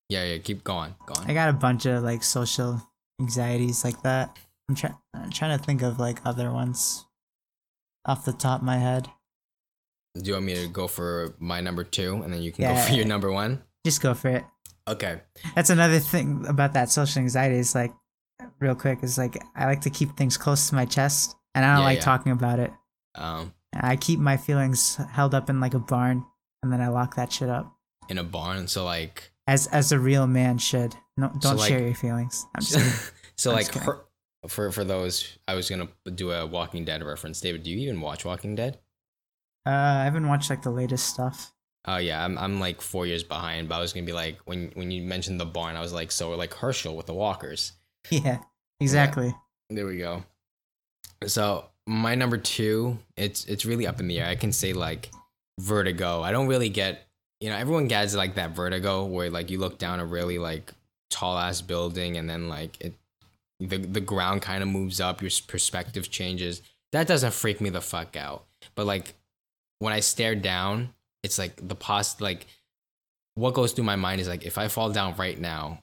Yeah, 0.08 0.24
yeah. 0.24 0.38
Keep 0.38 0.64
going. 0.64 0.94
Go 1.08 1.16
on. 1.20 1.30
I 1.30 1.34
got 1.34 1.50
a 1.50 1.54
bunch 1.54 1.88
of 1.88 2.04
like 2.04 2.22
social 2.24 2.80
anxieties 3.20 3.84
like 3.84 4.02
that. 4.04 4.38
I'm, 4.70 4.76
try- 4.76 4.93
I'm 5.15 5.32
trying 5.32 5.57
to 5.57 5.63
think 5.63 5.82
of 5.82 5.99
like 5.99 6.20
other 6.26 6.51
ones 6.51 7.05
off 8.05 8.24
the 8.26 8.34
top 8.34 8.61
of 8.61 8.65
my 8.65 8.78
head. 8.78 9.09
Do 10.15 10.24
you 10.26 10.34
want 10.34 10.45
me 10.45 10.55
to 10.55 10.67
go 10.67 10.88
for 10.88 11.36
my 11.39 11.59
number 11.61 11.84
two, 11.84 12.22
and 12.24 12.32
then 12.34 12.41
you 12.41 12.51
can 12.51 12.65
go 12.65 12.72
Yeah. 12.72 12.86
for 12.86 12.93
your 12.93 13.05
number 13.05 13.32
one? 13.32 13.63
Just 13.86 14.01
go 14.01 14.13
for 14.13 14.30
it. 14.30 14.43
Okay. 14.88 15.22
That's 15.55 15.70
another 15.70 15.99
thing 15.99 16.45
about 16.47 16.74
that 16.74 16.89
social 16.89 17.22
anxiety 17.22 17.57
is 17.57 17.76
like, 17.76 17.91
real 18.59 18.76
quick, 18.76 18.99
is 19.03 19.17
like 19.17 19.38
I 19.55 19.65
like 19.65 19.82
to 19.82 19.89
keep 19.89 20.15
things 20.17 20.38
close 20.38 20.70
to 20.70 20.76
my 20.76 20.86
chest 20.86 21.36
and 21.55 21.63
I 21.65 21.70
don't 21.74 21.80
Yeah, 21.82 21.86
like 21.86 21.97
yeah. 21.99 22.03
talking 22.03 22.32
about 22.32 22.59
it. 22.59 22.72
Um, 23.15 23.53
I 23.74 23.95
keep 23.95 24.20
my 24.20 24.38
feelings 24.38 24.95
held 25.11 25.34
up 25.36 25.49
in 25.49 25.59
like 25.59 25.74
a 25.76 25.80
barn 25.80 26.26
and 26.63 26.72
then 26.74 26.82
I 26.82 26.88
lock 26.89 27.15
that 27.15 27.32
shit 27.32 27.49
up. 27.49 27.72
in 28.09 28.17
a 28.17 28.24
barn, 28.24 28.67
so 28.67 28.84
like 28.84 29.32
As 29.47 29.67
as 29.67 29.91
a 29.91 29.99
real 29.99 30.26
man 30.28 30.57
should. 30.57 30.95
No, 31.17 31.32
don't 31.39 31.57
like- 31.57 31.70
share 31.70 31.82
your 31.82 31.93
feelings. 31.95 32.45
I'm 32.55 32.63
just 32.63 33.13
so 33.38 33.51
I'm 33.51 33.57
like 33.57 33.72
her, 33.76 34.01
for 34.48 34.72
for 34.72 34.84
those 34.84 35.38
I 35.48 35.56
was 35.56 35.70
gonna 35.70 35.90
do 36.16 36.32
a 36.32 36.46
Walking 36.46 36.86
Dead 36.86 37.04
reference. 37.04 37.42
David, 37.42 37.64
do 37.64 37.72
you 37.72 37.78
even 37.80 38.02
watch 38.02 38.26
Walking 38.26 38.56
Dead? 38.56 38.80
Uh, 39.66 39.70
I 39.72 40.04
haven't 40.06 40.28
watched 40.28 40.50
like 40.50 40.62
the 40.62 40.72
latest 40.72 41.08
stuff. 41.08 41.54
Oh 41.86 41.98
yeah, 41.98 42.24
I'm 42.24 42.38
I'm 42.38 42.60
like 42.60 42.82
four 42.82 43.06
years 43.06 43.24
behind, 43.24 43.70
but 43.70 43.76
I 43.76 43.80
was 43.80 43.94
gonna 43.94 44.06
be 44.06 44.14
like 44.14 44.40
when 44.46 44.72
when 44.76 44.92
you 44.92 45.02
mentioned 45.02 45.40
the 45.40 45.46
barn, 45.46 45.76
I 45.76 45.82
was 45.82 45.94
like 45.94 46.12
so 46.12 46.32
like 46.32 46.54
Hershel 46.54 46.96
with 46.96 47.06
the 47.06 47.14
walkers. 47.14 47.74
Yeah, 48.10 48.40
exactly. 48.80 49.36
There 49.70 49.86
we 49.86 49.98
go. 49.98 50.24
So 51.28 51.66
my 51.86 52.16
number 52.16 52.38
two, 52.38 52.98
it's 53.18 53.46
it's 53.46 53.66
really 53.66 53.86
up 53.86 54.00
in 54.00 54.08
the 54.08 54.20
air. 54.20 54.28
I 54.28 54.36
can 54.36 54.54
say 54.54 54.74
like 54.74 55.12
vertigo. 55.60 56.22
I 56.22 56.32
don't 56.32 56.48
really 56.48 56.70
get 56.70 57.08
you 57.42 57.50
know 57.50 57.58
everyone 57.58 57.88
gets 57.88 58.16
like 58.16 58.36
that 58.36 58.56
vertigo 58.56 59.06
where 59.06 59.30
like 59.30 59.50
you 59.50 59.60
look 59.60 59.78
down 59.78 60.00
a 60.00 60.06
really 60.06 60.38
like 60.38 60.72
tall 61.10 61.38
ass 61.38 61.62
building 61.62 62.18
and 62.18 62.30
then 62.30 62.48
like 62.48 62.80
it 62.80 62.94
the 63.60 63.78
the 63.78 64.01
ground 64.01 64.41
kind 64.41 64.62
of 64.64 64.70
moves 64.70 64.99
up, 65.01 65.22
your 65.22 65.32
perspective 65.47 66.10
changes. 66.10 66.62
That 66.91 67.07
doesn't 67.07 67.34
freak 67.34 67.62
me 67.62 67.70
the 67.70 67.82
fuck 67.82 68.16
out. 68.16 68.45
But 68.76 68.86
like 68.86 69.14
when 69.80 69.93
I 69.93 69.99
stare 69.99 70.36
down, 70.36 70.93
it's 71.24 71.38
like 71.38 71.68
the 71.68 71.76
pos 71.76 72.20
like 72.22 72.47
what 73.36 73.53
goes 73.53 73.72
through 73.74 73.86
my 73.86 73.95
mind 73.95 74.20
is 74.22 74.28
like 74.28 74.45
if 74.45 74.57
I 74.57 74.68
fall 74.68 74.89
down 74.91 75.16
right 75.18 75.39
now, 75.39 75.82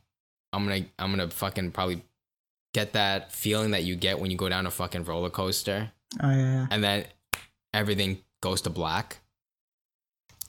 I'm 0.52 0.64
gonna 0.66 0.84
I'm 0.98 1.10
gonna 1.10 1.30
fucking 1.30 1.70
probably 1.72 2.02
get 2.74 2.92
that 2.94 3.32
feeling 3.32 3.70
that 3.70 3.84
you 3.84 3.96
get 3.96 4.18
when 4.18 4.30
you 4.30 4.36
go 4.36 4.48
down 4.48 4.66
a 4.66 4.70
fucking 4.70 5.04
roller 5.04 5.30
coaster 5.30 5.90
Oh 6.22 6.30
yeah. 6.30 6.66
and 6.70 6.84
then 6.84 7.04
everything 7.72 8.18
goes 8.42 8.60
to 8.62 8.70
black, 8.70 9.18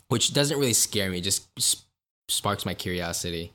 which 0.10 0.34
doesn't 0.34 0.60
really 0.60 0.74
scare 0.74 1.10
me, 1.10 1.20
it 1.20 1.22
just 1.24 1.48
s- 1.58 1.84
sparks 2.28 2.66
my 2.66 2.74
curiosity. 2.74 3.54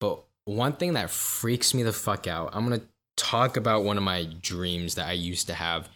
But 0.00 0.20
one 0.44 0.72
thing 0.74 0.94
that 0.94 1.10
freaks 1.10 1.72
me 1.74 1.82
the 1.82 1.92
fuck 1.92 2.26
out, 2.26 2.50
I'm 2.52 2.64
gonna 2.64 2.82
talk 3.16 3.56
about 3.56 3.84
one 3.84 3.96
of 3.96 4.02
my 4.02 4.28
dreams 4.40 4.94
that 4.96 5.06
I 5.06 5.12
used 5.12 5.46
to 5.48 5.54
have. 5.54 5.88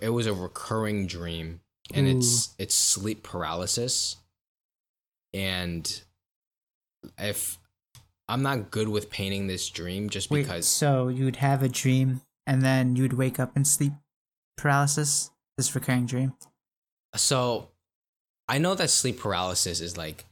It 0.00 0.08
was 0.08 0.26
a 0.26 0.34
recurring 0.34 1.06
dream, 1.06 1.60
and 1.94 2.08
it's 2.08 2.54
it's 2.58 2.74
sleep 2.74 3.22
paralysis. 3.22 4.16
And 5.32 6.02
if 7.18 7.58
I'm 8.28 8.42
not 8.42 8.70
good 8.70 8.88
with 8.88 9.10
painting 9.10 9.46
this 9.46 9.68
dream, 9.70 10.10
just 10.10 10.30
Wait, 10.30 10.42
because 10.42 10.66
so 10.66 11.08
you'd 11.08 11.36
have 11.36 11.62
a 11.62 11.68
dream 11.68 12.22
and 12.46 12.62
then 12.62 12.96
you'd 12.96 13.12
wake 13.12 13.38
up 13.38 13.56
in 13.56 13.64
sleep 13.64 13.92
paralysis? 14.56 15.30
This 15.56 15.74
recurring 15.74 16.06
dream? 16.06 16.34
So 17.14 17.68
I 18.48 18.58
know 18.58 18.74
that 18.74 18.90
sleep 18.90 19.20
paralysis 19.20 19.80
is 19.80 19.96
like, 19.96 20.24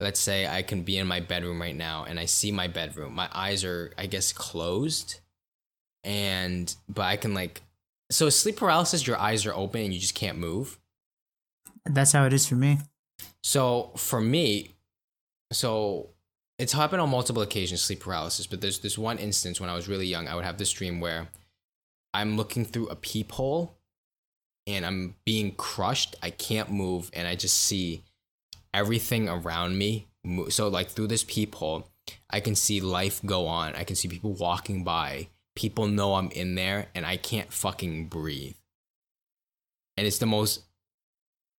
let's 0.00 0.18
say 0.18 0.46
I 0.46 0.62
can 0.62 0.82
be 0.82 0.96
in 0.96 1.06
my 1.06 1.20
bedroom 1.20 1.60
right 1.60 1.76
now 1.76 2.04
and 2.08 2.18
I 2.18 2.24
see 2.24 2.50
my 2.50 2.68
bedroom. 2.68 3.14
My 3.14 3.28
eyes 3.32 3.64
are, 3.64 3.92
I 3.98 4.06
guess, 4.06 4.32
closed. 4.32 5.20
And, 6.02 6.74
but 6.88 7.02
I 7.02 7.16
can 7.16 7.34
like, 7.34 7.62
so 8.10 8.30
sleep 8.30 8.56
paralysis, 8.56 9.06
your 9.06 9.18
eyes 9.18 9.44
are 9.44 9.54
open 9.54 9.82
and 9.82 9.94
you 9.94 10.00
just 10.00 10.14
can't 10.14 10.38
move. 10.38 10.78
That's 11.84 12.12
how 12.12 12.24
it 12.24 12.32
is 12.32 12.46
for 12.46 12.54
me. 12.54 12.78
So 13.42 13.92
for 13.96 14.20
me, 14.20 14.74
so 15.52 16.08
it's 16.58 16.72
happened 16.72 17.02
on 17.02 17.10
multiple 17.10 17.42
occasions, 17.42 17.82
sleep 17.82 18.00
paralysis, 18.00 18.46
but 18.46 18.60
there's 18.60 18.78
this 18.78 18.96
one 18.96 19.18
instance 19.18 19.60
when 19.60 19.70
I 19.70 19.74
was 19.74 19.88
really 19.88 20.06
young, 20.06 20.28
I 20.28 20.34
would 20.34 20.44
have 20.44 20.58
this 20.58 20.72
dream 20.72 21.00
where 21.00 21.28
I'm 22.14 22.36
looking 22.36 22.64
through 22.64 22.88
a 22.88 22.96
peephole 22.96 23.76
and 24.66 24.84
I'm 24.84 25.14
being 25.24 25.52
crushed. 25.52 26.16
I 26.22 26.30
can't 26.30 26.70
move 26.70 27.10
and 27.12 27.28
I 27.28 27.34
just 27.34 27.56
see 27.56 28.02
everything 28.72 29.28
around 29.28 29.78
me. 29.78 30.08
So 30.48 30.68
like 30.68 30.88
through 30.90 31.08
this 31.08 31.24
peephole, 31.24 31.88
I 32.28 32.40
can 32.40 32.54
see 32.54 32.80
life 32.80 33.20
go 33.24 33.46
on. 33.46 33.74
I 33.74 33.84
can 33.84 33.96
see 33.96 34.08
people 34.08 34.32
walking 34.32 34.84
by. 34.84 35.28
People 35.56 35.86
know 35.86 36.14
I'm 36.14 36.30
in 36.30 36.54
there 36.54 36.88
and 36.94 37.04
I 37.04 37.16
can't 37.16 37.52
fucking 37.52 38.06
breathe. 38.06 38.56
And 39.96 40.06
it's 40.06 40.18
the 40.18 40.26
most 40.26 40.62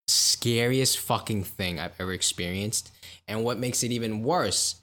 scariest 0.08 0.98
fucking 0.98 1.44
thing 1.44 1.78
I've 1.78 1.94
ever 1.98 2.12
experienced. 2.12 2.90
And 3.28 3.44
what 3.44 3.58
makes 3.58 3.82
it 3.82 3.92
even 3.92 4.22
worse 4.22 4.80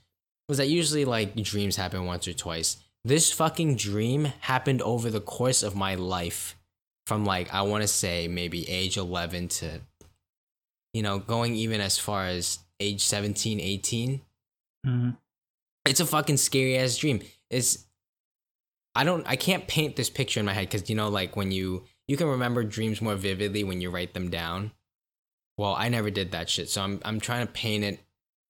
was 0.48 0.58
that 0.58 0.70
usually 0.70 1.06
like 1.06 1.36
dreams 1.44 1.76
happen 1.76 2.06
once 2.06 2.28
or 2.28 2.34
twice. 2.34 2.78
This 3.06 3.32
fucking 3.32 3.76
dream 3.76 4.26
happened 4.42 4.82
over 4.82 5.10
the 5.10 5.22
course 5.22 5.64
of 5.64 5.76
my 5.76 5.96
life 5.96 6.56
from 7.08 7.26
like 7.26 7.54
I 7.54 7.64
want 7.64 7.82
to 7.82 7.88
say 7.88 8.28
maybe 8.28 8.70
age 8.70 8.98
11 8.98 9.48
to 9.50 9.82
you 10.94 11.02
know 11.02 11.20
going 11.20 11.56
even 11.56 11.82
as 11.82 11.98
far 11.98 12.26
as 12.26 12.60
age 12.80 13.02
17 13.04 13.60
18 13.60 14.22
hmm 14.86 15.10
it's 15.86 16.00
a 16.02 16.06
fucking 16.06 16.38
scary 16.38 16.78
ass 16.78 16.98
dream. 16.98 17.22
It's 17.50 17.86
i 18.96 19.04
don't 19.04 19.26
i 19.28 19.36
can't 19.36 19.68
paint 19.68 19.96
this 19.96 20.10
picture 20.10 20.40
in 20.40 20.46
my 20.46 20.54
head 20.54 20.70
because 20.70 20.90
you 20.90 20.96
know 20.96 21.10
like 21.10 21.36
when 21.36 21.52
you 21.52 21.84
you 22.08 22.18
can 22.18 22.28
remember 22.28 22.64
dreams 22.64 23.02
more 23.02 23.16
vividly 23.16 23.64
when 23.64 23.82
you 23.82 23.90
write 23.90 24.14
them 24.14 24.30
down. 24.30 24.72
Well 25.58 25.76
i 25.78 25.90
never 25.90 26.10
did 26.10 26.32
that 26.32 26.50
shit 26.50 26.70
so 26.70 26.82
i'm 26.82 27.00
i'm 27.06 27.20
trying 27.20 27.46
to 27.48 27.54
paint 27.54 27.84
it 27.84 28.00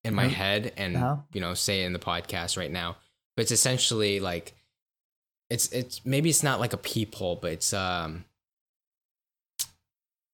in 0.03 0.13
my 0.15 0.23
Huh? 0.23 0.29
head 0.29 0.73
and 0.77 0.95
How? 0.97 1.23
you 1.33 1.41
know 1.41 1.53
say 1.53 1.83
it 1.83 1.85
in 1.85 1.93
the 1.93 1.99
podcast 1.99 2.57
right 2.57 2.71
now. 2.71 2.97
But 3.35 3.43
it's 3.43 3.51
essentially 3.51 4.19
like 4.19 4.53
it's 5.49 5.71
it's 5.71 6.05
maybe 6.05 6.29
it's 6.29 6.43
not 6.43 6.59
like 6.59 6.73
a 6.73 6.77
peephole 6.77 7.35
but 7.37 7.51
it's 7.53 7.73
um 7.73 8.25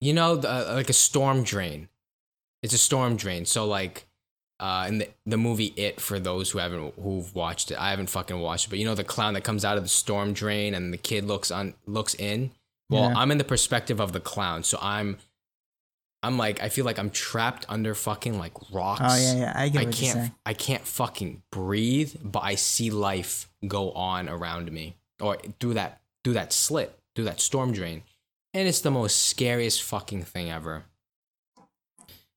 you 0.02 0.14
know 0.14 0.36
the, 0.36 0.48
like 0.74 0.90
a 0.90 0.94
storm 0.94 1.44
drain 1.44 1.88
it's 2.64 2.74
a 2.74 2.78
storm 2.78 3.16
drain 3.16 3.46
so 3.46 3.66
like 3.66 4.06
uh 4.60 4.86
in 4.88 4.98
the, 5.00 5.10
the 5.26 5.38
movie 5.38 5.74
it 5.76 6.00
for 6.00 6.20
those 6.20 6.52
who 6.52 6.60
haven't 6.60 6.94
who've 7.02 7.34
watched 7.36 7.72
it 7.72 7.78
i 7.80 7.90
haven't 7.90 8.10
fucking 8.10 8.40
watched 8.40 8.68
it 8.68 8.70
but 8.70 8.80
you 8.80 8.86
know 8.86 8.96
the 8.96 9.04
clown 9.04 9.34
that 9.34 9.42
comes 9.44 9.66
out 9.66 9.78
of 9.78 9.84
the 9.84 9.90
storm 9.90 10.34
drain 10.34 10.74
and 10.74 10.94
the 10.94 10.98
kid 10.98 11.26
looks 11.26 11.52
on 11.52 11.74
looks 11.86 12.14
in 12.16 12.52
well 12.90 13.10
Yeah. 13.10 13.16
i'm 13.18 13.32
in 13.32 13.38
the 13.38 13.44
perspective 13.44 14.00
of 14.00 14.14
the 14.14 14.20
clown 14.22 14.64
so 14.64 14.78
i'm 14.82 15.18
I'm 16.24 16.40
like 16.40 16.60
I 16.60 16.70
feel 16.70 16.86
like 16.86 16.98
I'm 16.98 17.12
trapped 17.12 17.68
under 17.70 17.94
fucking 17.94 18.40
like 18.40 18.54
rocks. 18.72 19.02
Oh 19.04 19.16
yeah, 19.16 19.36
yeah. 19.36 19.54
I 19.56 19.70
get 19.70 19.82
I 19.82 19.86
what 19.86 20.02
you're 20.02 20.14
can't. 20.14 20.32
I 20.44 20.54
can't 20.56 20.82
fucking 20.82 21.44
breathe, 21.52 22.16
but 22.24 22.40
I 22.40 22.56
see 22.56 22.90
life 22.90 23.48
go 23.68 23.92
on 23.92 24.28
around 24.28 24.72
me 24.72 24.96
or 25.22 25.38
through 25.60 25.76
that 25.76 26.02
through 26.24 26.34
that 26.34 26.52
slit, 26.52 26.98
through 27.16 27.26
that 27.26 27.40
storm 27.40 27.74
drain. 27.74 28.02
And 28.56 28.68
it's 28.68 28.82
the 28.82 28.90
most 28.90 29.28
scariest 29.28 29.84
fucking 29.84 30.24
thing 30.24 30.50
ever. 30.50 30.86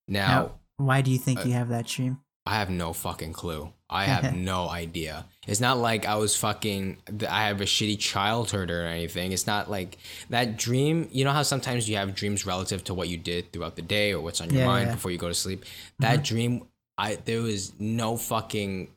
Now, 0.09 0.27
Now, 0.29 0.51
why 0.79 1.03
do 1.03 1.11
you 1.11 1.19
think 1.19 1.41
uh, 1.41 1.43
you 1.45 1.53
have 1.53 1.69
that 1.69 1.87
dream? 1.87 2.19
I 2.47 2.55
have 2.55 2.71
no 2.71 2.93
fucking 2.95 3.35
clue. 3.35 3.73
I 3.91 4.05
have 4.05 4.35
no 4.35 4.69
idea. 4.69 5.27
It's 5.47 5.61
not 5.61 5.79
like 5.79 6.07
I 6.07 6.17
was 6.17 6.35
fucking. 6.37 6.97
I 7.29 7.47
have 7.47 7.61
a 7.61 7.65
shitty 7.65 7.99
childhood 7.99 8.71
or 8.71 8.87
anything. 8.87 9.33
It's 9.33 9.47
not 9.47 9.71
like 9.71 9.99
that 10.31 10.57
dream. 10.57 11.09
You 11.11 11.25
know 11.25 11.33
how 11.33 11.43
sometimes 11.43 11.89
you 11.89 11.97
have 11.97 12.15
dreams 12.15 12.47
relative 12.47 12.85
to 12.85 12.95
what 12.95 13.09
you 13.09 13.17
did 13.19 13.53
throughout 13.53 13.77
the 13.77 13.83
day 13.83 14.13
or 14.13 14.21
what's 14.21 14.41
on 14.41 14.51
your 14.51 14.61
Yeah, 14.61 14.67
mind 14.67 14.89
yeah. 14.89 14.95
before 14.95 15.11
you 15.11 15.19
go 15.19 15.29
to 15.29 15.35
sleep. 15.35 15.65
That 16.01 16.23
dream, 16.23 16.65
I 16.99 17.17
there 17.17 17.41
was 17.43 17.73
no 17.79 18.17
fucking 18.17 18.89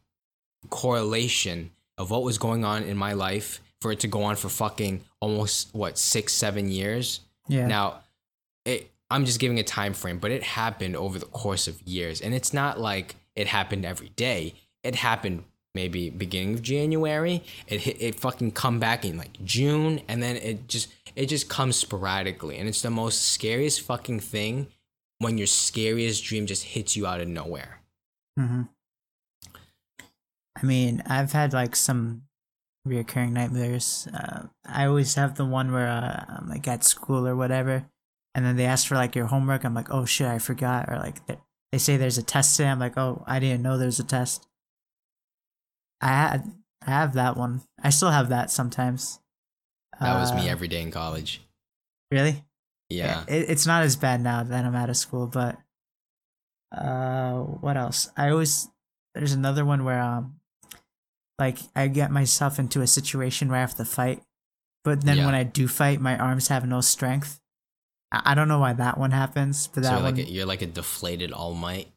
correlation 0.69 1.71
of 1.97 2.11
what 2.11 2.23
was 2.23 2.37
going 2.37 2.63
on 2.65 2.83
in 2.83 2.97
my 2.97 3.13
life 3.13 3.61
for 3.79 3.91
it 3.91 3.99
to 4.01 4.07
go 4.07 4.23
on 4.23 4.35
for 4.35 4.49
fucking 4.49 5.01
almost 5.19 5.73
what 5.73 5.97
six 5.97 6.33
seven 6.33 6.69
years. 6.69 7.21
Yeah. 7.47 7.67
Now, 7.67 8.01
it, 8.65 8.90
I'm 9.11 9.25
just 9.25 9.39
giving 9.39 9.59
a 9.59 9.63
time 9.63 9.93
frame, 9.93 10.19
but 10.19 10.31
it 10.31 10.43
happened 10.43 10.95
over 10.95 11.19
the 11.19 11.25
course 11.25 11.67
of 11.67 11.81
years, 11.83 12.21
and 12.21 12.33
it's 12.33 12.53
not 12.53 12.79
like 12.79 13.15
it 13.35 13.47
happened 13.47 13.85
every 13.85 14.09
day. 14.09 14.55
It 14.83 14.95
happened 14.95 15.43
maybe 15.75 16.09
beginning 16.09 16.55
of 16.55 16.61
January. 16.61 17.43
It 17.67 17.81
hit, 17.81 18.01
it 18.01 18.15
fucking 18.15 18.51
come 18.51 18.79
back 18.79 19.05
in 19.05 19.17
like 19.17 19.43
June, 19.43 20.01
and 20.07 20.23
then 20.23 20.37
it 20.37 20.67
just 20.67 20.89
it 21.15 21.27
just 21.27 21.49
comes 21.49 21.75
sporadically, 21.75 22.57
and 22.57 22.67
it's 22.67 22.81
the 22.81 22.89
most 22.89 23.21
scariest 23.21 23.81
fucking 23.81 24.21
thing 24.21 24.67
when 25.19 25.37
your 25.37 25.47
scariest 25.47 26.23
dream 26.23 26.47
just 26.47 26.63
hits 26.63 26.95
you 26.95 27.05
out 27.05 27.21
of 27.21 27.27
nowhere. 27.27 27.81
hmm 28.37 28.63
I 30.61 30.65
mean, 30.65 31.01
I've 31.05 31.31
had 31.31 31.53
like 31.53 31.75
some 31.75 32.23
reoccurring 32.87 33.31
nightmares. 33.31 34.07
Uh, 34.13 34.47
I 34.65 34.85
always 34.85 35.15
have 35.15 35.35
the 35.35 35.45
one 35.45 35.71
where 35.71 35.87
uh, 35.87 36.25
I'm 36.27 36.49
like 36.49 36.67
at 36.67 36.83
school 36.83 37.27
or 37.27 37.35
whatever, 37.35 37.85
and 38.35 38.45
then 38.45 38.55
they 38.55 38.65
ask 38.65 38.87
for 38.87 38.95
like 38.95 39.15
your 39.15 39.25
homework. 39.27 39.63
I'm 39.63 39.73
like, 39.73 39.91
oh 39.91 40.05
shit, 40.05 40.27
I 40.27 40.39
forgot. 40.39 40.89
Or 40.89 40.97
like 40.97 41.25
they, 41.27 41.37
they 41.71 41.77
say 41.77 41.97
there's 41.97 42.17
a 42.17 42.23
test 42.23 42.55
today. 42.57 42.69
I'm 42.69 42.79
like, 42.79 42.97
oh, 42.97 43.23
I 43.27 43.39
didn't 43.39 43.61
know 43.61 43.77
there's 43.77 43.99
a 43.99 44.03
test. 44.03 44.47
I 46.01 46.07
had, 46.07 46.51
I 46.85 46.89
have 46.91 47.13
that 47.13 47.37
one. 47.37 47.61
I 47.83 47.89
still 47.89 48.11
have 48.11 48.29
that 48.29 48.49
sometimes. 48.51 49.19
That 49.99 50.19
was 50.19 50.33
me 50.33 50.47
Uh, 50.49 50.51
every 50.51 50.67
day 50.67 50.81
in 50.81 50.91
college. 50.91 51.41
Really? 52.09 52.43
Yeah. 52.89 53.23
It, 53.27 53.49
it's 53.49 53.65
not 53.67 53.83
as 53.83 53.95
bad 53.95 54.21
now 54.21 54.43
that 54.43 54.65
I'm 54.65 54.75
out 54.75 54.89
of 54.89 54.97
school, 54.97 55.27
but 55.27 55.57
uh, 56.71 57.39
what 57.39 57.77
else? 57.77 58.09
I 58.17 58.29
always 58.29 58.69
there's 59.13 59.33
another 59.33 59.65
one 59.65 59.83
where 59.83 59.99
um, 60.01 60.39
like 61.37 61.57
I 61.75 61.87
get 61.87 62.11
myself 62.11 62.59
into 62.59 62.81
a 62.81 62.87
situation 62.87 63.49
where 63.49 63.57
I 63.57 63.61
have 63.61 63.75
to 63.75 63.85
fight, 63.85 64.23
but 64.83 65.01
then 65.03 65.17
Yeah. 65.17 65.25
when 65.25 65.35
I 65.35 65.43
do 65.43 65.67
fight, 65.67 65.99
my 65.99 66.17
arms 66.17 66.47
have 66.47 66.65
no 66.65 66.79
strength. 66.81 67.39
I, 68.11 68.35
don't 68.35 68.47
know 68.47 68.59
why 68.59 68.73
that 68.73 68.97
one 68.97 69.11
happens, 69.11 69.67
but 69.67 69.83
So 69.83 69.89
that 69.89 69.91
you're 69.95 70.03
one 70.03 70.15
like 70.15 70.27
a, 70.27 70.29
you're 70.29 70.45
like 70.45 70.61
a 70.61 70.65
deflated 70.67 71.31
All 71.31 71.53
Might. 71.53 71.87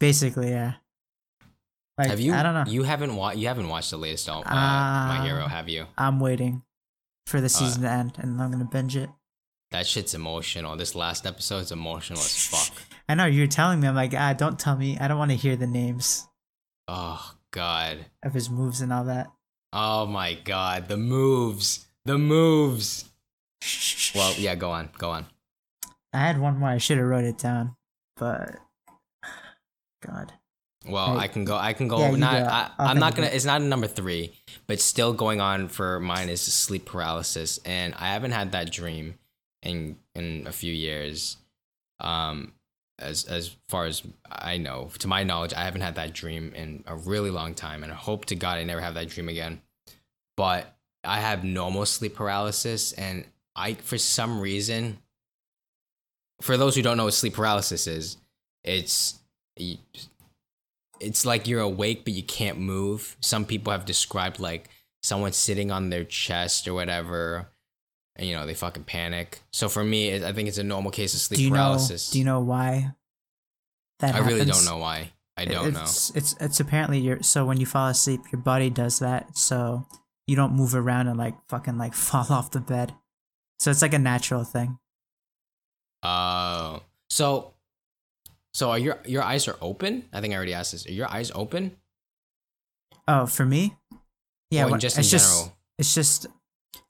basically, 0.00 0.50
yeah. 0.50 0.74
Like, 1.98 2.08
have 2.08 2.20
you? 2.20 2.32
I 2.34 2.42
don't 2.42 2.54
know. 2.54 2.64
You 2.70 2.82
haven't 2.84 3.14
watched. 3.14 3.38
You 3.38 3.48
haven't 3.48 3.68
watched 3.68 3.90
the 3.90 3.98
latest 3.98 4.28
All, 4.28 4.40
uh, 4.44 4.50
My 4.54 5.18
Uh, 5.20 5.24
Hero, 5.24 5.46
have 5.46 5.68
you? 5.68 5.86
I'm 5.96 6.20
waiting 6.20 6.62
for 7.26 7.36
Uh, 7.38 7.42
the 7.42 7.48
season 7.48 7.82
to 7.82 7.90
end, 7.90 8.12
and 8.18 8.40
I'm 8.40 8.50
gonna 8.50 8.64
binge 8.64 8.96
it. 8.96 9.10
That 9.72 9.86
shit's 9.86 10.14
emotional. 10.14 10.74
This 10.76 10.94
last 10.94 11.26
episode 11.26 11.58
is 11.58 11.72
emotional 11.72 12.18
as 12.18 12.46
fuck. 12.50 12.76
I 13.08 13.14
know 13.14 13.26
you're 13.26 13.46
telling 13.46 13.80
me. 13.80 13.88
I'm 13.88 13.94
like, 13.94 14.14
ah, 14.16 14.32
don't 14.32 14.58
tell 14.58 14.76
me. 14.76 14.98
I 14.98 15.06
don't 15.08 15.18
want 15.18 15.30
to 15.30 15.36
hear 15.36 15.54
the 15.56 15.66
names 15.66 16.26
Oh 16.88 17.34
god. 17.52 18.06
of 18.22 18.32
his 18.34 18.50
moves 18.50 18.80
and 18.80 18.92
all 18.92 19.04
that. 19.04 19.28
Oh 19.72 20.06
my 20.06 20.34
god. 20.34 20.88
The 20.88 20.96
moves. 20.96 21.86
The 22.04 22.18
moves. 22.18 23.04
Well, 24.14 24.34
yeah. 24.38 24.54
Go 24.54 24.70
on. 24.70 24.90
Go 24.98 25.10
on. 25.10 25.26
I 26.12 26.18
had 26.18 26.38
one 26.40 26.58
more. 26.58 26.68
I 26.68 26.78
should 26.78 26.98
have 26.98 27.06
wrote 27.06 27.24
it 27.24 27.38
down, 27.38 27.74
but 28.16 28.56
God, 30.06 30.32
Well, 30.86 31.14
Hey. 31.16 31.24
I 31.24 31.28
can 31.28 31.44
go. 31.44 31.56
I 31.56 31.72
can 31.72 31.88
go. 31.88 31.98
Yeah, 32.00 32.10
not. 32.16 32.32
go. 32.32 32.48
I, 32.48 32.70
I'm 32.90 32.98
not 32.98 33.14
gonna. 33.14 33.28
it. 33.28 33.34
It's 33.34 33.44
not 33.44 33.60
a 33.60 33.64
number 33.64 33.86
three, 33.86 34.32
but 34.66 34.80
still 34.80 35.12
going 35.12 35.40
on 35.40 35.68
for 35.68 36.00
mine 36.00 36.28
is 36.28 36.40
sleep 36.42 36.84
paralysis, 36.86 37.58
and 37.64 37.94
I 37.94 38.08
haven't 38.12 38.32
had 38.32 38.52
that 38.52 38.70
dream 38.72 39.14
in 39.62 39.96
in 40.14 40.44
a 40.46 40.52
few 40.52 40.72
years. 40.72 41.36
Um, 42.00 42.52
as 42.98 43.24
as 43.24 43.56
far 43.68 43.86
as 43.86 44.02
I 44.30 44.58
know, 44.58 44.90
to 44.98 45.08
my 45.08 45.22
knowledge, 45.22 45.54
I 45.54 45.64
haven't 45.64 45.80
had 45.82 45.94
that 45.94 46.12
dream 46.12 46.52
in 46.54 46.84
a 46.86 46.96
really 46.96 47.30
long 47.30 47.54
time, 47.54 47.82
and 47.84 47.92
I 47.92 47.96
hope 47.96 48.26
to 48.26 48.34
God 48.34 48.58
I 48.58 48.64
never 48.64 48.80
have 48.80 48.94
that 48.94 49.08
dream 49.08 49.28
again. 49.28 49.62
But 50.36 50.74
I 51.04 51.20
have 51.20 51.44
normal 51.44 51.86
sleep 51.86 52.16
paralysis, 52.16 52.92
and 52.92 53.24
I 53.54 53.74
for 53.74 53.98
some 53.98 54.40
reason, 54.40 54.98
for 56.40 56.56
those 56.56 56.74
who 56.74 56.82
don't 56.82 56.96
know 56.96 57.04
what 57.04 57.14
sleep 57.14 57.34
paralysis 57.34 57.86
is, 57.86 58.16
it's 58.64 59.18
it's 61.00 61.26
like 61.26 61.46
you're 61.46 61.60
awake 61.60 62.04
but 62.04 62.14
you 62.14 62.22
can't 62.22 62.58
move. 62.58 63.16
Some 63.20 63.44
people 63.44 63.72
have 63.72 63.84
described 63.84 64.40
like 64.40 64.68
someone 65.02 65.32
sitting 65.32 65.70
on 65.70 65.90
their 65.90 66.04
chest 66.04 66.66
or 66.68 66.74
whatever, 66.74 67.48
and 68.16 68.26
you 68.26 68.34
know 68.34 68.46
they 68.46 68.54
fucking 68.54 68.84
panic. 68.84 69.42
So 69.52 69.68
for 69.68 69.84
me, 69.84 70.24
I 70.24 70.32
think 70.32 70.48
it's 70.48 70.58
a 70.58 70.64
normal 70.64 70.90
case 70.90 71.14
of 71.14 71.20
sleep 71.20 71.38
do 71.38 71.44
you 71.44 71.50
know? 71.50 71.56
paralysis. 71.56 72.10
Do 72.10 72.18
you 72.18 72.24
know 72.24 72.40
why? 72.40 72.92
That 73.98 74.14
I 74.14 74.18
really 74.18 74.44
don't 74.44 74.64
know 74.64 74.78
why. 74.78 75.12
I 75.36 75.44
don't 75.44 75.72
know. 75.72 75.82
it's, 75.82 76.10
It's 76.10 76.36
it's 76.40 76.60
apparently 76.60 76.98
your 76.98 77.22
so 77.22 77.44
when 77.44 77.58
you 77.58 77.66
fall 77.66 77.88
asleep, 77.88 78.20
your 78.32 78.40
body 78.40 78.70
does 78.70 78.98
that, 79.00 79.36
so 79.36 79.86
you 80.26 80.36
don't 80.36 80.52
move 80.52 80.74
around 80.74 81.08
and 81.08 81.18
like 81.18 81.34
fucking 81.48 81.78
like 81.78 81.94
fall 82.08 82.26
off 82.30 82.50
the 82.50 82.60
bed. 82.60 82.94
So 83.62 83.70
it's 83.70 83.80
like 83.80 83.94
a 83.94 83.98
natural 84.00 84.42
thing. 84.42 84.76
Oh, 86.02 86.82
so 87.08 87.54
so 88.52 88.70
are 88.72 88.78
your 88.78 88.98
your 89.06 89.22
eyes 89.22 89.46
are 89.46 89.56
open? 89.60 90.08
I 90.12 90.20
think 90.20 90.34
I 90.34 90.36
already 90.36 90.52
asked 90.52 90.72
this. 90.72 90.84
Are 90.84 90.90
your 90.90 91.08
eyes 91.08 91.30
open? 91.32 91.76
Oh, 93.06 93.26
for 93.26 93.46
me, 93.46 93.76
yeah. 94.50 94.66
When- 94.66 94.80
just 94.80 94.96
in 94.96 95.02
it's 95.02 95.10
just 95.10 95.30
general? 95.30 95.56
it's 95.78 95.94
just 95.94 96.26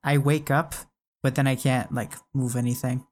I 0.02 0.16
wake 0.16 0.50
up, 0.50 0.74
but 1.22 1.34
then 1.34 1.46
I 1.46 1.56
can't 1.56 1.92
like 1.92 2.14
move 2.32 2.56
anything. 2.56 3.04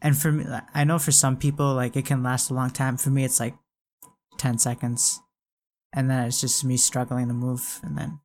And 0.00 0.16
for 0.16 0.32
me, 0.32 0.46
I 0.72 0.84
know 0.84 0.98
for 0.98 1.12
some 1.12 1.36
people 1.36 1.74
like 1.74 1.96
it 1.96 2.06
can 2.06 2.22
last 2.22 2.48
a 2.48 2.54
long 2.54 2.70
time. 2.70 2.96
For 2.96 3.10
me, 3.10 3.24
it's 3.24 3.40
like 3.40 3.56
ten 4.38 4.56
seconds, 4.56 5.20
and 5.92 6.08
then 6.08 6.24
it's 6.24 6.40
just 6.40 6.64
me 6.64 6.78
struggling 6.78 7.28
to 7.28 7.34
move, 7.34 7.80
and 7.82 7.98
then 7.98 8.20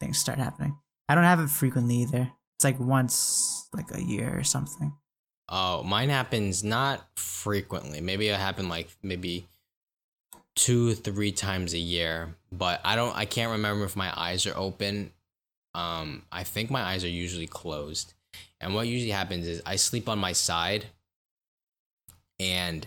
things 0.00 0.16
start 0.16 0.38
happening. 0.38 0.78
I 1.10 1.14
don't 1.14 1.24
have 1.24 1.40
it 1.40 1.50
frequently 1.50 1.96
either. 1.96 2.32
It's 2.62 2.64
like 2.64 2.78
once 2.78 3.66
like 3.74 3.92
a 3.92 4.00
year 4.00 4.38
or 4.38 4.44
something. 4.44 4.92
Oh, 5.48 5.82
mine 5.82 6.10
happens 6.10 6.62
not 6.62 7.04
frequently. 7.16 8.00
Maybe 8.00 8.28
it 8.28 8.38
happened 8.38 8.68
like 8.68 8.88
maybe 9.02 9.48
two, 10.54 10.94
three 10.94 11.32
times 11.32 11.74
a 11.74 11.78
year. 11.78 12.36
But 12.52 12.80
I 12.84 12.94
don't 12.94 13.16
I 13.16 13.24
can't 13.24 13.50
remember 13.50 13.84
if 13.84 13.96
my 13.96 14.12
eyes 14.16 14.46
are 14.46 14.56
open. 14.56 15.10
Um, 15.74 16.22
I 16.30 16.44
think 16.44 16.70
my 16.70 16.82
eyes 16.82 17.02
are 17.02 17.08
usually 17.08 17.48
closed. 17.48 18.14
And 18.60 18.76
what 18.76 18.86
usually 18.86 19.10
happens 19.10 19.48
is 19.48 19.60
I 19.66 19.74
sleep 19.74 20.08
on 20.08 20.20
my 20.20 20.32
side 20.32 20.86
and 22.38 22.86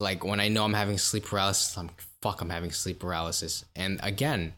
like 0.00 0.24
when 0.24 0.40
I 0.40 0.48
know 0.48 0.64
I'm 0.64 0.74
having 0.74 0.98
sleep 0.98 1.26
paralysis, 1.26 1.78
I'm 1.78 1.90
fuck, 2.20 2.40
I'm 2.40 2.50
having 2.50 2.72
sleep 2.72 2.98
paralysis. 2.98 3.64
And 3.76 4.00
again, 4.02 4.54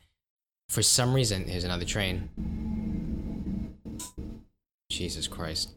for 0.71 0.81
some 0.81 1.13
reason, 1.13 1.45
here's 1.45 1.65
another 1.65 1.85
train. 1.85 2.96
Jesus 4.97 5.29
Christ. 5.29 5.71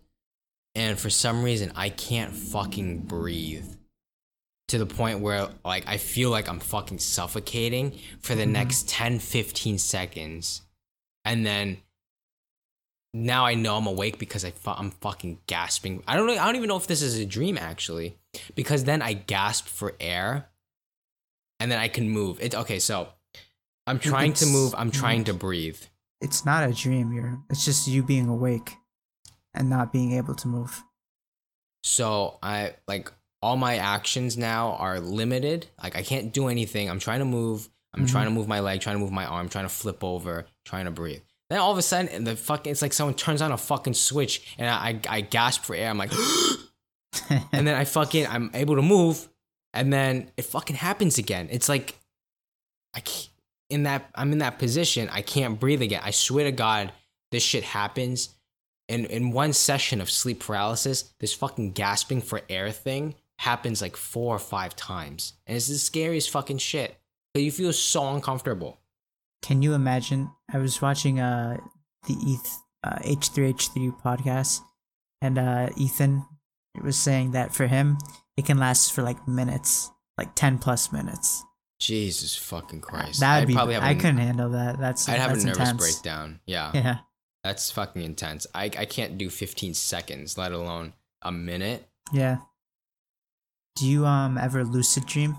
And 0.76 0.98
for 1.00 1.10
some 1.10 1.44
reason, 1.44 1.72
I 1.76 1.90
can't 1.90 2.34
fucking 2.34 3.00
breathe 3.00 3.66
to 4.70 4.78
the 4.78 4.86
point 4.86 5.20
where 5.20 5.50
like 5.66 5.88
I 5.88 5.98
feel 5.98 6.30
like 6.30 6.48
I'm 6.48 6.60
fucking 6.60 7.00
suffocating 7.00 7.98
for 8.22 8.36
the 8.36 8.44
mm-hmm. 8.44 8.54
next 8.54 8.88
10 8.88 9.20
15 9.20 9.78
seconds. 9.78 10.62
And 11.26 11.46
then 11.46 11.78
now 13.14 13.46
I 13.46 13.56
know 13.56 13.78
I'm 13.78 13.88
awake 13.88 14.20
because 14.20 14.46
I 14.46 14.52
fu- 14.52 14.70
I'm 14.70 14.92
fucking 14.92 15.40
gasping. 15.48 16.04
I 16.08 16.16
don't 16.16 16.28
know 16.28 16.34
I 16.34 16.46
don't 16.46 16.56
even 16.56 16.70
know 16.70 16.78
if 16.78 16.88
this 16.88 17.02
is 17.02 17.18
a 17.18 17.26
dream 17.26 17.58
actually 17.58 18.16
because 18.56 18.84
then 18.84 19.02
I 19.02 19.14
gasp 19.14 19.68
for 19.68 19.96
air 20.00 20.50
and 21.60 21.72
then 21.72 21.80
I 21.80 21.88
can 21.88 22.10
move. 22.10 22.38
It's 22.40 22.56
okay, 22.56 22.80
so 22.80 23.10
I'm 23.88 24.00
trying 24.00 24.34
to 24.34 24.46
move, 24.46 24.76
I'm 24.78 24.92
trying 24.92 25.24
mm. 25.24 25.28
to 25.28 25.34
breathe. 25.34 25.82
It's 26.22 26.46
not 26.46 26.70
a 26.70 26.74
dream. 26.74 27.12
You're. 27.12 27.40
It's 27.50 27.66
just 27.66 27.88
you 27.88 28.04
being 28.04 28.28
awake, 28.28 28.76
and 29.60 29.70
not 29.70 29.92
being 29.94 30.14
able 30.14 30.34
to 30.36 30.48
move. 30.48 30.84
So 31.84 32.40
I 32.42 32.76
like 32.88 33.12
all 33.42 33.56
my 33.56 33.78
actions 33.78 34.38
now 34.38 34.72
are 34.74 35.00
limited. 35.00 35.68
Like 35.82 35.96
I 35.96 36.02
can't 36.02 36.34
do 36.34 36.48
anything. 36.48 36.90
I'm 36.90 37.00
trying 37.00 37.20
to 37.20 37.26
move. 37.26 37.70
I'm 37.94 38.06
Mhm. 38.06 38.12
trying 38.12 38.26
to 38.26 38.32
move 38.32 38.48
my 38.48 38.60
leg, 38.60 38.82
trying 38.82 38.96
to 38.96 39.00
move 39.00 39.12
my 39.12 39.26
arm, 39.26 39.50
trying 39.50 39.66
to 39.66 39.70
flip 39.70 40.04
over, 40.04 40.46
trying 40.66 40.86
to 40.86 40.92
breathe. 40.92 41.22
Then 41.50 41.60
all 41.60 41.72
of 41.72 41.78
a 41.78 41.82
sudden, 41.82 42.24
the 42.24 42.36
fucking 42.36 42.72
it's 42.72 42.82
like 42.82 42.94
someone 42.94 43.16
turns 43.16 43.42
on 43.42 43.52
a 43.52 43.58
fucking 43.58 43.96
switch, 43.96 44.56
and 44.58 44.70
I 44.70 44.90
I, 44.90 45.18
I 45.18 45.22
gasp 45.22 45.64
for 45.64 45.76
air. 45.76 45.90
I'm 45.90 45.98
like, 45.98 46.12
and 47.52 47.68
then 47.68 47.76
I 47.76 47.86
fucking 47.86 48.28
I'm 48.28 48.52
able 48.54 48.76
to 48.76 48.82
move, 48.82 49.28
and 49.74 49.92
then 49.92 50.32
it 50.38 50.44
fucking 50.44 50.76
happens 50.76 51.18
again. 51.18 51.48
It's 51.52 51.68
like 51.70 51.98
I 52.94 53.00
can't 53.02 53.30
in 53.70 53.84
that 53.84 54.10
I'm 54.16 54.32
in 54.32 54.40
that 54.40 54.60
position. 54.60 55.10
I 55.12 55.22
can't 55.22 55.60
breathe 55.60 55.82
again. 55.82 56.02
I 56.04 56.12
swear 56.12 56.44
to 56.46 56.52
God, 56.52 56.92
this 57.32 57.44
shit 57.44 57.64
happens. 57.64 58.30
And 58.90 59.06
in 59.06 59.32
one 59.32 59.54
session 59.54 60.02
of 60.02 60.10
sleep 60.10 60.40
paralysis, 60.40 61.14
this 61.20 61.34
fucking 61.34 61.72
gasping 61.74 62.22
for 62.22 62.42
air 62.50 62.72
thing 62.72 63.16
happens 63.38 63.82
like 63.82 63.96
four 63.96 64.36
or 64.36 64.40
five 64.40 64.76
times, 64.76 65.34
and 65.48 65.56
it's 65.56 65.68
the 65.68 65.76
scariest 65.76 66.30
fucking 66.32 66.58
shit. 66.58 66.98
But 67.34 67.44
you 67.44 67.52
feel 67.52 67.72
so 67.72 68.10
uncomfortable. 68.14 68.80
Can 69.44 69.62
you 69.62 69.74
imagine? 69.74 70.32
I 70.52 70.58
was 70.58 70.82
watching 70.82 71.20
uh 71.20 71.58
the 72.08 72.16
ETH 72.20 72.58
uh, 72.84 72.98
H3H3 73.06 74.02
podcast, 74.02 74.60
and 75.22 75.38
uh, 75.38 75.70
Ethan 75.78 76.26
was 76.84 76.98
saying 76.98 77.32
that 77.32 77.54
for 77.54 77.68
him, 77.68 77.98
it 78.38 78.46
can 78.46 78.58
last 78.58 78.94
for 78.94 79.04
like 79.04 79.28
minutes, 79.28 79.92
like 80.18 80.34
10 80.36 80.58
plus 80.58 80.92
minutes. 80.92 81.44
Jesus 81.80 82.36
fucking 82.36 82.82
Christ! 82.82 83.20
That'd 83.22 83.44
I'd 83.44 83.48
be, 83.48 83.54
probably 83.54 83.76
I 83.78 83.96
couldn't 83.96 84.18
handle 84.18 84.50
that. 84.50 84.80
That's 84.80 85.08
I'd 85.08 85.20
have 85.20 85.32
that's 85.32 85.44
a 85.44 85.48
nervous 85.48 85.60
intense. 85.60 85.82
breakdown. 85.82 86.40
Yeah, 86.46 86.72
Yeah. 86.74 86.98
That's 87.44 87.72
fucking 87.72 88.02
intense. 88.02 88.48
I 88.54 88.66
I 88.66 88.86
can't 88.86 89.18
do 89.18 89.30
15 89.30 89.74
seconds, 89.74 90.38
let 90.38 90.52
alone 90.52 90.94
a 91.22 91.32
minute. 91.32 91.88
Yeah. 92.12 92.38
Do 93.76 93.88
you 93.88 94.06
um 94.06 94.38
ever 94.38 94.64
lucid 94.64 95.06
dream? 95.06 95.38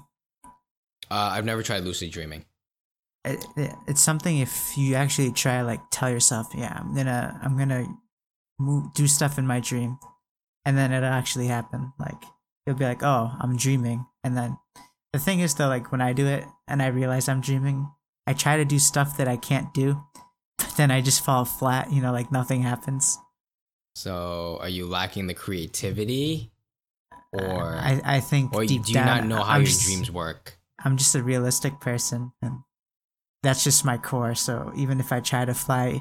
Uh, 1.10 1.30
I've 1.32 1.44
never 1.44 1.62
tried 1.62 1.82
lucid 1.82 2.12
dreaming. 2.12 2.44
It, 3.24 3.44
it, 3.56 3.74
it's 3.86 4.00
something 4.00 4.38
if 4.38 4.78
you 4.78 4.94
actually 4.94 5.32
try 5.32 5.60
like 5.62 5.80
tell 5.90 6.08
yourself, 6.10 6.48
yeah, 6.54 6.74
I'm 6.78 6.94
gonna 6.94 7.38
I'm 7.42 7.58
gonna 7.58 7.86
move, 8.58 8.94
do 8.94 9.06
stuff 9.06 9.38
in 9.38 9.46
my 9.46 9.60
dream, 9.60 9.98
and 10.64 10.78
then 10.78 10.92
it'll 10.92 11.08
actually 11.08 11.48
happen. 11.48 11.92
Like 11.98 12.22
you'll 12.66 12.76
be 12.76 12.84
like, 12.84 13.02
oh, 13.02 13.32
I'm 13.40 13.56
dreaming, 13.56 14.06
and 14.24 14.36
then 14.36 14.56
the 15.12 15.18
thing 15.18 15.40
is 15.40 15.54
though, 15.54 15.68
like 15.68 15.90
when 15.92 16.00
I 16.00 16.12
do 16.12 16.26
it 16.26 16.44
and 16.68 16.80
I 16.80 16.86
realize 16.86 17.28
I'm 17.28 17.40
dreaming, 17.40 17.90
I 18.26 18.32
try 18.32 18.56
to 18.56 18.64
do 18.64 18.78
stuff 18.78 19.16
that 19.16 19.28
I 19.28 19.36
can't 19.36 19.74
do, 19.74 20.00
but 20.60 20.76
then 20.76 20.90
I 20.90 21.00
just 21.00 21.24
fall 21.24 21.44
flat. 21.44 21.92
You 21.92 22.00
know, 22.02 22.12
like 22.12 22.30
nothing 22.32 22.62
happens. 22.62 23.18
So, 23.94 24.58
are 24.60 24.68
you 24.68 24.86
lacking 24.86 25.26
the 25.26 25.34
creativity, 25.34 26.50
or 27.32 27.74
I 27.74 28.00
I 28.04 28.20
think 28.20 28.54
or 28.54 28.64
deep 28.64 28.84
do 28.84 28.92
you 28.92 28.94
down, 28.94 29.06
not 29.06 29.26
know 29.26 29.42
how 29.42 29.54
I'm 29.54 29.60
your 29.62 29.66
just- 29.66 29.84
dreams 29.84 30.10
work? 30.10 30.58
I'm 30.82 30.96
just 30.96 31.14
a 31.14 31.22
realistic 31.22 31.78
person 31.78 32.32
and 32.40 32.60
that's 33.42 33.62
just 33.62 33.84
my 33.84 33.98
core. 33.98 34.34
So 34.34 34.72
even 34.76 34.98
if 34.98 35.12
I 35.12 35.20
try 35.20 35.44
to 35.44 35.52
fly 35.52 36.00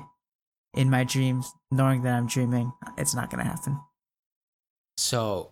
in 0.73 0.89
my 0.89 1.03
dreams, 1.03 1.51
knowing 1.69 2.03
that 2.03 2.13
I'm 2.15 2.27
dreaming, 2.27 2.71
it's 2.97 3.13
not 3.13 3.29
gonna 3.29 3.43
happen. 3.43 3.77
So, 4.97 5.51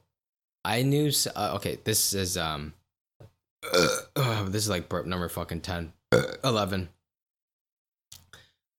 I 0.64 0.84
knew. 0.84 1.12
Uh, 1.36 1.54
okay, 1.56 1.80
this 1.84 2.14
is 2.14 2.38
um, 2.38 2.74
this 3.74 4.64
is 4.64 4.70
like 4.70 4.88
burp 4.90 5.06
number 5.06 5.28
fucking 5.30 5.62
10, 5.62 5.92
11. 6.44 6.90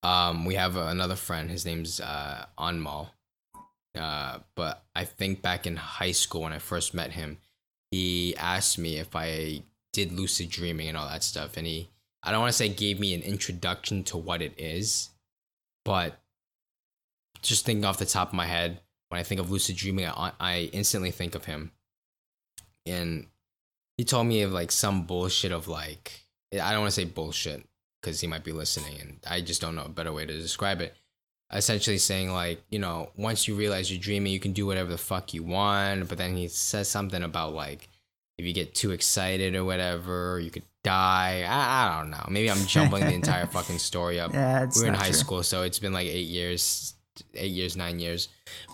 Um, 0.02 0.44
we 0.44 0.54
have 0.54 0.76
another 0.76 1.16
friend. 1.16 1.50
His 1.50 1.64
name's 1.64 2.00
uh 2.00 2.46
Anmal. 2.58 3.10
Uh, 3.98 4.38
but 4.54 4.84
I 4.94 5.04
think 5.04 5.42
back 5.42 5.66
in 5.66 5.76
high 5.76 6.12
school 6.12 6.42
when 6.42 6.52
I 6.52 6.58
first 6.58 6.94
met 6.94 7.12
him, 7.12 7.38
he 7.90 8.36
asked 8.36 8.78
me 8.78 8.98
if 8.98 9.16
I 9.16 9.62
did 9.92 10.12
lucid 10.12 10.50
dreaming 10.50 10.88
and 10.88 10.96
all 10.96 11.08
that 11.08 11.24
stuff, 11.24 11.56
and 11.56 11.66
he 11.66 11.88
I 12.22 12.30
don't 12.30 12.40
want 12.40 12.52
to 12.52 12.56
say 12.56 12.68
gave 12.68 13.00
me 13.00 13.14
an 13.14 13.22
introduction 13.22 14.04
to 14.04 14.16
what 14.16 14.42
it 14.42 14.54
is, 14.58 15.10
but 15.84 16.20
just 17.42 17.64
thinking 17.64 17.84
off 17.84 17.98
the 17.98 18.06
top 18.06 18.28
of 18.28 18.34
my 18.34 18.46
head, 18.46 18.80
when 19.08 19.20
I 19.20 19.22
think 19.22 19.40
of 19.40 19.50
lucid 19.50 19.76
dreaming, 19.76 20.06
I, 20.06 20.32
I 20.38 20.70
instantly 20.72 21.10
think 21.10 21.34
of 21.34 21.44
him. 21.44 21.72
And 22.84 23.26
he 23.96 24.04
told 24.04 24.26
me 24.26 24.42
of 24.42 24.52
like 24.52 24.72
some 24.72 25.04
bullshit 25.04 25.52
of 25.52 25.68
like, 25.68 26.26
I 26.52 26.72
don't 26.72 26.80
want 26.80 26.92
to 26.92 27.00
say 27.00 27.04
bullshit 27.04 27.64
because 28.00 28.20
he 28.20 28.26
might 28.26 28.44
be 28.44 28.52
listening 28.52 29.00
and 29.00 29.18
I 29.28 29.40
just 29.40 29.60
don't 29.60 29.74
know 29.74 29.84
a 29.84 29.88
better 29.88 30.12
way 30.12 30.26
to 30.26 30.32
describe 30.32 30.80
it. 30.80 30.94
Essentially 31.52 31.98
saying 31.98 32.30
like, 32.32 32.62
you 32.70 32.78
know, 32.78 33.10
once 33.16 33.48
you 33.48 33.54
realize 33.54 33.90
you're 33.90 34.00
dreaming, 34.00 34.32
you 34.32 34.40
can 34.40 34.52
do 34.52 34.66
whatever 34.66 34.90
the 34.90 34.98
fuck 34.98 35.32
you 35.32 35.42
want. 35.42 36.08
But 36.08 36.18
then 36.18 36.36
he 36.36 36.48
says 36.48 36.88
something 36.88 37.22
about 37.22 37.54
like, 37.54 37.88
if 38.36 38.44
you 38.44 38.52
get 38.52 38.74
too 38.74 38.92
excited 38.92 39.56
or 39.56 39.64
whatever, 39.64 40.38
you 40.38 40.50
could 40.50 40.62
die. 40.84 41.44
I, 41.48 41.96
I 41.96 41.98
don't 41.98 42.10
know. 42.10 42.24
Maybe 42.28 42.50
I'm 42.50 42.64
jumbling 42.66 43.04
the 43.04 43.14
entire 43.14 43.46
fucking 43.56 43.78
story 43.78 44.20
up 44.20 44.32
Yeah, 44.32 44.66
we 44.76 44.82
were 44.82 44.88
in 44.88 44.94
high 44.94 45.06
true. 45.06 45.14
school, 45.14 45.42
so 45.42 45.62
it's 45.62 45.78
been 45.78 45.92
like 45.92 46.06
eight 46.06 46.28
years, 46.28 46.94
eight 47.34 47.50
years, 47.50 47.76
nine 47.76 47.98
years. 47.98 48.28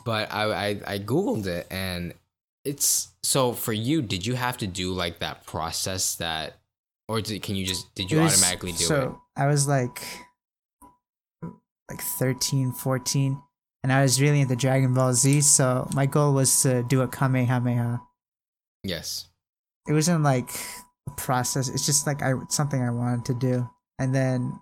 But 0.05 0.31
I, 0.33 0.53
I, 0.53 0.81
I 0.87 0.99
googled 0.99 1.47
it, 1.47 1.67
and 1.71 2.13
it's 2.65 3.09
so 3.23 3.53
for 3.53 3.73
you. 3.73 4.03
Did 4.03 4.27
you 4.27 4.35
have 4.35 4.59
to 4.59 4.67
do 4.67 4.93
like 4.93 5.21
that 5.21 5.47
process 5.47 6.17
that, 6.17 6.59
or 7.09 7.21
did, 7.21 7.43
can 7.43 7.57
you 7.57 7.67
just 7.67 7.95
did 7.95 8.11
you 8.11 8.21
was- 8.21 8.33
automatically 8.35 8.73
do 8.73 8.85
it? 8.85 8.89
so 8.89 9.21
I 9.37 9.47
was 9.47 9.69
like 9.69 10.03
like 11.91 12.01
13, 12.01 12.73
14, 12.73 13.43
and 13.83 13.93
I 13.93 14.03
was 14.03 14.21
really 14.21 14.41
into 14.41 14.57
Dragon 14.57 14.95
Ball 14.95 15.13
Z, 15.13 15.43
so 15.43 15.89
my 15.95 16.07
goal 16.07 16.33
was 16.33 16.63
to 16.63 16.83
do 16.83 17.03
a 17.03 17.09
Kamehameha. 17.09 18.01
Yes. 18.83 19.29
It 19.87 19.93
wasn't 19.93 20.23
like 20.23 20.51
a 21.07 21.11
process, 21.13 21.69
it's 21.69 21.85
just 21.85 22.07
like 22.07 22.23
I 22.23 22.33
something 22.49 22.81
I 22.83 22.91
wanted 22.91 23.27
to 23.27 23.35
do. 23.35 23.69
And 23.99 24.15
then 24.15 24.59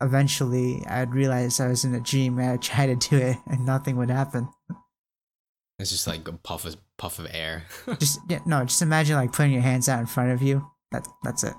eventually 0.00 0.84
I'd 0.86 1.12
realize 1.12 1.58
I 1.60 1.68
was 1.68 1.84
in 1.84 1.94
a 1.94 2.00
dream 2.00 2.38
and 2.38 2.50
I'd 2.52 2.62
try 2.62 2.86
to 2.86 2.96
do 2.96 3.16
it 3.16 3.38
and 3.46 3.66
nothing 3.66 3.96
would 3.96 4.10
happen. 4.10 4.48
It's 5.78 5.90
just 5.90 6.06
like 6.06 6.26
a 6.28 6.32
puff 6.32 6.64
of 6.64 6.76
puff 6.96 7.18
of 7.18 7.26
air. 7.30 7.64
Just 7.98 8.18
yeah, 8.30 8.38
no, 8.46 8.64
just 8.64 8.80
imagine 8.80 9.16
like 9.16 9.32
putting 9.32 9.52
your 9.52 9.60
hands 9.60 9.90
out 9.90 10.00
in 10.00 10.06
front 10.06 10.30
of 10.32 10.40
you. 10.40 10.66
That 11.04 11.08
that's 11.22 11.44
it. 11.44 11.54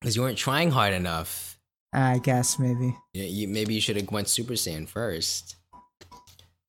Because 0.00 0.16
you 0.16 0.22
weren't 0.22 0.38
trying 0.38 0.70
hard 0.70 0.94
enough. 0.94 1.58
I 1.92 2.18
guess 2.18 2.58
maybe. 2.58 2.96
You, 3.14 3.24
you, 3.24 3.48
maybe 3.48 3.74
you 3.74 3.80
should 3.80 3.96
have 3.96 4.10
went 4.10 4.28
Super 4.28 4.52
Saiyan 4.54 4.88
first. 4.88 5.56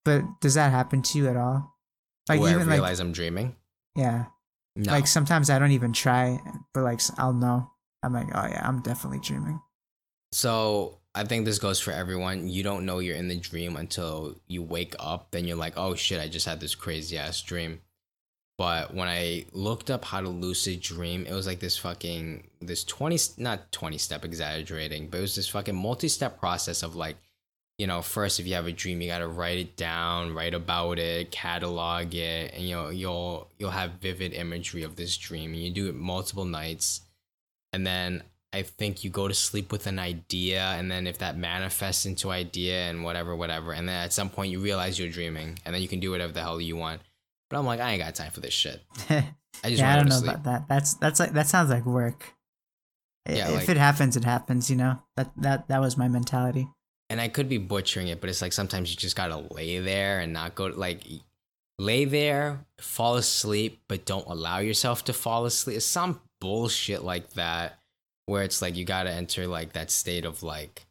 But 0.06 0.24
does 0.42 0.54
that 0.56 0.72
happen 0.72 1.02
to 1.04 1.18
you 1.18 1.28
at 1.28 1.36
all? 1.38 1.76
Like 2.28 2.40
Where 2.40 2.50
I 2.50 2.56
even 2.56 2.68
like 2.68 2.76
realize 2.76 3.00
I'm 3.00 3.12
dreaming. 3.12 3.56
yeah, 3.96 4.26
No. 4.76 4.92
like 4.92 5.08
sometimes 5.08 5.50
I 5.50 5.60
don't 5.60 5.72
even 5.72 5.94
try, 5.94 6.40
but 6.74 6.84
like 6.84 7.02
I'll 7.18 7.34
know. 7.34 7.70
I'm 8.04 8.14
like, 8.14 8.28
oh 8.34 8.48
yeah, 8.48 8.66
I'm 8.68 8.82
definitely 8.82 9.20
dreaming. 9.20 9.60
So 10.32 11.00
I 11.14 11.24
think 11.26 11.46
this 11.46 11.60
goes 11.60 11.80
for 11.80 11.92
everyone. 11.92 12.48
You 12.48 12.64
don't 12.64 12.86
know 12.86 13.00
you're 13.00 13.16
in 13.18 13.28
the 13.28 13.36
dream 13.36 13.76
until 13.76 14.36
you 14.48 14.64
wake 14.64 14.96
up. 15.00 15.32
Then 15.32 15.46
you're 15.46 15.58
like, 15.58 15.74
oh 15.76 15.96
shit, 15.96 16.22
I 16.22 16.28
just 16.28 16.46
had 16.46 16.60
this 16.60 16.76
crazy 16.76 17.18
ass 17.18 17.42
dream. 17.42 17.82
But 18.60 18.94
when 18.94 19.08
I 19.08 19.46
looked 19.54 19.90
up 19.90 20.04
how 20.04 20.20
to 20.20 20.28
lucid 20.28 20.82
dream, 20.82 21.26
it 21.26 21.34
was 21.34 21.48
like 21.48 21.62
this 21.62 21.78
fucking 21.78 22.50
this 22.60 22.84
twenty 22.84 23.18
not 23.38 23.72
twenty 23.72 23.98
step 23.98 24.26
exaggerating, 24.26 25.08
but 25.08 25.20
it 25.20 25.22
was 25.22 25.36
this 25.38 25.48
fucking 25.48 25.78
multi 25.78 26.10
step 26.10 26.42
process 26.42 26.84
of 26.84 26.94
like, 26.94 27.16
you 27.78 27.88
know, 27.88 28.02
first 28.02 28.38
if 28.38 28.46
you 28.46 28.56
have 28.56 28.68
a 28.68 28.74
dream, 28.74 29.00
you 29.00 29.08
gotta 29.08 29.30
write 29.30 29.60
it 29.60 29.78
down, 29.78 30.36
write 30.36 30.54
about 30.54 31.00
it, 31.00 31.32
catalog 31.32 32.14
it, 32.14 32.54
and 32.54 32.64
you 32.68 32.76
know 32.76 32.90
you'll 32.90 33.48
you'll 33.58 33.70
have 33.70 33.92
vivid 34.02 34.34
imagery 34.34 34.84
of 34.84 34.98
this 34.98 35.16
dream, 35.16 35.54
and 35.54 35.64
you 35.64 35.72
do 35.72 35.88
it 35.88 35.96
multiple 35.96 36.44
nights, 36.44 37.00
and 37.72 37.88
then 37.88 38.24
I 38.52 38.64
think 38.64 39.06
you 39.06 39.10
go 39.10 39.30
to 39.30 39.34
sleep 39.34 39.72
with 39.72 39.88
an 39.88 40.00
idea, 40.00 40.64
and 40.78 40.92
then 40.92 41.08
if 41.08 41.20
that 41.20 41.38
manifests 41.38 42.06
into 42.06 42.30
idea 42.30 42.90
and 42.90 43.06
whatever, 43.06 43.38
whatever, 43.38 43.72
and 43.72 43.88
then 43.88 44.04
at 44.04 44.12
some 44.12 44.30
point 44.30 44.52
you 44.52 44.60
realize 44.60 45.00
you're 45.00 45.08
dreaming, 45.08 45.60
and 45.64 45.74
then 45.74 45.82
you 45.82 45.88
can 45.88 46.02
do 46.02 46.12
whatever 46.12 46.34
the 46.34 46.42
hell 46.42 46.60
you 46.60 46.76
want. 46.76 47.00
But 47.50 47.58
I'm 47.60 47.66
like, 47.66 47.80
I 47.80 47.92
ain't 47.92 48.02
got 48.02 48.16
time 48.16 48.32
for 48.32 48.40
this 48.42 48.54
shit. 48.54 48.82
I 49.10 49.24
just 49.66 49.80
yeah, 49.80 49.94
I 49.94 49.98
want 49.98 50.00
to 50.08 50.10
go 50.10 50.10
don't 50.10 50.10
know 50.10 50.16
sleep. 50.16 50.32
about 50.32 50.44
that. 50.44 50.68
That's 50.70 50.94
that's 50.96 51.20
like 51.20 51.34
that 51.34 51.48
sounds 51.48 51.70
like 51.70 51.86
work. 51.86 52.34
Yeah, 53.28 53.50
if 53.50 53.56
like- 53.56 53.70
it 53.70 53.78
happens, 53.78 54.16
it 54.16 54.24
happens. 54.24 54.70
You 54.70 54.76
know 54.78 55.00
that 55.16 55.32
that 55.38 55.68
that 55.68 55.82
was 55.82 55.98
my 55.98 56.08
mentality. 56.08 56.68
and 57.10 57.20
I 57.20 57.28
could 57.28 57.50
be 57.50 57.58
butchering 57.58 58.08
it, 58.08 58.22
but 58.22 58.30
it's 58.30 58.42
like 58.42 58.54
sometimes 58.54 58.92
you 58.92 58.98
just 58.98 59.16
gotta 59.16 59.38
lay 59.54 59.80
there 59.80 60.20
and 60.20 60.32
not 60.34 60.56
go 60.56 60.68
like 60.68 61.04
lay 61.80 62.06
there, 62.06 62.66
fall 62.80 63.16
asleep, 63.18 63.82
but 63.88 64.06
don't 64.06 64.28
allow 64.28 64.60
yourself 64.60 65.06
to 65.06 65.14
fall 65.14 65.46
asleep. 65.46 65.78
It's 65.78 65.86
some 65.86 66.22
bullshit 66.40 67.04
like 67.04 67.32
that 67.32 67.80
where 68.28 68.44
it's 68.44 68.62
like 68.62 68.76
you 68.76 68.86
gotta 68.86 69.12
enter 69.12 69.48
like 69.48 69.74
that 69.74 69.90
state 69.92 70.24
of 70.26 70.44
like, 70.44 70.86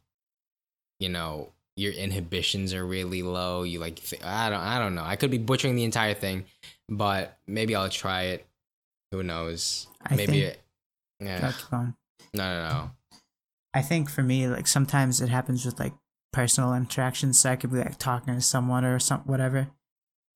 you 0.99 1.09
know, 1.09 1.51
your 1.79 1.93
inhibitions 1.93 2.73
are 2.73 2.85
really 2.85 3.23
low. 3.23 3.63
You 3.63 3.79
like 3.79 3.95
th- 3.95 4.23
I 4.23 4.49
don't 4.49 4.59
I 4.59 4.79
don't 4.79 4.95
know. 4.95 5.03
I 5.03 5.15
could 5.15 5.31
be 5.31 5.37
butchering 5.37 5.75
the 5.75 5.85
entire 5.85 6.13
thing, 6.13 6.45
but 6.89 7.37
maybe 7.47 7.75
I'll 7.75 7.89
try 7.89 8.23
it. 8.23 8.45
Who 9.11 9.23
knows? 9.23 9.87
I 10.05 10.15
maybe 10.15 10.41
it. 10.41 10.61
Yeah. 11.19 11.53
No. 11.71 11.77
No, 11.81 11.93
no, 12.33 12.69
no. 12.69 12.91
I 13.73 13.81
think 13.81 14.09
for 14.09 14.21
me, 14.21 14.47
like 14.47 14.67
sometimes 14.67 15.21
it 15.21 15.29
happens 15.29 15.65
with 15.65 15.79
like 15.79 15.93
personal 16.33 16.73
interactions. 16.73 17.39
So 17.39 17.51
I 17.51 17.55
could 17.55 17.71
be 17.71 17.79
like 17.79 17.97
talking 17.97 18.35
to 18.35 18.41
someone 18.41 18.83
or 18.83 18.99
some 18.99 19.21
whatever, 19.21 19.69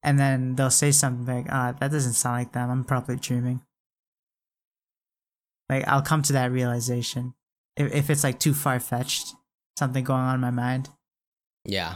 and 0.02 0.18
then 0.18 0.56
they'll 0.56 0.72
say 0.72 0.92
something 0.92 1.26
like, 1.26 1.48
"Ah, 1.52 1.74
that 1.80 1.92
doesn't 1.92 2.14
sound 2.14 2.38
like 2.38 2.54
them. 2.54 2.70
I'm 2.70 2.84
probably 2.84 3.18
dreaming." 3.18 3.62
Like 5.70 5.88
I'll 5.88 6.02
come 6.02 6.22
to 6.24 6.34
that 6.34 6.52
realization 6.52 7.34
if 7.76 7.94
if 7.94 8.10
it's 8.10 8.24
like 8.24 8.40
too 8.40 8.54
far 8.54 8.80
fetched, 8.80 9.36
something 9.78 10.04
going 10.04 10.22
on 10.22 10.36
in 10.36 10.42
my 10.42 10.52
mind. 10.52 10.90
Yeah. 11.66 11.96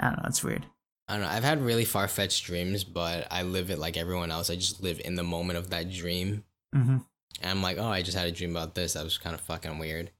I 0.00 0.06
don't 0.10 0.22
know. 0.22 0.28
It's 0.28 0.44
weird. 0.44 0.66
I 1.08 1.14
don't 1.14 1.22
know. 1.22 1.28
I've 1.28 1.44
had 1.44 1.62
really 1.62 1.84
far 1.84 2.06
fetched 2.08 2.44
dreams, 2.44 2.84
but 2.84 3.26
I 3.30 3.42
live 3.42 3.70
it 3.70 3.78
like 3.78 3.96
everyone 3.96 4.30
else. 4.30 4.50
I 4.50 4.56
just 4.56 4.82
live 4.82 5.00
in 5.04 5.14
the 5.16 5.22
moment 5.22 5.58
of 5.58 5.70
that 5.70 5.90
dream. 5.90 6.44
Mm-hmm. 6.74 6.98
And 7.40 7.50
I'm 7.50 7.62
like, 7.62 7.78
oh, 7.78 7.88
I 7.88 8.02
just 8.02 8.16
had 8.16 8.28
a 8.28 8.32
dream 8.32 8.50
about 8.50 8.74
this. 8.74 8.92
That 8.92 9.04
was 9.04 9.16
kind 9.16 9.34
of 9.34 9.40
fucking 9.40 9.78
weird. 9.78 10.10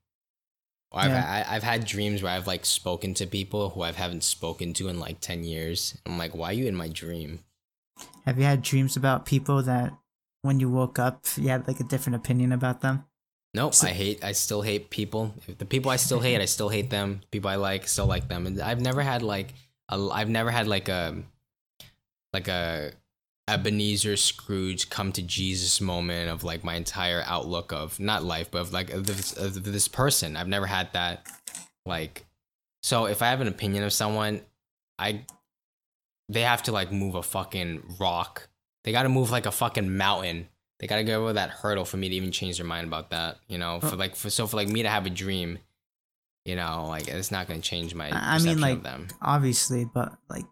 Or 0.91 1.01
I've, 1.01 1.11
Yeah. 1.11 1.45
I, 1.49 1.57
I've 1.57 1.63
had 1.63 1.85
dreams 1.85 2.23
where 2.23 2.33
I've 2.33 2.47
like 2.47 2.65
spoken 2.65 3.13
to 3.15 3.27
people 3.27 3.71
who 3.71 3.83
I 3.83 3.93
haven't 3.93 4.25
spoken 4.25 4.73
to 4.75 4.89
in 4.89 4.99
like 4.99 5.21
10 5.21 5.45
years. 5.45 5.99
I'm 6.07 6.17
like, 6.17 6.35
why 6.35 6.51
are 6.51 6.55
you 6.55 6.67
in 6.67 6.75
my 6.75 6.89
dream? 6.89 7.41
Have 8.25 8.39
you 8.39 8.45
had 8.45 8.63
dreams 8.63 8.97
about 8.97 9.27
people 9.27 9.63
that 9.63 9.93
when 10.43 10.61
you 10.61 10.71
woke 10.71 10.99
up 10.99 11.27
you 11.37 11.49
had 11.49 11.67
like 11.67 11.81
a 11.81 11.85
different 11.85 12.17
opinion 12.17 12.53
about 12.53 12.81
them? 12.81 13.05
Nope, 13.59 13.74
So- 13.74 13.89
I 13.89 13.90
hate, 13.90 14.22
I 14.22 14.30
still 14.32 14.62
hate 14.62 14.89
people. 14.89 15.35
The 15.59 15.64
people 15.64 15.90
I 15.90 15.97
still 15.97 16.20
hate, 16.20 16.40
I 16.40 16.44
still 16.44 16.68
hate 16.68 16.90
them. 16.90 17.22
People 17.32 17.51
I 17.51 17.56
like, 17.56 17.89
still 17.89 18.06
like 18.06 18.28
them. 18.28 18.47
And 18.47 18.60
I've 18.60 18.80
never 18.80 19.02
had 19.02 19.20
like, 19.20 19.52
a, 19.89 19.98
I've 20.12 20.28
never 20.28 20.52
had 20.52 20.68
like 20.68 20.89
a, 20.89 21.16
like 22.32 22.47
a 22.47 22.93
Ebenezer 23.48 24.16
Scrooge 24.16 24.90
come 24.90 25.10
to 25.10 25.22
Jesus 25.22 25.80
moment 25.80 26.30
of 26.30 26.44
like 26.44 26.62
my 26.62 26.76
entire 26.76 27.24
outlook 27.26 27.72
of 27.72 27.98
not 27.98 28.22
life, 28.22 28.48
but 28.52 28.60
of 28.60 28.72
like 28.72 28.90
of 28.90 29.06
this, 29.06 29.36
of 29.36 29.64
this 29.64 29.89
person. 29.89 30.36
I've 30.36 30.47
never 30.47 30.66
had 30.66 30.93
that. 30.93 31.26
Like, 31.85 32.26
so 32.85 33.06
if 33.06 33.22
I 33.22 33.30
have 33.30 33.40
an 33.40 33.48
opinion 33.48 33.82
of 33.82 33.93
someone, 33.93 34.40
I, 35.01 35.24
they 36.28 36.43
have 36.43 36.62
to 36.64 36.72
like 36.72 36.93
move 36.93 37.16
a 37.16 37.24
fucking 37.24 37.97
rock. 37.98 38.48
They 38.85 38.93
got 38.93 39.02
to 39.02 39.09
move 39.09 39.32
like 39.32 39.47
a 39.47 39.51
fucking 39.51 39.97
mountain. 39.97 40.48
They 40.81 40.87
got 40.87 40.97
to 40.97 41.05
get 41.05 41.15
over 41.15 41.33
that 41.33 41.51
hurdle 41.51 41.85
for 41.85 41.97
me 41.97 42.09
to 42.09 42.15
even 42.15 42.31
change 42.31 42.59
their 42.59 42.67
mind 42.67 42.87
about 42.87 43.11
that. 43.11 43.39
You 43.49 43.59
know, 43.59 43.81
oh. 43.83 43.89
for 43.89 43.97
like 43.97 44.15
for 44.15 44.31
so 44.31 44.47
for 44.47 44.57
like 44.57 44.69
me 44.69 44.83
to 44.83 44.89
have 44.89 45.07
a 45.07 45.11
dream, 45.11 45.59
you 46.45 46.57
know, 46.57 46.87
like 46.89 47.09
it's 47.09 47.31
not 47.31 47.49
gonna 47.49 47.61
change 47.61 47.95
my. 47.95 48.11
I- 48.13 48.39
mean, 48.39 48.61
like, 48.61 48.77
of 48.77 48.83
them. 48.85 49.09
Obviously, 49.21 49.85
but 49.85 50.13
like 50.29 50.45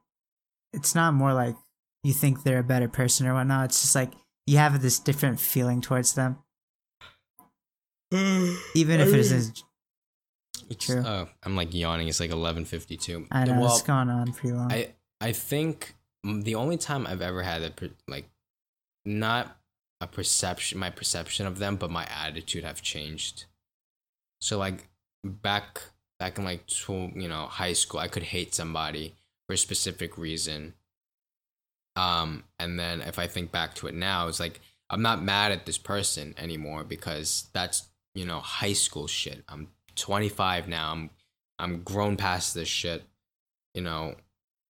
it's 0.73 0.95
not 0.95 1.15
more 1.15 1.33
like 1.33 1.57
you 2.03 2.13
think 2.13 2.43
they're 2.43 2.59
a 2.59 2.65
better 2.65 2.89
person 2.89 3.27
or 3.27 3.35
whatnot. 3.35 3.67
It's 3.67 3.83
just 3.83 3.95
like 3.95 4.13
you 4.47 4.59
have 4.59 4.81
this 4.83 4.99
different 4.99 5.41
feeling 5.41 5.81
towards 5.81 6.15
them. 6.15 6.39
Even 8.13 9.01
if 9.01 9.09
it 9.09 9.19
isn't 9.19 9.63
It's, 10.69 10.87
True. 10.87 11.03
Oh, 11.05 11.29
I'm 11.43 11.57
like 11.57 11.75
yawning. 11.75 12.09
It's 12.09 12.21
like 12.21 12.31
11:52. 12.31 13.29
I 13.31 13.45
know 13.45 13.61
Well, 13.61 13.73
it's 13.73 13.83
gone 13.83 14.11
on 14.11 14.33
pretty 14.33 14.57
long. 14.57 14.73
I 14.73 14.95
I 15.21 15.33
think 15.33 15.95
the 16.25 16.57
only 16.57 16.77
time 16.77 17.07
I've 17.07 17.23
ever 17.23 17.43
had 17.43 17.63
a 17.63 17.73
like 18.09 18.29
not 19.05 19.57
a 20.07 20.15
perception 20.17 20.79
my 20.79 20.91
perception 20.91 21.47
of 21.47 21.59
them 21.59 21.77
but 21.77 21.91
my 21.91 22.07
attitude 22.07 22.65
have 22.65 22.83
changed. 22.83 23.45
So 24.41 24.59
like 24.59 24.89
back 25.25 25.83
back 26.19 26.39
in 26.39 26.45
like 26.45 26.67
tw- 26.67 27.15
you 27.15 27.29
know 27.29 27.47
high 27.47 27.73
school 27.75 28.01
I 28.01 28.09
could 28.09 28.23
hate 28.23 28.55
somebody 28.55 29.15
for 29.47 29.55
a 29.55 29.59
specific 29.59 30.17
reason. 30.17 30.75
Um 31.97 32.45
and 32.59 32.79
then 32.79 33.01
if 33.01 33.19
I 33.19 33.27
think 33.27 33.53
back 33.53 33.75
to 33.77 33.87
it 33.87 33.95
now 33.95 34.29
it's 34.29 34.41
like 34.41 34.61
I'm 34.89 35.03
not 35.03 35.23
mad 35.23 35.51
at 35.53 35.67
this 35.67 35.79
person 35.79 36.35
anymore 36.39 36.85
because 36.85 37.49
that's 37.53 37.89
you 38.15 38.25
know 38.25 38.41
high 38.41 38.75
school 38.75 39.07
shit. 39.07 39.45
I'm 39.49 39.69
25 39.97 40.69
now. 40.69 40.93
I'm 40.93 41.11
I'm 41.59 41.83
grown 41.83 42.17
past 42.17 42.55
this 42.55 42.69
shit. 42.69 43.03
You 43.75 43.83
know, 43.83 44.15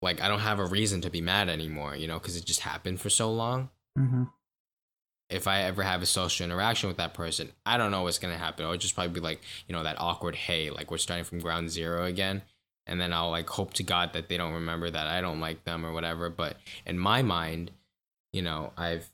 like 0.02 0.20
I 0.20 0.28
don't 0.28 0.40
have 0.40 0.58
a 0.58 0.66
reason 0.66 1.00
to 1.02 1.10
be 1.10 1.20
mad 1.20 1.48
anymore, 1.48 1.96
you 1.96 2.06
know, 2.08 2.18
because 2.18 2.36
it 2.36 2.44
just 2.44 2.60
happened 2.60 3.00
for 3.00 3.10
so 3.10 3.30
long. 3.30 3.70
hmm 3.96 4.24
If 5.28 5.48
I 5.48 5.62
ever 5.62 5.82
have 5.82 6.03
a 6.03 6.07
social 6.07 6.44
interaction 6.44 6.89
with 6.89 6.98
that 6.98 7.12
person, 7.15 7.51
I 7.65 7.77
don't 7.78 7.90
know 7.90 8.03
what's 8.03 8.19
gonna 8.19 8.39
happen. 8.39 8.65
It'll 8.65 8.77
just 8.77 8.94
probably 8.94 9.12
be 9.12 9.20
like, 9.20 9.40
you 9.66 9.74
know, 9.74 9.82
that 9.82 10.01
awkward 10.01 10.35
hey, 10.36 10.70
like 10.70 10.90
we're 10.90 10.98
starting 10.98 11.24
from 11.24 11.40
ground 11.40 11.70
zero 11.70 12.05
again. 12.05 12.43
And 12.86 13.01
then 13.01 13.12
I'll 13.12 13.31
like 13.31 13.48
hope 13.51 13.73
to 13.74 13.82
God 13.82 14.12
that 14.12 14.28
they 14.28 14.36
don't 14.36 14.53
remember 14.55 14.89
that 14.89 15.09
I 15.09 15.20
don't 15.20 15.40
like 15.40 15.65
them 15.65 15.85
or 15.85 15.93
whatever. 15.93 16.31
But 16.31 16.57
in 16.86 16.97
my 16.98 17.23
mind, 17.23 17.73
you 18.32 18.43
know, 18.43 18.73
I've 18.77 19.11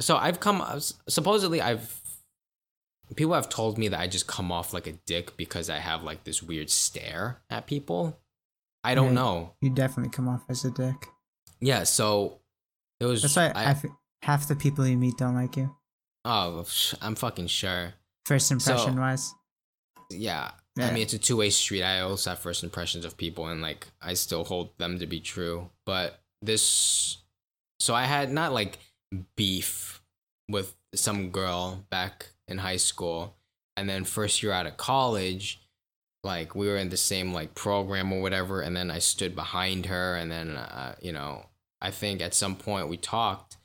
so 0.00 0.16
I've 0.16 0.40
come 0.40 0.62
uh, 0.62 0.80
supposedly 1.08 1.60
I've 1.60 2.00
people 3.14 3.34
have 3.34 3.50
told 3.50 3.76
me 3.76 3.88
that 3.88 4.00
I 4.00 4.06
just 4.06 4.26
come 4.26 4.50
off 4.50 4.72
like 4.72 4.86
a 4.86 4.92
dick 4.92 5.36
because 5.36 5.68
I 5.68 5.76
have 5.76 6.02
like 6.02 6.24
this 6.24 6.42
weird 6.42 6.70
stare 6.70 7.42
at 7.50 7.66
people. 7.66 8.18
I 8.82 8.94
don't 8.94 9.08
Yeah. 9.08 9.12
know. 9.12 9.52
You 9.60 9.68
definitely 9.68 10.10
come 10.10 10.28
off 10.28 10.44
as 10.48 10.64
a 10.64 10.70
dick. 10.70 10.96
Yeah, 11.60 11.84
so 11.84 12.38
it 12.98 13.04
was. 13.04 13.20
That's 13.22 13.36
why 13.36 13.52
I, 13.54 13.70
I, 13.70 13.76
half 14.22 14.48
the 14.48 14.56
people 14.56 14.86
you 14.86 14.96
meet 14.96 15.16
don't 15.16 15.34
like 15.34 15.56
you. 15.56 15.74
oh, 16.24 16.64
I'm 17.00 17.14
fucking 17.16 17.48
sure. 17.48 17.94
First 18.26 18.50
impression 18.52 18.94
So- 18.94 19.00
wise. 19.00 19.34
Yeah. 20.10 20.50
Yeah. 20.76 20.86
I 20.86 20.92
mean, 20.92 21.02
it's 21.02 21.12
a 21.12 21.18
two 21.18 21.36
way 21.36 21.50
street. 21.50 21.82
I 21.82 22.00
also 22.00 22.30
have 22.30 22.38
first 22.38 22.62
impressions 22.64 23.04
of 23.04 23.16
people, 23.16 23.46
and 23.46 23.60
like 23.60 23.88
I 24.00 24.14
still 24.14 24.44
hold 24.44 24.70
them 24.78 24.98
to 25.00 25.06
be 25.06 25.20
true. 25.20 25.68
But 25.84 26.20
this, 26.40 27.18
so 27.80 27.94
I 27.94 28.04
had 28.04 28.32
not 28.32 28.52
like 28.52 28.78
beef 29.36 30.00
with 30.48 30.74
some 30.94 31.30
girl 31.30 31.84
back 31.90 32.28
in 32.48 32.58
high 32.58 32.76
school, 32.78 33.34
and 33.76 33.88
then 33.88 34.04
first 34.04 34.42
year 34.42 34.52
out 34.52 34.66
of 34.66 34.76
college, 34.76 35.60
like 36.24 36.54
we 36.54 36.68
were 36.68 36.76
in 36.76 36.88
the 36.88 36.96
same 36.96 37.32
like 37.34 37.54
program 37.54 38.12
or 38.12 38.22
whatever, 38.22 38.60
and 38.62 38.74
then 38.76 38.90
I 38.90 38.98
stood 38.98 39.34
behind 39.34 39.86
her, 39.86 40.16
and 40.16 40.30
then 40.30 40.56
uh, 40.56 40.94
you 41.02 41.12
know 41.12 41.46
I 41.82 41.90
think 41.90 42.22
at 42.22 42.32
some 42.34 42.56
point 42.56 42.88
we 42.88 42.96
talked, 42.96 43.56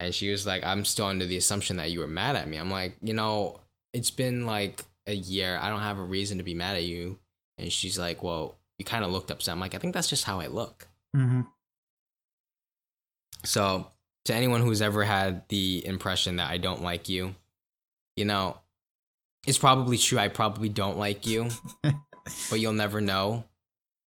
and 0.00 0.14
she 0.14 0.30
was 0.30 0.46
like, 0.46 0.64
"I'm 0.64 0.84
still 0.84 1.06
under 1.06 1.26
the 1.26 1.36
assumption 1.36 1.76
that 1.76 1.90
you 1.90 2.00
were 2.00 2.06
mad 2.08 2.34
at 2.36 2.48
me." 2.48 2.56
I'm 2.56 2.70
like, 2.70 2.96
you 3.02 3.14
know, 3.14 3.60
it's 3.92 4.10
been 4.10 4.46
like 4.46 4.84
a 5.06 5.14
year. 5.14 5.58
I 5.60 5.68
don't 5.68 5.80
have 5.80 5.98
a 5.98 6.02
reason 6.02 6.38
to 6.38 6.44
be 6.44 6.54
mad 6.54 6.76
at 6.76 6.84
you. 6.84 7.18
And 7.58 7.70
she's 7.72 7.98
like, 7.98 8.22
well, 8.22 8.56
you 8.78 8.84
kind 8.84 9.04
of 9.04 9.10
looked 9.10 9.30
upset. 9.30 9.52
I'm 9.52 9.60
like, 9.60 9.74
I 9.74 9.78
think 9.78 9.92
that's 9.94 10.08
just 10.08 10.24
how 10.24 10.40
I 10.40 10.46
look. 10.46 10.88
hmm 11.14 11.42
So, 13.44 13.86
to 14.26 14.34
anyone 14.34 14.60
who's 14.60 14.82
ever 14.82 15.04
had 15.04 15.48
the 15.48 15.84
impression 15.86 16.36
that 16.36 16.50
I 16.50 16.58
don't 16.58 16.82
like 16.82 17.08
you, 17.08 17.34
you 18.16 18.24
know, 18.24 18.58
it's 19.46 19.58
probably 19.58 19.96
true. 19.98 20.18
I 20.18 20.28
probably 20.28 20.68
don't 20.68 20.98
like 20.98 21.26
you, 21.26 21.48
but 22.50 22.60
you'll 22.60 22.72
never 22.74 23.00
know. 23.00 23.44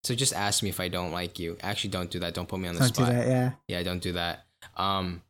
So 0.03 0.13
just 0.15 0.33
ask 0.33 0.61
me 0.63 0.69
if 0.69 0.79
I 0.79 0.89
don't 0.89 1.11
like 1.11 1.39
you. 1.39 1.57
Actually, 1.61 1.91
don't 1.91 2.11
do 2.11 2.19
that. 2.19 2.33
Don't 2.33 2.47
put 2.47 2.59
me 2.59 2.67
on 2.67 2.75
the 2.75 2.81
Don't 2.81 2.89
do 2.95 3.03
spot. 3.03 3.09
that. 3.13 3.27
Yeah. 3.27 3.51
Yeah, 3.67 3.83
don't 3.83 4.01
do 4.01 4.11
that. 4.13 4.45
Um, 4.75 5.21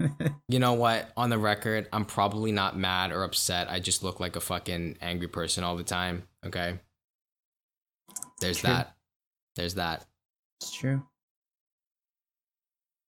you 0.48 0.58
know 0.58 0.74
what? 0.74 1.10
On 1.16 1.30
the 1.30 1.38
record, 1.38 1.88
I'm 1.92 2.04
probably 2.04 2.52
not 2.52 2.78
mad 2.78 3.12
or 3.12 3.24
upset. 3.24 3.68
I 3.70 3.80
just 3.80 4.02
look 4.02 4.20
like 4.20 4.36
a 4.36 4.40
fucking 4.40 4.98
angry 5.00 5.28
person 5.28 5.64
all 5.64 5.76
the 5.76 5.82
time. 5.82 6.24
Okay. 6.46 6.78
There's 8.40 8.58
True. 8.58 8.70
that. 8.70 8.96
There's 9.56 9.74
that. 9.74 10.04
It's 10.60 10.72
true. 10.72 11.02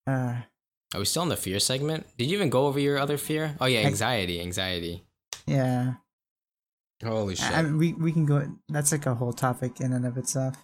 Uh, 0.06 0.40
Are 0.94 0.98
we 0.98 1.04
still 1.04 1.22
in 1.22 1.28
the 1.28 1.36
fear 1.36 1.60
segment? 1.60 2.06
Did 2.18 2.28
you 2.28 2.36
even 2.36 2.50
go 2.50 2.66
over 2.66 2.80
your 2.80 2.98
other 2.98 3.16
fear? 3.16 3.56
Oh 3.60 3.66
yeah, 3.66 3.80
anxiety. 3.80 4.40
Anxiety. 4.40 5.04
yeah. 5.46 5.94
Holy 7.04 7.34
shit. 7.34 7.50
I, 7.50 7.60
I 7.60 7.62
mean, 7.62 7.78
we 7.78 7.92
we 7.94 8.12
can 8.12 8.26
go. 8.26 8.46
That's 8.68 8.92
like 8.92 9.06
a 9.06 9.14
whole 9.14 9.32
topic 9.32 9.80
in 9.80 9.92
and 9.92 10.04
of 10.04 10.18
itself. 10.18 10.56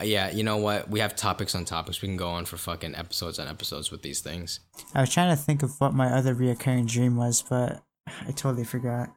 Uh, 0.00 0.04
yeah, 0.04 0.30
you 0.30 0.44
know 0.44 0.58
what? 0.58 0.88
We 0.88 1.00
have 1.00 1.16
topics 1.16 1.54
on 1.54 1.64
topics. 1.64 2.00
We 2.00 2.08
can 2.08 2.16
go 2.16 2.28
on 2.28 2.44
for 2.44 2.56
fucking 2.56 2.94
episodes 2.94 3.38
on 3.38 3.48
episodes 3.48 3.90
with 3.90 4.02
these 4.02 4.20
things. 4.20 4.60
I 4.94 5.00
was 5.00 5.10
trying 5.10 5.34
to 5.36 5.42
think 5.42 5.62
of 5.62 5.80
what 5.80 5.92
my 5.92 6.12
other 6.12 6.34
reoccurring 6.34 6.86
dream 6.86 7.16
was, 7.16 7.42
but 7.42 7.82
I 8.06 8.30
totally 8.32 8.64
forgot. 8.64 9.12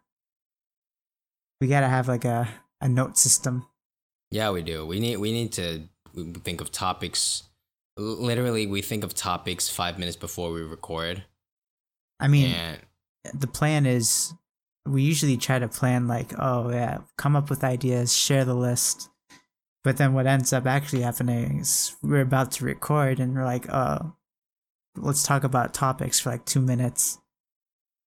We 1.60 1.68
gotta 1.68 1.88
have 1.88 2.08
like 2.08 2.26
a, 2.26 2.49
a 2.82 2.90
note 2.90 3.18
system. 3.18 3.68
Yeah, 4.32 4.49
we 4.49 4.64
do. 4.64 4.86
We 4.86 4.99
need 4.99 5.18
we 5.18 5.32
need 5.32 5.52
to 5.53 5.84
think 6.44 6.62
of 6.62 6.72
topics. 6.72 7.44
Literally, 7.98 8.66
we 8.66 8.82
think 8.82 9.03
of 9.03 9.14
topics 9.14 9.70
five 9.70 9.99
minutes 9.99 10.18
before 10.18 10.52
we 10.52 10.62
record. 10.62 11.24
I 12.20 12.28
mean, 12.28 12.56
and 12.56 12.80
the 13.34 13.48
plan 13.48 13.86
is 13.86 14.34
we 14.88 15.03
usually 15.03 15.38
try 15.38 15.60
to 15.60 15.68
plan 15.68 16.08
like, 16.08 16.34
oh 16.40 16.72
yeah, 16.72 16.99
come 17.18 17.36
up 17.36 17.52
with 17.52 17.64
ideas, 17.64 18.16
share 18.16 18.45
the 18.45 18.56
list. 18.56 19.10
But 19.84 19.98
then 19.98 20.14
what 20.14 20.28
ends 20.28 20.53
up 20.53 20.68
actually 20.68 21.02
happening 21.02 21.60
is 21.60 21.95
we're 22.03 22.22
about 22.22 22.52
to 22.53 22.66
record 22.66 23.20
and 23.20 23.34
we're 23.34 23.45
like, 23.45 23.68
oh, 23.72 24.14
let's 24.95 25.24
talk 25.24 25.44
about 25.44 25.74
topics 25.74 26.20
for 26.20 26.30
like 26.30 26.45
two 26.45 26.62
minutes 26.62 27.18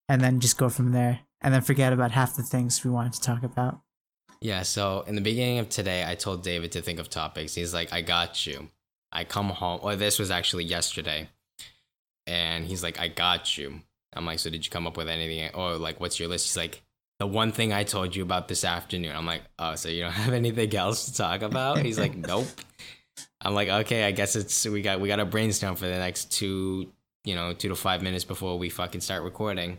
and 0.09 0.21
then 0.21 0.41
just 0.41 0.59
go 0.59 0.69
from 0.69 0.93
there 0.93 1.21
and 1.41 1.53
then 1.53 1.63
forget 1.63 1.93
about 1.93 2.13
half 2.13 2.37
the 2.37 2.43
things 2.43 2.85
we 2.85 2.91
wanted 2.91 3.15
to 3.15 3.21
talk 3.21 3.43
about. 3.43 3.81
Yeah, 4.41 4.63
so 4.63 5.05
in 5.07 5.15
the 5.15 5.21
beginning 5.21 5.59
of 5.59 5.69
today, 5.69 6.05
I 6.07 6.15
told 6.15 6.43
David 6.43 6.73
to 6.73 6.83
think 6.83 6.99
of 6.99 7.09
topics. 7.09 7.55
He's 7.55 7.73
like, 7.75 7.93
I 7.93 8.03
got 8.03 8.47
you. 8.47 8.69
I 9.11 9.25
come 9.25 9.49
home. 9.49 9.81
Well, 9.83 9.97
this 9.97 10.19
was 10.19 10.31
actually 10.31 10.65
yesterday. 10.65 11.29
And 12.27 12.67
he's 12.67 12.83
like, 12.83 13.01
I 13.01 13.09
got 13.09 13.57
you. 13.57 13.81
I'm 14.13 14.27
like, 14.27 14.39
so 14.39 14.51
did 14.51 14.65
you 14.65 14.71
come 14.71 14.87
up 14.87 14.97
with 14.97 15.09
anything? 15.09 15.51
Or 15.55 15.77
like, 15.77 15.99
what's 15.99 16.21
your 16.21 16.29
list? 16.29 16.47
He's 16.47 16.57
like, 16.57 16.83
the 17.19 17.27
one 17.27 17.53
thing 17.53 17.73
I 17.73 17.85
told 17.85 18.15
you 18.17 18.23
about 18.23 18.49
this 18.49 18.65
afternoon. 18.65 19.15
I'm 19.15 19.27
like, 19.27 19.43
oh, 19.59 19.75
so 19.77 19.89
you 19.89 20.03
don't 20.03 20.13
have 20.25 20.35
anything 20.35 20.75
else 20.75 21.07
to 21.07 21.15
talk 21.15 21.43
about? 21.43 21.79
He's 21.79 21.99
like, 21.99 22.17
nope. 22.17 22.47
I'm 23.41 23.55
like, 23.55 23.69
okay, 23.69 24.05
I 24.05 24.11
guess 24.13 24.37
it's 24.37 24.67
we 24.67 24.83
got 24.83 25.01
we 25.01 25.09
got 25.09 25.17
to 25.17 25.25
brainstorm 25.25 25.77
for 25.77 25.87
the 25.87 25.99
next 25.99 26.33
two, 26.33 26.91
you 27.25 27.35
know, 27.35 27.53
two 27.53 27.69
to 27.69 27.77
five 27.77 28.03
minutes 28.03 28.25
before 28.25 28.59
we 28.59 28.69
fucking 28.71 29.01
start 29.03 29.23
recording. 29.23 29.79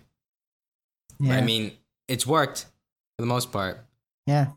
But, 1.20 1.28
Yeah. 1.28 1.38
I 1.38 1.42
mean, 1.42 1.72
it's 2.08 2.26
worked 2.28 2.62
for 3.18 3.22
the 3.22 3.26
most 3.28 3.52
part. 3.52 3.80
yeah. 4.28 4.48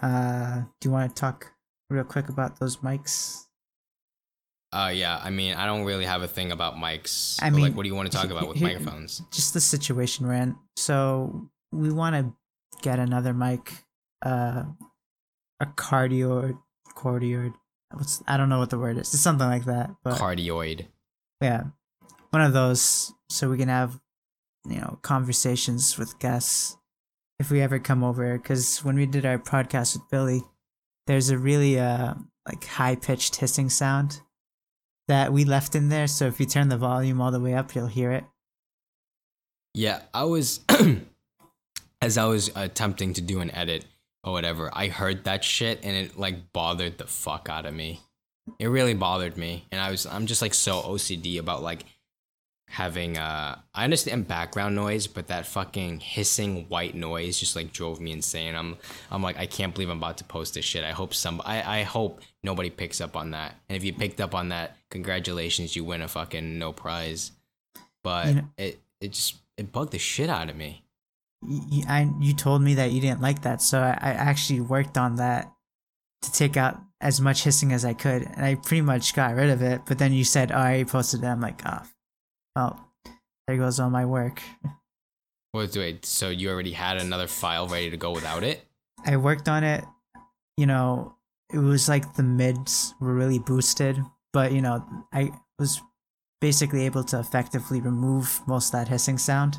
Uh, 0.00 0.62
do 0.80 0.88
you 0.88 0.92
want 0.92 1.14
to 1.14 1.20
talk 1.20 1.52
real 1.90 2.04
quick 2.04 2.28
about 2.28 2.60
those 2.60 2.76
mics? 2.78 3.46
Uh, 4.72 4.92
yeah. 4.94 5.20
I 5.22 5.30
mean, 5.30 5.54
I 5.54 5.66
don't 5.66 5.84
really 5.84 6.04
have 6.04 6.22
a 6.22 6.28
thing 6.28 6.52
about 6.52 6.74
mics. 6.74 7.38
I 7.42 7.50
mean, 7.50 7.62
like, 7.62 7.74
what 7.74 7.84
do 7.84 7.88
you 7.88 7.94
want 7.94 8.10
to 8.10 8.16
talk 8.16 8.30
about 8.30 8.48
with 8.48 8.60
microphones? 8.60 9.22
Just 9.30 9.54
the 9.54 9.60
situation 9.60 10.26
we're 10.26 10.34
in. 10.34 10.56
So 10.76 11.48
we 11.72 11.90
want 11.90 12.16
to 12.16 12.34
get 12.82 12.98
another 12.98 13.32
mic, 13.32 13.72
uh, 14.24 14.64
a 15.60 15.66
cardioid, 15.66 16.58
cardioid. 16.94 17.54
What's 17.92 18.22
I 18.26 18.36
don't 18.36 18.50
know 18.50 18.58
what 18.58 18.70
the 18.70 18.78
word 18.78 18.98
is. 18.98 19.14
It's 19.14 19.22
something 19.22 19.46
like 19.46 19.64
that. 19.64 19.90
But 20.04 20.18
Cardioid. 20.18 20.86
yeah, 21.40 21.64
one 22.30 22.42
of 22.42 22.52
those, 22.52 23.14
so 23.30 23.48
we 23.48 23.56
can 23.56 23.68
have, 23.68 23.98
you 24.68 24.76
know, 24.76 24.98
conversations 25.00 25.96
with 25.96 26.18
guests 26.18 26.76
if 27.38 27.50
we 27.50 27.62
ever 27.62 27.78
come 27.78 28.04
over. 28.04 28.36
Because 28.36 28.84
when 28.84 28.96
we 28.96 29.06
did 29.06 29.24
our 29.24 29.38
podcast 29.38 29.94
with 29.94 30.10
Billy, 30.10 30.42
there's 31.06 31.30
a 31.30 31.38
really 31.38 31.78
uh 31.80 32.14
like 32.46 32.64
high 32.66 32.96
pitched 32.96 33.36
hissing 33.36 33.70
sound 33.70 34.20
that 35.08 35.32
we 35.32 35.44
left 35.44 35.74
in 35.74 35.88
there. 35.88 36.06
So 36.06 36.26
if 36.26 36.38
you 36.38 36.46
turn 36.46 36.68
the 36.68 36.76
volume 36.76 37.20
all 37.20 37.30
the 37.30 37.40
way 37.40 37.54
up, 37.54 37.74
you'll 37.74 37.86
hear 37.86 38.12
it. 38.12 38.24
Yeah, 39.74 40.00
I 40.14 40.24
was 40.24 40.60
as 42.00 42.16
I 42.16 42.24
was 42.26 42.50
attempting 42.54 43.14
to 43.14 43.20
do 43.20 43.40
an 43.40 43.50
edit 43.50 43.84
or 44.24 44.32
whatever, 44.32 44.70
I 44.72 44.88
heard 44.88 45.24
that 45.24 45.44
shit 45.44 45.80
and 45.82 45.96
it 45.96 46.18
like 46.18 46.52
bothered 46.52 46.98
the 46.98 47.06
fuck 47.06 47.48
out 47.50 47.66
of 47.66 47.74
me. 47.74 48.00
It 48.58 48.66
really 48.68 48.94
bothered 48.94 49.36
me, 49.36 49.66
and 49.70 49.78
I 49.78 49.90
was 49.90 50.06
I'm 50.06 50.26
just 50.26 50.40
like 50.40 50.54
so 50.54 50.80
OCD 50.80 51.38
about 51.38 51.62
like 51.62 51.84
having 52.68 53.16
uh 53.16 53.58
I 53.74 53.84
understand 53.84 54.28
background 54.28 54.74
noise, 54.74 55.06
but 55.06 55.28
that 55.28 55.46
fucking 55.46 56.00
hissing 56.00 56.66
white 56.68 56.94
noise 56.94 57.38
just 57.40 57.56
like 57.56 57.72
drove 57.72 58.00
me 58.00 58.12
insane. 58.12 58.54
I'm 58.54 58.76
I'm 59.10 59.22
like 59.22 59.38
I 59.38 59.46
can't 59.46 59.74
believe 59.74 59.88
I'm 59.90 59.98
about 59.98 60.18
to 60.18 60.24
post 60.24 60.54
this 60.54 60.64
shit. 60.64 60.84
I 60.84 60.92
hope 60.92 61.14
some 61.14 61.40
I 61.44 61.80
I 61.80 61.82
hope 61.82 62.20
nobody 62.42 62.70
picks 62.70 63.00
up 63.00 63.16
on 63.16 63.30
that. 63.32 63.54
And 63.68 63.76
if 63.76 63.84
you 63.84 63.92
picked 63.92 64.20
up 64.20 64.34
on 64.34 64.50
that, 64.50 64.76
congratulations, 64.90 65.74
you 65.74 65.84
win 65.84 66.02
a 66.02 66.08
fucking 66.08 66.58
no 66.58 66.72
prize. 66.72 67.32
But 68.04 68.34
know- 68.34 68.48
it 68.58 68.80
it 69.00 69.12
just 69.12 69.36
it 69.56 69.72
bugged 69.72 69.92
the 69.92 69.98
shit 69.98 70.30
out 70.30 70.50
of 70.50 70.56
me. 70.56 70.84
you, 71.46 71.84
I, 71.88 72.10
you 72.20 72.34
told 72.34 72.62
me 72.62 72.74
that 72.74 72.92
you 72.92 73.00
didn't 73.00 73.20
like 73.20 73.42
that, 73.42 73.60
so 73.62 73.80
I, 73.80 73.90
I 73.90 74.10
actually 74.10 74.60
worked 74.60 74.96
on 74.98 75.16
that 75.16 75.52
to 76.22 76.32
take 76.32 76.56
out 76.56 76.80
as 77.00 77.20
much 77.20 77.44
hissing 77.44 77.72
as 77.72 77.84
I 77.84 77.94
could, 77.94 78.22
and 78.22 78.44
I 78.44 78.56
pretty 78.56 78.82
much 78.82 79.14
got 79.14 79.34
rid 79.34 79.50
of 79.50 79.62
it. 79.62 79.82
But 79.86 79.98
then 79.98 80.12
you 80.12 80.24
said, 80.24 80.50
"Oh, 80.52 80.58
I 80.58 80.84
posted 80.84 81.22
it." 81.22 81.26
I'm 81.26 81.40
like, 81.40 81.60
"Oh, 81.64 81.82
well, 82.58 82.90
there 83.46 83.56
goes 83.56 83.78
all 83.80 83.90
my 83.90 84.04
work." 84.04 84.42
Wait, 85.54 85.74
wait. 85.76 86.04
So 86.04 86.28
you 86.28 86.50
already 86.50 86.72
had 86.72 86.98
another 86.98 87.26
file 87.26 87.66
ready 87.68 87.90
to 87.90 87.96
go 87.96 88.10
without 88.12 88.42
it? 88.42 88.64
I 89.06 89.16
worked 89.16 89.48
on 89.48 89.64
it. 89.64 89.84
You 90.56 90.66
know, 90.66 91.14
it 91.52 91.58
was 91.58 91.88
like 91.88 92.14
the 92.14 92.22
mids 92.22 92.94
were 93.00 93.14
really 93.14 93.38
boosted, 93.38 93.96
but 94.32 94.52
you 94.52 94.60
know, 94.60 94.84
I 95.12 95.30
was 95.58 95.80
basically 96.40 96.84
able 96.84 97.04
to 97.04 97.18
effectively 97.18 97.80
remove 97.80 98.40
most 98.46 98.68
of 98.68 98.72
that 98.72 98.88
hissing 98.88 99.18
sound. 99.18 99.58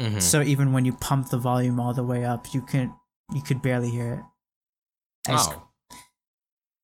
Mhm. 0.00 0.20
So 0.20 0.42
even 0.42 0.72
when 0.72 0.84
you 0.84 0.92
pump 0.92 1.30
the 1.30 1.38
volume 1.38 1.80
all 1.80 1.94
the 1.94 2.04
way 2.04 2.24
up, 2.24 2.52
you 2.54 2.60
can 2.60 2.94
you 3.32 3.40
could 3.40 3.62
barely 3.62 3.90
hear 3.90 4.14
it. 4.14 4.24
I 5.32 5.36
Oh, 5.38 5.68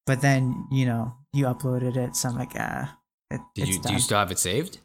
But 0.06 0.22
then 0.22 0.66
you 0.70 0.86
know 0.86 1.14
you 1.34 1.44
uploaded 1.44 1.96
it, 1.96 2.16
so 2.16 2.30
I'm 2.30 2.36
like, 2.38 2.52
ah, 2.56 2.98
it, 3.30 3.40
you 3.54 3.78
do 3.78 3.92
you 3.92 4.00
still 4.00 4.18
have 4.18 4.30
it 4.30 4.38
saved? 4.38 4.78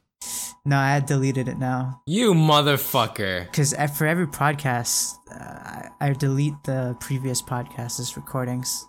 No, 0.66 0.78
I 0.78 0.90
had 0.94 1.06
deleted 1.06 1.48
it 1.48 1.58
now 1.58 2.02
You 2.06 2.34
motherfucker! 2.34 3.46
because 3.46 3.74
for 3.98 4.06
every 4.08 4.28
podcast, 4.28 5.16
uh, 5.32 5.38
I, 5.40 5.90
I 6.00 6.14
delete 6.14 6.54
the 6.66 6.96
previous 7.00 7.42
podcast's 7.42 8.16
recordings. 8.16 8.86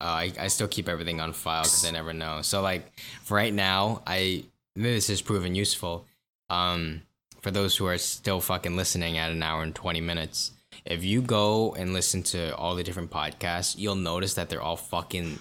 Uh, 0.00 0.04
I 0.04 0.32
I 0.38 0.48
still 0.48 0.68
keep 0.68 0.88
everything 0.88 1.20
on 1.20 1.32
file 1.32 1.62
because 1.62 1.84
I 1.86 1.90
never 1.90 2.12
know. 2.12 2.42
So 2.42 2.60
like 2.60 3.00
for 3.22 3.34
right 3.34 3.54
now, 3.54 4.02
I 4.06 4.44
this 4.74 5.08
has 5.08 5.22
proven 5.22 5.54
useful. 5.54 6.04
Um, 6.50 7.02
for 7.40 7.50
those 7.50 7.76
who 7.76 7.86
are 7.86 7.96
still 7.98 8.40
fucking 8.40 8.76
listening 8.76 9.16
at 9.16 9.30
an 9.30 9.42
hour 9.42 9.62
and 9.62 9.74
twenty 9.74 10.02
minutes, 10.02 10.52
if 10.84 11.02
you 11.02 11.22
go 11.22 11.72
and 11.74 11.94
listen 11.94 12.22
to 12.24 12.54
all 12.56 12.74
the 12.74 12.84
different 12.84 13.10
podcasts, 13.10 13.74
you'll 13.78 13.94
notice 13.94 14.34
that 14.34 14.50
they're 14.50 14.60
all 14.60 14.76
fucking, 14.76 15.38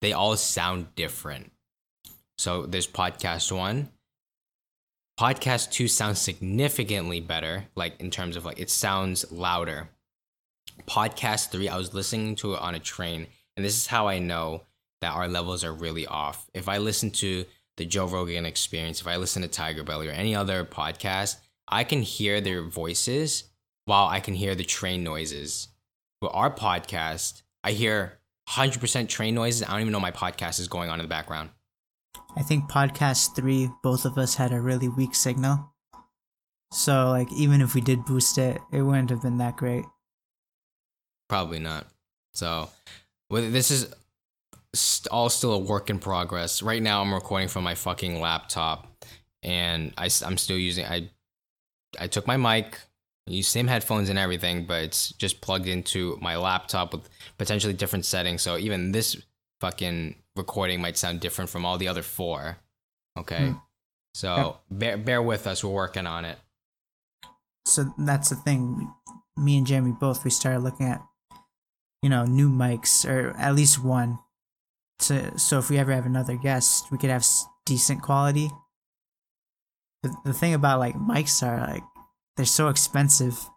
they 0.00 0.12
all 0.12 0.36
sound 0.36 0.94
different. 0.96 1.52
So 2.38 2.66
there's 2.66 2.88
podcast 2.88 3.52
one. 3.56 3.90
Podcast 5.22 5.70
two 5.70 5.86
sounds 5.86 6.18
significantly 6.18 7.20
better, 7.20 7.68
like 7.76 8.00
in 8.00 8.10
terms 8.10 8.34
of 8.34 8.44
like 8.44 8.58
it 8.58 8.68
sounds 8.68 9.30
louder. 9.30 9.88
Podcast 10.88 11.50
three, 11.50 11.68
I 11.68 11.76
was 11.76 11.94
listening 11.94 12.34
to 12.34 12.54
it 12.54 12.60
on 12.60 12.74
a 12.74 12.80
train, 12.80 13.28
and 13.56 13.64
this 13.64 13.76
is 13.76 13.86
how 13.86 14.08
I 14.08 14.18
know 14.18 14.62
that 15.00 15.14
our 15.14 15.28
levels 15.28 15.62
are 15.62 15.72
really 15.72 16.08
off. 16.08 16.50
If 16.54 16.68
I 16.68 16.78
listen 16.78 17.12
to 17.12 17.44
the 17.76 17.86
Joe 17.86 18.08
Rogan 18.08 18.44
experience, 18.44 19.00
if 19.00 19.06
I 19.06 19.14
listen 19.14 19.42
to 19.42 19.48
Tiger 19.48 19.84
Belly 19.84 20.08
or 20.08 20.10
any 20.10 20.34
other 20.34 20.64
podcast, 20.64 21.36
I 21.68 21.84
can 21.84 22.02
hear 22.02 22.40
their 22.40 22.64
voices 22.64 23.44
while 23.84 24.08
I 24.08 24.18
can 24.18 24.34
hear 24.34 24.56
the 24.56 24.64
train 24.64 25.04
noises. 25.04 25.68
With 26.20 26.32
our 26.34 26.52
podcast, 26.52 27.42
I 27.62 27.70
hear 27.70 28.18
100% 28.48 29.08
train 29.08 29.36
noises. 29.36 29.62
I 29.62 29.70
don't 29.70 29.82
even 29.82 29.92
know 29.92 30.00
my 30.00 30.10
podcast 30.10 30.58
is 30.58 30.66
going 30.66 30.90
on 30.90 30.98
in 30.98 31.04
the 31.04 31.08
background. 31.08 31.50
I 32.36 32.42
think 32.42 32.70
podcast 32.70 33.36
three, 33.36 33.70
both 33.82 34.04
of 34.04 34.18
us 34.18 34.34
had 34.34 34.52
a 34.52 34.60
really 34.60 34.88
weak 34.88 35.14
signal. 35.14 35.72
So 36.72 37.10
like 37.10 37.30
even 37.32 37.60
if 37.60 37.74
we 37.74 37.80
did 37.80 38.04
boost 38.04 38.38
it, 38.38 38.58
it 38.72 38.82
wouldn't 38.82 39.10
have 39.10 39.22
been 39.22 39.38
that 39.38 39.56
great. 39.56 39.84
Probably 41.28 41.58
not. 41.58 41.86
So, 42.34 42.68
this 43.30 43.70
is 43.70 43.92
all 45.10 45.28
still 45.28 45.52
a 45.52 45.58
work 45.58 45.90
in 45.90 45.98
progress. 45.98 46.62
Right 46.62 46.82
now, 46.82 47.00
I'm 47.00 47.12
recording 47.12 47.48
from 47.48 47.64
my 47.64 47.74
fucking 47.74 48.20
laptop, 48.20 48.86
and 49.42 49.92
I, 49.96 50.10
am 50.24 50.36
still 50.36 50.58
using. 50.58 50.84
I 50.84 51.10
I 51.98 52.06
took 52.06 52.26
my 52.26 52.36
mic, 52.36 52.78
use 53.26 53.48
same 53.48 53.66
headphones 53.66 54.08
and 54.08 54.18
everything, 54.18 54.64
but 54.64 54.82
it's 54.82 55.12
just 55.12 55.40
plugged 55.40 55.66
into 55.66 56.18
my 56.20 56.36
laptop 56.36 56.92
with 56.92 57.08
potentially 57.38 57.72
different 57.72 58.04
settings. 58.04 58.42
So 58.42 58.58
even 58.58 58.92
this 58.92 59.16
fucking 59.60 60.16
recording 60.36 60.80
might 60.80 60.96
sound 60.96 61.20
different 61.20 61.50
from 61.50 61.64
all 61.64 61.78
the 61.78 61.88
other 61.88 62.02
four. 62.02 62.58
Okay, 63.18 63.50
Hmm. 63.50 63.58
so 64.14 64.36
Yep. 64.36 64.60
bear 64.70 64.96
bear 64.98 65.22
with 65.22 65.46
us. 65.46 65.62
We're 65.62 65.70
working 65.70 66.06
on 66.06 66.24
it. 66.24 66.38
So 67.66 67.92
that's 67.98 68.30
the 68.30 68.36
thing. 68.36 68.92
Me 69.36 69.56
and 69.58 69.66
Jamie 69.66 69.92
both 69.92 70.24
we 70.24 70.30
started 70.30 70.60
looking 70.60 70.86
at, 70.86 71.00
you 72.02 72.08
know, 72.10 72.24
new 72.24 72.50
mics 72.50 73.08
or 73.08 73.30
at 73.36 73.54
least 73.54 73.78
one. 73.82 74.18
To 75.00 75.38
so 75.38 75.58
if 75.58 75.68
we 75.70 75.78
ever 75.78 75.92
have 75.92 76.06
another 76.06 76.36
guest, 76.36 76.90
we 76.90 76.98
could 76.98 77.10
have 77.10 77.26
decent 77.66 78.02
quality. 78.02 78.50
The, 80.02 80.14
the 80.24 80.32
thing 80.32 80.54
about 80.54 80.78
like 80.80 80.94
mics 80.96 81.42
are 81.46 81.58
like 81.72 81.82
they're 82.36 82.46
so 82.46 82.68
expensive. 82.68 83.48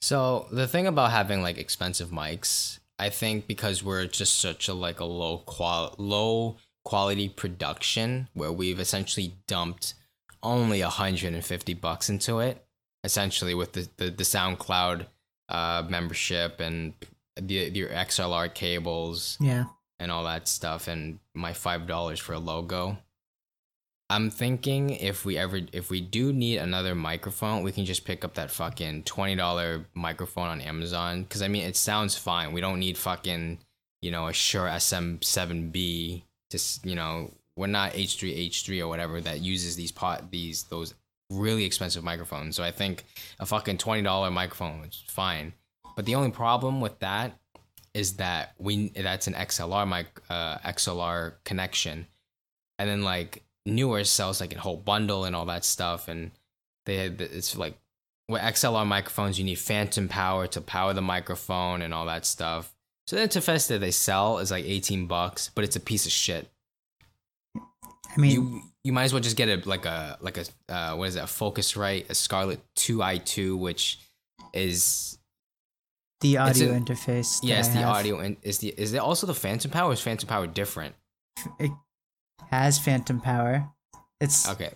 So 0.00 0.46
the 0.52 0.66
thing 0.68 0.86
about 0.86 1.10
having 1.10 1.42
like 1.42 1.58
expensive 1.58 2.10
mics, 2.10 2.78
I 2.98 3.10
think 3.10 3.46
because 3.46 3.82
we're 3.82 4.06
just 4.06 4.40
such 4.40 4.68
a 4.68 4.74
like 4.74 5.00
a 5.00 5.04
low 5.04 5.38
qual 5.38 5.94
low 5.98 6.56
quality 6.84 7.28
production 7.28 8.28
where 8.34 8.50
we've 8.52 8.80
essentially 8.80 9.34
dumped 9.46 9.94
only 10.42 10.80
150 10.82 11.74
bucks 11.74 12.08
into 12.08 12.38
it, 12.40 12.64
essentially 13.04 13.54
with 13.54 13.72
the 13.72 13.88
the, 13.98 14.10
the 14.10 14.24
SoundCloud 14.24 15.06
uh 15.48 15.84
membership 15.88 16.60
and 16.60 16.92
the 17.36 17.54
your 17.70 17.88
XLR 17.90 18.52
cables 18.52 19.36
Yeah. 19.40 19.64
and 20.00 20.10
all 20.10 20.24
that 20.24 20.48
stuff 20.48 20.88
and 20.88 21.18
my 21.34 21.52
five 21.52 21.86
dollars 21.86 22.18
for 22.20 22.32
a 22.32 22.38
logo. 22.38 22.98
I'm 24.10 24.30
thinking 24.30 24.90
if 24.90 25.26
we 25.26 25.36
ever 25.36 25.60
if 25.72 25.90
we 25.90 26.00
do 26.00 26.32
need 26.32 26.58
another 26.58 26.94
microphone, 26.94 27.62
we 27.62 27.72
can 27.72 27.84
just 27.84 28.06
pick 28.06 28.24
up 28.24 28.34
that 28.34 28.50
fucking 28.50 29.02
twenty 29.04 29.36
dollar 29.36 29.86
microphone 29.94 30.48
on 30.48 30.60
Amazon. 30.62 31.26
Cause 31.28 31.42
I 31.42 31.48
mean 31.48 31.64
it 31.64 31.76
sounds 31.76 32.16
fine. 32.16 32.52
We 32.52 32.62
don't 32.62 32.78
need 32.78 32.96
fucking, 32.96 33.58
you 34.00 34.10
know, 34.10 34.28
a 34.28 34.32
Shure 34.32 34.66
SM7B. 34.66 36.22
Just 36.50 36.86
you 36.86 36.94
know, 36.94 37.32
we're 37.54 37.66
not 37.66 37.92
H3H3 37.92 38.80
or 38.80 38.88
whatever 38.88 39.20
that 39.20 39.40
uses 39.40 39.76
these 39.76 39.92
pot 39.92 40.30
these 40.30 40.62
those 40.64 40.94
really 41.30 41.64
expensive 41.64 42.02
microphones. 42.02 42.56
So 42.56 42.64
I 42.64 42.70
think 42.70 43.04
a 43.38 43.44
fucking 43.44 43.76
twenty 43.76 44.02
dollar 44.02 44.30
microphone 44.30 44.84
is 44.84 45.02
fine. 45.06 45.52
But 45.96 46.06
the 46.06 46.14
only 46.14 46.30
problem 46.30 46.80
with 46.80 46.98
that 47.00 47.38
is 47.92 48.14
that 48.16 48.54
we 48.58 48.88
that's 48.88 49.26
an 49.26 49.34
XLR 49.34 49.86
mic 49.86 50.06
uh, 50.30 50.56
XLR 50.58 51.34
connection, 51.44 52.06
and 52.78 52.88
then 52.88 53.02
like 53.02 53.42
Neewer 53.68 54.04
sells 54.04 54.40
like 54.40 54.54
a 54.54 54.60
whole 54.60 54.76
bundle 54.76 55.24
and 55.24 55.36
all 55.36 55.46
that 55.46 55.64
stuff, 55.64 56.08
and 56.08 56.30
they 56.86 57.06
it's 57.06 57.56
like 57.56 57.78
with 58.28 58.42
XLR 58.42 58.86
microphones 58.86 59.38
you 59.38 59.44
need 59.44 59.58
phantom 59.58 60.08
power 60.08 60.46
to 60.48 60.60
power 60.60 60.92
the 60.94 61.00
microphone 61.02 61.82
and 61.82 61.92
all 61.94 62.06
that 62.06 62.26
stuff. 62.26 62.74
So 63.06 63.16
the 63.16 63.22
interface 63.22 63.68
that 63.68 63.78
they 63.80 63.90
sell 63.90 64.38
is 64.38 64.50
like 64.50 64.64
eighteen 64.64 65.06
bucks, 65.06 65.50
but 65.54 65.64
it's 65.64 65.76
a 65.76 65.80
piece 65.80 66.06
of 66.06 66.12
shit. 66.12 66.48
I 67.56 68.20
mean, 68.20 68.30
You 68.32 68.62
you 68.84 68.92
might 68.92 69.04
as 69.04 69.12
well 69.12 69.22
just 69.22 69.36
get 69.36 69.48
a 69.48 69.68
like 69.68 69.84
a 69.86 70.18
like 70.20 70.38
a 70.38 70.44
uh, 70.72 70.94
what 70.96 71.08
is 71.08 71.14
that? 71.14 71.24
A 71.24 71.26
Focusrite, 71.26 72.08
a 72.10 72.14
Scarlett 72.14 72.60
Two 72.74 73.02
i 73.02 73.18
two, 73.18 73.56
which 73.56 73.98
is 74.52 75.18
The 76.20 76.38
audio 76.38 76.72
in- 76.72 76.84
interface. 76.84 77.40
Yes, 77.42 77.68
I 77.70 77.72
the 77.72 77.78
have. 77.80 77.88
audio 77.96 78.18
and 78.18 78.36
is 78.42 78.58
the 78.58 78.68
is 78.76 78.92
it 78.92 78.98
also 78.98 79.26
the 79.26 79.34
phantom 79.34 79.70
power? 79.70 79.92
Is 79.92 80.00
phantom 80.00 80.28
power 80.28 80.46
different? 80.46 80.94
It 81.58 81.70
has 82.50 82.78
phantom 82.78 83.20
power. 83.20 83.68
It's 84.20 84.48
Okay. 84.48 84.72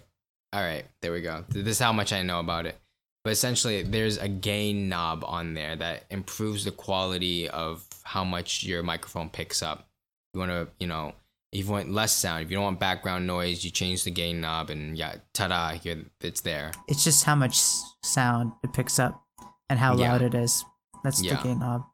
All 0.53 0.63
right. 0.63 0.85
There 1.01 1.13
we 1.13 1.21
go. 1.23 1.45
This 1.49 1.67
is 1.67 1.79
how 1.79 1.93
much 1.93 2.13
I 2.13 2.23
know 2.23 2.41
about 2.41 2.67
it. 2.67 2.79
But 3.25 3.33
essentially, 3.33 3.83
there's 3.83 4.19
a 4.19 4.29
gain 4.29 4.89
knob 4.89 5.25
on 5.25 5.55
there 5.55 5.77
that 5.77 6.05
improves 6.11 6.65
the 6.65 6.73
quality 6.73 7.49
of 7.49 7.85
how 8.03 8.25
much 8.25 8.65
your 8.65 8.83
microphone 8.83 9.31
picks 9.31 9.63
up. 9.63 9.89
You 10.35 10.41
want 10.41 10.51
to, 10.51 10.69
you 10.81 10.87
know, 10.89 11.15
if 11.53 11.67
you 11.67 11.71
want 11.71 11.91
less 11.93 12.13
sound, 12.13 12.43
if 12.45 12.51
you 12.51 12.57
don't 12.57 12.65
want 12.65 12.81
background 12.81 13.27
noise, 13.27 13.65
you 13.65 13.71
change 13.71 14.03
the 14.05 14.11
gain 14.11 14.41
knob, 14.41 14.71
and 14.71 14.97
yeah, 14.97 15.17
ta-da, 15.35 15.71
here 15.75 16.05
it's 16.21 16.41
there. 16.41 16.73
it's 16.89 17.05
just 17.05 17.25
how 17.25 17.35
much 17.35 17.61
sound 18.03 18.53
it 18.65 18.73
picks 18.73 18.99
up 18.99 19.23
and 19.69 19.79
how 19.79 19.95
Yeah. 19.97 20.13
loud 20.13 20.23
it 20.23 20.35
is. 20.35 20.65
That's 21.05 21.23
Yeah. 21.23 21.37
the 21.37 21.43
gain 21.45 21.59
knob. 21.61 21.85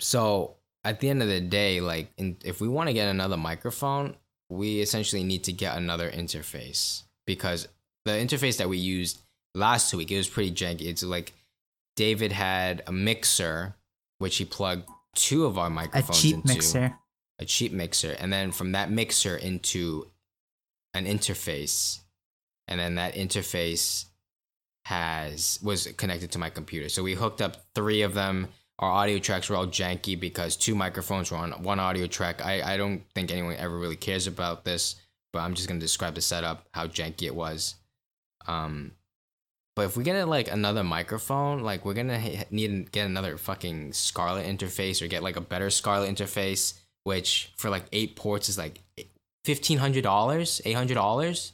So 0.00 0.56
at 0.84 1.00
the 1.00 1.10
end 1.10 1.22
of 1.22 1.28
the 1.28 1.40
day, 1.40 1.80
like, 1.80 2.12
in, 2.16 2.36
if 2.44 2.60
we 2.60 2.68
want 2.68 2.88
to 2.88 2.94
get 2.94 3.08
another 3.08 3.36
microphone, 3.36 4.16
we 4.50 4.80
essentially 4.80 5.24
need 5.24 5.44
to 5.44 5.52
get 5.52 5.76
another 5.76 6.10
interface 6.10 7.02
because 7.26 7.68
the 8.04 8.12
interface 8.12 8.56
that 8.58 8.68
we 8.68 8.78
used 8.78 9.20
last 9.54 9.92
week 9.94 10.10
it 10.10 10.16
was 10.16 10.28
pretty 10.28 10.50
janky. 10.52 10.82
It's 10.86 11.02
like 11.02 11.34
David 11.96 12.32
had 12.32 12.82
a 12.86 12.92
mixer 12.92 13.74
which 14.18 14.36
he 14.36 14.44
plugged 14.44 14.88
two 15.14 15.44
of 15.46 15.58
our 15.58 15.70
microphones 15.70 16.18
A 16.18 16.22
cheap 16.22 16.34
into 16.36 16.48
mixer. 16.48 16.94
a 17.38 17.44
cheap 17.44 17.72
mixer, 17.72 18.12
and 18.12 18.32
then 18.32 18.50
from 18.52 18.72
that 18.72 18.90
mixer 18.90 19.36
into 19.36 20.06
an 20.94 21.06
interface, 21.06 22.00
and 22.66 22.80
then 22.80 22.96
that 22.96 23.14
interface 23.14 24.06
has 24.86 25.58
was 25.62 25.86
connected 25.98 26.32
to 26.32 26.38
my 26.38 26.50
computer. 26.50 26.88
So 26.88 27.02
we 27.02 27.14
hooked 27.14 27.42
up 27.42 27.56
three 27.74 28.02
of 28.02 28.14
them. 28.14 28.48
Our 28.78 28.90
audio 28.90 29.18
tracks 29.18 29.48
were 29.50 29.56
all 29.56 29.66
janky 29.66 30.18
because 30.18 30.56
two 30.56 30.74
microphones 30.74 31.30
were 31.30 31.36
on 31.38 31.50
one 31.62 31.80
audio 31.80 32.06
track. 32.06 32.44
I, 32.44 32.74
I 32.74 32.76
don't 32.76 33.02
think 33.14 33.30
anyone 33.32 33.56
ever 33.56 33.76
really 33.76 33.96
cares 33.96 34.26
about 34.28 34.64
this, 34.64 34.94
but 35.32 35.40
I'm 35.40 35.54
just 35.54 35.66
gonna 35.68 35.80
describe 35.80 36.14
the 36.14 36.20
setup, 36.20 36.66
how 36.72 36.86
janky 36.86 37.24
it 37.24 37.34
was. 37.34 37.74
Um, 38.46 38.92
but 39.74 39.84
if 39.86 39.96
we 39.96 40.04
get 40.04 40.28
like 40.28 40.50
another 40.50 40.84
microphone, 40.84 41.62
like 41.62 41.84
we're 41.84 41.94
gonna 41.94 42.20
ha- 42.20 42.44
need 42.50 42.86
to 42.86 42.90
get 42.92 43.06
another 43.06 43.36
fucking 43.36 43.92
Scarlett 43.94 44.46
interface 44.46 45.02
or 45.02 45.08
get 45.08 45.22
like 45.22 45.36
a 45.36 45.40
better 45.40 45.70
Scarlett 45.70 46.14
interface, 46.14 46.78
which 47.04 47.52
for 47.56 47.70
like 47.70 47.84
eight 47.92 48.14
ports 48.16 48.48
is 48.48 48.58
like 48.58 48.82
fifteen 49.44 49.78
hundred 49.78 50.02
dollars, 50.04 50.60
eight 50.64 50.72
hundred 50.76 50.94
dollars. 50.94 51.52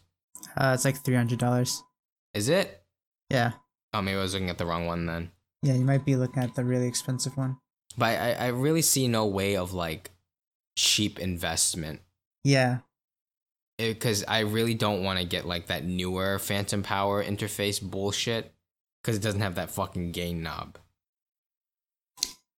Uh, 0.57 0.73
it's 0.75 0.85
like 0.85 1.03
three 1.03 1.17
hundred 1.17 1.39
dollars. 1.39 1.83
Is 2.35 2.49
it? 2.49 2.83
Yeah, 3.31 3.53
Oh, 3.95 4.03
maybe 4.03 4.19
I 4.19 4.23
was 4.23 4.35
looking 4.35 4.51
at 4.51 4.59
the 4.59 4.67
wrong 4.67 4.87
one 4.87 5.07
then. 5.07 5.31
Yeah. 5.65 5.75
You 5.75 5.85
might 5.85 6.05
be 6.05 6.15
looking 6.15 6.43
at 6.43 6.55
the 6.55 6.65
really 6.65 6.87
expensive 6.87 7.37
one. 7.37 7.57
But 7.97 8.21
I, 8.21 8.33
I 8.33 8.47
really 8.49 8.83
see 8.83 9.09
no 9.09 9.27
way 9.27 9.57
of 9.57 9.73
like 9.73 10.11
cheap 10.77 11.19
investment 11.21 12.01
Yeah, 12.43 12.79
eh, 13.79 13.93
because 13.93 14.25
I 14.27 14.41
really 14.41 14.75
don't 14.75 15.05
want 15.05 15.21
to 15.21 15.25
get 15.25 15.47
like 15.47 15.69
that 15.69 15.85
Neewer 15.85 16.39
Phantom 16.41 16.83
Power 16.83 17.23
interface 17.23 17.81
bullshit 17.81 18.53
because 19.03 19.17
it 19.17 19.23
doesn't 19.23 19.41
have 19.43 19.55
that 19.55 19.71
fucking 19.71 20.13
gain 20.13 20.43
knob. 20.43 20.79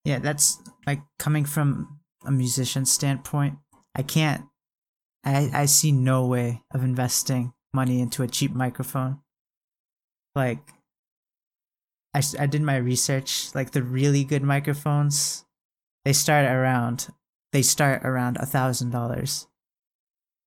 yeah. 0.05 0.19
That's 0.19 0.59
like 0.87 1.01
coming 1.19 1.45
from 1.45 2.01
a 2.25 2.31
musician 2.31 2.87
standpoint. 2.87 3.57
I 3.95 4.03
can't. 4.03 4.45
I 5.25 5.51
I 5.53 5.67
see 5.67 5.93
no 5.93 6.27
way 6.27 6.63
of 6.73 6.83
investing 6.83 7.53
money 7.75 8.01
into 8.01 8.23
a 8.23 8.29
cheap 8.29 8.55
microphone. 8.55 9.21
Like, 10.35 10.61
I 12.17 12.23
I 12.39 12.47
did 12.47 12.63
my 12.63 12.77
research. 12.77 13.55
Like 13.55 13.73
the 13.73 13.83
really 13.83 14.25
good 14.25 14.43
microphones, 14.43 15.45
they 16.05 16.15
start 16.15 16.47
around 16.47 17.09
they 17.53 17.63
start 17.63 18.05
around 18.05 18.39
a 18.39 18.47
thousand 18.47 18.91
dollars. 18.91 19.47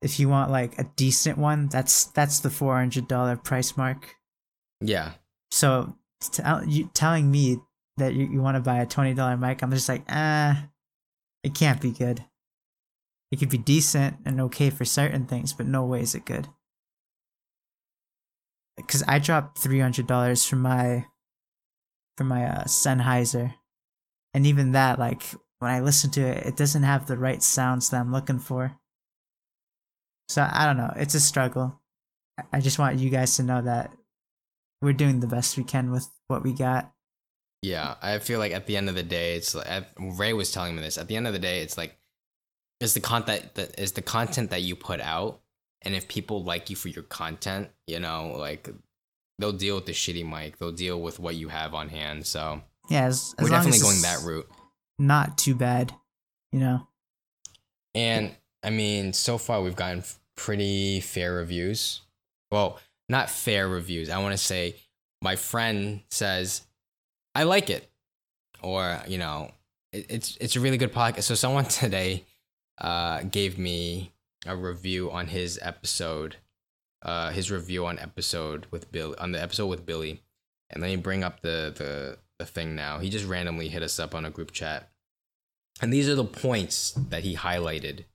If 0.01 0.19
you 0.19 0.29
want 0.29 0.51
like 0.51 0.79
a 0.79 0.89
decent 0.95 1.37
one, 1.37 1.67
that's 1.67 2.05
that's 2.05 2.39
the 2.39 2.49
four 2.49 2.75
hundred 2.77 3.07
dollar 3.07 3.35
price 3.35 3.77
mark. 3.77 4.15
Yeah, 4.81 5.13
So 5.51 5.95
tell, 6.31 6.65
you 6.65 6.89
telling 6.93 7.29
me 7.29 7.59
that 7.97 8.13
you, 8.13 8.27
you 8.27 8.41
want 8.41 8.55
to 8.55 8.61
buy 8.61 8.79
a 8.79 8.85
twenty 8.85 9.13
dollar 9.13 9.37
mic, 9.37 9.61
I'm 9.61 9.71
just 9.71 9.89
like, 9.89 10.03
ah, 10.09 10.69
it 11.43 11.53
can't 11.53 11.81
be 11.81 11.91
good. 11.91 12.25
It 13.31 13.39
could 13.39 13.49
be 13.49 13.57
decent 13.57 14.17
and 14.25 14.41
okay 14.41 14.69
for 14.69 14.85
certain 14.85 15.25
things, 15.25 15.53
but 15.53 15.67
no 15.67 15.85
way 15.85 16.01
is 16.01 16.15
it 16.15 16.25
good. 16.25 16.47
Because 18.77 19.03
I 19.07 19.19
dropped 19.19 19.59
three 19.59 19.79
hundred 19.79 20.07
dollars 20.07 20.45
for 20.45 20.55
my 20.55 21.05
for 22.19 22.25
my 22.25 22.43
uh, 22.43 22.63
Sennheiser, 22.65 23.53
and 24.33 24.45
even 24.45 24.73
that, 24.73 24.99
like 24.99 25.23
when 25.59 25.71
I 25.71 25.79
listen 25.79 26.11
to 26.11 26.21
it, 26.21 26.45
it 26.45 26.57
doesn't 26.57 26.83
have 26.83 27.07
the 27.07 27.17
right 27.17 27.41
sounds 27.41 27.89
that 27.89 28.01
I'm 28.01 28.11
looking 28.11 28.39
for. 28.39 28.75
So 30.27 30.45
I 30.51 30.65
don't 30.65 30.75
know. 30.75 30.91
It's 30.97 31.15
a 31.15 31.19
struggle. 31.21 31.79
I- 32.51 32.59
just 32.59 32.77
want 32.77 32.99
you 32.99 33.09
guys 33.09 33.37
to 33.37 33.43
know 33.43 33.61
that 33.61 33.91
we're 34.81 34.91
doing 34.93 35.21
the 35.21 35.27
best 35.27 35.57
we 35.57 35.63
can 35.63 35.91
with 35.91 36.09
what 36.27 36.43
we 36.43 36.51
got. 36.53 36.91
yeah. 37.61 37.95
I 38.01 38.19
feel 38.19 38.39
like 38.39 38.51
at 38.51 38.67
the 38.67 38.75
end 38.75 38.89
of 38.89 38.95
the 38.95 39.03
day, 39.03 39.35
it's 39.35 39.55
like 39.55 39.85
Ray 39.97 40.33
was 40.33 40.51
telling 40.51 40.75
me 40.75 40.81
this. 40.81 40.97
At 40.97 41.07
the 41.07 41.15
end 41.15 41.25
of 41.27 41.33
the 41.33 41.39
day, 41.39 41.61
it's 41.61 41.77
like 41.77 41.97
it's 42.81 42.93
the 42.93 42.99
content 43.01 43.55
that 43.55 43.79
is 43.79 43.93
the 43.93 44.01
content 44.01 44.49
that 44.51 44.61
you 44.61 44.75
put 44.75 44.99
out, 44.99 45.39
and 45.83 45.95
if 45.95 46.07
people 46.09 46.43
like 46.43 46.69
you 46.69 46.75
for 46.75 46.89
your 46.89 47.03
content, 47.03 47.69
you 47.87 47.99
know, 47.99 48.35
like 48.37 48.69
they'll 49.40 49.52
deal 49.52 49.76
with 49.76 49.86
the 49.86 49.94
shitty 49.94 50.30
mic, 50.30 50.57
they'll 50.57 50.72
deal 50.72 51.02
with 51.02 51.20
what 51.20 51.36
you 51.36 51.48
have 51.48 51.74
on 51.74 51.90
hand. 51.90 52.28
So 52.28 52.61
Yeah, 52.90 53.06
as, 53.06 53.34
as 53.38 53.44
we're 53.44 53.49
definitely 53.49 53.80
going 53.80 54.02
that 54.02 54.22
route. 54.24 54.48
Not 54.99 55.38
too 55.38 55.56
bad, 55.56 55.94
you 56.52 56.60
know. 56.60 56.88
And 57.95 58.36
I 58.64 58.70
mean, 58.70 59.14
so 59.14 59.38
far 59.38 59.61
we've 59.61 59.76
gotten 59.76 60.03
pretty 60.36 60.99
fair 60.99 61.34
reviews. 61.34 62.02
Well, 62.52 62.80
not 63.07 63.30
fair 63.30 63.68
reviews. 63.68 64.10
I 64.10 64.20
want 64.20 64.34
to 64.34 64.38
say 64.38 64.76
my 65.22 65.36
friend 65.36 66.02
says, 66.10 66.61
I 67.34 67.44
like 67.44 67.70
it. 67.70 67.90
Or, 68.61 69.02
you 69.07 69.18
know, 69.18 69.52
it, 69.91 70.06
it's 70.10 70.38
it's 70.41 70.56
a 70.56 70.60
really 70.60 70.78
good 70.78 70.94
podcast. 70.94 71.24
So 71.24 71.36
someone 71.36 71.66
today 71.66 72.26
uh, 72.80 73.24
gave 73.24 73.57
me 73.57 74.11
a 74.45 74.56
review 74.56 75.11
on 75.11 75.28
his 75.28 75.60
episode, 75.61 76.38
uh, 77.01 77.31
his 77.31 77.51
review 77.51 77.85
on 77.85 77.99
episode 77.99 78.67
with 78.71 78.91
Bill 78.91 79.15
on 79.19 79.31
the 79.31 79.41
episode 79.41 79.67
with 79.67 79.85
Billy. 79.85 80.21
And 80.69 80.81
let 80.81 80.89
me 80.89 80.97
bring 80.97 81.23
up 81.23 81.41
the 81.41 81.73
the 81.76 82.17
the 82.38 82.45
thing 82.45 82.76
now. 82.76 82.99
He 82.99 83.09
just 83.09 83.26
randomly 83.26 83.69
hit 83.69 83.84
us 83.84 83.99
up 83.99 84.15
on 84.15 84.26
a 84.26 84.30
group 84.30 84.51
chat. 84.51 84.89
And 85.81 85.93
these 85.93 86.09
are 86.09 86.15
the 86.15 86.26
points 86.26 86.91
that 86.91 87.23
he 87.23 87.35
highlighted. 87.35 88.05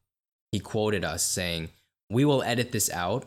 He 0.52 0.60
quoted 0.60 1.04
us 1.04 1.26
saying, 1.26 1.70
We 2.10 2.24
will 2.24 2.42
edit 2.42 2.72
this 2.72 2.90
out. 2.90 3.26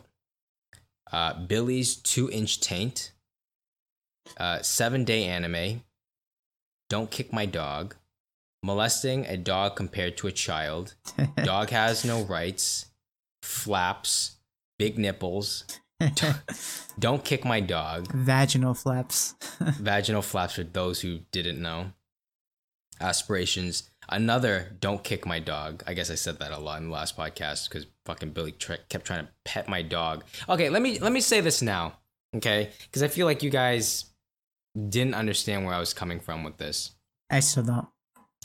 Uh, 1.12 1.34
Billy's 1.46 1.96
two 1.96 2.30
inch 2.30 2.60
taint, 2.60 3.12
uh, 4.38 4.62
seven 4.62 5.04
day 5.04 5.24
anime, 5.24 5.84
don't 6.90 7.12
kick 7.12 7.32
my 7.32 7.46
dog, 7.46 7.96
molesting 8.64 9.26
a 9.26 9.38
dog 9.38 9.76
compared 9.76 10.18
to 10.18 10.28
a 10.28 10.32
child, 10.32 10.96
dog 11.44 11.70
has 11.70 12.04
no 12.04 12.24
rights, 12.24 12.88
flaps, 13.42 14.37
big 14.80 14.98
nipples, 14.98 15.64
don't 17.00 17.24
kick 17.24 17.44
my 17.46 17.60
dog, 17.60 18.12
Vaginal 18.12 18.74
flaps. 18.74 19.36
vaginal 19.60 20.22
flaps 20.22 20.56
for 20.56 20.64
those 20.64 21.02
who 21.02 21.20
didn't 21.32 21.62
know. 21.62 21.92
Aspirations. 23.00 23.90
Another 24.10 24.76
don't 24.80 25.04
kick 25.04 25.26
my 25.26 25.40
dog. 25.40 25.84
I 25.86 25.94
guess 25.94 26.10
I 26.10 26.16
said 26.16 26.40
that 26.40 26.52
a 26.52 26.58
lot 26.58 26.80
in 26.80 26.88
the 26.88 26.94
last 26.94 27.16
podcast 27.18 27.70
because 27.70 27.86
fucking 28.06 28.32
Billy 28.32 28.54
tre- 28.54 28.80
kept 28.90 29.06
trying 29.06 29.26
to 29.26 29.32
pet 29.46 29.68
my 29.68 29.82
dog. 29.82 30.24
Okay, 30.50 30.70
let 30.70 30.82
me 30.82 30.98
let 31.00 31.12
me 31.12 31.20
say 31.20 31.42
this 31.42 31.62
now, 31.62 31.94
okay? 32.36 32.72
Because 32.84 33.04
I 33.04 33.08
feel 33.08 33.26
like 33.28 33.44
you 33.44 33.50
guys 33.50 34.06
didn't 34.90 35.14
understand 35.14 35.66
where 35.66 35.74
I 35.74 35.80
was 35.80 35.94
coming 35.94 36.20
from 36.20 36.44
with 36.44 36.58
this. 36.58 36.92
I 37.30 37.42
still 37.42 37.64
don't. 37.64 37.88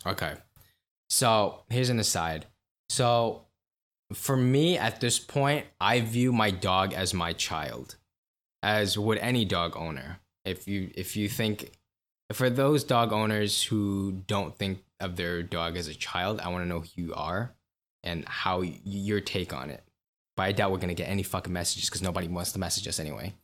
Okay. 0.04 0.34
So 1.08 1.62
here's 1.70 1.90
an 1.90 2.00
aside. 2.00 2.46
So 2.90 3.42
for 4.14 4.36
me 4.36 4.78
at 4.78 5.00
this 5.00 5.18
point, 5.18 5.66
I 5.80 6.00
view 6.00 6.32
my 6.32 6.50
dog 6.50 6.92
as 6.92 7.14
my 7.14 7.32
child, 7.32 7.96
as 8.62 8.98
would 8.98 9.18
any 9.18 9.44
dog 9.44 9.76
owner. 9.76 10.20
If 10.44 10.66
you 10.66 10.90
if 10.94 11.16
you 11.16 11.28
think 11.28 11.72
for 12.32 12.50
those 12.50 12.84
dog 12.84 13.12
owners 13.12 13.62
who 13.62 14.22
don't 14.26 14.56
think 14.56 14.82
of 15.00 15.16
their 15.16 15.42
dog 15.42 15.76
as 15.76 15.88
a 15.88 15.94
child, 15.94 16.40
I 16.40 16.48
want 16.48 16.64
to 16.64 16.68
know 16.68 16.80
who 16.80 16.88
you 16.94 17.14
are 17.14 17.54
and 18.02 18.26
how 18.26 18.62
your 18.62 19.20
take 19.20 19.52
on 19.52 19.70
it. 19.70 19.84
But 20.36 20.44
I 20.44 20.52
doubt 20.52 20.72
we're 20.72 20.78
gonna 20.78 20.94
get 20.94 21.08
any 21.08 21.22
fucking 21.22 21.52
messages 21.52 21.88
because 21.88 22.02
nobody 22.02 22.28
wants 22.28 22.52
to 22.52 22.58
message 22.58 22.88
us 22.88 22.98
anyway. 22.98 23.34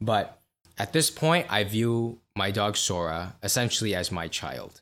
But 0.00 0.40
at 0.78 0.92
this 0.92 1.10
point, 1.10 1.46
I 1.50 1.64
view 1.64 2.20
my 2.36 2.50
dog 2.50 2.76
Sora 2.76 3.36
essentially 3.42 3.94
as 3.94 4.10
my 4.10 4.28
child. 4.28 4.80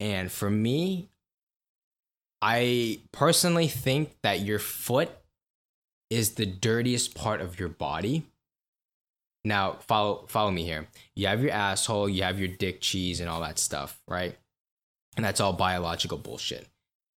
And 0.00 0.30
for 0.30 0.50
me, 0.50 1.08
I 2.40 3.00
personally 3.12 3.68
think 3.68 4.14
that 4.22 4.40
your 4.40 4.58
foot 4.58 5.10
is 6.10 6.32
the 6.32 6.46
dirtiest 6.46 7.14
part 7.14 7.40
of 7.40 7.58
your 7.58 7.68
body. 7.68 8.24
now 9.44 9.76
follow 9.80 10.24
follow 10.28 10.50
me 10.50 10.64
here. 10.64 10.88
You 11.16 11.26
have 11.28 11.42
your 11.42 11.52
asshole, 11.52 12.08
you 12.08 12.22
have 12.22 12.38
your 12.38 12.48
dick 12.48 12.80
cheese 12.80 13.20
and 13.20 13.28
all 13.28 13.40
that 13.40 13.58
stuff, 13.58 14.00
right? 14.06 14.36
And 15.16 15.24
that's 15.24 15.40
all 15.40 15.52
biological 15.52 16.18
bullshit. 16.18 16.66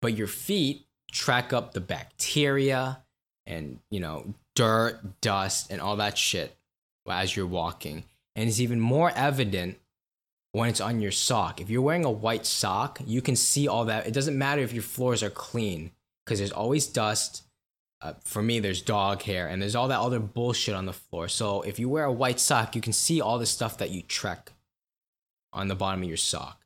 But 0.01 0.16
your 0.16 0.26
feet 0.26 0.86
track 1.12 1.52
up 1.52 1.74
the 1.74 1.80
bacteria 1.80 3.02
and, 3.47 3.80
you 3.90 4.01
know, 4.01 4.34
dirt, 4.55 5.20
dust, 5.20 5.70
and 5.70 5.80
all 5.80 5.97
that 5.97 6.16
shit 6.16 6.56
as 7.09 7.34
you're 7.34 7.47
walking. 7.47 8.05
And 8.36 8.48
it's 8.48 8.60
even 8.60 8.80
more 8.80 9.10
evident 9.14 9.78
when 10.52 10.68
it's 10.68 10.81
on 10.81 11.01
your 11.01 11.12
sock. 11.12 11.60
If 11.60 11.70
you're 11.70 11.82
wearing 11.82 12.05
a 12.05 12.10
white 12.10 12.47
sock, 12.47 13.01
you 13.06 13.22
can 13.22 13.36
see 13.36 13.68
all 13.68 13.85
that. 13.86 14.06
It 14.06 14.14
doesn't 14.14 14.36
matter 14.36 14.62
if 14.62 14.72
your 14.72 14.82
floors 14.82 15.22
are 15.22 15.31
clean 15.31 15.93
because 16.24 16.39
there's 16.39 16.52
always 16.52 16.86
dust. 16.86 17.43
Uh, 18.02 18.14
for 18.24 18.43
me, 18.43 18.60
there's 18.60 18.82
dog 18.82 19.22
hair 19.22 19.47
and 19.47 19.60
there's 19.60 19.77
all 19.77 19.89
that 19.89 20.01
other 20.01 20.18
bullshit 20.18 20.74
on 20.74 20.86
the 20.86 20.93
floor. 20.93 21.28
So 21.28 21.62
if 21.62 21.78
you 21.78 21.89
wear 21.89 22.05
a 22.05 22.12
white 22.12 22.40
sock, 22.40 22.74
you 22.74 22.81
can 22.81 22.93
see 22.93 23.20
all 23.20 23.39
the 23.39 23.47
stuff 23.47 23.78
that 23.78 23.90
you 23.90 24.02
trek 24.02 24.52
on 25.52 25.68
the 25.68 25.74
bottom 25.74 26.02
of 26.02 26.09
your 26.09 26.16
sock. 26.16 26.64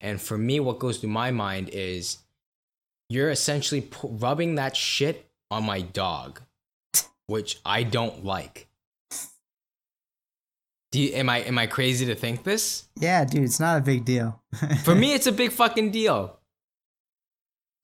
And 0.00 0.20
for 0.20 0.38
me, 0.38 0.60
what 0.60 0.78
goes 0.78 0.98
through 0.98 1.10
my 1.10 1.30
mind 1.30 1.70
is 1.72 2.18
you're 3.08 3.30
essentially 3.30 3.80
pu- 3.80 4.08
rubbing 4.08 4.54
that 4.56 4.76
shit 4.76 5.28
on 5.50 5.64
my 5.64 5.80
dog, 5.80 6.40
which 7.26 7.60
I 7.64 7.82
don't 7.82 8.24
like. 8.24 8.68
Do 10.96 11.02
you, 11.02 11.12
am 11.12 11.28
I 11.28 11.40
am 11.40 11.58
I 11.58 11.66
crazy 11.66 12.06
to 12.06 12.14
think 12.14 12.42
this? 12.42 12.88
Yeah, 12.98 13.26
dude, 13.26 13.44
it's 13.44 13.60
not 13.60 13.76
a 13.76 13.82
big 13.82 14.06
deal. 14.06 14.40
For 14.82 14.94
me, 14.94 15.12
it's 15.14 15.26
a 15.26 15.32
big 15.32 15.52
fucking 15.52 15.90
deal. 15.90 16.38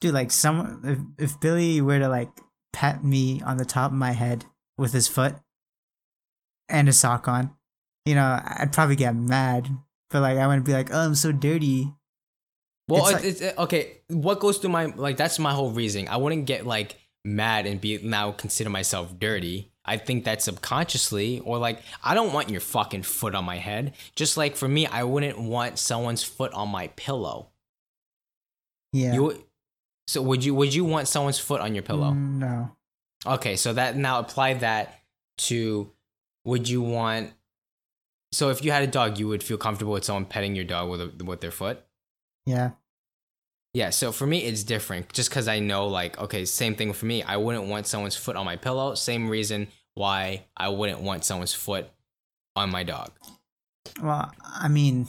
dude, 0.00 0.14
like 0.14 0.30
some 0.30 1.12
if, 1.18 1.32
if 1.32 1.38
Billy 1.38 1.82
were 1.82 1.98
to 1.98 2.08
like 2.08 2.30
pat 2.72 3.04
me 3.04 3.42
on 3.42 3.58
the 3.58 3.66
top 3.66 3.90
of 3.90 3.98
my 3.98 4.12
head 4.12 4.46
with 4.78 4.94
his 4.94 5.08
foot 5.08 5.34
and 6.70 6.88
a 6.88 6.92
sock 6.94 7.28
on, 7.28 7.50
you 8.06 8.14
know, 8.14 8.40
I'd 8.42 8.72
probably 8.72 8.96
get 8.96 9.14
mad. 9.14 9.68
But 10.08 10.22
like 10.22 10.38
I 10.38 10.46
wouldn't 10.46 10.64
be 10.64 10.72
like, 10.72 10.88
oh, 10.90 11.00
I'm 11.00 11.14
so 11.14 11.32
dirty. 11.32 11.92
Well, 12.88 13.08
It's 13.08 13.24
it's, 13.24 13.40
it's, 13.42 13.58
okay. 13.58 13.98
What 14.08 14.40
goes 14.40 14.56
through 14.56 14.70
my 14.70 14.86
like? 14.86 15.18
That's 15.18 15.38
my 15.38 15.52
whole 15.52 15.70
reasoning. 15.70 16.08
I 16.08 16.16
wouldn't 16.16 16.46
get 16.46 16.64
like 16.64 16.96
mad 17.26 17.66
and 17.66 17.78
be 17.78 17.98
now 18.02 18.32
consider 18.32 18.70
myself 18.70 19.18
dirty. 19.18 19.71
I 19.84 19.96
think 19.96 20.24
that 20.24 20.42
subconsciously, 20.42 21.40
or 21.40 21.58
like, 21.58 21.80
I 22.04 22.14
don't 22.14 22.32
want 22.32 22.50
your 22.50 22.60
fucking 22.60 23.02
foot 23.02 23.34
on 23.34 23.44
my 23.44 23.56
head. 23.58 23.94
Just 24.14 24.36
like 24.36 24.56
for 24.56 24.68
me, 24.68 24.86
I 24.86 25.02
wouldn't 25.04 25.40
want 25.40 25.78
someone's 25.78 26.22
foot 26.22 26.52
on 26.52 26.68
my 26.68 26.88
pillow. 26.88 27.48
Yeah. 28.92 29.14
You, 29.14 29.44
so 30.06 30.22
would 30.22 30.44
you? 30.44 30.54
Would 30.54 30.74
you 30.74 30.84
want 30.84 31.08
someone's 31.08 31.38
foot 31.38 31.60
on 31.60 31.74
your 31.74 31.82
pillow? 31.82 32.10
Mm, 32.12 32.38
No. 32.38 32.76
Okay, 33.24 33.56
so 33.56 33.72
that 33.72 33.96
now 33.96 34.18
apply 34.18 34.54
that 34.54 35.00
to 35.38 35.90
would 36.44 36.68
you 36.68 36.82
want 36.82 37.32
so 38.32 38.48
if 38.48 38.64
you 38.64 38.72
had 38.72 38.82
a 38.82 38.86
dog, 38.86 39.18
you 39.18 39.28
would 39.28 39.42
feel 39.42 39.58
comfortable 39.58 39.92
with 39.92 40.04
someone 40.04 40.24
petting 40.24 40.56
your 40.56 40.64
dog 40.64 40.88
with 40.90 41.00
a, 41.00 41.24
with 41.24 41.40
their 41.40 41.50
foot? 41.50 41.84
Yeah. 42.46 42.70
Yeah, 43.74 43.90
so 43.90 44.12
for 44.12 44.26
me 44.26 44.44
it's 44.44 44.64
different 44.64 45.12
just 45.12 45.30
cuz 45.30 45.48
I 45.48 45.58
know 45.58 45.86
like 45.86 46.18
okay, 46.18 46.44
same 46.44 46.74
thing 46.74 46.92
for 46.92 47.06
me. 47.06 47.22
I 47.22 47.36
wouldn't 47.36 47.64
want 47.64 47.86
someone's 47.86 48.16
foot 48.16 48.36
on 48.36 48.44
my 48.44 48.56
pillow, 48.56 48.94
same 48.94 49.28
reason 49.28 49.68
why 49.94 50.44
I 50.56 50.68
wouldn't 50.68 51.00
want 51.00 51.24
someone's 51.24 51.54
foot 51.54 51.90
on 52.54 52.70
my 52.70 52.82
dog. 52.82 53.12
Well, 54.02 54.32
I 54.42 54.68
mean, 54.68 55.08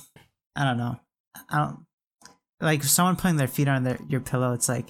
I 0.55 0.63
don't 0.63 0.77
know. 0.77 0.99
I 1.49 1.57
don't 1.57 1.85
like 2.61 2.83
someone 2.83 3.15
putting 3.15 3.37
their 3.37 3.47
feet 3.47 3.67
on 3.67 3.83
their 3.83 3.99
your 4.07 4.21
pillow. 4.21 4.53
It's 4.53 4.69
like 4.69 4.87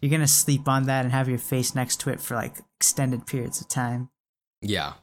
you're 0.00 0.10
gonna 0.10 0.28
sleep 0.28 0.68
on 0.68 0.86
that 0.86 1.04
and 1.04 1.12
have 1.12 1.28
your 1.28 1.38
face 1.38 1.74
next 1.74 2.00
to 2.00 2.10
it 2.10 2.20
for 2.20 2.34
like 2.34 2.56
extended 2.78 3.26
periods 3.26 3.60
of 3.60 3.68
time. 3.68 4.10
Yeah. 4.62 4.94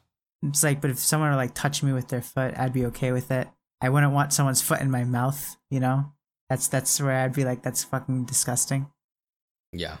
It's 0.42 0.62
like, 0.62 0.80
but 0.80 0.90
if 0.90 0.98
someone 0.98 1.30
were 1.30 1.36
like 1.36 1.54
touch 1.54 1.82
me 1.82 1.92
with 1.92 2.08
their 2.08 2.22
foot, 2.22 2.56
I'd 2.56 2.72
be 2.72 2.86
okay 2.86 3.12
with 3.12 3.30
it. 3.30 3.48
I 3.80 3.88
wouldn't 3.88 4.12
want 4.12 4.32
someone's 4.32 4.62
foot 4.62 4.80
in 4.80 4.90
my 4.90 5.04
mouth. 5.04 5.56
You 5.70 5.80
know, 5.80 6.12
that's 6.48 6.68
that's 6.68 7.00
where 7.00 7.12
I'd 7.24 7.34
be 7.34 7.44
like, 7.44 7.62
that's 7.62 7.84
fucking 7.84 8.24
disgusting. 8.24 8.90
Yeah. 9.72 9.98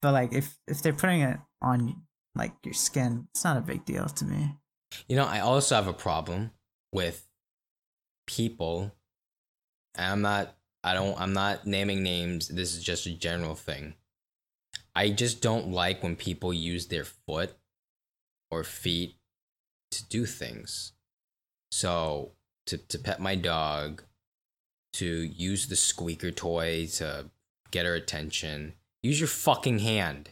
But 0.00 0.12
like, 0.12 0.32
if 0.32 0.58
if 0.66 0.82
they're 0.82 0.92
putting 0.92 1.20
it 1.22 1.38
on 1.60 2.02
like 2.34 2.52
your 2.64 2.74
skin, 2.74 3.28
it's 3.34 3.44
not 3.44 3.56
a 3.56 3.60
big 3.62 3.84
deal 3.84 4.06
to 4.06 4.24
me. 4.24 4.56
You 5.08 5.16
know, 5.16 5.26
I 5.26 5.40
also 5.40 5.74
have 5.74 5.86
a 5.88 5.92
problem 5.92 6.50
with 6.92 7.26
people. 8.26 8.92
and 9.94 10.12
I'm 10.12 10.22
not 10.22 10.56
I 10.84 10.94
don't 10.94 11.18
I'm 11.20 11.32
not 11.32 11.66
naming 11.66 12.02
names. 12.02 12.48
This 12.48 12.74
is 12.74 12.82
just 12.82 13.06
a 13.06 13.12
general 13.12 13.54
thing. 13.54 13.94
I 14.94 15.10
just 15.10 15.40
don't 15.40 15.68
like 15.72 16.02
when 16.02 16.16
people 16.16 16.52
use 16.52 16.86
their 16.88 17.04
foot 17.04 17.54
or 18.50 18.64
feet 18.64 19.16
to 19.92 20.06
do 20.08 20.26
things. 20.26 20.92
So, 21.70 22.32
to 22.66 22.76
to 22.76 22.98
pet 22.98 23.20
my 23.20 23.34
dog, 23.34 24.04
to 24.94 25.06
use 25.06 25.66
the 25.66 25.76
squeaker 25.76 26.30
toy 26.30 26.86
to 26.94 27.26
get 27.70 27.86
her 27.86 27.94
attention, 27.94 28.74
use 29.02 29.20
your 29.20 29.28
fucking 29.28 29.80
hand. 29.80 30.30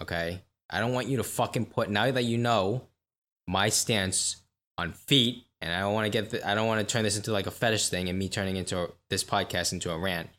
Okay? 0.00 0.42
I 0.68 0.80
don't 0.80 0.92
want 0.92 1.08
you 1.08 1.16
to 1.18 1.24
fucking 1.24 1.66
put 1.66 1.90
now 1.90 2.10
that 2.10 2.22
you 2.22 2.38
know 2.38 2.82
my 3.46 3.68
stance 3.68 4.36
on 4.78 4.92
feet 4.92 5.44
and 5.60 5.72
I 5.72 5.80
don't 5.80 5.92
want 5.92 6.06
to 6.06 6.10
get 6.10 6.30
the, 6.30 6.48
I 6.48 6.54
don't 6.54 6.66
want 6.66 6.86
to 6.86 6.90
turn 6.90 7.02
this 7.02 7.16
into 7.16 7.32
like 7.32 7.46
a 7.46 7.50
fetish 7.50 7.88
thing 7.88 8.08
and 8.08 8.18
me 8.18 8.28
turning 8.28 8.56
into 8.56 8.78
a, 8.78 8.88
this 9.10 9.24
podcast 9.24 9.72
into 9.72 9.90
a 9.90 9.98
rant. 9.98 10.30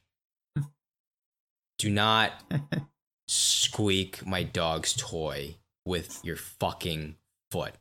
Do 1.78 1.90
not 1.90 2.32
squeak 3.28 4.26
my 4.26 4.44
dog's 4.44 4.94
toy 4.94 5.58
with 5.86 6.20
your 6.24 6.38
fucking 6.38 7.18
foot. 7.52 7.74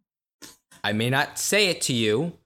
I 0.84 0.92
may 0.92 1.10
not 1.10 1.38
say 1.38 1.68
it 1.68 1.80
to 1.82 1.92
you 1.92 2.38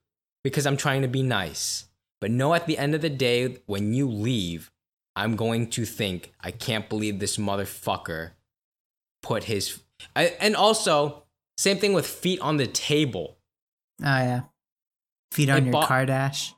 because 0.46 0.64
I'm 0.64 0.76
trying 0.76 1.02
to 1.02 1.08
be 1.08 1.24
nice, 1.24 1.86
but 2.20 2.30
know 2.30 2.54
at 2.54 2.68
the 2.68 2.78
end 2.78 2.94
of 2.94 3.00
the 3.00 3.10
day 3.10 3.56
when 3.66 3.92
you 3.92 4.08
leave, 4.08 4.70
I'm 5.16 5.34
going 5.34 5.70
to 5.70 5.84
think 5.84 6.32
I 6.40 6.52
can't 6.52 6.88
believe 6.88 7.18
this 7.18 7.36
motherfucker 7.36 8.30
put 9.22 9.42
his 9.44 9.80
I, 10.14 10.36
and 10.38 10.54
also 10.54 11.24
same 11.58 11.78
thing 11.78 11.94
with 11.94 12.06
feet 12.06 12.38
on 12.40 12.58
the 12.58 12.68
table. 12.68 13.38
Oh 14.00 14.04
yeah, 14.04 14.42
feet 15.32 15.50
on 15.50 15.56
It 15.56 15.64
your 15.64 15.72
bo- 15.72 15.82
car 15.82 16.06
dash. 16.06 16.54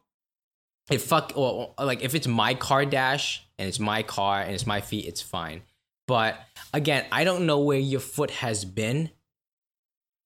If 0.91 1.05
fuck 1.05 1.33
well, 1.35 1.73
like 1.79 2.03
if 2.03 2.15
it's 2.15 2.27
my 2.27 2.53
car 2.53 2.85
dash 2.85 3.43
and 3.59 3.67
it's 3.71 3.81
my 3.81 4.03
car 4.03 4.43
and 4.43 4.53
it's 4.53 4.67
my 4.67 4.83
feet, 4.83 5.07
it's 5.07 5.23
fine. 5.23 5.63
But 6.07 6.39
again, 6.75 7.07
I 7.11 7.25
don't 7.25 7.47
know 7.47 7.61
where 7.61 7.79
your 7.79 8.01
foot 8.01 8.33
has 8.33 8.67
been. 8.67 9.13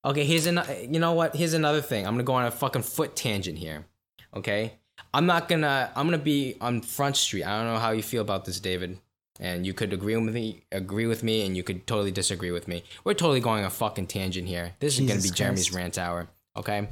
Okay, 0.04 0.24
here's 0.24 0.46
another. 0.46 0.74
You 0.82 0.98
know 0.98 1.12
what? 1.12 1.36
Here's 1.36 1.54
another 1.54 1.80
thing. 1.80 2.06
I'm 2.06 2.14
gonna 2.14 2.24
go 2.24 2.34
on 2.34 2.44
a 2.44 2.50
fucking 2.50 2.82
foot 2.82 3.14
tangent 3.14 3.58
here. 3.58 3.86
Okay, 4.34 4.74
I'm 5.14 5.26
not 5.26 5.48
gonna. 5.48 5.90
I'm 5.94 6.06
gonna 6.06 6.18
be 6.18 6.56
on 6.60 6.80
Front 6.80 7.16
Street. 7.16 7.44
I 7.44 7.58
don't 7.58 7.72
know 7.72 7.78
how 7.78 7.92
you 7.92 8.02
feel 8.02 8.22
about 8.22 8.44
this, 8.44 8.58
David. 8.60 8.98
And 9.40 9.66
you 9.66 9.72
could 9.74 9.92
agree 9.92 10.14
with 10.16 10.34
me, 10.34 10.64
agree 10.70 11.06
with 11.06 11.22
me, 11.22 11.46
and 11.46 11.56
you 11.56 11.62
could 11.62 11.86
totally 11.86 12.10
disagree 12.12 12.50
with 12.50 12.68
me. 12.68 12.84
We're 13.02 13.14
totally 13.14 13.40
going 13.40 13.60
on 13.60 13.66
a 13.66 13.70
fucking 13.70 14.06
tangent 14.06 14.46
here. 14.46 14.72
This 14.78 14.94
is 14.94 15.00
gonna 15.00 15.14
Jesus 15.14 15.30
be 15.30 15.36
Jeremy's 15.36 15.72
rant 15.72 15.98
hour. 15.98 16.28
Okay. 16.56 16.88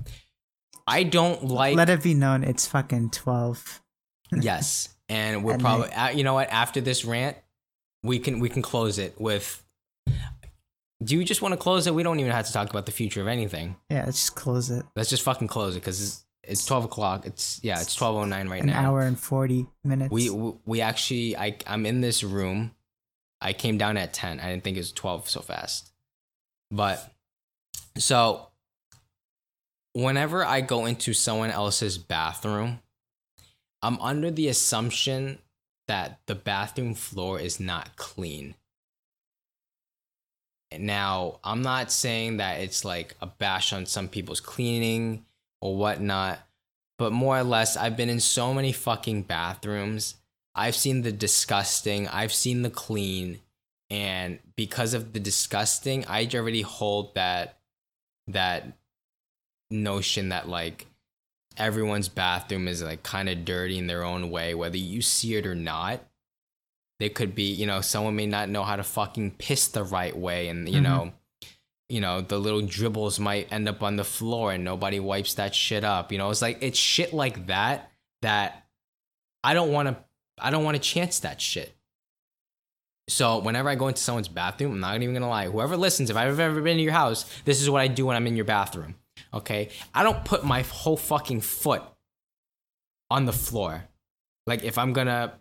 I 0.87 1.03
don't 1.05 1.45
like. 1.45 1.77
Let 1.77 1.91
it 1.91 2.03
be 2.03 2.15
known 2.15 2.43
it's 2.45 2.66
fucking 2.66 3.11
twelve. 3.11 3.81
Yes, 4.41 4.89
and 5.09 5.43
we're 5.43 5.59
probably 5.59 5.91
uh, 5.91 6.11
you 6.11 6.23
know 6.23 6.35
what 6.35 6.49
after 6.51 6.81
this 6.81 7.05
rant, 7.05 7.37
we 8.05 8.20
can 8.20 8.39
we 8.39 8.49
can 8.49 8.62
close 8.62 8.99
it 9.01 9.20
with. 9.20 9.65
Do 11.02 11.16
you 11.16 11.24
just 11.24 11.40
want 11.40 11.52
to 11.52 11.56
close 11.59 11.86
it? 11.86 11.94
We 11.94 12.02
don't 12.02 12.20
even 12.20 12.32
have 12.32 12.47
to 12.47 12.52
talk 12.52 12.68
about 12.70 12.86
the 12.86 12.93
future 12.93 13.20
of 13.22 13.27
anything. 13.28 13.77
Yeah, 13.89 14.05
let's 14.05 14.18
just 14.20 14.35
close 14.35 14.70
it. 14.70 14.85
Let's 14.94 15.09
just 15.10 15.22
fucking 15.22 15.48
close 15.48 15.74
it 15.74 15.81
because 15.81 16.01
it's, 16.02 16.24
it's 16.43 16.66
twelve 16.66 16.85
o'clock. 16.85 17.24
It's 17.27 17.59
yeah, 17.62 17.81
it's 17.81 17.94
twelve 17.94 18.16
oh 18.16 18.24
nine 18.24 18.48
right 18.48 18.60
An 18.60 18.66
now. 18.68 18.78
An 18.78 18.85
hour 18.85 19.01
and 19.02 19.18
forty 19.18 19.66
minutes. 19.82 20.12
We 20.12 20.28
we- 20.31 20.55
we 20.66 20.81
actually 20.82 21.36
I 21.36 21.56
I'm 21.66 21.86
in 21.86 22.01
this 22.02 22.22
room. 22.22 22.72
I 23.40 23.55
came 23.55 23.78
down 23.78 23.97
at 23.97 24.12
ten. 24.12 24.40
I 24.40 24.51
didn't 24.51 24.64
think 24.64 24.77
it 24.77 24.81
was 24.81 24.93
twelve 24.93 25.28
so 25.28 25.40
fast, 25.40 25.90
but 26.70 27.14
so 27.97 28.48
whenever 29.94 30.44
I 30.44 30.60
go 30.60 30.85
into 30.86 31.14
someone 31.14 31.51
else's 31.51 31.97
bathroom, 31.98 32.81
I'm 33.82 33.98
under 34.01 34.31
the 34.31 34.48
assumption 34.48 35.39
that 35.89 36.20
the 36.27 36.35
bathroom 36.35 36.94
floor 36.94 37.40
is 37.40 37.59
not 37.59 37.97
clean. 37.97 38.55
Now, 40.78 41.40
I'm 41.42 41.62
not 41.62 41.90
saying 41.90 42.36
that 42.36 42.60
it's 42.60 42.84
like 42.84 43.16
a 43.20 43.26
bash 43.26 43.72
on 43.72 43.86
some 43.86 44.09
people's 44.09 44.40
cleaning 44.40 45.24
or 45.60 45.76
whatnot, 45.76 46.38
but 46.98 47.12
more 47.12 47.38
or 47.38 47.42
less, 47.42 47.76
I've 47.76 47.97
been 47.97 48.10
in 48.10 48.20
so 48.20 48.55
many 48.55 48.72
fucking 48.72 49.22
bathrooms. 49.22 50.16
I've 50.55 50.76
seen 50.76 51.02
the 51.02 51.12
disgusting, 51.12 52.09
I've 52.09 52.32
seen 52.32 52.62
the 52.62 52.70
clean, 52.70 53.40
and 53.88 54.38
because 54.56 54.94
of 54.94 55.12
the 55.12 55.20
disgusting, 55.20 56.05
I 56.06 56.28
already 56.34 56.62
hold 56.62 57.14
that 57.14 57.59
that 58.28 58.64
notion 59.70 60.28
that 60.28 60.48
like 60.48 60.86
everyone's 61.56 62.09
bathroom 62.09 62.68
is 62.68 62.82
like 62.82 63.02
kind 63.02 63.28
of 63.28 63.44
dirty 63.44 63.78
in 63.78 63.86
their 63.86 64.05
own 64.05 64.30
way, 64.30 64.55
whether 64.55 64.76
you 64.76 65.02
see 65.02 65.34
it 65.36 65.47
or 65.47 65.55
not. 65.55 66.01
They 67.01 67.09
could 67.09 67.35
be, 67.35 67.51
you 67.51 67.66
know, 67.66 67.81
someone 67.81 68.14
may 68.14 68.27
not 68.27 68.48
know 68.48 68.62
how 68.62 68.77
to 68.77 68.85
fucking 68.85 69.32
piss 69.32 69.66
the 69.68 69.82
right 69.82 70.16
way, 70.16 70.47
and 70.48 70.68
you 70.68 70.78
Mhm. 70.81 70.82
know, 70.82 71.12
you 71.89 72.01
know, 72.01 72.20
the 72.20 72.39
little 72.39 72.60
dribbles 72.62 73.18
might 73.18 73.51
end 73.52 73.68
up 73.68 73.82
on 73.82 73.97
the 73.97 74.05
floor 74.05 74.52
and 74.52 74.62
nobody 74.62 75.01
wipes 75.01 75.35
that 75.35 75.55
shit 75.55 75.82
up. 75.82 76.12
You 76.12 76.18
know, 76.18 76.31
it's 76.31 76.43
like 76.43 76.59
it's 76.60 76.78
shit 76.78 77.12
like 77.12 77.47
that 77.48 77.90
that 78.22 78.66
I 79.43 79.55
don't 79.55 79.72
want 79.72 79.89
to 79.89 79.97
I 80.39 80.51
don't 80.51 80.62
want 80.62 80.77
to 80.77 80.82
chance 80.82 81.18
that 81.20 81.40
shit. 81.40 81.74
So 83.09 83.39
whenever 83.39 83.68
I 83.68 83.74
go 83.74 83.89
into 83.89 84.01
someone's 84.01 84.28
bathroom, 84.28 84.72
I'm 84.74 84.81
not 84.81 85.02
even 85.02 85.14
gonna 85.14 85.28
lie. 85.28 85.47
Whoever 85.48 85.77
listens, 85.77 86.10
if 86.10 86.16
I've 86.16 86.39
ever 86.39 86.60
been 86.62 86.77
to 86.77 86.82
your 86.82 86.93
house, 86.93 87.24
this 87.44 87.60
is 87.60 87.68
what 87.68 87.81
I 87.81 87.89
do 87.89 88.06
when 88.06 88.16
I'm 88.16 88.27
in 88.27 88.36
your 88.36 88.44
bathroom. 88.44 88.94
Okay, 89.35 89.70
I 89.94 90.02
don't 90.02 90.24
put 90.24 90.44
my 90.44 90.62
whole 90.62 90.97
fucking 90.97 91.40
foot 91.40 91.82
on 93.10 93.24
the 93.24 93.32
floor. 93.32 93.85
Like 94.47 94.62
if 94.62 94.78
I'm 94.78 94.93
gonna, 94.93 95.32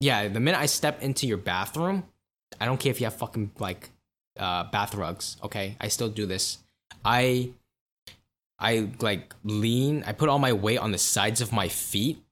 yeah, 0.00 0.28
the 0.28 0.40
minute 0.40 0.58
I 0.58 0.66
step 0.66 1.02
into 1.02 1.26
your 1.26 1.36
bathroom, 1.36 2.04
I 2.60 2.66
don't 2.66 2.78
care 2.78 2.90
if 2.90 3.00
you 3.00 3.06
have 3.06 3.14
fucking 3.14 3.52
like 3.58 3.90
uh, 4.38 4.64
bath 4.64 4.94
rugs. 4.94 5.36
Okay, 5.42 5.76
I 5.80 5.88
still 5.88 6.08
do 6.08 6.26
this. 6.26 6.58
I 7.04 7.50
I 8.58 8.88
like 9.00 9.34
lean. 9.44 10.04
I 10.06 10.12
put 10.12 10.28
all 10.28 10.38
my 10.38 10.52
weight 10.52 10.78
on 10.78 10.92
the 10.92 10.98
sides 10.98 11.40
of 11.40 11.52
my 11.52 11.68
feet. 11.68 12.22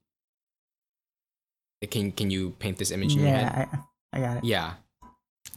Can 1.91 2.13
can 2.13 2.31
you 2.31 2.51
paint 2.59 2.79
this 2.79 2.91
image 2.91 3.15
in 3.15 3.21
your 3.21 3.29
head? 3.29 3.69
Yeah, 3.73 3.81
I, 4.13 4.19
I 4.19 4.21
got 4.21 4.37
it. 4.39 4.45
Yeah. 4.45 4.75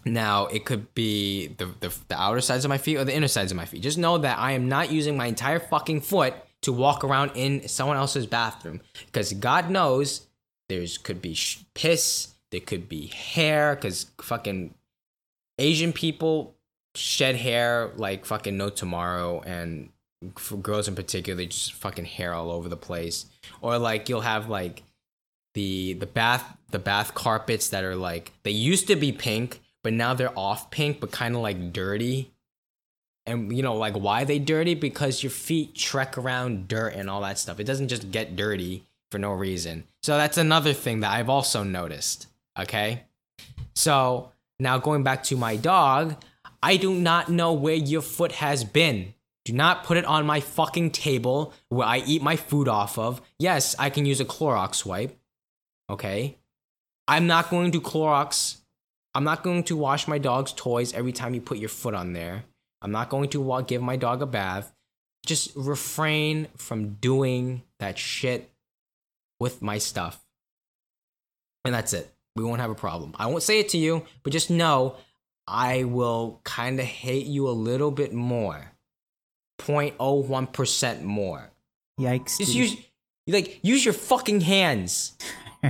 Now 0.03 0.47
it 0.47 0.65
could 0.65 0.93
be 0.95 1.47
the, 1.47 1.65
the 1.79 1.95
the 2.07 2.19
outer 2.19 2.41
sides 2.41 2.65
of 2.65 2.69
my 2.69 2.77
feet 2.77 2.97
or 2.97 3.03
the 3.03 3.15
inner 3.15 3.27
sides 3.27 3.51
of 3.51 3.57
my 3.57 3.65
feet. 3.65 3.81
Just 3.81 3.97
know 3.97 4.17
that 4.17 4.39
I 4.39 4.53
am 4.53 4.67
not 4.67 4.91
using 4.91 5.17
my 5.17 5.27
entire 5.27 5.59
fucking 5.59 6.01
foot 6.01 6.33
to 6.63 6.73
walk 6.73 7.03
around 7.03 7.31
in 7.35 7.67
someone 7.67 7.97
else's 7.97 8.25
bathroom 8.25 8.81
because 9.05 9.33
God 9.33 9.69
knows 9.69 10.25
there's 10.69 10.97
could 10.97 11.21
be 11.21 11.33
sh- 11.33 11.63
piss, 11.73 12.33
there 12.51 12.61
could 12.61 12.87
be 12.87 13.07
hair 13.07 13.75
because 13.75 14.07
fucking 14.21 14.73
Asian 15.59 15.93
people 15.93 16.55
shed 16.95 17.35
hair 17.35 17.91
like 17.97 18.25
fucking 18.25 18.57
no 18.57 18.69
tomorrow 18.69 19.41
and 19.41 19.89
for 20.37 20.57
girls 20.57 20.87
in 20.87 20.95
particular 20.95 21.43
just 21.45 21.73
fucking 21.73 22.05
hair 22.05 22.33
all 22.33 22.51
over 22.51 22.69
the 22.69 22.77
place. 22.77 23.25
Or 23.61 23.77
like 23.77 24.09
you'll 24.09 24.21
have 24.21 24.49
like 24.49 24.83
the 25.53 25.93
the 25.93 26.05
bath 26.05 26.57
the 26.71 26.79
bath 26.79 27.13
carpets 27.13 27.69
that 27.69 27.83
are 27.83 27.95
like 27.95 28.33
they 28.43 28.51
used 28.51 28.87
to 28.87 28.95
be 28.95 29.11
pink 29.11 29.61
but 29.83 29.93
now 29.93 30.13
they're 30.13 30.37
off 30.37 30.71
pink 30.71 30.99
but 30.99 31.11
kind 31.11 31.35
of 31.35 31.41
like 31.41 31.73
dirty. 31.73 32.31
And 33.27 33.55
you 33.55 33.63
know 33.63 33.75
like 33.75 33.95
why 33.95 34.23
they 34.23 34.39
dirty? 34.39 34.75
Because 34.75 35.23
your 35.23 35.31
feet 35.31 35.75
trek 35.75 36.17
around 36.17 36.67
dirt 36.67 36.93
and 36.93 37.09
all 37.09 37.21
that 37.21 37.37
stuff. 37.39 37.59
It 37.59 37.65
doesn't 37.65 37.89
just 37.89 38.11
get 38.11 38.35
dirty 38.35 38.83
for 39.11 39.19
no 39.19 39.31
reason 39.31 39.83
so 40.05 40.17
that's 40.17 40.37
another 40.37 40.71
thing 40.71 40.99
that 40.99 41.11
i've 41.11 41.29
also 41.29 41.63
noticed 41.63 42.27
okay? 42.59 43.05
So 43.73 44.31
now 44.59 44.77
going 44.77 45.01
back 45.01 45.23
to 45.23 45.35
my 45.35 45.55
dog 45.55 46.15
i 46.61 46.77
do 46.77 46.93
not 46.93 47.29
know 47.29 47.53
where 47.53 47.73
your 47.73 48.03
foot 48.03 48.33
has 48.33 48.63
been. 48.63 49.15
Do 49.45 49.53
not 49.53 49.83
put 49.83 49.97
it 49.97 50.05
on 50.05 50.25
my 50.27 50.41
fucking 50.41 50.91
table 50.91 51.53
where 51.69 51.87
i 51.87 52.03
eat 52.05 52.21
my 52.21 52.35
food 52.35 52.67
off 52.67 52.99
of. 52.99 53.19
Yes 53.39 53.75
i 53.79 53.89
can 53.89 54.05
use 54.05 54.21
a 54.21 54.25
clorox 54.25 54.85
wipe 54.85 55.17
okay? 55.89 56.37
I'm 57.07 57.25
not 57.25 57.49
going 57.49 57.71
to 57.71 57.81
clorox 57.81 58.57
i'm 59.15 59.23
not 59.23 59.41
going 59.41 59.63
to 59.63 59.75
wash 59.75 60.07
my 60.07 60.19
dog's 60.19 60.53
toys 60.53 60.93
every 60.93 61.13
time 61.13 61.33
you 61.33 61.41
put 61.41 61.57
your 61.57 61.69
foot 61.69 61.95
on 61.95 62.13
there. 62.13 62.45
I'm 62.83 62.91
not 62.91 63.09
going 63.09 63.29
to 63.29 63.63
give 63.65 63.81
my 63.81 63.95
dog 63.95 64.21
a 64.21 64.27
bath. 64.27 64.71
Just 65.25 65.55
refrain 65.55 66.49
from 66.57 66.97
doing 67.01 67.63
that 67.79 67.97
shit 67.97 68.51
with 69.39 69.61
my 69.61 69.77
stuff 69.77 70.23
and 71.63 71.73
that's 71.73 71.93
it 71.93 72.13
we 72.35 72.43
won't 72.43 72.61
have 72.61 72.69
a 72.71 72.75
problem 72.75 73.13
i 73.17 73.25
won't 73.25 73.43
say 73.43 73.59
it 73.59 73.69
to 73.69 73.77
you 73.77 74.03
but 74.23 74.31
just 74.33 74.49
know 74.49 74.95
i 75.47 75.83
will 75.83 76.39
kind 76.43 76.79
of 76.79 76.85
hate 76.85 77.25
you 77.25 77.47
a 77.47 77.51
little 77.51 77.91
bit 77.91 78.13
more 78.13 78.71
0.01% 79.61 81.01
more 81.03 81.51
Yikes. 81.99 82.37
just 82.37 82.51
dude. 82.51 82.55
use 82.71 82.77
like 83.27 83.59
use 83.63 83.83
your 83.85 83.93
fucking 83.93 84.41
hands 84.41 85.17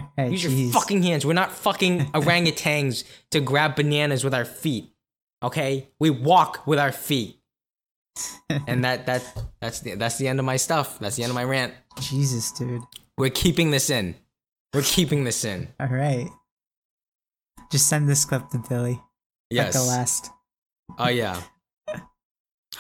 Use 0.18 0.44
your 0.44 0.52
jeez. 0.52 0.72
fucking 0.72 1.04
hands. 1.04 1.26
We're 1.26 1.34
not 1.34 1.52
fucking 1.52 2.00
orangutans 2.14 3.04
to 3.32 3.40
grab 3.40 3.76
bananas 3.76 4.24
with 4.24 4.34
our 4.34 4.46
feet. 4.46 4.92
Okay? 5.44 5.88
We 6.00 6.10
walk 6.10 6.66
with 6.68 6.80
our 6.80 6.92
feet. 6.92 7.40
and 8.68 8.84
that 8.86 9.06
that 9.08 9.24
that's 9.60 9.82
the 9.82 9.96
that's 9.96 10.18
the 10.18 10.28
end 10.28 10.40
of 10.40 10.46
my 10.46 10.56
stuff. 10.56 11.00
That's 11.00 11.18
the 11.18 11.24
end 11.24 11.32
of 11.32 11.36
my 11.36 11.44
rant. 11.44 11.74
Jesus, 12.00 12.52
dude. 12.52 12.82
We're 13.18 13.30
keeping 13.30 13.72
this 13.72 13.90
in. 13.90 14.16
We're 14.74 14.82
keeping 14.82 15.24
this 15.24 15.46
in. 15.46 15.70
All 15.80 15.88
right. 15.88 16.30
Just 17.72 17.88
send 17.88 18.08
this 18.10 18.26
clip 18.26 18.50
to 18.50 18.64
Billy. 18.70 19.02
Yes. 19.50 19.74
Like 19.76 19.84
the 19.84 19.90
last. 19.90 20.30
Oh 21.00 21.08
yeah. 21.10 21.42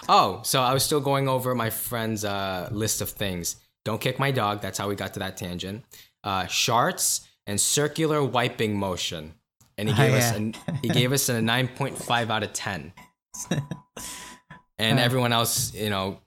Oh, 0.10 0.42
so 0.44 0.62
I 0.62 0.74
was 0.74 0.84
still 0.84 1.00
going 1.00 1.28
over 1.30 1.56
my 1.56 1.70
friend's 1.70 2.26
uh, 2.26 2.68
list 2.72 3.02
of 3.02 3.10
things. 3.10 3.56
Don't 3.86 4.02
kick 4.02 4.20
my 4.20 4.32
dog. 4.32 4.62
That's 4.62 4.78
how 4.78 4.90
we 4.90 4.96
got 4.96 5.14
to 5.14 5.20
that 5.20 5.38
tangent. 5.38 5.86
Uh, 6.24 6.44
sharts 6.44 7.26
and 7.48 7.60
circular 7.60 8.24
wiping 8.24 8.78
motion, 8.78 9.34
and 9.78 9.88
he 9.88 9.94
Oh, 9.94 9.98
gave 9.98 10.14
us 10.14 10.32
yeah. 10.38 10.52
a, 10.68 10.74
he 10.82 10.90
gave 10.90 11.12
us 11.14 11.30
a 11.30 11.42
nine 11.42 11.68
point 11.70 11.98
five 11.98 12.30
out 12.30 12.44
of 12.44 12.52
ten. 12.54 12.94
And 14.78 15.00
Uh. 15.00 15.04
everyone 15.04 15.32
else, 15.32 15.74
you 15.74 15.90
know, 15.90 16.20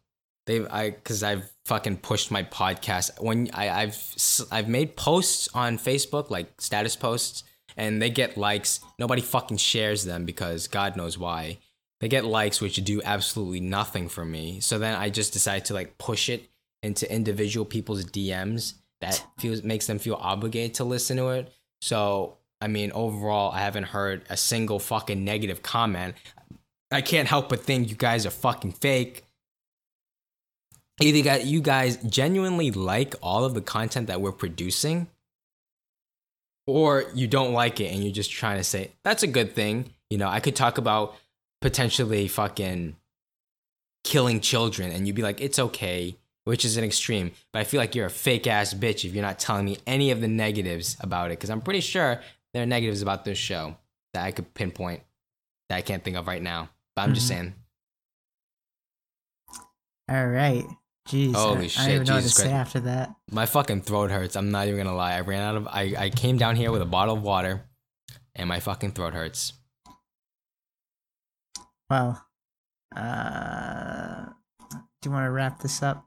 they 0.47 0.67
I 0.67 0.89
because 0.91 1.23
I've 1.23 1.51
fucking 1.69 1.99
pushed 1.99 2.31
my 2.31 2.43
podcast 2.43 3.23
when 3.23 3.51
I 3.53 3.69
I've 3.83 4.15
I've 4.51 4.69
made 4.69 4.97
posts 4.97 5.49
on 5.55 5.79
Facebook 5.79 6.31
like 6.31 6.61
status 6.61 6.97
posts 6.97 7.45
and 7.77 8.01
they 8.01 8.11
get 8.11 8.37
likes. 8.39 8.81
Nobody 8.99 9.21
fucking 9.21 9.59
shares 9.59 10.05
them 10.05 10.25
because 10.25 10.67
God 10.67 10.97
knows 10.97 11.19
why. 11.19 11.59
They 12.01 12.09
get 12.09 12.25
likes 12.25 12.61
which 12.61 12.83
do 12.85 13.03
absolutely 13.05 13.61
nothing 13.61 14.09
for 14.09 14.25
me. 14.25 14.61
So 14.61 14.79
then 14.79 14.95
I 14.95 15.11
just 15.11 15.33
decide 15.33 15.67
to 15.67 15.75
like 15.75 15.99
push 15.99 16.29
it 16.29 16.49
into 16.83 17.13
individual 17.13 17.67
people's 17.67 18.05
DMs 18.05 18.75
that 19.01 19.25
feels 19.39 19.63
makes 19.63 19.87
them 19.87 19.99
feel 19.99 20.15
obligated 20.15 20.75
to 20.75 20.85
listen 20.85 21.19
to 21.19 21.29
it. 21.29 21.53
So 21.83 22.39
I 22.63 22.67
mean, 22.67 22.93
overall, 22.93 23.53
I 23.53 23.61
haven't 23.61 23.85
heard 23.85 24.25
a 24.31 24.37
single 24.37 24.79
fucking 24.79 25.23
negative 25.23 25.63
comment. 25.63 26.15
I 26.91 27.03
can't 27.03 27.29
help 27.29 27.51
but 27.51 27.61
think 27.61 27.91
you 27.91 27.97
guys 27.97 28.25
are 28.25 28.31
fucking 28.31 28.73
fake. 28.73 29.25
Either 31.01 31.17
you 31.17 31.23
guys, 31.23 31.47
you 31.47 31.61
guys 31.61 31.97
genuinely 31.99 32.71
like 32.71 33.15
all 33.23 33.45
of 33.45 33.55
the 33.55 33.61
content 33.61 34.09
that 34.09 34.21
we're 34.21 34.33
producing, 34.33 35.07
or 36.67 37.05
you 37.15 37.27
don't 37.27 37.53
like 37.53 37.81
it 37.81 37.93
and 37.93 38.03
you're 38.03 38.13
just 38.13 38.31
trying 38.31 38.59
to 38.59 38.65
say 38.65 38.91
that's 39.05 39.23
a 39.23 39.27
good 39.29 39.55
thing. 39.55 39.95
You 40.11 40.19
know, 40.19 40.29
I 40.29 40.41
could 40.41 40.57
talk 40.57 40.77
about 40.79 41.15
potentially 41.61 42.29
fucking 42.29 42.97
killing 44.05 44.41
children, 44.41 44.91
and 44.91 45.07
you'd 45.07 45.17
be 45.17 45.23
like, 45.23 45.41
it's 45.41 45.59
okay, 45.59 46.17
which 46.45 46.65
is 46.65 46.77
an 46.77 46.85
extreme. 46.85 47.31
But 47.53 47.61
I 47.61 47.65
feel 47.65 47.79
like 47.79 47.95
you're 47.95 48.07
a 48.07 48.11
fake 48.11 48.47
ass 48.47 48.75
bitch 48.75 49.05
if 49.05 49.15
you're 49.15 49.25
not 49.25 49.39
telling 49.39 49.67
me 49.67 49.79
any 49.87 50.11
of 50.11 50.21
the 50.21 50.29
negatives 50.29 50.97
about 51.01 51.27
it, 51.31 51.39
because 51.39 51.51
I'm 51.51 51.61
pretty 51.61 51.81
sure 51.81 52.21
there 52.55 52.63
are 52.63 52.67
negatives 52.67 53.03
about 53.03 53.25
this 53.25 53.39
show 53.39 53.77
that 54.15 54.25
I 54.25 54.31
could 54.33 54.55
pinpoint 54.55 55.03
that 55.69 55.77
I 55.77 55.83
can't 55.83 56.03
think 56.03 56.17
of 56.17 56.27
right 56.27 56.43
now. 56.43 56.71
But 56.97 57.03
I'm 57.03 57.15
just 57.15 57.27
Mhm. 57.27 57.29
saying. 57.29 57.55
All 60.09 60.27
right. 60.27 60.65
Jeez. 61.09 61.35
I- 61.35 61.39
Holy 61.39 61.55
I, 61.57 61.59
don't 61.61 61.69
shit, 61.69 61.89
even 61.89 62.05
know 62.07 62.15
what 62.15 62.19
to 62.21 62.23
Jesus 62.25 62.35
say 62.37 62.53
after 62.53 62.81
that. 62.81 63.15
My 63.31 63.47
fucking 63.47 63.81
throat 63.83 64.11
hurts. 64.11 64.37
I'm 64.37 64.51
not 64.51 64.67
even 64.69 64.79
gonna 64.85 64.97
lie. 64.97 65.15
I 65.15 65.21
ran 65.21 65.43
out 65.43 65.57
of. 65.57 65.67
I, 65.67 65.95
I 65.99 66.11
came 66.11 66.37
down 66.37 66.57
here 66.57 66.71
with 66.71 66.83
a 66.83 66.87
bottle 66.87 67.15
of 67.17 67.23
water, 67.23 67.63
and 68.37 68.49
my 68.49 68.61
fucking 68.61 68.93
throat 68.93 69.15
hurts. 69.15 69.55
Well, 71.91 72.23
uh, 72.95 74.27
do 74.71 74.77
you 75.07 75.11
want 75.11 75.25
to 75.27 75.31
wrap 75.31 75.61
this 75.61 75.83
up? 75.83 76.05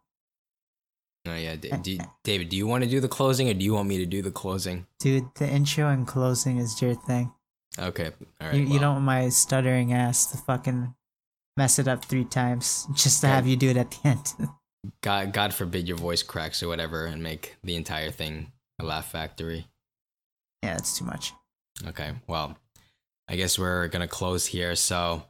Oh 1.28 1.36
yeah, 1.36 1.56
D- 1.56 1.72
D- 1.82 2.02
David. 2.23 2.49
Do 2.49 2.57
you 2.57 2.68
want 2.68 2.84
to 2.84 2.90
do 2.90 2.99
the 2.99 3.07
closing, 3.07 3.49
or 3.49 3.53
do 3.53 3.64
you 3.65 3.73
want 3.73 3.88
me 3.88 3.98
to 3.98 4.06
do 4.06 4.22
the 4.22 4.32
closing? 4.32 4.86
Dude, 4.99 5.26
the 5.36 5.48
intro 5.48 5.88
and 5.90 6.07
closing 6.07 6.57
is 6.57 6.82
your 6.82 6.94
thing. 6.95 7.32
Okay, 7.80 8.11
all 8.41 8.48
right. 8.48 8.56
you, 8.56 8.64
you 8.64 8.80
don't 8.80 8.95
want 8.95 9.06
my 9.06 9.30
stuttering 9.30 9.94
ass 9.94 10.26
to 10.32 10.38
fucking 10.38 10.94
mess 11.57 11.80
it 11.80 11.88
up 11.88 12.06
three 12.06 12.26
times 12.26 12.88
just 12.94 13.22
to 13.22 13.28
Okay. 13.28 13.36
have 13.36 13.48
you 13.48 13.56
do 13.56 13.69
it 13.69 13.78
at 13.78 13.91
the 13.91 13.98
end. 14.07 14.34
God, 15.02 15.34
God 15.34 15.53
forbid 15.53 15.88
your 15.88 15.98
voice 15.98 16.24
cracks 16.24 16.64
or 16.64 16.68
whatever, 16.68 17.06
and 17.06 17.22
make 17.22 17.56
the 17.64 17.76
entire 17.76 18.12
thing 18.12 18.52
a 18.80 18.84
laugh 18.84 19.12
factory. 19.12 19.68
yeah, 20.64 20.74
that's 20.74 20.98
too 20.98 21.06
much. 21.06 21.34
Okay, 21.88 22.12
well, 22.28 22.58
I 23.28 23.36
guess 23.36 23.58
we're 23.58 23.88
gonna 23.88 24.08
close 24.08 24.45
here. 24.45 24.76
So, 24.76 25.24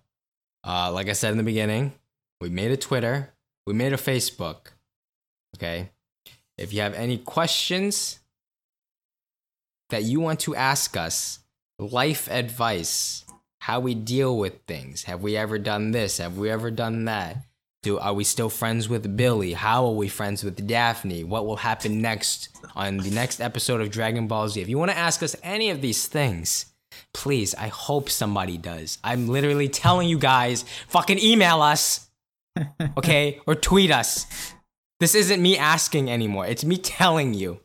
uh, 0.65 0.91
like 0.91 1.09
I 1.09 1.13
said 1.13 1.31
in 1.31 1.37
the 1.37 1.43
beginning, 1.43 1.93
we 2.39 2.49
made 2.49 2.71
a 2.71 2.77
Twitter, 2.77 3.33
we 3.67 3.73
made 3.73 3.93
a 3.93 3.97
Facebook. 3.97 4.71
Okay, 5.57 5.89
if 6.57 6.73
you 6.73 6.81
have 6.81 6.93
any 6.93 7.17
questions 7.17 8.19
that 9.89 10.03
you 10.03 10.21
want 10.21 10.39
to 10.41 10.55
ask 10.55 10.95
us, 10.95 11.39
life 11.77 12.29
advice, 12.31 13.25
how 13.59 13.79
we 13.79 13.93
deal 13.93 14.37
with 14.37 14.61
things, 14.65 15.03
have 15.03 15.21
we 15.21 15.35
ever 15.35 15.59
done 15.59 15.91
this? 15.91 16.17
Have 16.19 16.37
we 16.37 16.49
ever 16.49 16.71
done 16.71 17.05
that? 17.05 17.45
Do 17.83 17.97
are 17.97 18.13
we 18.13 18.23
still 18.23 18.49
friends 18.49 18.87
with 18.87 19.17
Billy? 19.17 19.53
How 19.53 19.85
are 19.85 19.93
we 19.93 20.07
friends 20.07 20.43
with 20.43 20.67
Daphne? 20.67 21.23
What 21.23 21.47
will 21.47 21.55
happen 21.55 22.01
next 22.01 22.49
on 22.75 22.97
the 22.97 23.09
next 23.09 23.41
episode 23.41 23.81
of 23.81 23.89
Dragon 23.89 24.27
Ball 24.27 24.49
Z? 24.49 24.61
If 24.61 24.69
you 24.69 24.77
want 24.77 24.91
to 24.91 24.97
ask 24.97 25.23
us 25.23 25.35
any 25.41 25.71
of 25.71 25.81
these 25.81 26.05
things, 26.05 26.71
Please, 27.13 27.55
I 27.55 27.67
hope 27.67 28.09
somebody 28.09 28.57
does. 28.57 28.97
I'm 29.03 29.27
literally 29.27 29.69
telling 29.69 30.07
you 30.07 30.17
guys, 30.17 30.63
fucking 30.87 31.19
email 31.19 31.61
us, 31.61 32.09
okay, 32.97 33.39
or 33.45 33.55
tweet 33.55 33.91
us. 33.91 34.25
This 34.99 35.15
isn't 35.15 35.41
me 35.41 35.57
asking 35.57 36.11
anymore. 36.11 36.45
It's 36.45 36.63
me 36.63 36.77
telling 36.77 37.33
you. 37.33 37.59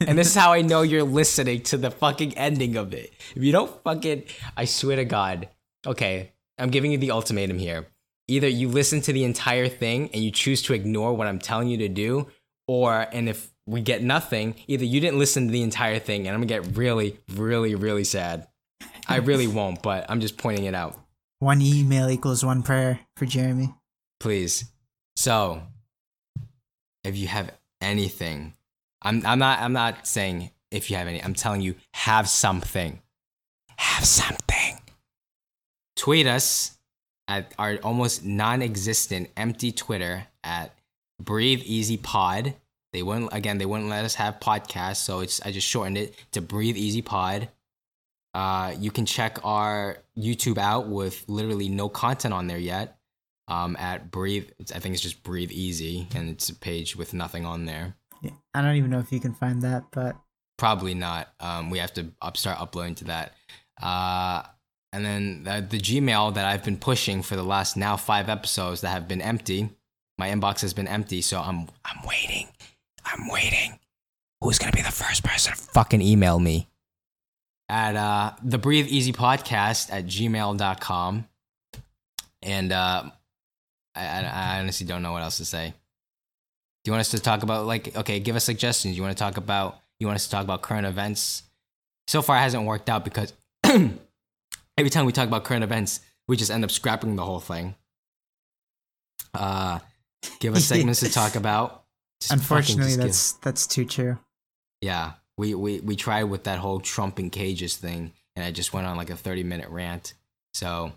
And 0.00 0.18
this 0.18 0.28
is 0.28 0.34
how 0.34 0.52
I 0.52 0.62
know 0.62 0.82
you're 0.82 1.04
listening 1.04 1.62
to 1.64 1.76
the 1.76 1.90
fucking 1.90 2.36
ending 2.36 2.76
of 2.76 2.92
it. 2.92 3.12
If 3.36 3.42
you 3.42 3.52
don't 3.52 3.82
fucking, 3.84 4.24
I 4.56 4.64
swear 4.64 4.96
to 4.96 5.04
God. 5.04 5.48
Okay, 5.86 6.32
I'm 6.58 6.70
giving 6.70 6.90
you 6.90 6.98
the 6.98 7.12
ultimatum 7.12 7.58
here. 7.58 7.86
Either 8.30 8.48
you 8.48 8.68
listen 8.68 9.00
to 9.02 9.12
the 9.12 9.24
entire 9.24 9.68
thing 9.68 10.08
and 10.12 10.22
you 10.22 10.30
choose 10.30 10.62
to 10.62 10.72
ignore 10.72 11.12
what 11.14 11.26
I'm 11.26 11.40
telling 11.40 11.68
you 11.68 11.78
to 11.78 11.88
do, 11.88 12.28
or, 12.68 13.06
and 13.12 13.28
if 13.28 13.50
we 13.66 13.80
get 13.80 14.02
nothing, 14.02 14.54
either 14.68 14.84
you 14.84 15.00
didn't 15.00 15.18
listen 15.18 15.46
to 15.46 15.52
the 15.52 15.62
entire 15.62 15.98
thing 15.98 16.26
and 16.26 16.34
I'm 16.34 16.46
gonna 16.46 16.62
get 16.62 16.76
really, 16.76 17.18
really, 17.32 17.74
really 17.74 18.04
sad. 18.04 18.46
I 19.08 19.16
really 19.16 19.46
won't, 19.58 19.82
but 19.82 20.06
I'm 20.08 20.20
just 20.20 20.38
pointing 20.38 20.66
it 20.66 20.74
out. 20.74 20.96
One 21.40 21.60
email 21.60 22.08
equals 22.08 22.44
one 22.44 22.62
prayer 22.62 23.00
for 23.16 23.26
Jeremy. 23.26 23.74
Please. 24.20 24.64
So, 25.16 25.62
if 27.02 27.16
you 27.16 27.26
have 27.26 27.50
anything, 27.80 28.54
I'm 29.02 29.24
I'm 29.26 29.38
not 29.38 29.60
I'm 29.60 29.72
not 29.72 30.06
saying 30.06 30.50
if 30.70 30.90
you 30.90 30.96
have 30.96 31.08
any. 31.08 31.22
I'm 31.22 31.34
telling 31.34 31.62
you 31.62 31.74
have 31.94 32.28
something. 32.28 33.00
Have 33.76 34.04
something. 34.04 34.78
Tweet 35.96 36.26
us 36.26 36.78
at 37.30 37.54
our 37.58 37.76
almost 37.76 38.24
non-existent 38.24 39.30
empty 39.36 39.72
Twitter 39.72 40.26
at 40.44 40.74
Breathe 41.20 41.62
Easy 41.64 41.96
Pod. 41.96 42.54
They 42.92 43.02
wouldn't 43.02 43.32
again. 43.32 43.58
They 43.58 43.66
wouldn't 43.66 43.88
let 43.88 44.04
us 44.04 44.16
have 44.16 44.40
podcasts, 44.40 44.96
so 44.96 45.20
it's 45.20 45.40
I 45.42 45.52
just 45.52 45.66
shortened 45.66 45.96
it 45.96 46.14
to 46.32 46.40
Breathe 46.40 46.76
Easy 46.76 47.02
Pod. 47.02 47.48
Uh, 48.34 48.74
you 48.78 48.90
can 48.90 49.06
check 49.06 49.38
our 49.44 49.98
YouTube 50.18 50.58
out 50.58 50.88
with 50.88 51.24
literally 51.28 51.68
no 51.68 51.88
content 51.88 52.34
on 52.34 52.48
there 52.48 52.58
yet. 52.58 52.98
Um, 53.48 53.76
at 53.76 54.10
Breathe, 54.10 54.50
I 54.74 54.78
think 54.80 54.94
it's 54.94 55.02
just 55.02 55.22
Breathe 55.22 55.52
Easy, 55.52 56.08
and 56.14 56.30
it's 56.30 56.48
a 56.48 56.54
page 56.54 56.96
with 56.96 57.14
nothing 57.14 57.46
on 57.46 57.64
there. 57.64 57.94
Yeah, 58.22 58.32
I 58.54 58.62
don't 58.62 58.76
even 58.76 58.90
know 58.90 58.98
if 58.98 59.12
you 59.12 59.20
can 59.20 59.34
find 59.34 59.62
that, 59.62 59.84
but 59.92 60.16
Probably 60.60 60.92
not. 60.92 61.32
Um, 61.40 61.70
we 61.70 61.78
have 61.78 61.94
to 61.94 62.12
up, 62.20 62.36
start 62.36 62.60
uploading 62.60 62.94
to 62.96 63.04
that. 63.04 63.32
Uh, 63.80 64.42
and 64.92 65.04
then 65.04 65.44
the, 65.44 65.66
the 65.68 65.78
Gmail 65.78 66.34
that 66.34 66.44
I've 66.44 66.64
been 66.64 66.76
pushing 66.76 67.22
for 67.22 67.36
the 67.36 67.42
last 67.42 67.76
now 67.76 67.96
five 67.96 68.28
episodes 68.28 68.80
that 68.80 68.88
have 68.88 69.06
been 69.06 69.22
empty. 69.22 69.70
My 70.18 70.28
inbox 70.28 70.60
has 70.62 70.74
been 70.74 70.88
empty, 70.88 71.22
so 71.22 71.40
I'm 71.40 71.68
I'm 71.84 72.06
waiting. 72.06 72.48
I'm 73.04 73.28
waiting. 73.28 73.78
Who's 74.40 74.58
gonna 74.58 74.72
be 74.72 74.82
the 74.82 74.90
first 74.90 75.24
person 75.24 75.52
to 75.52 75.58
fucking 75.58 76.02
email 76.02 76.38
me? 76.38 76.68
At 77.68 77.94
uh, 77.94 78.32
the 78.42 78.58
Breathe 78.58 78.88
Easy 78.88 79.12
Podcast 79.12 79.92
at 79.92 80.06
gmail.com. 80.06 81.28
And 82.42 82.72
uh, 82.72 83.04
I, 83.94 84.22
I, 84.24 84.60
honestly 84.60 84.86
don't 84.86 85.02
know 85.02 85.12
what 85.12 85.22
else 85.22 85.36
to 85.36 85.44
say. 85.44 85.68
Do 85.68 86.88
you 86.88 86.92
want 86.92 87.00
us 87.00 87.10
to 87.10 87.20
talk 87.20 87.42
about 87.42 87.66
like 87.66 87.96
okay, 87.96 88.18
give 88.18 88.34
us 88.34 88.44
suggestions. 88.44 88.96
You 88.96 89.02
want 89.02 89.16
to 89.16 89.22
talk 89.22 89.36
about 89.36 89.78
you 90.00 90.06
want 90.06 90.16
us 90.16 90.24
to 90.24 90.30
talk 90.30 90.42
about 90.42 90.62
current 90.62 90.86
events? 90.86 91.44
So 92.08 92.22
far 92.22 92.36
it 92.36 92.40
hasn't 92.40 92.64
worked 92.64 92.88
out 92.90 93.04
because 93.04 93.32
every 94.80 94.90
time 94.90 95.04
we 95.06 95.12
talk 95.12 95.28
about 95.28 95.44
current 95.44 95.62
events, 95.64 96.00
we 96.26 96.36
just 96.36 96.50
end 96.50 96.64
up 96.64 96.70
scrapping 96.70 97.16
the 97.16 97.24
whole 97.24 97.40
thing. 97.40 97.74
Uh 99.34 99.78
give 100.40 100.54
us 100.56 100.64
segments 100.64 101.00
to 101.00 101.10
talk 101.10 101.34
about. 101.42 101.84
Just 102.20 102.32
unfortunately, 102.32 102.84
just 102.86 102.96
give- 102.98 103.06
that's 103.06 103.32
that's 103.34 103.66
too 103.66 103.84
true. 103.84 104.18
yeah, 104.80 105.12
we, 105.38 105.54
we 105.54 105.80
we 105.80 105.96
tried 105.96 106.24
with 106.24 106.44
that 106.44 106.58
whole 106.58 106.80
Trump 106.80 107.18
and 107.18 107.30
cages 107.32 107.76
thing, 107.76 108.12
and 108.36 108.44
I 108.44 108.50
just 108.50 108.72
went 108.72 108.86
on 108.86 108.96
like 108.96 109.10
a 109.10 109.16
thirty 109.16 109.42
minute 109.42 109.68
rant. 109.70 110.14
So 110.52 110.92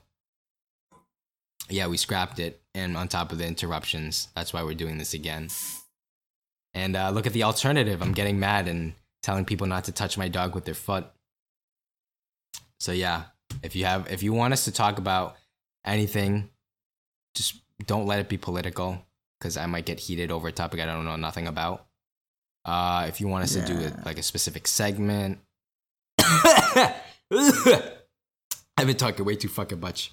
yeah, 1.70 1.88
we 1.88 1.96
scrapped 1.98 2.40
it, 2.40 2.62
and 2.76 2.98
on 2.98 3.08
top 3.08 3.32
of 3.32 3.38
the 3.38 3.48
interruptions, 3.48 4.28
that's 4.36 4.52
why 4.52 4.64
we're 4.64 4.74
doing 4.74 4.98
this 4.98 5.14
again. 5.14 5.50
And 6.74 6.96
uh, 6.98 7.12
look 7.12 7.28
at 7.28 7.34
the 7.34 7.44
alternative. 7.44 8.02
I'm 8.02 8.14
getting 8.14 8.40
mad 8.40 8.68
and 8.68 8.94
telling 9.22 9.46
people 9.46 9.68
not 9.68 9.86
to 9.86 9.92
touch 9.94 10.18
my 10.18 10.28
dog 10.28 10.56
with 10.56 10.66
their 10.66 10.74
foot. 10.74 11.06
So 12.80 12.92
yeah, 12.92 13.26
if 13.62 13.76
you 13.76 13.86
have 13.86 14.12
if 14.12 14.24
you 14.24 14.34
want 14.34 14.54
us 14.54 14.66
to 14.66 14.72
talk 14.72 14.98
about 14.98 15.36
anything, 15.86 16.50
just 17.36 17.62
don't 17.86 18.06
let 18.06 18.20
it 18.20 18.30
be 18.30 18.38
political 18.38 19.04
because 19.40 19.58
I 19.58 19.66
might 19.66 19.86
get 19.86 20.00
heated 20.00 20.32
over 20.32 20.48
a 20.48 20.52
topic 20.52 20.80
I 20.80 20.86
don't 20.86 21.06
know 21.06 21.16
nothing 21.16 21.48
about. 21.48 21.86
Uh, 22.66 23.06
if 23.10 23.20
you 23.20 23.28
want 23.28 23.44
us 23.44 23.54
to 23.54 23.66
do 23.66 23.74
Yeah. 23.74 23.88
it 23.88 24.06
like 24.06 24.18
a 24.18 24.24
specific 24.24 24.68
segment, 24.68 25.40
I've 26.22 26.96
been 28.88 28.96
talking 28.98 29.26
way 29.26 29.36
too 29.36 29.50
fucking 29.50 29.80
much. 29.80 30.12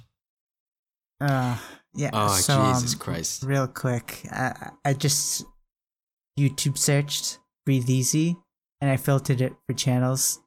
Uh, 1.20 1.56
yeah. 1.94 2.10
Oh 2.12 2.34
so, 2.34 2.72
Jesus 2.72 2.94
um, 2.94 3.00
Christ! 3.00 3.42
Real 3.42 3.68
quick, 3.68 4.22
I 4.30 4.70
I 4.84 4.94
just 4.94 5.44
YouTube 6.38 6.78
searched 6.78 7.38
"Breathe 7.66 7.90
Easy" 7.90 8.36
and 8.80 8.90
I 8.90 8.96
filtered 8.96 9.40
it 9.40 9.52
for 9.66 9.74
channels, 9.74 10.40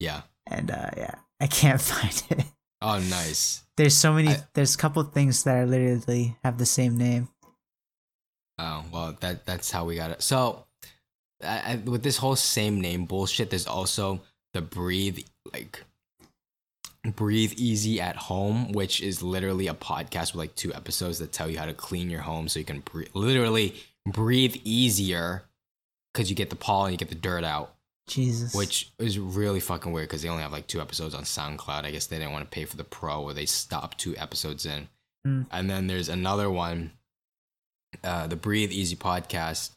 Yeah. 0.00 0.22
and 0.46 0.70
uh, 0.70 0.90
yeah, 0.96 1.14
I 1.40 1.46
can't 1.46 1.80
find 1.92 2.22
it. 2.30 2.44
Oh, 2.80 2.98
nice. 2.98 3.62
There's 3.76 3.96
so 3.96 4.12
many. 4.12 4.28
I- 4.28 4.42
there's 4.54 4.74
a 4.74 4.78
couple 4.78 5.02
things 5.04 5.42
that 5.44 5.56
are 5.56 5.66
literally 5.66 6.36
have 6.44 6.58
the 6.58 6.66
same 6.66 6.96
name. 6.96 7.28
Oh 8.58 8.84
well, 8.92 9.16
that 9.20 9.46
that's 9.46 9.70
how 9.70 9.84
we 9.84 9.96
got 9.96 10.10
it. 10.12 10.22
So, 10.22 10.64
I, 11.42 11.72
I, 11.72 11.76
with 11.84 12.02
this 12.04 12.18
whole 12.18 12.36
same 12.36 12.80
name 12.80 13.04
bullshit, 13.04 13.50
there's 13.50 13.66
also 13.66 14.20
the 14.52 14.62
breathe 14.62 15.18
like 15.52 15.82
breathe 17.16 17.52
easy 17.56 18.00
at 18.00 18.16
home, 18.16 18.72
which 18.72 19.02
is 19.02 19.22
literally 19.22 19.66
a 19.66 19.74
podcast 19.74 20.32
with 20.32 20.36
like 20.36 20.54
two 20.54 20.72
episodes 20.72 21.18
that 21.18 21.32
tell 21.32 21.50
you 21.50 21.58
how 21.58 21.66
to 21.66 21.74
clean 21.74 22.08
your 22.10 22.22
home 22.22 22.48
so 22.48 22.58
you 22.60 22.64
can 22.64 22.80
breathe, 22.80 23.08
literally 23.12 23.74
breathe 24.06 24.56
easier 24.64 25.42
because 26.12 26.30
you 26.30 26.36
get 26.36 26.48
the 26.50 26.56
pollen, 26.56 26.92
you 26.92 26.96
get 26.98 27.08
the 27.08 27.14
dirt 27.14 27.44
out, 27.44 27.73
Jesus. 28.06 28.54
which 28.54 28.92
is 28.98 29.18
really 29.18 29.60
fucking 29.60 29.92
weird 29.92 30.08
because 30.08 30.22
they 30.22 30.28
only 30.28 30.42
have 30.42 30.52
like 30.52 30.66
two 30.66 30.80
episodes 30.80 31.14
on 31.14 31.22
SoundCloud. 31.24 31.84
I 31.84 31.90
guess 31.90 32.06
they 32.06 32.18
didn't 32.18 32.32
want 32.32 32.44
to 32.50 32.54
pay 32.54 32.64
for 32.64 32.76
the 32.76 32.84
pro, 32.84 33.22
or 33.22 33.32
they 33.32 33.46
stopped 33.46 33.98
two 33.98 34.16
episodes 34.16 34.66
in. 34.66 34.88
Mm. 35.26 35.46
And 35.50 35.70
then 35.70 35.86
there's 35.86 36.08
another 36.08 36.50
one, 36.50 36.92
uh, 38.02 38.26
the 38.26 38.36
Breathe 38.36 38.72
Easy 38.72 38.96
podcast. 38.96 39.70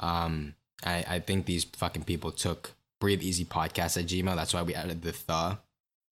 Um, 0.00 0.54
I, 0.84 1.04
I 1.08 1.18
think 1.20 1.46
these 1.46 1.64
fucking 1.64 2.04
people 2.04 2.30
took 2.30 2.72
Breathe 3.00 3.22
Easy 3.22 3.44
podcast 3.44 3.96
at 3.98 4.06
Gmail. 4.06 4.36
That's 4.36 4.54
why 4.54 4.62
we 4.62 4.74
added 4.74 5.02
the 5.02 5.12
the 5.26 5.58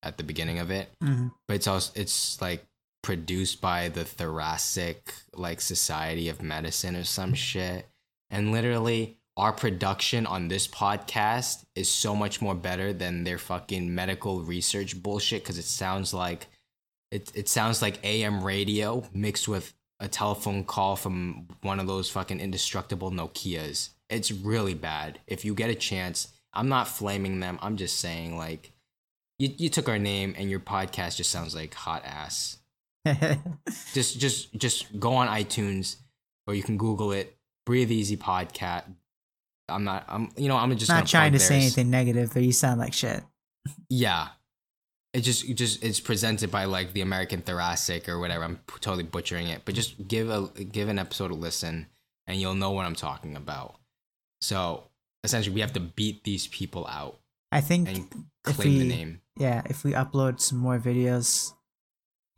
at 0.03 0.17
the 0.17 0.25
beginning 0.25 0.59
of 0.59 0.71
it. 0.71 0.89
Mhm. 1.03 1.33
But 1.47 1.55
it's 1.55 1.67
also 1.69 1.93
it's 1.95 2.41
like 2.41 2.67
produced 3.03 3.61
by 3.61 3.89
the 3.89 4.05
Thoracic 4.05 5.15
like 5.35 5.61
Society 5.61 6.29
of 6.29 6.43
Medicine 6.43 6.97
or 6.97 7.05
some 7.05 7.35
shit. 7.35 7.89
And 8.31 8.51
literally 8.53 9.19
our 9.43 9.53
production 9.53 10.25
on 10.25 10.47
this 10.47 10.69
podcast 10.69 11.65
is 11.75 11.91
so 11.91 12.15
much 12.15 12.41
more 12.41 12.55
better 12.55 12.93
than 12.93 13.25
their 13.25 13.39
fucking 13.39 13.93
medical 13.93 14.41
research 14.43 15.03
bullshit 15.03 15.43
because 15.43 15.59
it 15.59 15.65
sounds 15.65 16.15
like 16.15 16.47
it, 17.11 17.33
it 17.35 17.49
sounds 17.49 17.83
like 17.83 17.99
AM 18.05 18.45
radio 18.45 19.03
mixed 19.13 19.49
with 19.49 19.75
a 19.99 20.07
telephone 20.07 20.63
call 20.63 20.95
from 20.95 21.49
one 21.63 21.81
of 21.81 21.89
those 21.89 22.09
fucking 22.09 22.39
indestructible 22.39 23.11
Nokias. 23.11 23.89
It's 24.09 24.31
really 24.31 24.75
bad. 24.75 25.19
If 25.27 25.45
you 25.45 25.57
get 25.57 25.71
a 25.71 25.75
chance, 25.75 26.29
I'm 26.55 26.69
not 26.69 26.87
flaming 26.87 27.41
them. 27.41 27.59
I'm 27.63 27.77
just 27.77 27.99
saying 27.99 28.37
like 28.39 28.71
you, 29.41 29.53
you 29.57 29.69
took 29.69 29.89
our 29.89 29.99
name 29.99 30.37
and 30.39 30.51
your 30.51 30.61
podcast 30.61 31.17
just 31.17 31.33
sounds 31.33 31.53
like 31.53 31.75
hot 31.75 32.05
ass. 32.05 32.59
Just 33.93 34.21
just 34.21 34.55
just 34.55 35.01
go 35.01 35.15
on 35.15 35.27
iTunes 35.27 35.97
or 36.47 36.55
you 36.55 36.63
can 36.63 36.77
Google 36.77 37.11
it. 37.11 37.37
Breathe 37.67 37.91
Easy 37.91 38.17
Podcast. 38.17 38.85
I'm 39.73 39.85
not. 39.85 40.05
I'm. 40.09 40.31
You 40.37 40.49
know. 40.49 40.57
I'm 40.57 40.77
just 40.77 40.91
Not 40.91 41.07
trying 41.07 41.33
to 41.33 41.39
plug 41.39 41.49
say 41.49 41.57
anything 41.57 41.91
negative, 41.91 42.31
but 42.33 42.43
you 42.43 42.53
sound 42.53 42.79
like 42.81 42.93
shit. 42.93 43.23
Yeah. 43.89 44.29
It 45.13 45.21
just 45.21 45.45
it 45.49 45.55
just 45.55 45.83
it's 45.85 46.01
presented 46.01 46.51
by 46.51 46.65
like 46.65 46.95
the 46.95 47.03
American 47.03 47.43
Thoracic 47.43 48.09
or 48.09 48.19
whatever. 48.19 48.45
I'm 48.45 48.61
totally 48.81 49.03
butchering 49.03 49.49
it, 49.49 49.63
but 49.65 49.75
just 49.75 50.09
give 50.09 50.31
a 50.31 50.49
give 50.65 50.89
an 50.89 50.99
episode 50.99 51.31
a 51.31 51.35
listen, 51.35 51.87
and 52.27 52.41
you'll 52.41 52.55
know 52.55 52.71
what 52.71 52.87
I'm 52.87 52.95
talking 52.95 53.37
about. 53.37 53.75
So 54.41 54.85
essentially, 55.23 55.55
we 55.55 55.61
have 55.61 55.75
to 55.75 55.81
beat 55.81 56.25
these 56.25 56.47
people 56.47 56.87
out 56.87 57.19
I 57.53 57.61
think 57.61 57.89
and 57.89 58.25
claim 58.43 58.79
the 58.79 58.89
name. 58.89 59.21
yeah, 59.37 59.61
if 59.67 59.85
we 59.85 59.93
upload 59.93 60.41
some 60.41 60.57
more 60.59 60.79
videos, 60.79 61.53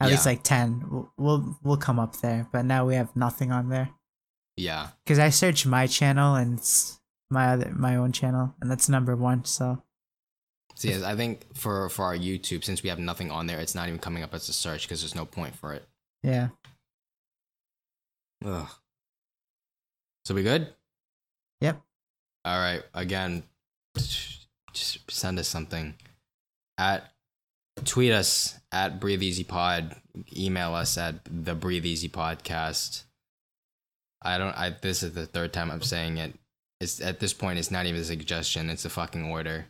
at 0.01 0.11
least 0.11 0.27
like 0.27 0.43
ten, 0.43 0.85
we'll, 0.91 1.13
we'll 1.17 1.59
we'll 1.63 1.77
come 1.77 2.01
up 2.01 2.17
there. 2.17 2.49
But 2.53 2.65
now 2.65 2.85
we 2.87 2.97
have 2.97 3.15
nothing 3.15 3.53
on 3.53 3.69
there 3.69 3.91
Yeah. 4.57 4.89
because 5.05 5.21
I 5.21 5.31
searched 5.31 5.65
my 5.65 5.87
channel 5.87 6.35
and 6.35 6.59
it's 6.59 6.99
my 7.31 7.53
other 7.53 7.73
my 7.75 7.97
own 7.97 8.13
channel, 8.13 8.55
and 8.61 8.71
that's 8.71 8.89
number 8.89 9.17
one. 9.17 9.45
So 9.45 9.83
See, 10.77 11.05
I 11.05 11.15
think 11.15 11.57
for 11.57 11.89
for 11.89 12.05
our 12.05 12.17
YouTube, 12.17 12.65
since 12.65 12.83
we 12.83 12.89
have 12.89 12.99
nothing 12.99 13.31
on 13.31 13.47
there, 13.47 13.61
it's 13.61 13.75
not 13.75 13.87
even 13.89 14.01
coming 14.01 14.23
up 14.23 14.35
as 14.35 14.49
a 14.49 14.53
search 14.53 14.83
because 14.83 15.01
there's 15.03 15.15
no 15.15 15.25
point 15.25 15.55
for 15.55 15.73
it. 15.73 15.87
yeah, 16.23 16.49
Ugh. 18.45 18.69
So 20.25 20.35
we 20.35 20.43
good? 20.43 20.73
Yep. 21.61 21.81
All 22.45 22.59
right. 22.59 22.83
Again, 22.93 23.45
just 23.97 25.11
send 25.11 25.39
us 25.39 25.49
something 25.49 25.95
at 26.79 27.05
tweet 27.85 28.13
us 28.13 28.59
at 28.73 29.01
Breathe 29.01 29.23
Easy 29.23 29.45
Pod. 29.45 29.95
Email 30.37 30.75
us 30.75 30.99
at 30.99 31.17
the 31.25 31.55
Breathe 31.55 31.85
Easy 31.87 32.09
Podcast. 32.09 33.05
I 34.23 34.39
don't. 34.39 34.57
I 34.59 34.75
this 34.81 35.03
is 35.03 35.13
the 35.13 35.27
third 35.27 35.53
time 35.53 35.71
I'm 35.71 35.83
saying 35.83 36.17
it. 36.19 36.35
It's 36.81 37.01
at 37.01 37.21
this 37.21 37.33
point. 37.33 37.59
It's 37.59 37.71
not 37.71 37.87
even 37.87 38.01
a 38.01 38.05
suggestion. 38.05 38.71
It's 38.71 38.85
a 38.85 38.91
fucking 38.91 39.25
order. 39.25 39.67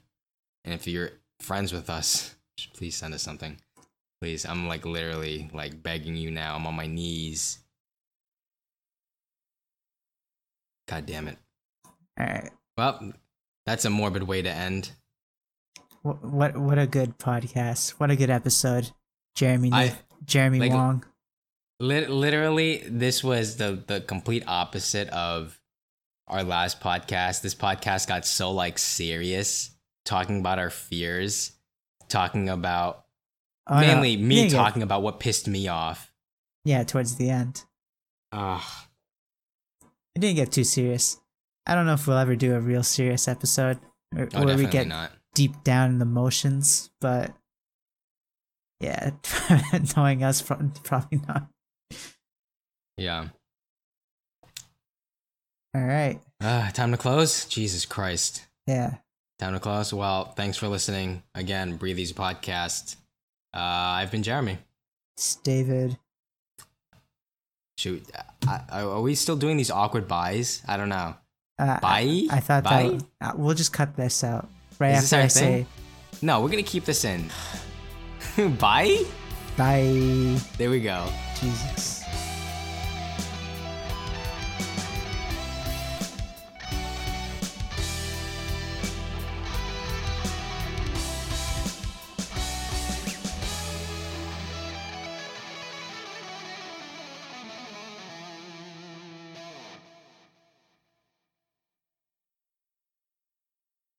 And 0.65 0.75
if 0.75 0.87
you're 0.87 1.11
friends 1.41 1.73
with 1.73 1.91
us, 1.91 2.35
please 2.75 2.97
send 2.97 3.15
us 3.15 3.23
something. 3.23 3.59
Please, 4.21 4.47
I'm 4.47 4.67
like 4.69 4.87
literally 4.87 5.51
like 5.53 5.83
begging 5.83 6.17
you 6.17 6.31
now. 6.31 6.57
I'm 6.57 6.67
on 6.67 6.75
my 6.75 6.87
knees. 6.87 7.59
God 10.89 11.07
damn 11.07 11.29
it. 11.29 11.39
All 12.19 12.27
right. 12.27 12.51
Well, 12.77 13.13
that's 13.67 13.85
a 13.85 13.91
morbid 13.91 14.23
way 14.25 14.43
to 14.43 14.51
end. 14.51 14.93
What 16.03 16.25
what 16.25 16.57
what 16.57 16.79
a 16.79 16.87
good 16.87 17.19
podcast. 17.19 17.91
What 17.93 18.11
a 18.11 18.17
good 18.17 18.31
episode. 18.31 18.91
Jeremy 19.35 19.71
I- 19.73 19.99
Jeremy 20.25 20.61
like- 20.61 20.73
Wong. 20.73 21.05
Lit- 21.81 22.09
literally, 22.09 22.85
this 22.87 23.25
was 23.25 23.57
the 23.57 23.83
the 23.87 24.01
complete 24.01 24.45
opposite 24.47 25.09
of 25.09 25.61
our 26.29 26.43
last 26.43 26.81
podcast. 26.81 27.43
This 27.43 27.55
podcast 27.55 28.09
got 28.09 28.25
so 28.27 28.51
like 28.53 28.79
serious, 28.79 29.71
talking 30.05 30.41
about 30.41 30.59
our 30.59 30.71
fears, 30.71 31.53
talking 32.09 32.49
about 32.49 33.01
Oh, 33.67 33.81
mainly 33.81 34.17
we 34.19 34.23
me 34.23 34.49
get- 34.49 34.53
talking 34.57 34.83
about 34.83 35.03
what 35.03 35.21
pissed 35.21 35.49
me 35.49 35.69
off. 35.69 36.13
yeah, 36.65 36.85
towards 36.85 37.17
the 37.17 37.31
end. 37.31 37.65
Ah, 38.33 38.89
It 40.15 40.21
didn't 40.21 40.37
get 40.37 40.53
too 40.53 40.65
serious. 40.65 41.19
I 41.67 41.75
don't 41.75 41.87
know 41.87 41.95
if 41.95 42.07
we'll 42.07 42.19
ever 42.19 42.37
do 42.37 42.55
a 42.55 42.61
real 42.61 42.83
serious 42.83 43.27
episode 43.27 43.79
or, 44.15 44.29
oh, 44.35 44.45
where 44.45 44.57
we 44.57 44.67
get 44.67 44.87
not. 44.87 45.13
deep 45.35 45.65
down 45.65 45.91
in 45.91 45.99
the 45.99 46.05
motions, 46.05 46.91
but 47.01 47.33
yeah, 48.81 49.13
knowing 49.97 50.23
us, 50.23 50.43
probably 50.43 51.21
not. 51.27 51.49
Yeah. 52.99 53.29
All 55.75 55.83
right. 55.83 56.21
Ah, 56.43 56.71
time 56.73 56.91
to 56.93 56.97
close. 56.97 57.47
Jesus 57.47 57.85
Christ. 57.85 58.47
Yeah. 58.67 58.95
Time 59.39 59.55
to 59.55 59.61
close. 59.61 59.93
Well, 59.93 60.27
thanks 60.37 60.57
for 60.57 60.69
listening 60.69 61.23
again. 61.35 61.77
Breathe 61.77 61.99
Easy 61.99 62.15
podcast. 62.15 62.97
Uh, 63.53 63.59
I've 63.59 64.11
been 64.11 64.23
Jeremy. 64.23 64.59
It's 65.17 65.37
David. 65.37 65.99
Shoot, 67.77 68.05
I, 68.47 68.61
I, 68.71 68.83
are 68.83 69.01
we 69.01 69.17
still 69.17 69.35
doing 69.37 69.57
these 69.57 69.71
awkward 69.71 70.07
buys? 70.07 70.63
I 70.69 70.77
don't 70.77 70.89
know. 70.89 71.17
Uh, 71.59 71.81
Bye. 71.81 72.27
I, 72.31 72.37
I 72.37 72.41
thought 72.41 72.63
Bye? 72.65 72.99
that 73.21 73.31
uh, 73.31 73.33
we'll 73.37 73.55
just 73.55 73.73
cut 73.73 73.97
this 73.97 74.23
out 74.23 74.49
right 74.79 74.93
Is 74.95 75.03
this 75.03 75.13
after 75.13 75.25
I 75.25 75.29
thing? 75.29 75.65
say 75.65 76.23
No, 76.23 76.41
we're 76.41 76.51
gonna 76.51 76.63
keep 76.63 76.85
this 76.85 77.05
in. 77.05 77.31
Bye. 78.59 79.05
bye. 79.57 80.39
There 80.57 80.71
we 80.71 80.81
go. 80.81 81.05
Jesus. 81.41 82.04